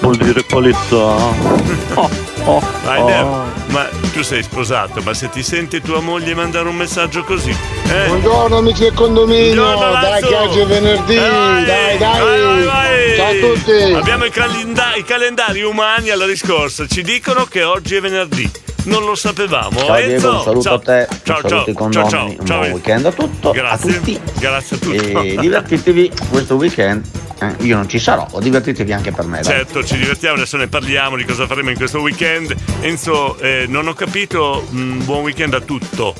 vuol 0.00 0.16
dire 0.16 0.44
qualità. 0.44 1.76
Oh, 2.00 2.08
oh, 2.44 2.62
Vai 2.84 3.00
oh. 3.00 3.44
Ma 3.70 3.88
tu 4.12 4.22
sei 4.22 4.42
sposato, 4.42 5.00
ma 5.02 5.12
se 5.14 5.28
ti 5.30 5.42
senti 5.42 5.80
tua 5.82 6.00
moglie 6.00 6.32
mandare 6.34 6.68
un 6.68 6.76
messaggio 6.76 7.24
così, 7.24 7.50
eh? 7.50 8.06
Buongiorno 8.06 8.56
amici 8.58 8.82
del 8.82 8.94
condominio, 8.94 9.62
Buongiorno, 9.64 10.00
dai 10.00 10.22
che 10.22 10.34
oggi 10.34 10.58
è 10.60 10.66
venerdì, 10.66 11.14
Eh, 11.16 11.18
dai 11.20 11.98
dai, 11.98 11.98
vai, 11.98 12.40
vai, 12.40 12.64
vai. 12.64 13.16
ciao 13.16 13.30
a 13.30 13.52
tutti. 13.54 13.92
Abbiamo 13.94 14.24
i, 14.26 14.30
calenda- 14.30 14.94
i 14.94 15.02
calendari 15.02 15.62
umani 15.62 16.10
alla 16.10 16.24
riscorsa, 16.24 16.86
ci 16.86 17.02
dicono 17.02 17.44
che 17.44 17.64
oggi 17.64 17.96
è 17.96 18.00
venerdì. 18.00 18.50
Non 18.84 19.04
lo 19.04 19.14
sapevamo. 19.14 19.78
Ciao 19.80 19.96
Enzo, 19.96 20.06
Diego, 20.08 20.30
un 20.36 20.42
saluto 20.42 20.62
ciao. 20.62 20.74
a 20.74 20.78
te, 20.78 21.08
Ciao, 21.24 21.40
ciao, 21.40 21.48
ciao, 21.64 21.72
condomini, 21.74 22.10
ciao, 22.10 22.26
un 22.26 22.46
ciao. 22.46 22.58
buon 22.60 22.70
weekend 22.72 23.04
a 23.06 23.12
tutto, 23.12 23.50
Grazie. 23.50 23.90
a 23.90 23.94
tutti. 23.94 24.20
Grazie 24.38 24.76
a 24.76 24.78
tutti. 24.78 24.96
E 25.12 25.36
divertitevi 25.40 26.12
questo 26.30 26.54
weekend. 26.56 27.04
Eh, 27.40 27.54
io 27.64 27.76
non 27.76 27.88
ci 27.88 27.98
sarò, 27.98 28.26
divertitevi 28.40 28.92
anche 28.92 29.12
per 29.12 29.26
me. 29.26 29.40
dai. 29.42 29.44
Certo, 29.52 29.84
ci 29.84 29.96
divertiamo, 29.98 30.36
adesso 30.36 30.56
ne 30.56 30.68
parliamo 30.68 31.16
di 31.16 31.24
cosa 31.24 31.46
faremo 31.46 31.70
in 31.70 31.76
questo 31.76 32.00
weekend. 32.00 32.54
Enzo, 32.80 33.38
eh, 33.38 33.66
non 33.68 33.86
ho 33.88 33.94
capito, 33.94 34.66
mm, 34.72 35.04
buon 35.04 35.22
weekend 35.22 35.54
a 35.54 35.60
tutto. 35.60 36.14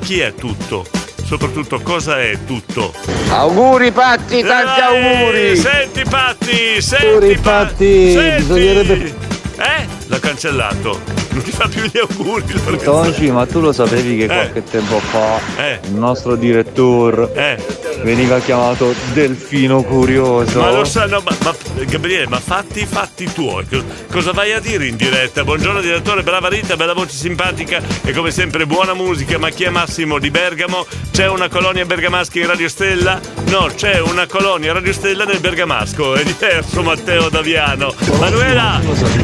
Chi 0.00 0.20
è 0.20 0.34
tutto? 0.34 0.84
Soprattutto 1.24 1.80
cosa 1.80 2.20
è 2.20 2.36
tutto? 2.46 2.92
Auguri 3.30 3.90
Patti, 3.92 4.42
tanti 4.42 4.80
Dai, 4.80 5.20
auguri! 5.22 5.56
Senti 5.56 6.02
Patti, 6.08 6.82
senti 6.82 7.06
Auguri, 7.06 7.34
Pa- 7.36 7.50
Patti, 7.50 8.12
senti. 8.12 8.42
bisognerebbe- 8.42 9.14
Eh? 9.56 9.86
L'ha 10.06 10.18
cancellato. 10.18 11.00
Non 11.30 11.42
ti 11.42 11.50
fa 11.50 11.66
più 11.68 11.82
gli 11.82 11.98
auguri. 11.98 12.44
Tonci, 12.82 13.30
ma 13.30 13.46
tu 13.46 13.60
lo 13.60 13.72
sapevi 13.72 14.16
che 14.16 14.24
Eh. 14.24 14.26
qualche 14.26 14.62
tempo 14.64 14.98
fa 14.98 15.38
Eh. 15.56 15.80
il 15.84 15.94
nostro 15.94 16.36
direttore 16.36 17.32
veniva 18.04 18.38
chiamato 18.38 18.94
Delfino 19.12 19.82
Curioso? 19.82 20.60
Ma 20.60 20.70
lo 20.70 20.84
sanno, 20.84 21.20
ma, 21.24 21.34
ma- 21.42 21.84
Gabriele, 21.84 22.28
ma 22.28 22.38
fatti 22.38 22.82
i 22.82 22.86
fatti 22.86 23.30
tuoi. 23.32 23.66
Co- 23.66 23.82
Cosa 24.10 24.32
vai 24.32 24.52
a 24.52 24.60
dire 24.60 24.86
in 24.86 24.96
diretta? 24.96 25.42
Buongiorno 25.42 25.80
direttore, 25.80 26.22
brava 26.22 26.48
Rita, 26.48 26.76
bella 26.76 26.92
voce 26.92 27.16
simpatica 27.16 27.80
e 28.04 28.12
come 28.12 28.30
sempre 28.30 28.66
buona 28.66 28.94
musica. 28.94 29.38
Ma 29.38 29.48
chi 29.50 29.64
è 29.64 29.70
Massimo 29.70 30.18
di 30.18 30.30
Bergamo? 30.30 30.86
C'è 31.10 31.28
una 31.28 31.48
colonia 31.48 31.84
bergamasca 31.84 32.38
in 32.38 32.46
Radio 32.46 32.68
Stella? 32.68 33.18
No, 33.46 33.68
c'è 33.74 34.00
una 34.00 34.26
colonia 34.26 34.72
Radio 34.72 34.92
Stella 34.92 35.24
nel 35.24 35.40
Bergamasco. 35.40 36.14
È 36.14 36.22
diverso 36.22 36.82
Matteo 36.82 37.28
Daviano. 37.28 37.92
Manuela! 38.20 38.80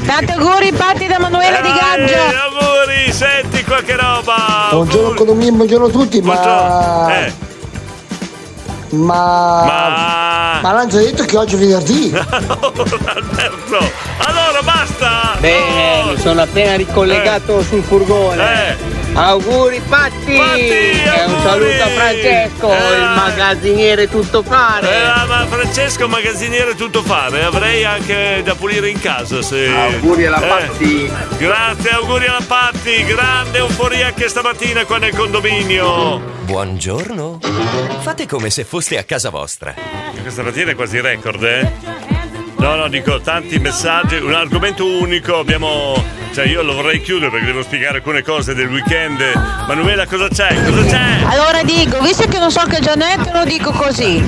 Tanti 0.07 0.32
auguri 0.32 0.73
Patti 0.73 1.07
da 1.07 1.19
Manuela 1.19 1.61
di 1.61 1.69
Eh, 1.69 1.73
Gaggio. 1.73 2.15
auguri, 2.16 3.12
senti 3.12 3.62
qualche 3.65 3.94
roba. 3.97 4.69
Buongiorno 4.70 5.15
condominio, 5.15 5.52
buongiorno 5.52 5.86
a 5.86 5.90
tutti, 5.90 6.20
ma... 6.23 7.16
Eh, 7.27 7.48
Ma... 8.91 9.65
ma... 9.65 10.61
Ma 10.62 10.73
l'hanno 10.73 10.89
già 10.89 10.99
detto 10.99 11.25
che 11.25 11.37
oggi 11.37 11.55
è 11.55 11.59
venerdì. 11.59 12.12
Alberto, 12.15 13.79
allora 14.19 14.62
basta! 14.62 15.37
Bene, 15.39 16.12
mi 16.12 16.19
sono 16.19 16.43
appena 16.43 16.75
ricollegato 16.77 17.62
sul 17.62 17.83
furgone. 17.83 18.77
Auguri 19.12 19.81
Patti! 19.89 20.32
e 20.35 21.24
un 21.27 21.43
saluto 21.43 21.82
a 21.82 21.89
Francesco, 21.89 22.73
il 22.73 23.12
magazziniere 23.16 24.09
tutto 24.09 24.43
fare. 24.43 24.89
Eh, 24.89 25.27
ma 25.27 25.47
Francesco 25.49 26.09
magazziniere 26.09 26.74
tutto 26.74 27.03
fare, 27.03 27.43
avrei 27.45 27.85
anche 27.85 28.41
da 28.45 28.55
pulire 28.55 28.89
in 28.89 29.01
casa 29.01 29.43
se. 29.43 29.69
Auguri 29.69 30.27
alla 30.27 30.41
Eh, 30.43 30.49
Patti. 30.49 31.12
Grazie, 31.39 31.91
auguri 31.91 32.27
alla 32.27 32.45
Patti, 32.47 33.05
grande 33.05 33.59
euforia 33.59 34.07
anche 34.07 34.28
stamattina 34.28 34.85
qua 34.85 34.99
nel 34.99 35.15
condominio. 35.15 36.19
Buongiorno. 36.45 37.41
Fate 38.01 38.27
come 38.27 38.51
se 38.51 38.65
foste 38.65 38.97
a 38.97 39.03
casa 39.05 39.31
vostra. 39.31 39.74
Questa 40.23 40.43
mattina 40.43 40.70
è 40.70 40.74
quasi 40.74 41.01
record, 41.01 41.43
eh? 41.43 42.10
No, 42.61 42.74
no, 42.74 42.89
dico 42.89 43.20
tanti 43.23 43.59
messaggi, 43.59 44.16
un 44.16 44.35
argomento 44.35 44.85
unico, 44.85 45.39
abbiamo. 45.39 45.95
Cioè 46.35 46.45
io 46.45 46.62
lo 46.62 46.74
vorrei 46.74 47.01
chiudere 47.01 47.31
perché 47.31 47.47
devo 47.47 47.62
spiegare 47.62 47.97
alcune 47.97 48.23
cose 48.23 48.55
del 48.55 48.69
weekend. 48.69 49.19
Manuela, 49.66 50.07
cosa 50.07 50.28
c'è? 50.28 50.55
Cosa 50.62 50.85
c'è? 50.85 51.24
Allora 51.24 51.62
dico, 51.62 52.01
visto 52.03 52.28
che 52.28 52.39
non 52.39 52.51
so 52.51 52.61
che 52.66 52.81
Gianetto, 52.81 53.31
lo 53.32 53.45
dico 53.45 53.73
così. 53.73 54.23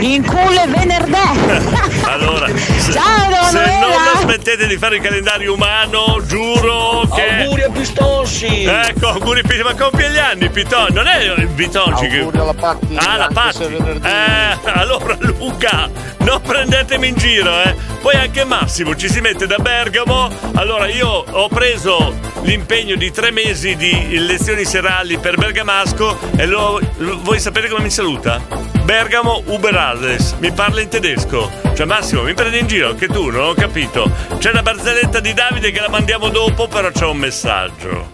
In 0.00 0.24
culo 0.26 0.60
è 0.62 0.68
venerdì. 0.68 1.12
Allora, 2.04 2.46
se, 2.48 2.92
Ciao, 2.92 3.26
Emanuela. 3.26 3.48
se 3.48 3.78
non 3.80 3.90
la 3.90 4.20
smettete 4.20 4.66
di 4.66 4.76
fare 4.76 4.96
il 4.96 5.02
calendario 5.02 5.54
umano, 5.54 6.20
giuro 6.26 7.08
che. 7.14 7.42
Auguri 7.44 7.62
a 7.62 7.70
Pistonci! 7.70 8.64
Ecco, 8.64 9.08
auguri 9.08 9.42
Pi- 9.42 9.62
ma 9.62 9.74
compie 9.74 10.10
gli 10.10 10.18
anni, 10.18 10.48
Piton, 10.50 10.88
non 10.92 11.06
è 11.06 11.22
il 11.22 11.48
Pitonci 11.48 12.06
che. 12.08 12.18
Auguri 12.18 12.38
alla 12.38 12.54
Patti, 12.54 12.96
Ah, 12.96 13.16
la 13.16 13.30
Patti. 13.32 13.64
Eh, 13.64 14.70
allora 14.72 15.16
Luca, 15.20 15.88
non 16.18 16.40
prendetemi 16.42 17.08
in 17.08 17.16
giro, 17.16 17.62
eh. 17.62 17.74
Poi 18.02 18.14
anche 18.16 18.44
Massimo 18.44 18.94
ci 18.94 19.08
si 19.08 19.20
mette 19.20 19.46
da 19.46 19.56
Bergamo. 19.56 20.30
Allora 20.56 20.86
io 20.88 21.08
ho 21.08 21.48
preso 21.48 22.12
l'impegno 22.42 22.96
di 22.96 23.10
tre 23.10 23.30
mesi 23.30 23.74
di 23.76 24.18
lezioni 24.18 24.64
serali 24.66 25.16
per 25.16 25.36
Bergamasco 25.36 26.18
e 26.36 26.44
lo, 26.46 26.78
lo- 26.98 27.18
voi 27.22 27.40
sapete 27.40 27.68
come 27.68 27.82
mi 27.84 27.90
saluta? 27.90 28.40
Bergamo 28.84 29.42
Uber 29.46 29.74
alles, 29.84 30.32
mi 30.38 30.50
parla 30.52 30.80
in 30.80 30.88
tedesco. 30.88 31.50
Cioè 31.74 31.86
Massimo, 31.86 32.22
mi 32.22 32.34
prendi 32.34 32.58
in 32.58 32.66
giro, 32.66 32.94
che 32.94 33.06
tu 33.06 33.30
non 33.30 33.48
ho 33.48 33.54
capito. 33.54 34.10
C'è 34.38 34.52
la 34.52 34.62
barzelletta 34.62 35.20
di 35.20 35.34
Davide 35.34 35.70
che 35.70 35.80
la 35.80 35.88
mandiamo 35.88 36.28
dopo, 36.28 36.66
però 36.68 36.90
c'è 36.90 37.04
un 37.04 37.18
messaggio. 37.18 38.10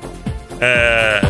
Eh, 0.58 1.20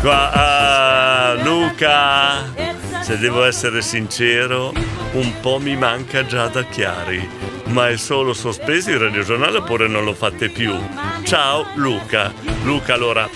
qua, 0.00 0.32
ah, 0.32 1.34
Luca, 1.42 2.52
se 3.00 3.18
devo 3.18 3.44
essere 3.44 3.80
sincero, 3.80 4.72
un 5.12 5.40
po' 5.40 5.58
mi 5.58 5.76
manca 5.76 6.26
già 6.26 6.48
da 6.48 6.64
Chiari. 6.64 7.54
Ma 7.66 7.88
è 7.88 7.96
solo 7.96 8.32
sospeso 8.32 8.90
il 8.90 8.98
radiogiornale 8.98 9.58
oppure 9.58 9.88
non 9.88 10.04
lo 10.04 10.14
fate 10.14 10.48
più? 10.48 10.74
Ciao 11.22 11.66
Luca. 11.74 12.32
Luca, 12.62 12.94
allora, 12.94 13.28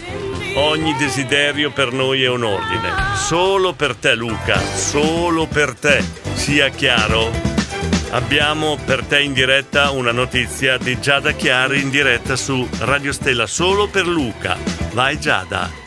ogni 0.54 0.94
desiderio 0.96 1.70
per 1.70 1.92
noi 1.92 2.22
è 2.22 2.28
un 2.28 2.44
ordine. 2.44 2.92
Solo 3.14 3.72
per 3.72 3.94
te 3.96 4.14
Luca, 4.14 4.58
solo 4.60 5.46
per 5.46 5.74
te. 5.74 6.02
Sia 6.34 6.68
chiaro? 6.68 7.30
Abbiamo 8.10 8.76
per 8.84 9.04
te 9.04 9.20
in 9.20 9.32
diretta 9.32 9.90
una 9.90 10.12
notizia 10.12 10.78
di 10.78 11.00
Giada 11.00 11.32
Chiari 11.32 11.80
in 11.80 11.90
diretta 11.90 12.34
su 12.34 12.68
Radio 12.80 13.12
Stella 13.12 13.46
solo 13.46 13.88
per 13.88 14.06
Luca. 14.06 14.56
Vai 14.92 15.18
Giada. 15.20 15.79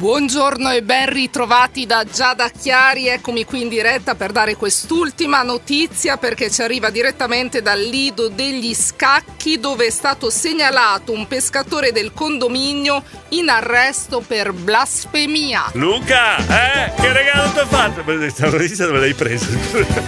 Buongiorno 0.00 0.72
e 0.72 0.82
ben 0.82 1.08
ritrovati 1.08 1.86
da 1.86 2.04
Giada 2.04 2.50
Chiari, 2.50 3.08
eccomi 3.08 3.46
qui 3.46 3.62
in 3.62 3.70
diretta 3.70 4.14
per 4.14 4.30
dare 4.30 4.54
quest'ultima 4.54 5.40
notizia 5.40 6.18
perché 6.18 6.50
ci 6.50 6.60
arriva 6.60 6.90
direttamente 6.90 7.62
dal 7.62 7.80
lido 7.80 8.28
degli 8.28 8.74
scacchi 8.74 9.58
dove 9.58 9.86
è 9.86 9.90
stato 9.90 10.28
segnalato 10.28 11.12
un 11.12 11.26
pescatore 11.26 11.92
del 11.92 12.12
condominio 12.12 13.02
in 13.30 13.48
arresto 13.48 14.20
per 14.20 14.52
blasfemia. 14.52 15.70
Luca, 15.72 16.36
eh? 16.40 16.92
Che 17.00 17.12
regalo 17.14 17.50
ti 17.52 17.58
ho 17.60 17.66
fatto? 17.66 18.02
Questa 18.02 18.50
notizia 18.50 18.84
dove 18.84 18.98
l'hai 18.98 19.14
presa? 19.14 19.46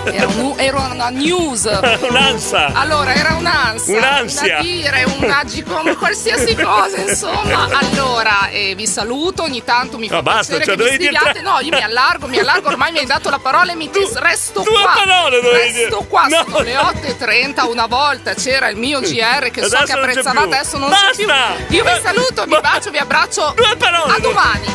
Era, 0.05 0.27
un- 0.27 0.55
era 0.59 0.81
una 0.81 1.09
news. 1.09 1.65
Un'ansa. 2.06 2.74
Allora, 2.74 3.15
era 3.15 3.36
un'ansia. 3.36 3.97
Un'ansia. 3.97 4.56
Da 4.56 4.60
dire, 4.62 5.05
un 5.05 5.31
agicom, 5.31 5.97
qualsiasi 5.97 6.55
cosa, 6.55 7.01
insomma. 7.01 7.69
Allora, 7.89 8.48
eh, 8.51 8.74
vi 8.77 8.86
saluto, 8.86 9.44
ogni 9.44 9.65
tanto 9.65 9.77
mi 9.98 10.09
fa 10.09 10.14
No, 10.16 10.22
basta, 10.22 10.56
piacere 10.56 10.76
cioè, 10.76 10.88
che 10.90 10.98
mi 10.98 11.06
entrare- 11.06 11.40
No, 11.42 11.59
io 11.60 11.70
mi 11.76 11.82
allargo, 11.82 12.26
mi 12.26 12.38
allargo, 12.38 12.68
ormai 12.68 12.90
mi 12.92 12.98
hai 12.98 13.06
dato 13.06 13.30
la 13.30 13.38
parola 13.38 13.70
e 13.72 13.74
mi 13.76 13.88
dis- 13.90 14.16
resto 14.18 14.62
due 14.62 14.82
qua. 14.82 14.92
parole 14.96 15.40
dovevi 15.40 15.72
dire. 15.72 15.84
resto 15.84 16.05
qua, 16.09 16.26
No. 16.26 16.44
sono 16.44 16.60
le 16.60 16.76
8.30, 16.76 17.64
una 17.66 17.86
volta 17.86 18.34
c'era 18.34 18.68
il 18.68 18.76
mio 18.76 19.00
GR 19.00 19.50
che 19.50 19.62
so 19.62 19.76
Adesso 19.76 19.84
che 19.84 19.92
c'è 19.92 19.98
apprezzavate, 19.98 20.46
più. 20.46 20.55
adesso 20.56 20.78
non 20.78 20.88
Basta. 20.90 21.06
c'è 21.10 21.24
più. 21.66 21.76
Io 21.76 21.84
vi 21.84 21.90
saluto, 22.02 22.44
vi 22.44 22.59
bacio, 22.60 22.90
vi 22.90 22.98
abbraccio. 22.98 23.52
Due 23.56 23.76
parole. 23.76 24.12
A 24.12 24.18
domani. 24.18 24.66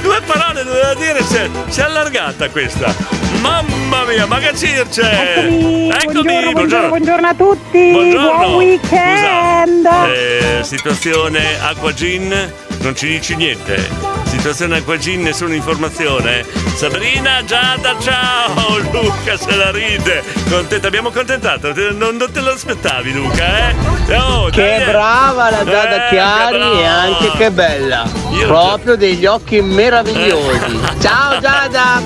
Due 0.00 0.20
parole 0.22 0.64
doveva 0.64 0.94
dire, 0.94 1.22
si 1.24 1.36
è, 1.36 1.48
si 1.68 1.80
è 1.80 1.82
allargata 1.84 2.48
questa. 2.50 2.94
Mamma 3.40 4.04
mia, 4.04 4.26
ma 4.26 4.38
che 4.38 4.56
circe! 4.56 5.02
Eccomi, 5.02 5.90
Eccomi, 5.90 6.52
buongiorno, 6.52 6.88
buongiorno 6.88 7.28
a 7.28 7.34
tutti, 7.34 7.90
Buongiorno. 7.90 8.36
buon 8.38 8.54
weekend. 8.54 9.86
Scusa, 9.86 10.12
eh, 10.12 10.60
situazione 10.62 11.58
acqua 11.60 11.92
gin, 11.92 12.52
non 12.86 12.94
ci 12.94 13.08
dici 13.08 13.34
niente. 13.34 14.25
Situazione 14.46 14.76
acquagin, 14.78 15.22
nessuna 15.22 15.54
informazione. 15.54 16.44
Sabrina, 16.76 17.42
Giada, 17.44 17.96
ciao! 17.98 18.78
Luca 18.92 19.36
se 19.36 19.56
la 19.56 19.72
ride. 19.72 20.22
Contenta, 20.48 20.86
abbiamo 20.86 21.10
contentato. 21.10 21.72
Non, 21.74 22.14
non 22.16 22.30
te 22.30 22.38
lo 22.38 22.52
aspettavi, 22.52 23.12
Luca, 23.12 23.70
eh? 23.70 24.14
Oh, 24.16 24.48
Che 24.50 24.62
dai, 24.62 24.82
eh. 24.82 24.84
brava 24.84 25.50
la 25.50 25.64
Giada 25.64 26.06
Eh, 26.06 26.10
Chiari 26.10 26.54
e 26.54 26.58
brava. 26.60 26.88
anche 27.00 27.30
che 27.36 27.50
bella. 27.50 28.08
Io- 28.34 28.46
Proprio 28.46 28.96
degli 28.96 29.26
occhi 29.26 29.60
meravigliosi. 29.60 30.78
Ciao 31.02 31.40
Giada! 31.40 32.00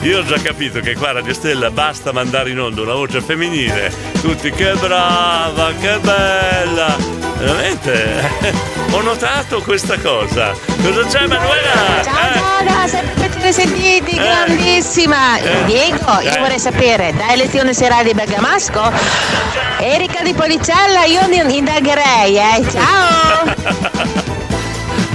Io 0.00 0.20
ho 0.20 0.24
già 0.24 0.38
capito 0.40 0.80
che 0.80 0.94
qua 0.96 1.10
a 1.10 1.12
Radio 1.12 1.34
Stella 1.34 1.70
basta 1.70 2.10
mandare 2.10 2.48
in 2.50 2.58
onda 2.58 2.80
una 2.80 2.94
voce 2.94 3.20
femminile. 3.20 3.92
Tutti 4.22 4.50
che 4.50 4.72
brava, 4.80 5.70
che 5.78 5.98
bella. 6.00 7.20
Veramente 7.36 8.30
ho 8.92 9.00
notato 9.00 9.60
questa 9.62 9.98
cosa. 9.98 10.54
Cosa 10.82 11.04
c'è 11.06 11.26
Manuela? 11.26 11.81
Ciao 12.02 12.32
Giada, 12.64 12.86
sempre 12.88 13.14
piacere 13.14 13.52
sentiti, 13.52 14.16
grandissima. 14.16 15.38
Eh. 15.38 15.64
Diego, 15.64 16.20
io 16.20 16.30
Eh. 16.34 16.38
vorrei 16.38 16.58
sapere, 16.58 17.12
da 17.16 17.32
elezione 17.32 17.74
serale 17.74 18.04
di 18.04 18.14
Bergamasco? 18.14 18.90
Erika 19.78 20.22
di 20.22 20.32
Policella, 20.32 21.04
io 21.04 21.26
ne 21.26 21.42
indagherei, 21.52 22.36
eh. 22.36 22.62
Ciao! 22.70 24.20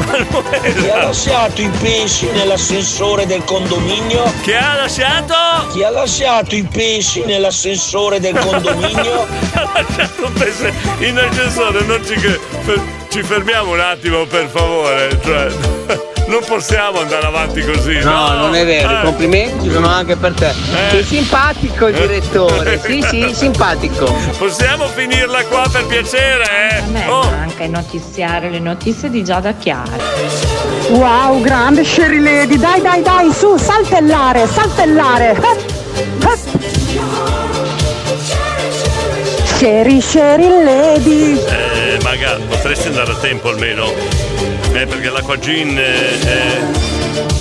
Chi 0.08 0.90
ha 0.90 1.04
lasciato 1.04 1.62
i 1.62 1.70
pesci 1.80 2.28
nell'ascensore 2.32 3.26
del 3.26 3.44
condominio? 3.44 4.24
Chi 4.42 4.54
ha 4.54 4.76
lasciato? 4.76 5.34
Chi 5.72 5.84
ha 5.84 5.90
lasciato 5.92 6.56
i 6.56 6.64
pesci 6.64 7.24
nell'ascensore 7.26 8.20
del 8.20 8.36
condominio? 8.38 9.28
ha 9.54 9.70
lasciato 9.74 10.26
un 10.26 10.34
pezzo 10.34 10.72
in 11.00 11.18
ascensore, 11.18 11.82
non 11.82 12.04
ci, 12.06 12.16
ci 13.10 13.22
fermiamo 13.22 13.74
un 13.74 13.80
attimo 13.80 14.26
per 14.26 14.48
favore. 14.52 15.20
Cioè, 15.24 15.48
non 16.28 16.42
possiamo 16.46 17.00
andare 17.02 17.26
avanti 17.26 17.62
così. 17.64 18.00
No, 18.00 18.28
No, 18.30 18.34
non 18.36 18.56
è 18.56 18.66
vero, 18.66 18.90
i 18.92 18.96
Eh. 19.00 19.04
complimenti 19.04 19.66
ci 19.68 19.72
sono 19.72 19.88
anche 19.88 20.16
per 20.16 20.34
te. 20.34 20.54
Sei 20.90 21.04
simpatico 21.04 21.88
il 21.88 21.96
direttore, 21.96 22.80
sì 22.84 23.02
sì, 23.10 23.32
simpatico. 23.36 24.06
Possiamo 24.38 24.88
finirla 24.88 25.44
qua 25.46 25.64
per 25.72 25.86
piacere, 25.86 26.44
eh? 26.94 27.08
Oh, 27.08 27.24
Manca 27.30 27.66
notiziare 27.68 28.50
le 28.50 28.60
notizie 28.60 29.10
di 29.10 29.24
Giada 29.24 29.54
Chiara. 29.54 29.96
Wow, 30.90 31.42
grande 31.42 31.84
Sherry 31.84 32.20
Lady, 32.22 32.58
dai 32.58 32.82
dai 32.82 33.02
dai, 33.02 33.32
su, 33.34 33.58
saltellare, 33.58 34.48
saltellare. 34.48 35.36
Eh, 35.36 36.26
eh. 36.26 36.56
Sherry, 39.58 40.00
Sherry 40.02 40.64
Lady. 40.64 41.38
eh, 41.40 41.98
Maga, 42.04 42.38
potresti 42.48 42.88
andare 42.88 43.12
a 43.12 43.16
tempo 43.16 43.50
almeno. 43.50 43.92
Eh, 44.78 44.86
perché 44.86 45.10
l'acquagin 45.10 45.76
eh, 45.76 46.20
eh, 46.24 46.62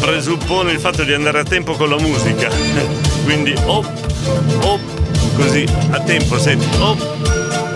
presuppone 0.00 0.72
il 0.72 0.78
fatto 0.80 1.02
di 1.02 1.12
andare 1.12 1.40
a 1.40 1.42
tempo 1.42 1.74
con 1.74 1.90
la 1.90 1.98
musica. 1.98 2.48
Quindi, 3.24 3.54
op, 3.66 3.86
op, 4.62 4.80
così, 5.36 5.68
a 5.90 6.00
tempo, 6.00 6.38
senti, 6.38 6.66
op, 6.80 6.98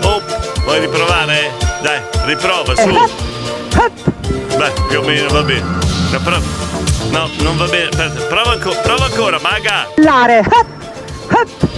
op. 0.03 0.61
Vuoi 0.63 0.79
riprovare? 0.79 1.51
Dai, 1.83 2.01
riprova, 2.25 2.75
su. 2.75 2.89
Beh, 4.57 4.71
più 4.87 4.99
o 4.99 5.03
meno 5.03 5.27
va 5.29 5.43
bene. 5.43 5.77
No, 6.09 6.19
però- 6.23 6.39
no, 7.11 7.29
non 7.41 7.57
va 7.57 7.65
bene. 7.65 7.89
Aspetta, 7.89 8.25
prova, 8.25 8.51
anco- 8.53 8.79
prova 8.81 9.05
ancora, 9.05 9.39
Maga. 9.43 9.87
Lare. 9.97 10.41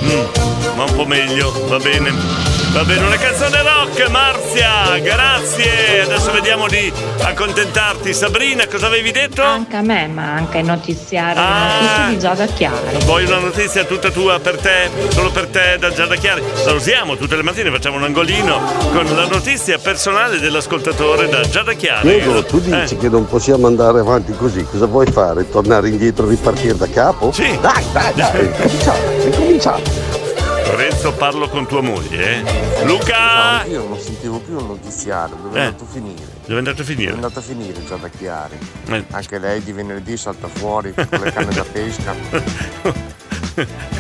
Mm, 0.04 0.76
ma 0.78 0.84
un 0.86 0.96
po' 0.96 1.06
meglio, 1.06 1.52
va 1.68 1.80
bene. 1.80 2.53
Va 2.74 2.84
bene, 2.84 3.06
una 3.06 3.18
canzone 3.18 3.62
rock, 3.62 4.10
Marzia, 4.10 4.98
grazie. 5.00 6.02
Adesso 6.02 6.32
vediamo 6.32 6.68
di 6.68 6.92
accontentarti. 7.22 8.12
Sabrina, 8.16 8.66
cosa 8.68 8.88
avevi 8.88 9.12
detto? 9.12 9.44
Anche 9.44 9.76
a 9.76 9.82
me 9.82 10.08
manca 10.08 10.58
il 10.58 10.66
notiziare 10.66 11.40
Ah. 11.40 12.08
di 12.10 12.18
Giada 12.18 12.48
Chiara. 12.48 12.98
Vuoi 13.06 13.26
una 13.26 13.38
notizia 13.38 13.84
tutta 13.84 14.10
tua 14.10 14.40
per 14.40 14.58
te, 14.58 14.90
solo 15.10 15.30
per 15.30 15.48
te, 15.50 15.78
da 15.80 15.92
Giada 15.92 16.16
Chiari? 16.16 16.42
La 16.66 16.72
usiamo 16.74 17.16
tutte 17.16 17.36
le 17.36 17.44
mattine, 17.44 17.70
facciamo 17.70 17.98
un 17.98 18.04
angolino 18.06 18.60
con 18.92 19.06
la 19.16 19.28
notizia 19.28 19.78
personale 19.78 20.40
dell'ascoltatore 20.40 21.30
da 21.30 21.42
Giada 21.42 21.74
Chiari. 21.74 22.08
Diego, 22.10 22.44
tu 22.44 22.60
dici 22.60 22.98
che 22.98 23.08
non 23.08 23.28
possiamo 23.28 23.68
andare 23.68 24.00
avanti 24.00 24.34
così, 24.36 24.64
cosa 24.66 24.88
vuoi 24.88 25.06
fare? 25.12 25.48
Tornare 25.48 25.90
indietro 25.90 26.26
e 26.26 26.30
ripartire 26.32 26.76
da 26.76 26.90
capo? 26.90 27.32
Sì. 27.32 27.56
Dai, 27.62 27.84
dai, 27.92 28.14
dai, 28.16 28.40
ricominciamo, 28.50 28.98
ricominciamo. 29.26 30.23
Lorenzo, 30.66 31.14
parlo 31.14 31.50
con 31.50 31.68
tua 31.68 31.82
moglie, 31.82 32.42
eh? 32.42 32.84
Luca! 32.86 33.64
Io 33.66 33.88
non 33.88 34.00
sentivo 34.00 34.40
più 34.40 34.58
il 34.58 34.66
notiziario, 34.66 35.36
dove 35.42 35.60
Eh. 35.60 35.62
è 35.62 35.66
andato 35.66 35.84
a 35.84 35.88
finire? 35.92 36.22
Dove 36.46 36.54
è 36.54 36.58
andato 36.58 36.82
a 36.82 36.86
finire? 36.86 37.12
È 37.12 37.14
andato 37.16 37.40
a 37.40 37.42
finire 37.42 37.86
già 37.86 37.96
da 37.96 38.08
Chiari. 38.10 38.58
Eh. 38.90 39.06
Anche 39.12 39.40
lei 39.40 39.62
di 39.64 39.72
venerdì 39.72 40.18
salta 40.18 40.48
fuori 40.48 40.94
con 40.94 41.08
le 41.22 41.32
canne 41.32 41.54
da 41.54 41.64
pesca. 41.70 42.16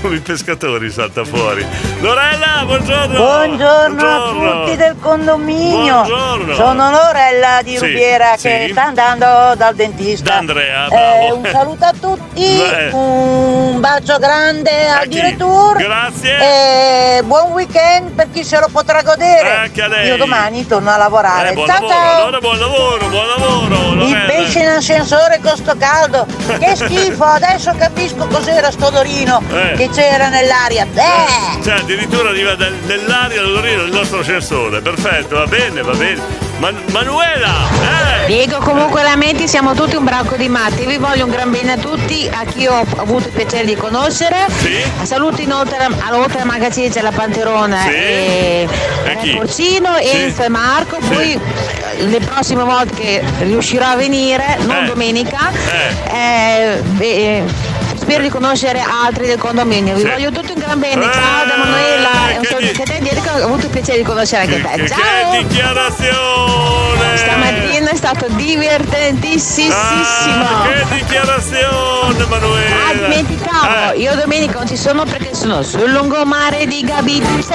Come 0.02 0.16
i 0.16 0.20
pescatori 0.20 0.90
salta 0.90 1.24
fuori. 1.24 1.64
Lorella, 2.00 2.64
buongiorno! 2.66 3.16
Buongiorno, 3.16 4.10
a 4.10 4.64
tutti 4.66 4.76
del 4.78 4.96
condominio. 5.00 5.94
Buongiorno. 6.02 6.56
Sono 6.56 6.90
Lorella 6.90 7.62
di 7.62 7.78
Sì, 7.78 7.86
Rubiera 7.86 8.36
sì. 8.36 8.48
che 8.48 8.70
sta 8.72 8.86
andando 8.86 9.54
dal 9.56 9.76
dentista. 9.76 10.32
Da 10.32 10.38
Andrea, 10.38 10.86
Eh, 10.88 10.90
bravo. 10.90 11.36
un 11.38 11.46
saluto 11.52 11.86
a 11.86 11.94
tutti, 12.00 12.23
Beh. 12.34 12.90
un 12.92 13.80
bacio 13.80 14.18
grande 14.18 14.88
al 14.90 15.08
direttore. 15.08 15.84
Grazie. 15.84 17.18
E 17.18 17.24
buon 17.24 17.52
weekend 17.52 18.12
per 18.12 18.28
chi 18.32 18.44
se 18.44 18.60
lo 18.60 18.68
potrà 18.72 19.02
godere. 19.02 19.56
Anche 19.58 19.82
a 19.82 19.88
lei. 19.88 20.08
Io 20.08 20.18
domani 20.18 20.66
torno 20.68 20.90
a 20.92 20.98
lavorare. 20.98 21.50
Eh, 21.52 21.54
buon 21.54 21.68
ciao 21.68 21.82
lavoro, 21.82 21.94
ciao. 22.00 22.22
allora 22.22 22.40
buon 22.40 22.60
lavoro, 22.60 23.08
buon 23.08 23.28
lavoro, 23.28 23.76
I 23.76 23.96
Lorella. 24.10 24.26
pesci 24.34 24.60
in 24.60 24.68
ascensore 24.68 25.40
con 25.44 25.56
sto 25.58 25.76
caldo. 25.78 26.26
Che 26.60 26.76
schifo, 26.76 27.24
adesso 27.24 27.74
capisco 27.78 28.26
cos'era 28.28 28.72
sto 28.72 28.88
odorino 28.88 29.42
Eh. 29.52 29.74
che 29.78 29.90
c'era 29.90 30.30
nell'aria. 30.30 30.86
Beh. 30.86 31.62
Cioè, 31.64 31.74
addirittura 31.76 32.30
arriva 32.30 32.56
dal- 32.56 32.76
nell'aria 32.86 33.42
l'odorino 33.42 33.84
del 33.84 33.92
nostro 33.94 34.20
ascensore. 34.20 34.82
Perfetto, 34.82 35.36
va 35.38 35.46
bene, 35.48 35.82
va 35.82 35.94
bene. 35.94 36.52
Man- 36.60 36.82
Manuela! 36.92 37.68
Eh! 38.24 38.28
Diego, 38.28 38.58
comunque 38.60 39.04
lamenti, 39.04 39.48
siamo 39.50 39.74
tutti 39.74 39.96
un 39.98 40.06
branco 40.06 40.36
di 40.38 40.48
matti. 40.48 40.86
Vi 40.86 40.98
voglio 40.98 41.26
un 41.26 41.32
gran 41.32 41.52
bene 41.52 41.74
a 41.74 41.78
tutti, 41.78 42.30
a 42.32 42.46
chi 42.46 42.66
ho 42.68 42.86
avuto 42.98 43.28
il 43.28 43.34
piacere 43.34 43.66
di 43.66 43.76
conoscere. 43.76 44.46
Saluti 45.02 45.44
inoltre 45.44 45.78
a- 45.78 46.18
oltre 46.18 46.42
a 46.42 46.46
Magacice, 46.46 47.02
la 47.02 47.12
Panterona 47.12 47.82
Sì. 47.82 47.90
e, 47.90 48.68
E 49.06 49.18
chi? 49.18 49.32
Re 49.32 49.36
Porcino 49.38 49.96
Sì. 49.98 50.04
e 50.04 50.22
Enzo 50.22 50.44
e 50.44 50.50
Marco. 50.50 50.98
Poi 51.00 51.34
eh, 51.34 52.04
le 52.06 52.20
prossime 52.20 52.64
volte 52.64 52.94
che 52.96 53.24
riuscirò 53.40 53.88
a 53.88 53.96
venire, 53.96 54.58
non 54.66 54.84
Eh. 54.84 54.88
domenica, 54.88 55.52
eh, 56.14 56.82
beh, 56.82 57.44
spero 57.98 58.22
di 58.24 58.30
conoscere 58.30 58.80
altri 59.06 59.26
del 59.28 59.38
condominio. 59.38 59.96
Vi 59.96 60.02
Sì. 60.02 60.08
voglio 60.08 60.32
tutti 60.32 60.54
un 60.54 60.60
gran 60.60 60.80
bene. 60.80 61.04
Ciao 61.12 61.46
da 61.46 61.58
Manuela 61.58 62.30
e 62.34 62.38
un 62.38 62.44
saluto 62.46 62.68
anche 62.68 62.82
a 62.82 62.86
te, 62.86 63.00
ho 63.42 63.46
avuto 63.46 63.66
il 63.66 63.72
piacere 63.72 63.98
di 63.98 64.04
conoscere 64.04 64.44
anche 64.44 64.62
te. 64.62 64.82
Che 64.84 64.88
Ciao! 64.88 65.42
dichiarazione! 65.42 67.18
Stamattina 67.18 67.90
è 67.90 67.96
stato 67.96 68.28
divertentissimo. 68.30 69.74
Ah, 69.74 70.68
che 70.68 70.96
dichiarazione, 70.96 72.26
Manuela! 72.28 72.76
Ah, 72.88 72.94
dimenticavo, 72.94 73.94
io 74.00 74.16
domenica 74.16 74.58
non 74.60 74.68
ci 74.68 74.78
sono 74.78 75.04
perché 75.06 75.34
sono 75.34 75.62
sul 75.64 75.92
lungomare 75.92 76.66
di 76.68 76.82
Gabizze. 76.84 77.54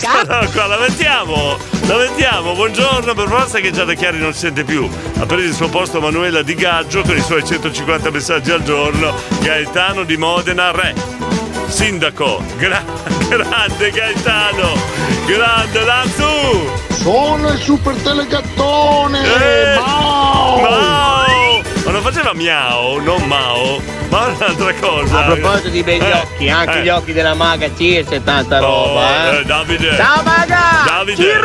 Ciao. 0.00 0.16
No, 0.28 0.46
qua 0.52 0.66
la 0.66 0.78
mettiamo, 0.78 1.56
la 1.86 1.96
mettiamo. 1.96 2.54
Buongiorno, 2.54 3.14
per 3.14 3.28
forza 3.28 3.58
che 3.60 3.70
Giada 3.70 3.94
Chiari 3.94 4.18
non 4.18 4.32
si 4.32 4.40
sente 4.40 4.64
più. 4.64 4.88
Ha 5.18 5.26
preso 5.26 5.48
il 5.48 5.54
suo 5.54 5.68
posto 5.68 6.00
Manuela 6.00 6.42
Di 6.42 6.54
Gaggio 6.54 7.02
con 7.02 7.16
i 7.16 7.22
suoi 7.22 7.44
150 7.44 8.10
messaggi 8.10 8.50
al 8.50 8.62
giorno. 8.62 9.14
Gaetano 9.40 10.04
di 10.04 10.16
Modena, 10.16 10.70
re. 10.70 10.94
Sindaco, 11.68 12.42
gra- 12.56 12.82
grande 13.28 13.90
Gaetano, 13.90 14.72
grande 15.26 15.84
Lanzu. 15.84 16.70
Sono 16.90 17.50
il 17.50 17.58
super 17.58 17.94
telegattone! 17.96 19.20
Eh, 19.22 19.74
Mao! 19.78 20.60
Mao! 20.60 21.62
Ma 21.84 21.90
non 21.92 22.02
faceva 22.02 22.32
miau, 22.34 23.00
non 23.02 23.22
Mao, 23.26 23.80
ma 24.08 24.26
un'altra 24.26 24.74
cosa. 24.80 25.18
A 25.26 25.32
proposito 25.32 25.68
di 25.68 25.82
begli 25.82 26.02
Eh, 26.02 26.12
occhi, 26.12 26.48
anche 26.50 26.78
eh. 26.80 26.82
gli 26.82 26.88
occhi 26.88 27.12
della 27.12 27.34
maga 27.34 27.68
Circe 27.76 28.16
e 28.16 28.24
tanta 28.24 28.58
Oh, 28.66 28.88
roba, 28.88 29.30
eh. 29.32 29.38
eh, 29.38 29.44
Davide. 29.44 29.96
Ciao 29.96 30.22
maga! 30.22 30.60
Davide. 30.86 31.40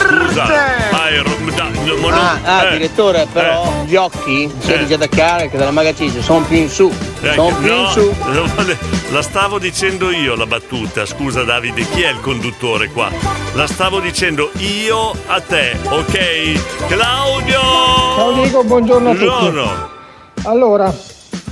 Scusa. 0.00 0.44
Ero- 0.44 0.46
da- 0.46 0.90
no, 0.90 1.36
ma 1.44 1.47
non- 1.96 2.12
Ah, 2.12 2.38
ah, 2.44 2.64
eh, 2.66 2.70
direttore, 2.72 3.26
però 3.32 3.72
gli 3.86 3.96
occhi, 3.96 4.52
sia 4.58 4.74
Eh. 4.74 4.78
di 4.78 4.86
Giada 4.86 5.06
Chiara 5.06 5.46
che 5.46 5.56
della 5.56 5.70
maga 5.70 5.94
Circe, 5.94 6.22
sono 6.22 6.44
più 6.46 6.56
in 6.56 6.68
su. 6.68 6.92
eh, 7.22 7.32
Sono 7.34 7.54
più 7.56 7.72
in 7.72 7.80
no, 7.82 7.90
su. 7.90 8.14
La 9.10 9.22
stavo 9.22 9.58
dicendo 9.58 10.10
io 10.10 10.34
la 10.36 10.44
battuta, 10.44 11.06
scusa 11.06 11.42
Davide, 11.42 11.82
chi 11.88 12.02
è 12.02 12.10
il 12.10 12.20
conduttore 12.20 12.88
qua? 12.88 13.10
La 13.54 13.66
stavo 13.66 14.00
dicendo 14.00 14.50
io 14.58 15.12
a 15.26 15.40
te, 15.40 15.76
ok? 15.88 16.86
Claudio! 16.88 17.58
Ciao 18.16 18.32
Diego, 18.32 18.64
buongiorno 18.64 19.08
a 19.08 19.12
tutti. 19.12 19.24
Buongiorno. 19.24 19.88
Allora, 20.44 20.94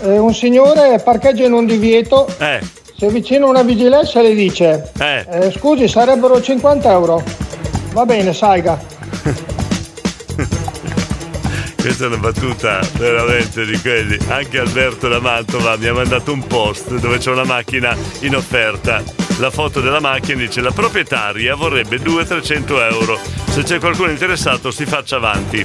eh, 0.03 0.19
un 0.19 0.35
signore 0.35 1.01
parcheggia 1.03 1.45
in 1.45 1.55
un 1.55 1.65
divieto, 1.65 2.29
Eh, 2.39 2.61
si 2.95 3.07
avvicina 3.07 3.47
una 3.47 3.63
vigilanza 3.63 4.21
e 4.21 4.23
le 4.23 4.35
dice 4.35 4.93
eh. 5.01 5.27
eh, 5.31 5.51
scusi 5.51 5.89
sarebbero 5.89 6.41
50 6.43 6.91
euro. 6.91 7.23
Va 7.93 8.05
bene, 8.05 8.35
saiga. 8.35 8.79
Questa 11.87 12.07
è 12.07 12.09
una 12.09 12.17
battuta 12.17 12.81
veramente 12.95 13.65
di 13.65 13.79
quelli. 13.79 14.19
Anche 14.27 14.59
Alberto 14.59 15.07
da 15.07 15.21
Mantova 15.21 15.77
mi 15.77 15.87
ha 15.87 15.95
mandato 15.95 16.33
un 16.33 16.45
post 16.45 16.97
dove 16.97 17.19
c'è 17.19 17.31
una 17.31 17.45
macchina 17.45 17.97
in 18.23 18.35
offerta. 18.35 19.05
La 19.39 19.53
foto 19.53 19.81
della 19.81 20.01
macchina 20.01 20.41
dice 20.41 20.61
la 20.63 20.73
proprietaria 20.73 21.55
vorrebbe 21.55 21.99
200-300 21.99 22.91
euro. 22.91 23.21
Se 23.51 23.63
c'è 23.63 23.79
qualcuno 23.79 24.11
interessato 24.11 24.73
si 24.73 24.85
faccia 24.85 25.15
avanti. 25.15 25.65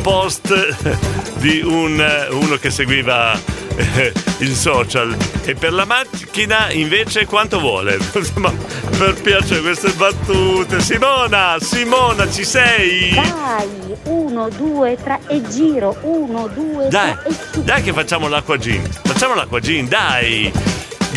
Post 0.00 1.36
di 1.36 1.60
un, 1.62 2.28
uno 2.30 2.56
che 2.56 2.70
seguiva 2.70 3.38
eh, 3.76 4.12
il 4.38 4.54
social. 4.54 5.14
E 5.44 5.54
per 5.54 5.74
la 5.74 5.84
macchina 5.84 6.72
invece 6.72 7.26
quanto 7.26 7.60
vuole? 7.60 7.98
per 8.98 9.14
piacere 9.22 9.60
queste 9.60 9.92
battute. 9.92 10.80
Simona, 10.80 11.56
Simona, 11.60 12.28
ci 12.28 12.44
sei? 12.44 13.14
Dai, 13.14 13.96
uno, 14.04 14.48
due, 14.50 14.96
tre 15.00 15.20
e 15.28 15.40
giro, 15.48 15.96
uno, 16.02 16.48
due, 16.48 16.88
Dai, 16.88 17.16
tre 17.22 17.30
e 17.30 17.36
su. 17.52 17.62
dai 17.62 17.82
che 17.82 17.92
facciamo 17.92 18.26
l'acqua 18.26 18.58
gin. 18.58 18.82
Facciamo 19.04 19.34
l'acqua 19.34 19.60
gin, 19.60 19.88
dai. 19.88 20.52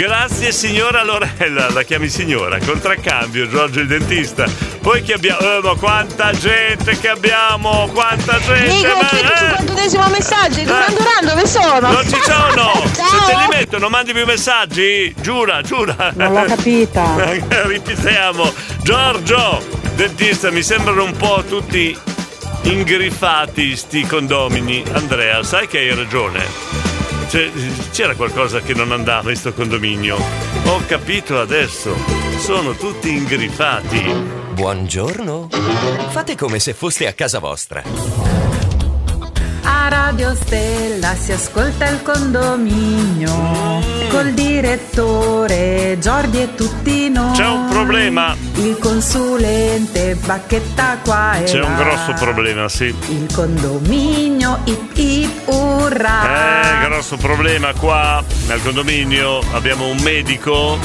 Grazie 0.02 0.52
signora 0.52 1.04
Lorella, 1.04 1.70
la 1.70 1.84
chiami 1.84 2.10
signora, 2.10 2.58
contraccambio, 2.58 3.48
Giorgio 3.48 3.82
il 3.82 3.88
dentista. 3.88 4.46
Poi 4.82 5.04
che 5.04 5.14
abbiamo, 5.14 5.40
eh, 5.42 5.60
ma 5.62 5.76
quanta 5.76 6.32
gente 6.32 6.98
che 6.98 7.08
abbiamo, 7.08 7.88
quanta 7.94 8.40
gente. 8.40 8.74
Mica 8.78 8.96
ma- 8.96 9.02
il 9.02 9.68
151esimo 9.68 10.10
messaggio, 10.10 10.64
Duran 10.64 10.90
Eh. 10.90 10.94
Duran, 10.96 11.26
dove 11.26 11.46
sono? 11.46 11.92
Non 11.92 12.04
ci 12.10 12.20
sono! 12.20 12.82
Se 12.92 13.26
te 13.28 13.38
li 13.38 13.48
metto 13.52 13.78
non 13.78 13.92
mandi 13.92 14.12
più 14.12 14.26
messaggi? 14.26 15.14
Giura, 15.22 15.62
giura! 15.62 16.12
Non 16.16 16.34
l'ho 16.34 16.46
capita. 16.46 17.14
Ripetiamo. 17.68 18.52
Giorgio, 18.82 19.64
dentista, 19.94 20.50
mi 20.50 20.64
sembrano 20.64 21.04
un 21.04 21.16
po' 21.16 21.44
tutti 21.48 21.96
ingriffati 22.64 23.76
sti 23.76 24.08
condomini. 24.08 24.84
Andrea, 24.94 25.44
sai 25.44 25.68
che 25.68 25.78
hai 25.78 25.94
ragione. 25.94 26.81
C'è- 27.32 27.50
c'era 27.92 28.14
qualcosa 28.16 28.60
che 28.60 28.74
non 28.74 28.92
andava 28.92 29.30
in 29.30 29.38
sto 29.38 29.54
condominio. 29.54 30.18
Ho 30.66 30.82
capito 30.86 31.40
adesso. 31.40 31.96
Sono 32.38 32.74
tutti 32.74 33.10
ingriffati. 33.10 34.04
Buongiorno. 34.52 35.48
Fate 36.10 36.36
come 36.36 36.60
se 36.60 36.74
foste 36.74 37.08
a 37.08 37.14
casa 37.14 37.40
vostra. 37.40 38.41
A 39.64 39.88
Radio 39.90 40.36
Stella 40.36 41.14
si 41.16 41.32
ascolta 41.32 41.88
il 41.88 42.02
condominio 42.02 43.80
col 44.10 44.32
direttore 44.34 45.98
Giordi 46.00 46.42
e 46.42 46.56
tutti 46.56 47.10
noi. 47.10 47.34
C'è 47.36 47.46
un 47.46 47.68
problema. 47.70 48.36
Il 48.56 48.78
consulente 48.80 50.16
bacchetta 50.16 50.98
qua 51.04 51.38
e 51.38 51.44
C'è 51.44 51.62
un 51.64 51.78
là. 51.78 51.84
grosso 51.84 52.14
problema, 52.14 52.68
sì. 52.70 52.86
Il 53.10 53.28
condominio 53.34 54.60
ip 54.66 54.98
ip 54.98 55.48
urra. 55.48 56.82
Eh, 56.84 56.88
grosso 56.88 57.18
problema 57.18 57.72
qua 57.74 58.24
nel 58.48 58.62
condominio. 58.64 59.42
Abbiamo 59.54 59.88
un 59.88 59.98
medico 60.02 60.78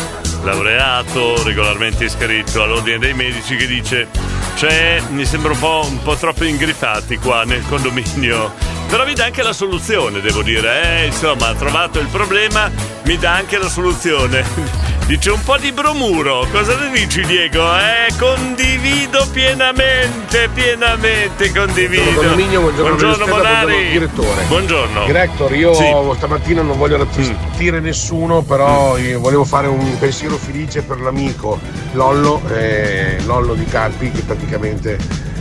laureato, 0.47 1.43
regolarmente 1.43 2.05
iscritto 2.05 2.63
all'ordine 2.63 2.99
dei 2.99 3.15
medici, 3.15 3.57
che 3.57 3.67
dice: 3.67 4.09
C'è, 4.55 5.03
mi 5.11 5.25
sembra 5.25 5.53
un 5.53 5.59
po', 5.59 5.85
un 5.85 6.03
po' 6.03 6.15
troppo 6.15 6.45
ingriffati 6.45 7.17
qua 7.19 7.45
nel 7.45 7.65
condominio. 7.69 8.53
Però 8.89 9.05
mi 9.05 9.15
dà 9.15 9.25
anche 9.25 9.43
la 9.43 9.53
soluzione, 9.53 10.21
devo 10.21 10.43
dire. 10.43 11.03
Eh, 11.03 11.07
insomma, 11.07 11.49
ha 11.49 11.55
trovato 11.55 11.99
il 11.99 12.07
problema, 12.07 12.71
mi 13.05 13.17
dà 13.19 13.35
anche 13.35 13.59
la 13.59 13.69
soluzione. 13.69 14.45
Dice 15.07 15.31
un 15.31 15.41
po' 15.45 15.57
di 15.57 15.71
bromuro, 15.71 16.49
cosa 16.51 16.77
ne 16.77 16.91
dici 16.91 17.25
Diego? 17.25 17.63
Eh, 17.79 18.13
condivido 18.19 19.25
pienamente, 19.33 20.49
pienamente 20.53 21.53
condivido. 21.53 22.11
Buongiorno 22.11 22.61
buongiorno, 22.61 22.97
buongiorno 22.97 23.27
Monari. 23.27 23.91
direttore. 23.93 24.43
Buongiorno. 24.49 25.05
Director, 25.07 25.55
io 25.55 25.75
Sì. 25.75 25.85
Mm. 25.95 26.11
stamattina 26.17 26.63
non 26.63 26.77
voglio 26.77 26.97
rattristire 26.97 27.79
nessuno, 27.79 28.43
però 28.43 28.97
io 28.99 29.21
volevo 29.21 29.45
fare 29.45 29.69
un 29.69 29.97
pensiero 29.97 30.37
felice 30.39 30.83
per 30.83 30.99
l'amico 31.01 31.61
Lollo, 31.93 32.43
eh, 32.53 33.19
Lollo 33.27 33.55
di 33.55 33.65
Carpi, 33.65 34.11
che 34.11 34.23
praticamente 34.23 34.99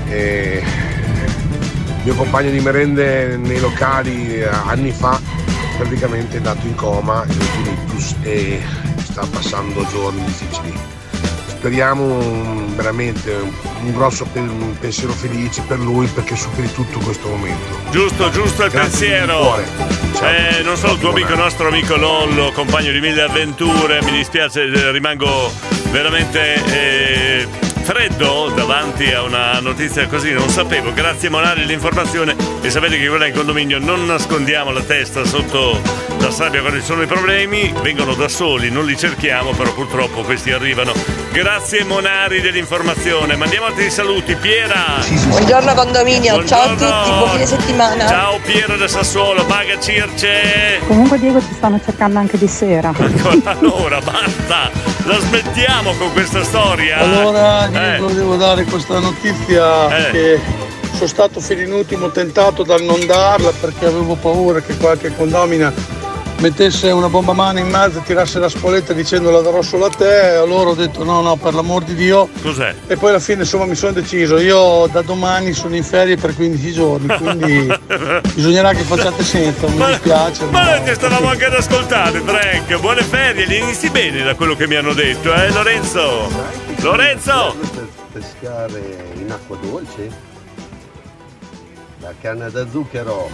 è 0.08 0.62
mio 2.06 2.14
compagno 2.14 2.52
di 2.52 2.60
merende 2.60 3.36
nei 3.36 3.60
locali 3.60 4.36
eh, 4.36 4.46
anni 4.46 4.92
fa, 4.92 5.20
praticamente 5.76 6.36
è 6.36 6.38
andato 6.38 6.68
in 6.68 6.76
coma 6.76 7.26
in 7.28 8.14
e 8.22 8.62
sta 9.04 9.26
passando 9.26 9.84
giorni 9.88 10.24
difficili. 10.24 10.72
Speriamo 11.48 12.04
un- 12.04 12.76
veramente 12.76 13.34
un, 13.34 13.92
grosso 13.92 14.28
un 14.34 14.76
pensiero 14.80 15.14
felice 15.14 15.64
per 15.64 15.80
lui 15.80 16.06
perché 16.06 16.36
superi 16.36 16.72
tutto 16.72 17.00
questo 17.00 17.28
momento. 17.28 17.76
Giusto, 17.90 18.30
giusto 18.30 18.66
il 18.66 18.70
Grazie 18.72 19.10
pensiero. 19.10 19.58
Eh, 20.22 20.62
non 20.62 20.78
solo 20.78 20.94
il 20.94 21.00
tuo 21.00 21.10
amico, 21.10 21.34
nostro 21.34 21.70
amico 21.70 21.96
Lollo, 21.96 22.52
compagno 22.52 22.92
di 22.92 23.00
mille 23.00 23.24
avventure, 23.24 24.04
mi 24.04 24.12
dispiace, 24.12 24.62
eh, 24.66 24.92
rimango 24.92 25.52
veramente 25.90 26.64
eh, 26.66 27.48
freddo 27.86 28.52
davanti 28.56 29.12
a 29.12 29.22
una 29.22 29.60
notizia 29.60 30.08
così, 30.08 30.32
non 30.32 30.50
sapevo. 30.50 30.92
Grazie 30.92 31.30
Monari 31.30 31.66
l'informazione 31.66 32.36
e 32.62 32.70
sapete 32.72 32.98
che 32.98 33.08
quella 33.08 33.28
in 33.28 33.34
condominio 33.36 33.78
non 33.78 34.08
nascondiamo 34.08 34.72
la 34.72 34.82
testa 34.82 35.24
sotto 35.24 35.80
la 36.18 36.32
sabbia 36.32 36.62
quando 36.62 36.80
ci 36.80 36.86
sono 36.86 37.04
i 37.04 37.06
problemi, 37.06 37.72
vengono 37.84 38.16
da 38.16 38.28
soli, 38.28 38.72
non 38.72 38.86
li 38.86 38.98
cerchiamo, 38.98 39.52
però 39.52 39.72
purtroppo 39.72 40.24
questi 40.24 40.52
arrivano. 40.52 40.94
Grazie 41.32 41.84
Monari 41.84 42.42
dell'informazione, 42.42 43.36
mandiamo 43.36 43.68
altri 43.68 43.92
saluti. 43.92 44.36
Piera! 44.36 45.04
Buongiorno 45.28 45.76
condominio, 45.76 46.44
ciao 46.44 46.64
a 46.64 46.70
tutti, 46.70 47.12
buon 47.12 47.30
fine 47.30 47.46
settimana. 47.46 48.08
Ciao 48.08 48.40
Piero 48.40 48.78
da 48.78 48.88
Sassuolo, 48.88 49.46
Paga 49.46 49.80
Circe! 49.80 50.80
Comunque 50.88 51.20
Diego 51.20 51.38
ti 51.38 51.54
stanno 51.54 51.80
cercando 51.84 52.18
anche 52.18 52.40
di 52.40 52.48
sera. 52.48 52.92
Allora, 53.44 54.00
basta! 54.00 54.95
La 55.06 55.20
smettiamo 55.20 55.94
con 55.98 56.12
questa 56.14 56.44
storia! 56.44 56.98
Allora, 56.98 57.70
Eh. 57.70 58.00
io 58.00 58.08
devo 58.08 58.36
dare 58.38 58.64
questa 58.64 59.00
notizia 59.00 60.08
Eh. 60.08 60.12
che 60.12 60.40
sono 60.94 61.08
stato 61.08 61.40
fino 61.40 61.62
in 61.62 61.72
ultimo 61.74 62.10
tentato 62.10 62.64
dal 62.64 62.82
non 62.82 63.06
darla 63.06 63.52
perché 63.52 63.86
avevo 63.86 64.16
paura 64.16 64.62
che 64.62 64.76
qualche 64.78 65.16
condomina 65.16 65.72
mettesse 66.38 66.92
una 66.92 67.08
bomba 67.10 67.32
a 67.32 67.36
mano 67.36 67.60
in 67.60 67.68
mezzo 67.68 68.00
e 68.00 68.04
tirasse 68.04 68.40
la 68.40 68.50
spoletta 68.50 68.94
dicendo 68.94 69.32
la 69.32 69.40
darò 69.42 69.62
solo 69.62 69.86
a 69.86 69.90
te 69.90 70.34
e 70.34 70.36
allora 70.36 70.72
ho 70.72 70.74
detto 70.76 71.04
no 71.04 71.22
no 71.22 71.36
per 71.38 71.54
l'amor 71.54 71.84
di 71.84 71.96
Dio 71.96 72.28
Cos'è? 72.42 72.76
e 72.88 72.98
poi 72.98 73.10
alla 73.10 73.20
fine 73.20 73.42
insomma 73.44 73.66
mi 73.66 73.76
sono 73.76 73.94
deciso 73.94 74.38
io 74.38 74.88
da 74.92 75.02
domani 75.02 75.54
sono 75.54 75.76
in 75.76 75.84
ferie 75.84 76.18
per 76.18 76.36
15 76.36 76.72
giorni 76.74 77.08
quindi 77.18 77.74
bisognerà 78.36 78.74
che 78.74 78.84
facciate 78.84 79.24
senza 79.24 79.68
mi 79.68 79.86
dispiace 79.86 80.46
Ma 80.46 80.52
ma- 80.64 80.70
noi 80.76 80.84
ti 80.84 80.94
stavamo 80.94 81.28
anche 81.30 81.46
ad 81.46 81.54
ascoltare, 81.54 82.20
Frank! 82.20 82.80
Buone 82.80 83.02
ferie, 83.02 83.46
li 83.46 83.58
inizi 83.60 83.90
bene 83.90 84.24
da 84.24 84.36
quello 84.36 84.56
che 84.56 84.68
mi 84.68 84.76
hanno 84.76 84.94
detto, 84.94 85.34
eh 85.34 85.52
Lorenzo? 85.52 86.30
Lorenzo! 86.82 87.56
Per 87.74 87.88
pescare 88.12 89.14
in 89.16 89.32
acqua 89.32 89.58
dolce? 89.62 90.10
La 92.02 92.14
canna 92.22 92.50
da 92.50 92.66
zucchero. 92.70 93.30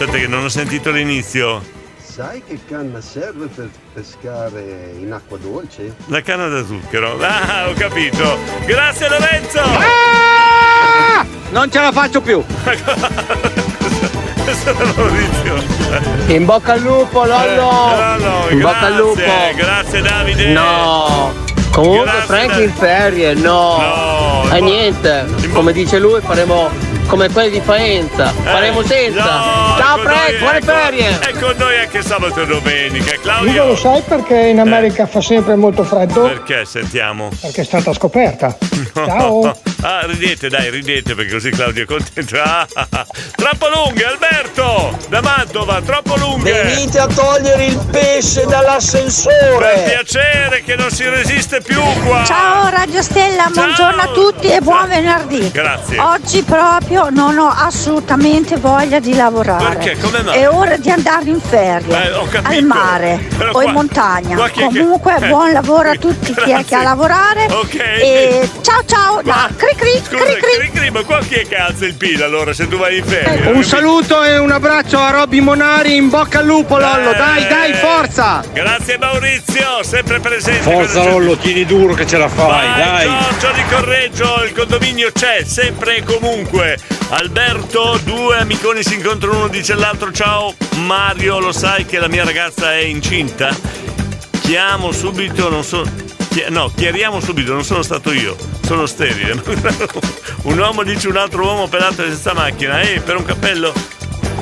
Aspetta 0.00 0.16
che 0.18 0.28
non 0.28 0.44
ho 0.44 0.48
sentito 0.48 0.92
l'inizio. 0.92 1.60
Sai 2.00 2.40
che 2.46 2.60
canna 2.68 3.00
serve 3.00 3.48
per 3.48 3.68
pescare 3.92 4.92
in 4.96 5.10
acqua 5.12 5.38
dolce? 5.38 5.92
La 6.06 6.22
canna 6.22 6.46
da 6.46 6.64
zucchero. 6.64 7.18
Ah, 7.20 7.68
ho 7.68 7.72
capito. 7.72 8.38
Grazie 8.64 9.08
Lorenzo! 9.08 9.60
Non 11.50 11.68
ce 11.68 11.80
la 11.80 11.90
faccio 11.90 12.20
più! 12.20 12.44
In 16.28 16.44
bocca 16.44 16.74
al 16.74 16.80
lupo, 16.80 17.24
Lollo! 17.24 17.92
Eh, 17.92 18.18
Lollo, 18.20 18.46
In 18.50 18.60
bocca 18.60 18.86
al 18.86 18.94
lupo! 18.94 19.14
grazie, 19.14 19.54
grazie 19.56 20.00
Davide! 20.02 20.46
No! 20.52 21.32
Comunque 21.72 22.04
Grazie, 22.04 22.22
Frank 22.26 22.56
in 22.60 22.72
ferie, 22.72 23.34
no! 23.34 24.44
No, 24.44 24.54
E 24.54 24.60
niente, 24.60 25.26
come 25.52 25.72
dice 25.72 25.98
lui 25.98 26.20
faremo 26.20 26.70
come 27.08 27.30
quelli 27.30 27.50
di 27.50 27.60
Faenza, 27.60 28.26
faremo 28.26 28.82
senza! 28.82 29.20
Eh, 29.20 29.24
no, 29.24 29.76
Ciao 29.78 29.94
con 29.96 30.04
Frank, 30.04 30.30
noi, 30.30 30.38
buone 30.38 30.56
ecco, 30.58 30.66
ferie! 30.66 31.18
È 31.18 31.32
con 31.32 31.54
noi 31.56 31.78
anche 31.78 32.02
sabato 32.02 32.42
e 32.42 32.46
domenica. 32.46 33.18
Claudio, 33.20 33.66
lo 33.66 33.76
sai 33.76 34.02
perché 34.02 34.36
in 34.36 34.60
America 34.60 35.06
fa 35.06 35.20
sempre 35.20 35.56
molto 35.56 35.84
freddo? 35.84 36.22
perché 36.22 36.64
sentiamo? 36.66 37.30
Perché 37.40 37.62
è 37.62 37.64
stata 37.64 37.92
scoperta. 37.94 38.56
Ciao. 38.94 39.56
Ah, 39.80 40.00
ridete, 40.06 40.48
dai, 40.48 40.70
ridete 40.70 41.14
perché 41.14 41.32
così 41.32 41.50
Claudio 41.50 41.84
è 41.84 41.86
contento. 41.86 42.36
Ah, 42.48 42.66
ah, 42.74 42.86
ah. 42.90 43.06
Troppo 43.36 43.68
lunghe, 43.68 44.04
Alberto! 44.04 44.96
Da 45.08 45.20
Mantova, 45.20 45.80
troppo 45.82 46.16
lunghe! 46.16 46.50
Venite 46.64 46.98
a 46.98 47.06
togliere 47.06 47.66
il 47.66 47.78
pesce 47.90 48.40
Per 48.40 48.48
dall'ascensore. 48.48 49.84
piacere 49.86 50.62
che 50.64 50.74
non 50.76 50.90
si 50.90 51.08
resiste 51.08 51.60
più 51.60 51.80
qua! 52.04 52.24
Ciao 52.24 52.68
Radio 52.68 53.02
Stella, 53.02 53.48
buongiorno 53.52 54.02
a 54.02 54.06
tutti 54.08 54.48
e 54.50 54.60
buon 54.60 54.88
venerdì. 54.88 55.50
Grazie. 55.50 55.98
Oggi 56.00 56.42
proprio 56.42 57.08
non 57.10 57.38
ho 57.38 57.48
assolutamente 57.56 58.56
voglia 58.56 58.98
di 58.98 59.14
lavorare. 59.14 59.76
Perché? 59.76 59.98
Come 60.00 60.22
mai? 60.22 60.38
È 60.40 60.48
ora 60.50 60.76
di 60.76 60.90
andare 60.90 61.24
in 61.30 61.40
ferie, 61.40 62.04
Eh, 62.08 62.12
ho 62.12 62.24
capito. 62.26 62.50
al 62.58 62.62
mare 62.64 63.26
Però 63.36 63.50
o 63.50 63.52
qua- 63.52 63.64
in 63.64 63.72
montagna. 63.72 64.36
qua 64.36 64.48
chi 64.48 64.62
è 64.62 64.68
che- 64.68 64.78
Comunque 64.78 65.16
eh. 65.20 65.28
buon 65.28 65.52
lavoro 65.52 65.90
a 65.90 65.94
tutti 65.96 66.34
chi 66.34 66.50
è 66.50 66.64
che 66.64 66.74
ha 66.74 66.80
a 66.80 66.82
lavorare. 66.82 67.46
Ok. 67.50 67.74
E 67.74 68.50
ciao 68.62 68.82
ciao 68.86 69.22
da 69.22 69.48
cri 69.74 70.00
cri, 70.00 70.02
Scusa, 70.02 70.36
cri 70.36 70.70
cri, 70.70 70.90
ma 70.90 71.02
qua 71.02 71.18
chi 71.20 71.34
è 71.34 71.46
che 71.46 71.56
alza 71.56 71.84
il 71.84 71.94
PIL 71.94 72.22
allora 72.22 72.52
se 72.52 72.68
tu 72.68 72.76
vai 72.76 72.98
in 72.98 73.04
ferie? 73.04 73.50
Un 73.50 73.62
saluto 73.64 74.22
e 74.22 74.38
un 74.38 74.50
abbraccio 74.50 74.98
a 74.98 75.10
Robby 75.10 75.40
Monari, 75.40 75.96
in 75.96 76.08
bocca 76.08 76.38
al 76.38 76.46
lupo 76.46 76.78
Lollo, 76.78 77.12
dai 77.12 77.46
dai 77.46 77.74
forza! 77.74 78.42
Grazie 78.52 78.98
Maurizio, 78.98 79.82
sempre 79.82 80.20
presente. 80.20 80.62
Forza 80.62 81.04
Lollo, 81.04 81.36
tieni 81.36 81.64
duro 81.64 81.94
che 81.94 82.06
ce 82.06 82.16
la 82.16 82.28
fai, 82.28 82.66
Vai, 82.66 83.06
dai. 83.06 83.06
Giorgio 83.38 83.52
di 83.54 83.64
Correggio, 83.68 84.44
il 84.44 84.52
condominio 84.52 85.10
c'è, 85.12 85.42
sempre 85.44 85.96
e 85.96 86.02
comunque. 86.02 86.78
Alberto, 87.10 87.98
due 88.04 88.36
amiconi 88.36 88.82
si 88.82 88.94
incontrano 88.94 89.36
uno 89.38 89.48
dice 89.48 89.72
all'altro 89.72 90.12
ciao 90.12 90.54
Mario, 90.84 91.38
lo 91.38 91.52
sai 91.52 91.86
che 91.86 91.98
la 91.98 92.08
mia 92.08 92.24
ragazza 92.24 92.74
è 92.74 92.80
incinta? 92.80 93.54
Chiamo 94.42 94.92
subito, 94.92 95.48
non 95.48 95.64
so... 95.64 96.16
No, 96.48 96.70
chiariamo 96.74 97.20
subito, 97.20 97.52
non 97.52 97.64
sono 97.64 97.82
stato 97.82 98.12
io, 98.12 98.36
sono 98.64 98.86
sterile. 98.86 99.40
un 100.42 100.58
uomo 100.58 100.82
dice 100.82 101.08
un 101.08 101.16
altro 101.16 101.42
uomo 101.44 101.66
pelato 101.68 102.02
senza 102.04 102.32
macchina, 102.34 102.80
ehi, 102.80 103.00
per 103.00 103.16
un 103.16 103.24
cappello? 103.24 103.72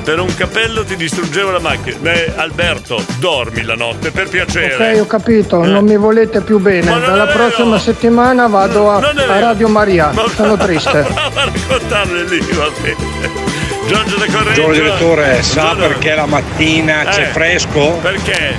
Per 0.03 0.19
un 0.19 0.33
cappello 0.35 0.85
ti 0.85 0.95
distruggevo 0.95 1.51
la 1.51 1.59
macchina. 1.59 1.97
Beh, 1.99 2.33
Alberto, 2.37 3.03
dormi 3.19 3.63
la 3.63 3.75
notte, 3.75 4.11
per 4.11 4.29
piacere. 4.29 4.93
Ok, 4.93 5.01
ho 5.01 5.05
capito, 5.05 5.63
Eh. 5.63 5.67
non 5.67 5.83
mi 5.83 5.97
volete 5.97 6.39
più 6.41 6.59
bene. 6.59 6.89
Ma 6.89 6.99
Dalla 6.99 7.23
è 7.23 7.25
vero. 7.27 7.37
prossima 7.49 7.77
settimana 7.77 8.47
vado 8.47 8.89
a, 8.89 8.95
a. 8.99 9.39
Radio 9.39 9.67
Maria. 9.67 10.13
Sono 10.33 10.55
triste. 10.55 11.01
Prova 11.13 11.41
a 11.41 11.45
raccontarle 11.45 12.23
lì, 12.23 12.39
va 12.53 12.69
bene. 12.81 13.45
Giorgio 13.87 14.15
da 14.17 14.25
Correggio. 14.25 14.61
Buongiorno 14.61 14.71
direttore, 14.73 15.43
sa 15.43 15.61
Buongiorno. 15.61 15.87
perché 15.87 16.15
la 16.15 16.25
mattina 16.25 17.03
c'è 17.09 17.21
Eh. 17.23 17.25
fresco? 17.25 17.91
Perché? 18.01 18.55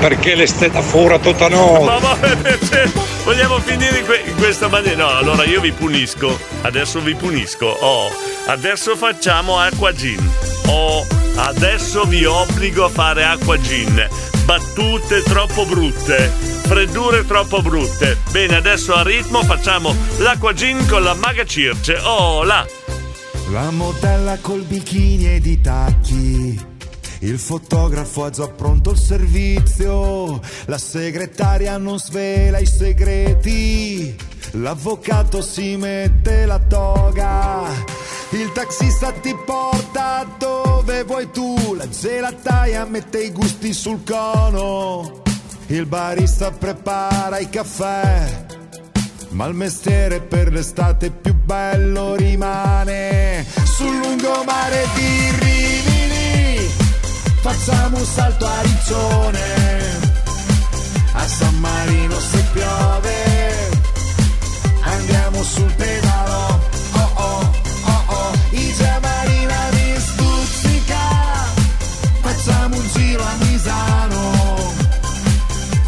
Perché 0.00 0.34
l'estate 0.34 0.80
fuori 0.80 1.20
tutta 1.20 1.48
notte. 1.48 1.84
Ma 1.84 2.16
cioè, 2.66 2.84
vogliamo 3.24 3.58
finire 3.60 3.98
in, 3.98 4.04
que- 4.06 4.22
in 4.26 4.34
questa 4.36 4.68
maniera? 4.68 4.96
No, 4.96 5.08
allora 5.18 5.44
io 5.44 5.60
vi 5.60 5.72
punisco. 5.72 6.38
Adesso 6.62 7.00
vi 7.00 7.14
punisco. 7.14 7.66
Oh, 7.66 8.08
adesso 8.46 8.96
facciamo 8.96 9.58
acqua 9.58 9.92
gin. 9.92 10.18
Oh, 10.66 11.06
adesso 11.36 12.04
vi 12.04 12.24
obbligo 12.24 12.86
a 12.86 12.88
fare 12.88 13.24
acqua 13.24 13.60
gin. 13.60 14.08
Battute 14.44 15.22
troppo 15.22 15.66
brutte. 15.66 16.32
Freddure 16.66 17.26
troppo 17.26 17.60
brutte. 17.60 18.16
Bene, 18.30 18.56
adesso 18.56 18.94
a 18.94 19.02
ritmo 19.02 19.42
facciamo 19.42 19.94
l'acqua 20.18 20.54
gin 20.54 20.86
con 20.88 21.02
la 21.02 21.12
maga 21.14 21.44
Circe. 21.44 22.00
Oh, 22.04 22.42
là. 22.42 22.66
La 23.50 23.70
modella 23.70 24.38
col 24.40 24.62
bikini 24.62 25.34
ed 25.34 25.44
i 25.46 25.60
tacchi. 25.60 26.69
Il 27.22 27.38
fotografo 27.38 28.24
ha 28.24 28.30
già 28.30 28.48
pronto 28.48 28.92
il 28.92 28.98
servizio. 28.98 30.40
La 30.66 30.78
segretaria 30.78 31.76
non 31.76 31.98
svela 31.98 32.58
i 32.58 32.66
segreti. 32.66 34.16
L'avvocato 34.52 35.42
si 35.42 35.76
mette 35.76 36.46
la 36.46 36.58
toga. 36.58 37.64
Il 38.30 38.50
taxista 38.52 39.12
ti 39.12 39.36
porta 39.44 40.26
dove 40.38 41.04
vuoi 41.04 41.30
tu. 41.30 41.74
La 41.74 41.88
gelataia 41.88 42.86
mette 42.86 43.22
i 43.22 43.32
gusti 43.32 43.74
sul 43.74 44.02
cono. 44.02 45.22
Il 45.66 45.84
barista 45.84 46.50
prepara 46.50 47.38
i 47.38 47.50
caffè. 47.50 48.46
Ma 49.30 49.46
il 49.46 49.54
mestiere 49.54 50.20
per 50.20 50.50
l'estate 50.50 51.10
più 51.10 51.34
bello 51.34 52.16
rimane 52.16 53.44
sul 53.64 53.98
lungomare 53.98 54.86
di 54.94 55.30
Rimini. 55.38 55.89
Facciamo 57.42 57.96
un 57.96 58.04
salto 58.04 58.46
a 58.46 58.60
Riccione, 58.60 59.40
a 61.12 61.26
San 61.26 61.54
Marino 61.58 62.20
se 62.20 62.44
piove. 62.52 63.68
Andiamo 64.82 65.42
sul 65.42 65.72
pedalo, 65.72 66.60
oh 66.92 67.10
oh 67.14 67.52
oh. 68.08 68.32
I 68.50 68.74
Giamarina 68.74 69.68
mi 69.72 69.94
stuzzica. 69.98 70.98
Facciamo 72.20 72.76
un 72.76 72.88
giro 72.92 73.22
a 73.22 73.34
Misano, 73.38 74.74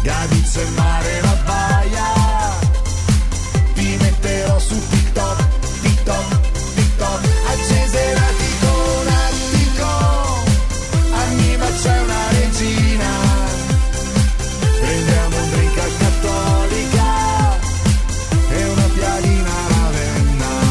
Gadice 0.01 0.61
e 0.61 0.69
mare 0.69 1.21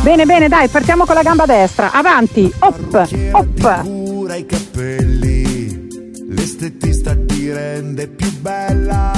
Bene, 0.03 0.27
bene, 0.27 0.49
dai, 0.49 0.67
partiamo 0.67 1.05
con 1.05 1.15
la 1.15 1.23
gamba 1.23 1.47
destra. 1.47 1.93
Avanti, 1.93 2.53
op, 2.59 3.09
op. 3.31 3.83
Cura 3.85 4.35
i 4.35 4.45
capelli, 4.45 5.87
l'estetista 6.29 7.15
ti 7.25 7.53
rende 7.53 8.09
più 8.09 8.29
bella, 8.41 9.13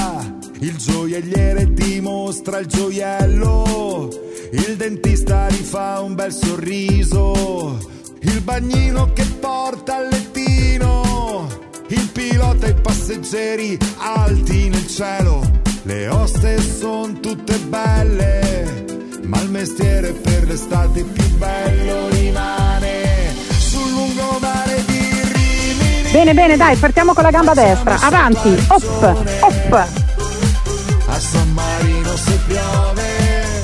il 0.58 0.76
gioielliere 0.76 1.72
ti 1.72 2.00
mostra 2.00 2.58
il 2.58 2.66
gioiello, 2.66 4.10
il 4.52 4.76
dentista 4.76 5.46
rifà 5.46 6.00
un 6.02 6.14
bel 6.14 6.32
sorriso, 6.32 7.78
il 8.20 8.42
bagnino 8.42 9.10
che 9.14 9.24
porta 9.40 9.96
al 9.96 10.08
lettino, 10.10 11.48
il 11.88 12.10
pilota 12.12 12.66
e 12.66 12.70
i 12.70 12.74
passeggeri 12.74 13.78
alti 13.96 14.68
nel 14.68 14.86
cielo, 14.86 15.40
le 15.84 16.08
oste 16.08 16.60
son 16.60 17.20
tutte 17.20 17.56
belle, 17.56 19.03
ma 19.26 19.40
il 19.40 19.50
mestiere 19.50 20.12
per 20.12 20.44
l'estate 20.44 21.02
più 21.02 21.28
bello 21.36 22.08
rimane 22.08 23.34
sul 23.58 23.90
lungomare 23.90 24.84
di 24.86 25.10
Rimini. 25.32 26.10
Bene, 26.12 26.34
bene, 26.34 26.56
dai, 26.56 26.76
partiamo 26.76 27.12
con 27.14 27.22
la 27.22 27.30
gamba 27.30 27.54
destra. 27.54 27.98
Avanti, 28.00 28.64
op, 28.68 29.26
op. 29.40 29.88
A 31.06 31.18
San 31.20 31.52
Marino 31.52 32.16
se 32.16 32.38
piove, 32.46 33.62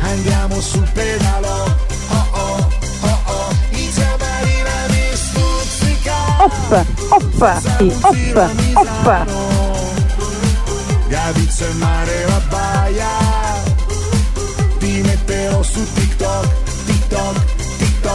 andiamo 0.00 0.60
sul 0.60 0.88
pedalo. 0.92 1.76
Oh 2.10 2.26
oh, 2.32 2.68
oh 3.00 3.20
oh, 3.26 3.52
i 3.70 3.90
Giamarina 3.92 4.86
mi 4.88 5.10
stuzzica. 5.14 6.14
Op, 6.38 6.86
op, 7.08 7.60
sì, 7.78 7.92
op, 8.02 8.50
op. 8.74 9.46
Gadice 11.08 11.64
il 11.64 11.76
mare 11.76 12.24
la 12.26 12.40
baia, 12.50 13.27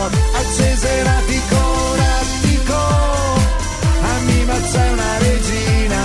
TikTok, 0.04 0.36
acceserati 0.36 1.42
con 1.50 2.00
attico, 2.00 2.76
a 2.76 4.20
Mima 4.24 4.54
c'è 4.60 4.90
una 4.90 5.18
regina, 5.20 6.02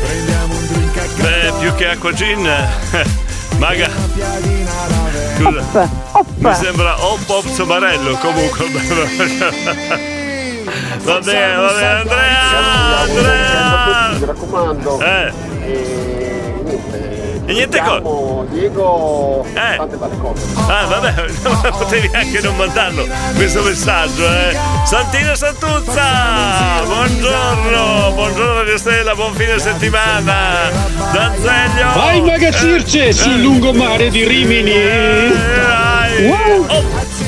prendiamo 0.00 0.54
un 0.54 0.66
drink 0.66 0.96
a 0.96 1.22
Beh, 1.22 1.52
più 1.60 1.74
che 1.74 1.88
acqua 1.88 2.12
gin. 2.12 2.42
Maga. 3.58 3.88
Scusa. 5.36 5.88
Mi 6.38 6.54
sembra 6.54 7.04
Hop 7.04 7.28
Hop 7.28 7.46
Somarello 7.46 8.16
comunque. 8.18 8.66
Va 11.02 11.20
bene, 11.20 11.56
va 11.56 11.72
bene, 11.72 11.86
Andrea, 11.86 13.00
Andrea. 13.00 14.08
Mi 14.18 14.24
raccomando. 14.24 15.00
Eh. 15.00 16.13
E 17.46 17.52
niente 17.52 17.78
co- 17.82 18.46
Diego, 18.50 19.44
Eh. 19.52 19.76
tante 19.76 19.96
belle 19.96 20.16
cose. 20.18 20.46
Ah, 20.66 20.86
vabbè, 20.86 21.12
potevi 21.76 22.10
anche 22.14 22.40
non 22.40 22.56
mandarlo 22.56 23.06
questo 23.34 23.62
messaggio, 23.62 24.26
eh. 24.26 24.56
Santina 24.84 25.34
Santuzza! 25.34 26.82
Buongiorno! 26.86 28.12
Buongiorno 28.14 28.54
Radio 28.54 28.78
Stella, 28.78 29.14
buon 29.14 29.34
fine 29.34 29.58
settimana! 29.58 30.70
Danzeglio! 31.12 31.92
Vai 31.94 32.22
Maga 32.22 32.50
Circe 32.50 33.12
sul 33.12 33.38
lungomare 33.40 34.08
di 34.08 34.24
Rimini. 34.26 34.72
Oh, 36.16 36.66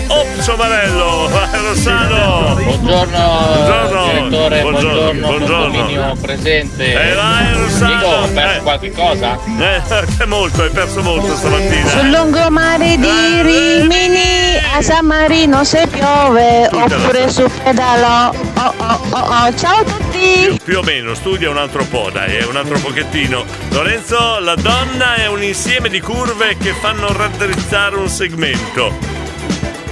oh, 0.08 0.24
Somarello! 0.40 1.28
Vai, 1.28 1.48
Rossano! 1.60 2.54
Buongiorno, 2.54 2.84
Buongiorno. 2.84 4.04
direttore, 4.12 4.60
buongiorno, 4.62 5.26
Buongiorno, 5.26 5.70
buongiorno. 5.70 6.16
presente. 6.20 6.92
Eh, 6.92 7.14
vai, 7.14 7.52
Rossano. 7.54 7.94
Dico, 7.96 8.06
ho 8.06 8.28
perso 8.28 8.58
Eh. 8.58 8.62
qualche 8.62 8.92
cosa? 8.92 9.38
Eh, 9.58 10.26
molto, 10.26 10.62
hai 10.62 10.70
perso 10.70 11.02
molto 11.02 11.34
stamattina. 11.34 11.88
Sul 11.88 12.10
lungomare 12.10 12.96
di 12.96 13.42
Rimini 13.42 14.45
a 14.76 14.82
San 14.82 15.06
Marino 15.06 15.64
se 15.64 15.86
piove 15.86 16.68
oppure 16.70 17.30
su 17.30 17.48
pedalo. 17.62 18.36
Oh, 18.58 18.74
oh, 18.76 19.00
oh, 19.10 19.18
oh. 19.18 19.54
Ciao 19.56 19.80
a 19.80 19.84
tutti! 19.84 20.60
Più 20.62 20.78
o 20.78 20.82
meno, 20.82 21.14
studia 21.14 21.48
un 21.48 21.56
altro 21.56 21.84
po', 21.84 22.10
dai, 22.12 22.42
un 22.44 22.56
altro 22.56 22.78
pochettino. 22.78 23.44
Lorenzo, 23.70 24.38
la 24.38 24.54
donna 24.54 25.14
è 25.14 25.28
un 25.28 25.42
insieme 25.42 25.88
di 25.88 26.00
curve 26.00 26.58
che 26.58 26.74
fanno 26.74 27.10
raddrizzare 27.10 27.96
un 27.96 28.08
segmento. 28.08 29.15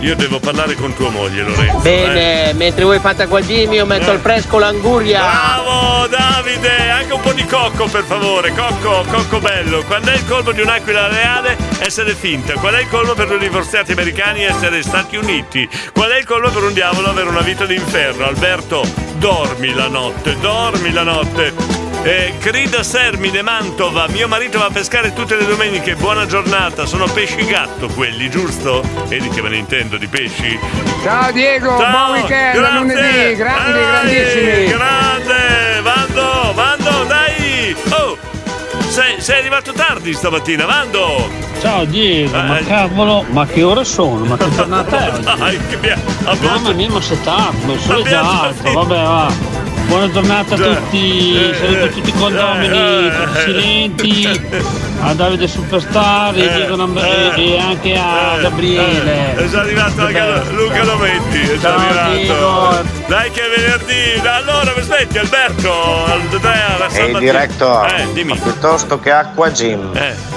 Io 0.04 0.14
devo 0.14 0.38
parlare 0.38 0.74
con 0.74 0.94
tua 0.94 1.08
moglie, 1.08 1.42
Lorenzo. 1.42 1.78
Bene, 1.78 2.50
eh. 2.50 2.52
mentre 2.52 2.84
voi 2.84 2.98
fate 2.98 3.24
gualdini 3.26 3.76
io 3.76 3.86
metto 3.86 4.10
al 4.10 4.20
fresco 4.20 4.58
l'anguria. 4.58 5.20
Bravo 5.20 6.06
Davide, 6.08 6.90
anche 6.90 7.12
un 7.14 7.20
po' 7.20 7.32
di 7.32 7.44
cocco 7.46 7.86
per 7.86 8.04
favore, 8.04 8.52
cocco, 8.52 9.02
cocco 9.10 9.40
bello. 9.40 9.82
Quando 9.84 10.10
è 10.10 10.14
il 10.14 10.26
colmo 10.26 10.52
di 10.52 10.60
un'aquila 10.60 11.08
reale? 11.08 11.56
Essere 11.78 12.14
finta. 12.14 12.52
Qual 12.54 12.74
è 12.74 12.82
il 12.82 12.88
colmo 12.88 13.14
per 13.14 13.28
due 13.28 13.38
divorziati 13.38 13.92
americani? 13.92 14.44
Essere 14.44 14.82
Stati 14.82 15.16
Uniti. 15.16 15.66
Qual 15.94 16.10
è 16.10 16.18
il 16.18 16.26
colmo 16.26 16.50
per 16.50 16.64
un 16.64 16.74
diavolo 16.74 17.08
avere 17.08 17.28
una 17.28 17.40
vita 17.40 17.64
d'inferno? 17.64 18.26
Alberto, 18.26 18.86
dormi 19.14 19.72
la 19.72 19.88
notte, 19.88 20.38
dormi 20.38 20.92
la 20.92 21.02
notte. 21.02 21.93
Eh, 22.06 22.34
Crida 22.38 22.82
Sermine, 22.82 23.40
Mantova, 23.40 24.06
mio 24.08 24.28
marito 24.28 24.58
va 24.58 24.66
a 24.66 24.70
pescare 24.70 25.14
tutte 25.14 25.36
le 25.36 25.46
domeniche, 25.46 25.96
buona 25.96 26.26
giornata, 26.26 26.84
sono 26.84 27.06
pesci 27.06 27.46
gatto 27.46 27.88
quelli, 27.88 28.28
giusto? 28.28 28.82
Vedi 29.08 29.30
che 29.30 29.40
me 29.40 29.48
ne 29.48 29.56
intendo 29.56 29.96
di 29.96 30.06
pesci? 30.06 30.58
Ciao 31.02 31.32
Diego, 31.32 31.78
Ciao, 31.78 31.90
buon 31.90 32.10
weekend, 32.20 32.56
grazie. 32.58 32.78
lunedì, 32.78 33.34
grandi, 33.36 33.72
Dai, 33.72 33.86
grandissimi. 33.86 34.66
Grande, 34.66 35.80
Vando, 35.82 36.52
Vando, 36.54 37.04
dai! 37.04 37.74
Oh, 37.88 38.18
sei, 38.86 39.18
sei 39.22 39.38
arrivato 39.38 39.72
tardi 39.72 40.12
stamattina, 40.12 40.66
Vando! 40.66 41.30
Ciao 41.62 41.86
Diego, 41.86 42.36
ma 42.36 42.58
Eh. 42.58 42.64
cavolo, 42.66 43.24
ma 43.30 43.46
che 43.46 43.62
ore 43.62 43.84
sono? 43.84 44.26
Ma 44.26 44.36
che 44.36 44.50
giornata 44.50 45.06
è 45.06 45.08
oggi? 45.14 45.22
Dai, 45.38 45.58
che 45.68 45.74
abbiamo- 45.74 46.02
Mamma 46.42 46.72
mia, 46.72 46.90
ma 46.90 47.00
sei 47.00 47.20
tardi, 47.22 47.72
è 47.72 48.02
già 48.02 48.40
alto, 48.42 48.72
vabbè 48.72 49.02
va. 49.02 49.53
Buona 49.94 50.10
giornata 50.10 50.54
a 50.54 50.58
tutti, 50.58 51.36
Eh, 51.50 51.54
saluto 51.54 51.84
eh, 51.84 51.88
tutti 51.90 52.08
i 52.08 52.12
condomini, 52.14 53.10
tutti 53.12 53.38
eh. 53.38 53.42
silenti, 53.44 54.40
a 55.00 55.14
Davide 55.14 55.46
Superstar 55.46 56.36
e, 56.36 56.52
Diego 56.52 56.74
Nam- 56.74 56.98
e- 56.98 57.58
anche 57.60 57.94
a 57.94 58.36
Gabriele. 58.40 59.36
È 59.36 59.48
già 59.48 59.60
arrivato 59.60 60.00
anche. 60.00 60.42
Luca 60.50 60.82
Lometti, 60.82 61.38
è 61.48 61.56
già 61.58 61.74
arrivato. 61.76 62.84
Dai 63.06 63.30
che 63.30 63.40
è 63.40 63.48
venerdì. 63.56 64.26
Allora, 64.26 64.72
mi 64.74 64.80
aspetti 64.80 65.18
Alberto, 65.18 66.04
Andrea, 66.06 66.76
la 66.76 66.88
Ehi 66.92 67.16
director, 67.16 67.86
Eh, 67.94 68.08
dimmi. 68.14 68.30
ma 68.32 68.36
piuttosto 68.42 68.98
che 68.98 69.12
acqua 69.12 69.52
gin, 69.52 69.90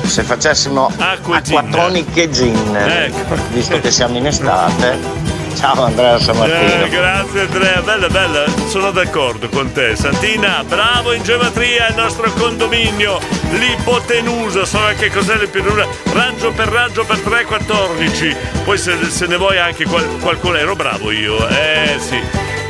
se 0.06 0.22
facessimo 0.22 0.92
Acqua 1.00 1.42
gin. 1.42 1.58
acquatroniche 1.58 2.30
gin, 2.30 2.76
Ecco. 2.76 3.36
visto 3.54 3.80
che 3.80 3.90
siamo 3.90 4.18
in 4.18 4.28
estate. 4.28 5.36
Ciao 5.58 5.84
Andrea 5.86 6.20
Sammartino. 6.20 6.86
Eh, 6.86 6.90
grazie 6.90 7.42
Andrea, 7.42 7.82
bella 7.82 8.08
bella, 8.10 8.46
sono 8.68 8.92
d'accordo 8.92 9.50
con 9.50 9.72
te. 9.72 9.96
Santina, 9.96 10.64
bravo 10.64 11.14
in 11.14 11.24
geometria, 11.24 11.88
il 11.88 11.96
nostro 11.96 12.32
condominio, 12.34 13.20
l'ipotenusa, 13.52 14.66
so 14.66 14.78
anche 14.80 15.10
cos'è 15.10 15.36
l'ipotenusa, 15.36 15.88
raggio 16.14 16.52
per 16.52 16.68
raggio 16.68 17.04
per 17.06 17.18
3,14. 17.18 18.36
Poi 18.64 18.78
se, 18.78 18.98
se 19.10 19.26
ne 19.26 19.38
vuoi 19.38 19.58
anche 19.58 19.86
qual- 19.86 20.20
qualcuno, 20.20 20.58
ero 20.58 20.76
bravo 20.76 21.10
io, 21.12 21.48
eh 21.48 21.96
sì. 22.00 22.20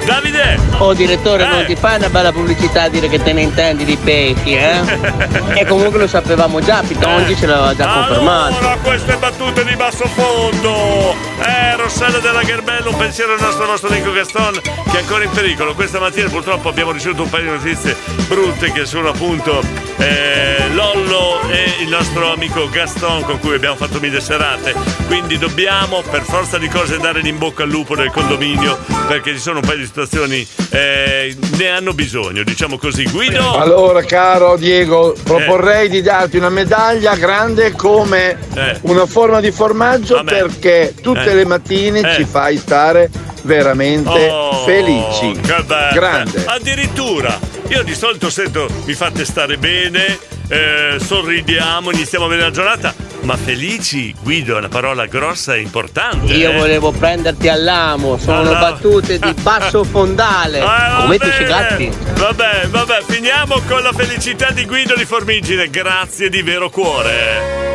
Davide! 0.07 0.57
Oh 0.77 0.93
direttore, 0.93 1.43
Eh. 1.43 1.47
non 1.47 1.65
ti 1.65 1.75
fai 1.75 1.97
una 1.97 2.09
bella 2.09 2.31
pubblicità 2.31 2.83
a 2.83 2.87
dire 2.87 3.09
che 3.09 3.21
te 3.21 3.33
ne 3.33 3.41
intendi 3.41 3.83
di 3.83 3.97
pesci, 3.97 4.53
eh? 4.53 4.79
e 5.53 5.65
comunque 5.65 5.99
lo 5.99 6.07
sapevamo 6.07 6.61
già, 6.61 6.81
Pitongi 6.81 7.35
ce 7.35 7.45
l'aveva 7.45 7.75
già 7.75 7.87
confermato. 7.87 8.57
Allora, 8.57 8.77
queste 8.81 9.17
battute 9.17 9.65
di 9.65 9.75
basso 9.75 10.05
fondo. 10.07 11.13
Eh, 11.43 11.75
Rossella 11.75 12.19
della 12.19 12.41
Gerbello, 12.41 12.91
un 12.91 12.95
pensiero 12.97 13.33
al 13.33 13.41
nostro 13.41 13.65
nostro 13.65 13.89
amico 13.89 14.11
Gaston 14.13 14.59
che 14.89 14.97
è 14.97 14.99
ancora 15.01 15.25
in 15.25 15.29
pericolo. 15.31 15.73
Questa 15.73 15.99
mattina 15.99 16.29
purtroppo 16.29 16.69
abbiamo 16.69 16.91
ricevuto 16.91 17.23
un 17.23 17.29
paio 17.29 17.43
di 17.43 17.49
notizie 17.49 17.95
brutte 18.27 18.71
che 18.71 18.85
sono 18.85 19.09
appunto 19.09 19.61
eh, 19.97 20.69
Lollo 20.71 21.41
e 21.49 21.75
il 21.81 21.89
nostro 21.89 22.31
amico 22.31 22.69
Gaston 22.69 23.23
con 23.23 23.39
cui 23.39 23.55
abbiamo 23.55 23.75
fatto 23.75 23.99
mille 23.99 24.21
serate. 24.21 24.73
Quindi 25.05 25.37
dobbiamo 25.37 26.01
per 26.09 26.23
forza 26.23 26.57
di 26.57 26.69
cose 26.69 26.97
dare 26.97 27.19
in 27.27 27.37
bocca 27.37 27.63
al 27.63 27.69
lupo 27.69 27.95
del 27.95 28.09
condominio 28.11 28.77
perché 29.07 29.33
ci 29.33 29.39
sono 29.39 29.59
un 29.59 29.65
paio 29.65 29.79
di 29.79 29.85
situazioni 30.01 30.47
eh, 30.69 31.35
ne 31.57 31.69
hanno 31.69 31.93
bisogno, 31.93 32.43
diciamo 32.43 32.77
così. 32.77 33.03
Guido! 33.09 33.57
Allora, 33.57 34.03
caro 34.03 34.55
Diego, 34.55 35.15
proporrei 35.23 35.89
di 35.89 36.01
darti 36.03 36.37
una 36.37 36.49
medaglia 36.49 37.15
grande 37.15 37.71
come 37.71 38.37
Eh. 38.53 38.77
una 38.81 39.05
forma 39.07 39.39
di 39.39 39.51
formaggio 39.51 40.23
perché 40.23 40.93
tutte 41.01 41.31
Eh. 41.31 41.33
le 41.33 41.45
mattine 41.45 41.99
Eh. 42.01 42.13
ci 42.15 42.25
fai 42.25 42.57
stare 42.57 43.09
veramente 43.43 44.29
Oh, 44.29 44.63
felici. 44.65 45.31
Che 45.41 45.63
bello. 45.65 45.93
Grande. 45.93 46.43
Addirittura, 46.45 47.39
io 47.69 47.81
di 47.83 47.95
solito 47.95 48.29
sento 48.29 48.67
mi 48.85 48.93
fate 48.93 49.25
stare 49.25 49.57
bene, 49.57 50.17
eh, 50.49 50.97
sorridiamo, 51.03 51.91
iniziamo 51.91 52.27
bene 52.27 52.41
la 52.43 52.51
giornata, 52.51 52.93
ma 53.27 53.35
felici, 53.35 54.15
Guido, 54.21 54.55
è 54.55 54.57
una 54.59 54.69
parola 54.69 55.05
grossa 55.05 55.53
e 55.53 55.59
importante. 55.59 56.31
Io 56.31 56.49
eh. 56.51 56.55
volevo 56.55 56.91
prenderti 56.91 57.49
all'amo, 57.49 58.17
sono 58.17 58.39
Allora. 58.39 58.59
battute 58.59 59.19
di 59.19 59.33
basso 59.43 59.83
fondale, 59.83 60.61
va 60.61 60.99
come 61.01 61.17
pesci 61.17 61.43
gatti. 61.43 61.91
Vabbè, 62.15 62.67
vabbè, 62.69 63.03
finiamo 63.05 63.59
con 63.67 63.81
la 63.81 63.91
felicità 63.91 64.51
di 64.51 64.65
Guido 64.65 64.95
di 64.95 65.03
Formigine. 65.03 65.69
Grazie 65.69 66.29
di 66.29 66.41
vero 66.41 66.69
cuore. 66.69 67.65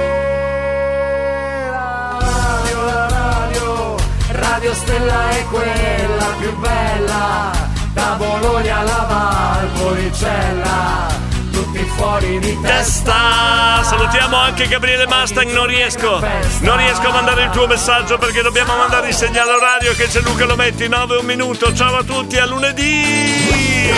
Radio 4.30 4.72
Stella 4.72 5.28
è 5.32 5.44
quella 5.50 6.34
più 6.38 6.56
bella, 6.60 7.50
da 7.92 8.14
Bologna 8.16 8.78
alla 8.78 9.60
Valpolicella, 9.76 11.11
tutti 11.72 11.84
fuori 11.96 12.38
di 12.38 12.60
Testa! 12.60 13.82
Salutiamo 13.82 14.36
anche 14.36 14.68
Gabriele 14.68 15.06
Mustang, 15.06 15.50
non 15.52 15.66
riesco, 15.66 16.20
non 16.60 16.76
riesco 16.76 17.08
a 17.08 17.12
mandare 17.12 17.44
il 17.44 17.50
tuo 17.50 17.66
messaggio 17.66 18.18
perché 18.18 18.42
dobbiamo 18.42 18.76
mandare 18.76 19.08
il 19.08 19.14
segnale 19.14 19.52
orario 19.52 19.94
che 19.94 20.06
c'è 20.06 20.20
Luca 20.20 20.44
Lometti, 20.44 20.86
9 20.86 21.16
un 21.16 21.24
minuto, 21.24 21.72
ciao 21.74 21.96
a 21.96 22.02
tutti, 22.04 22.36
a 22.36 22.44
lunedì! 22.46 23.90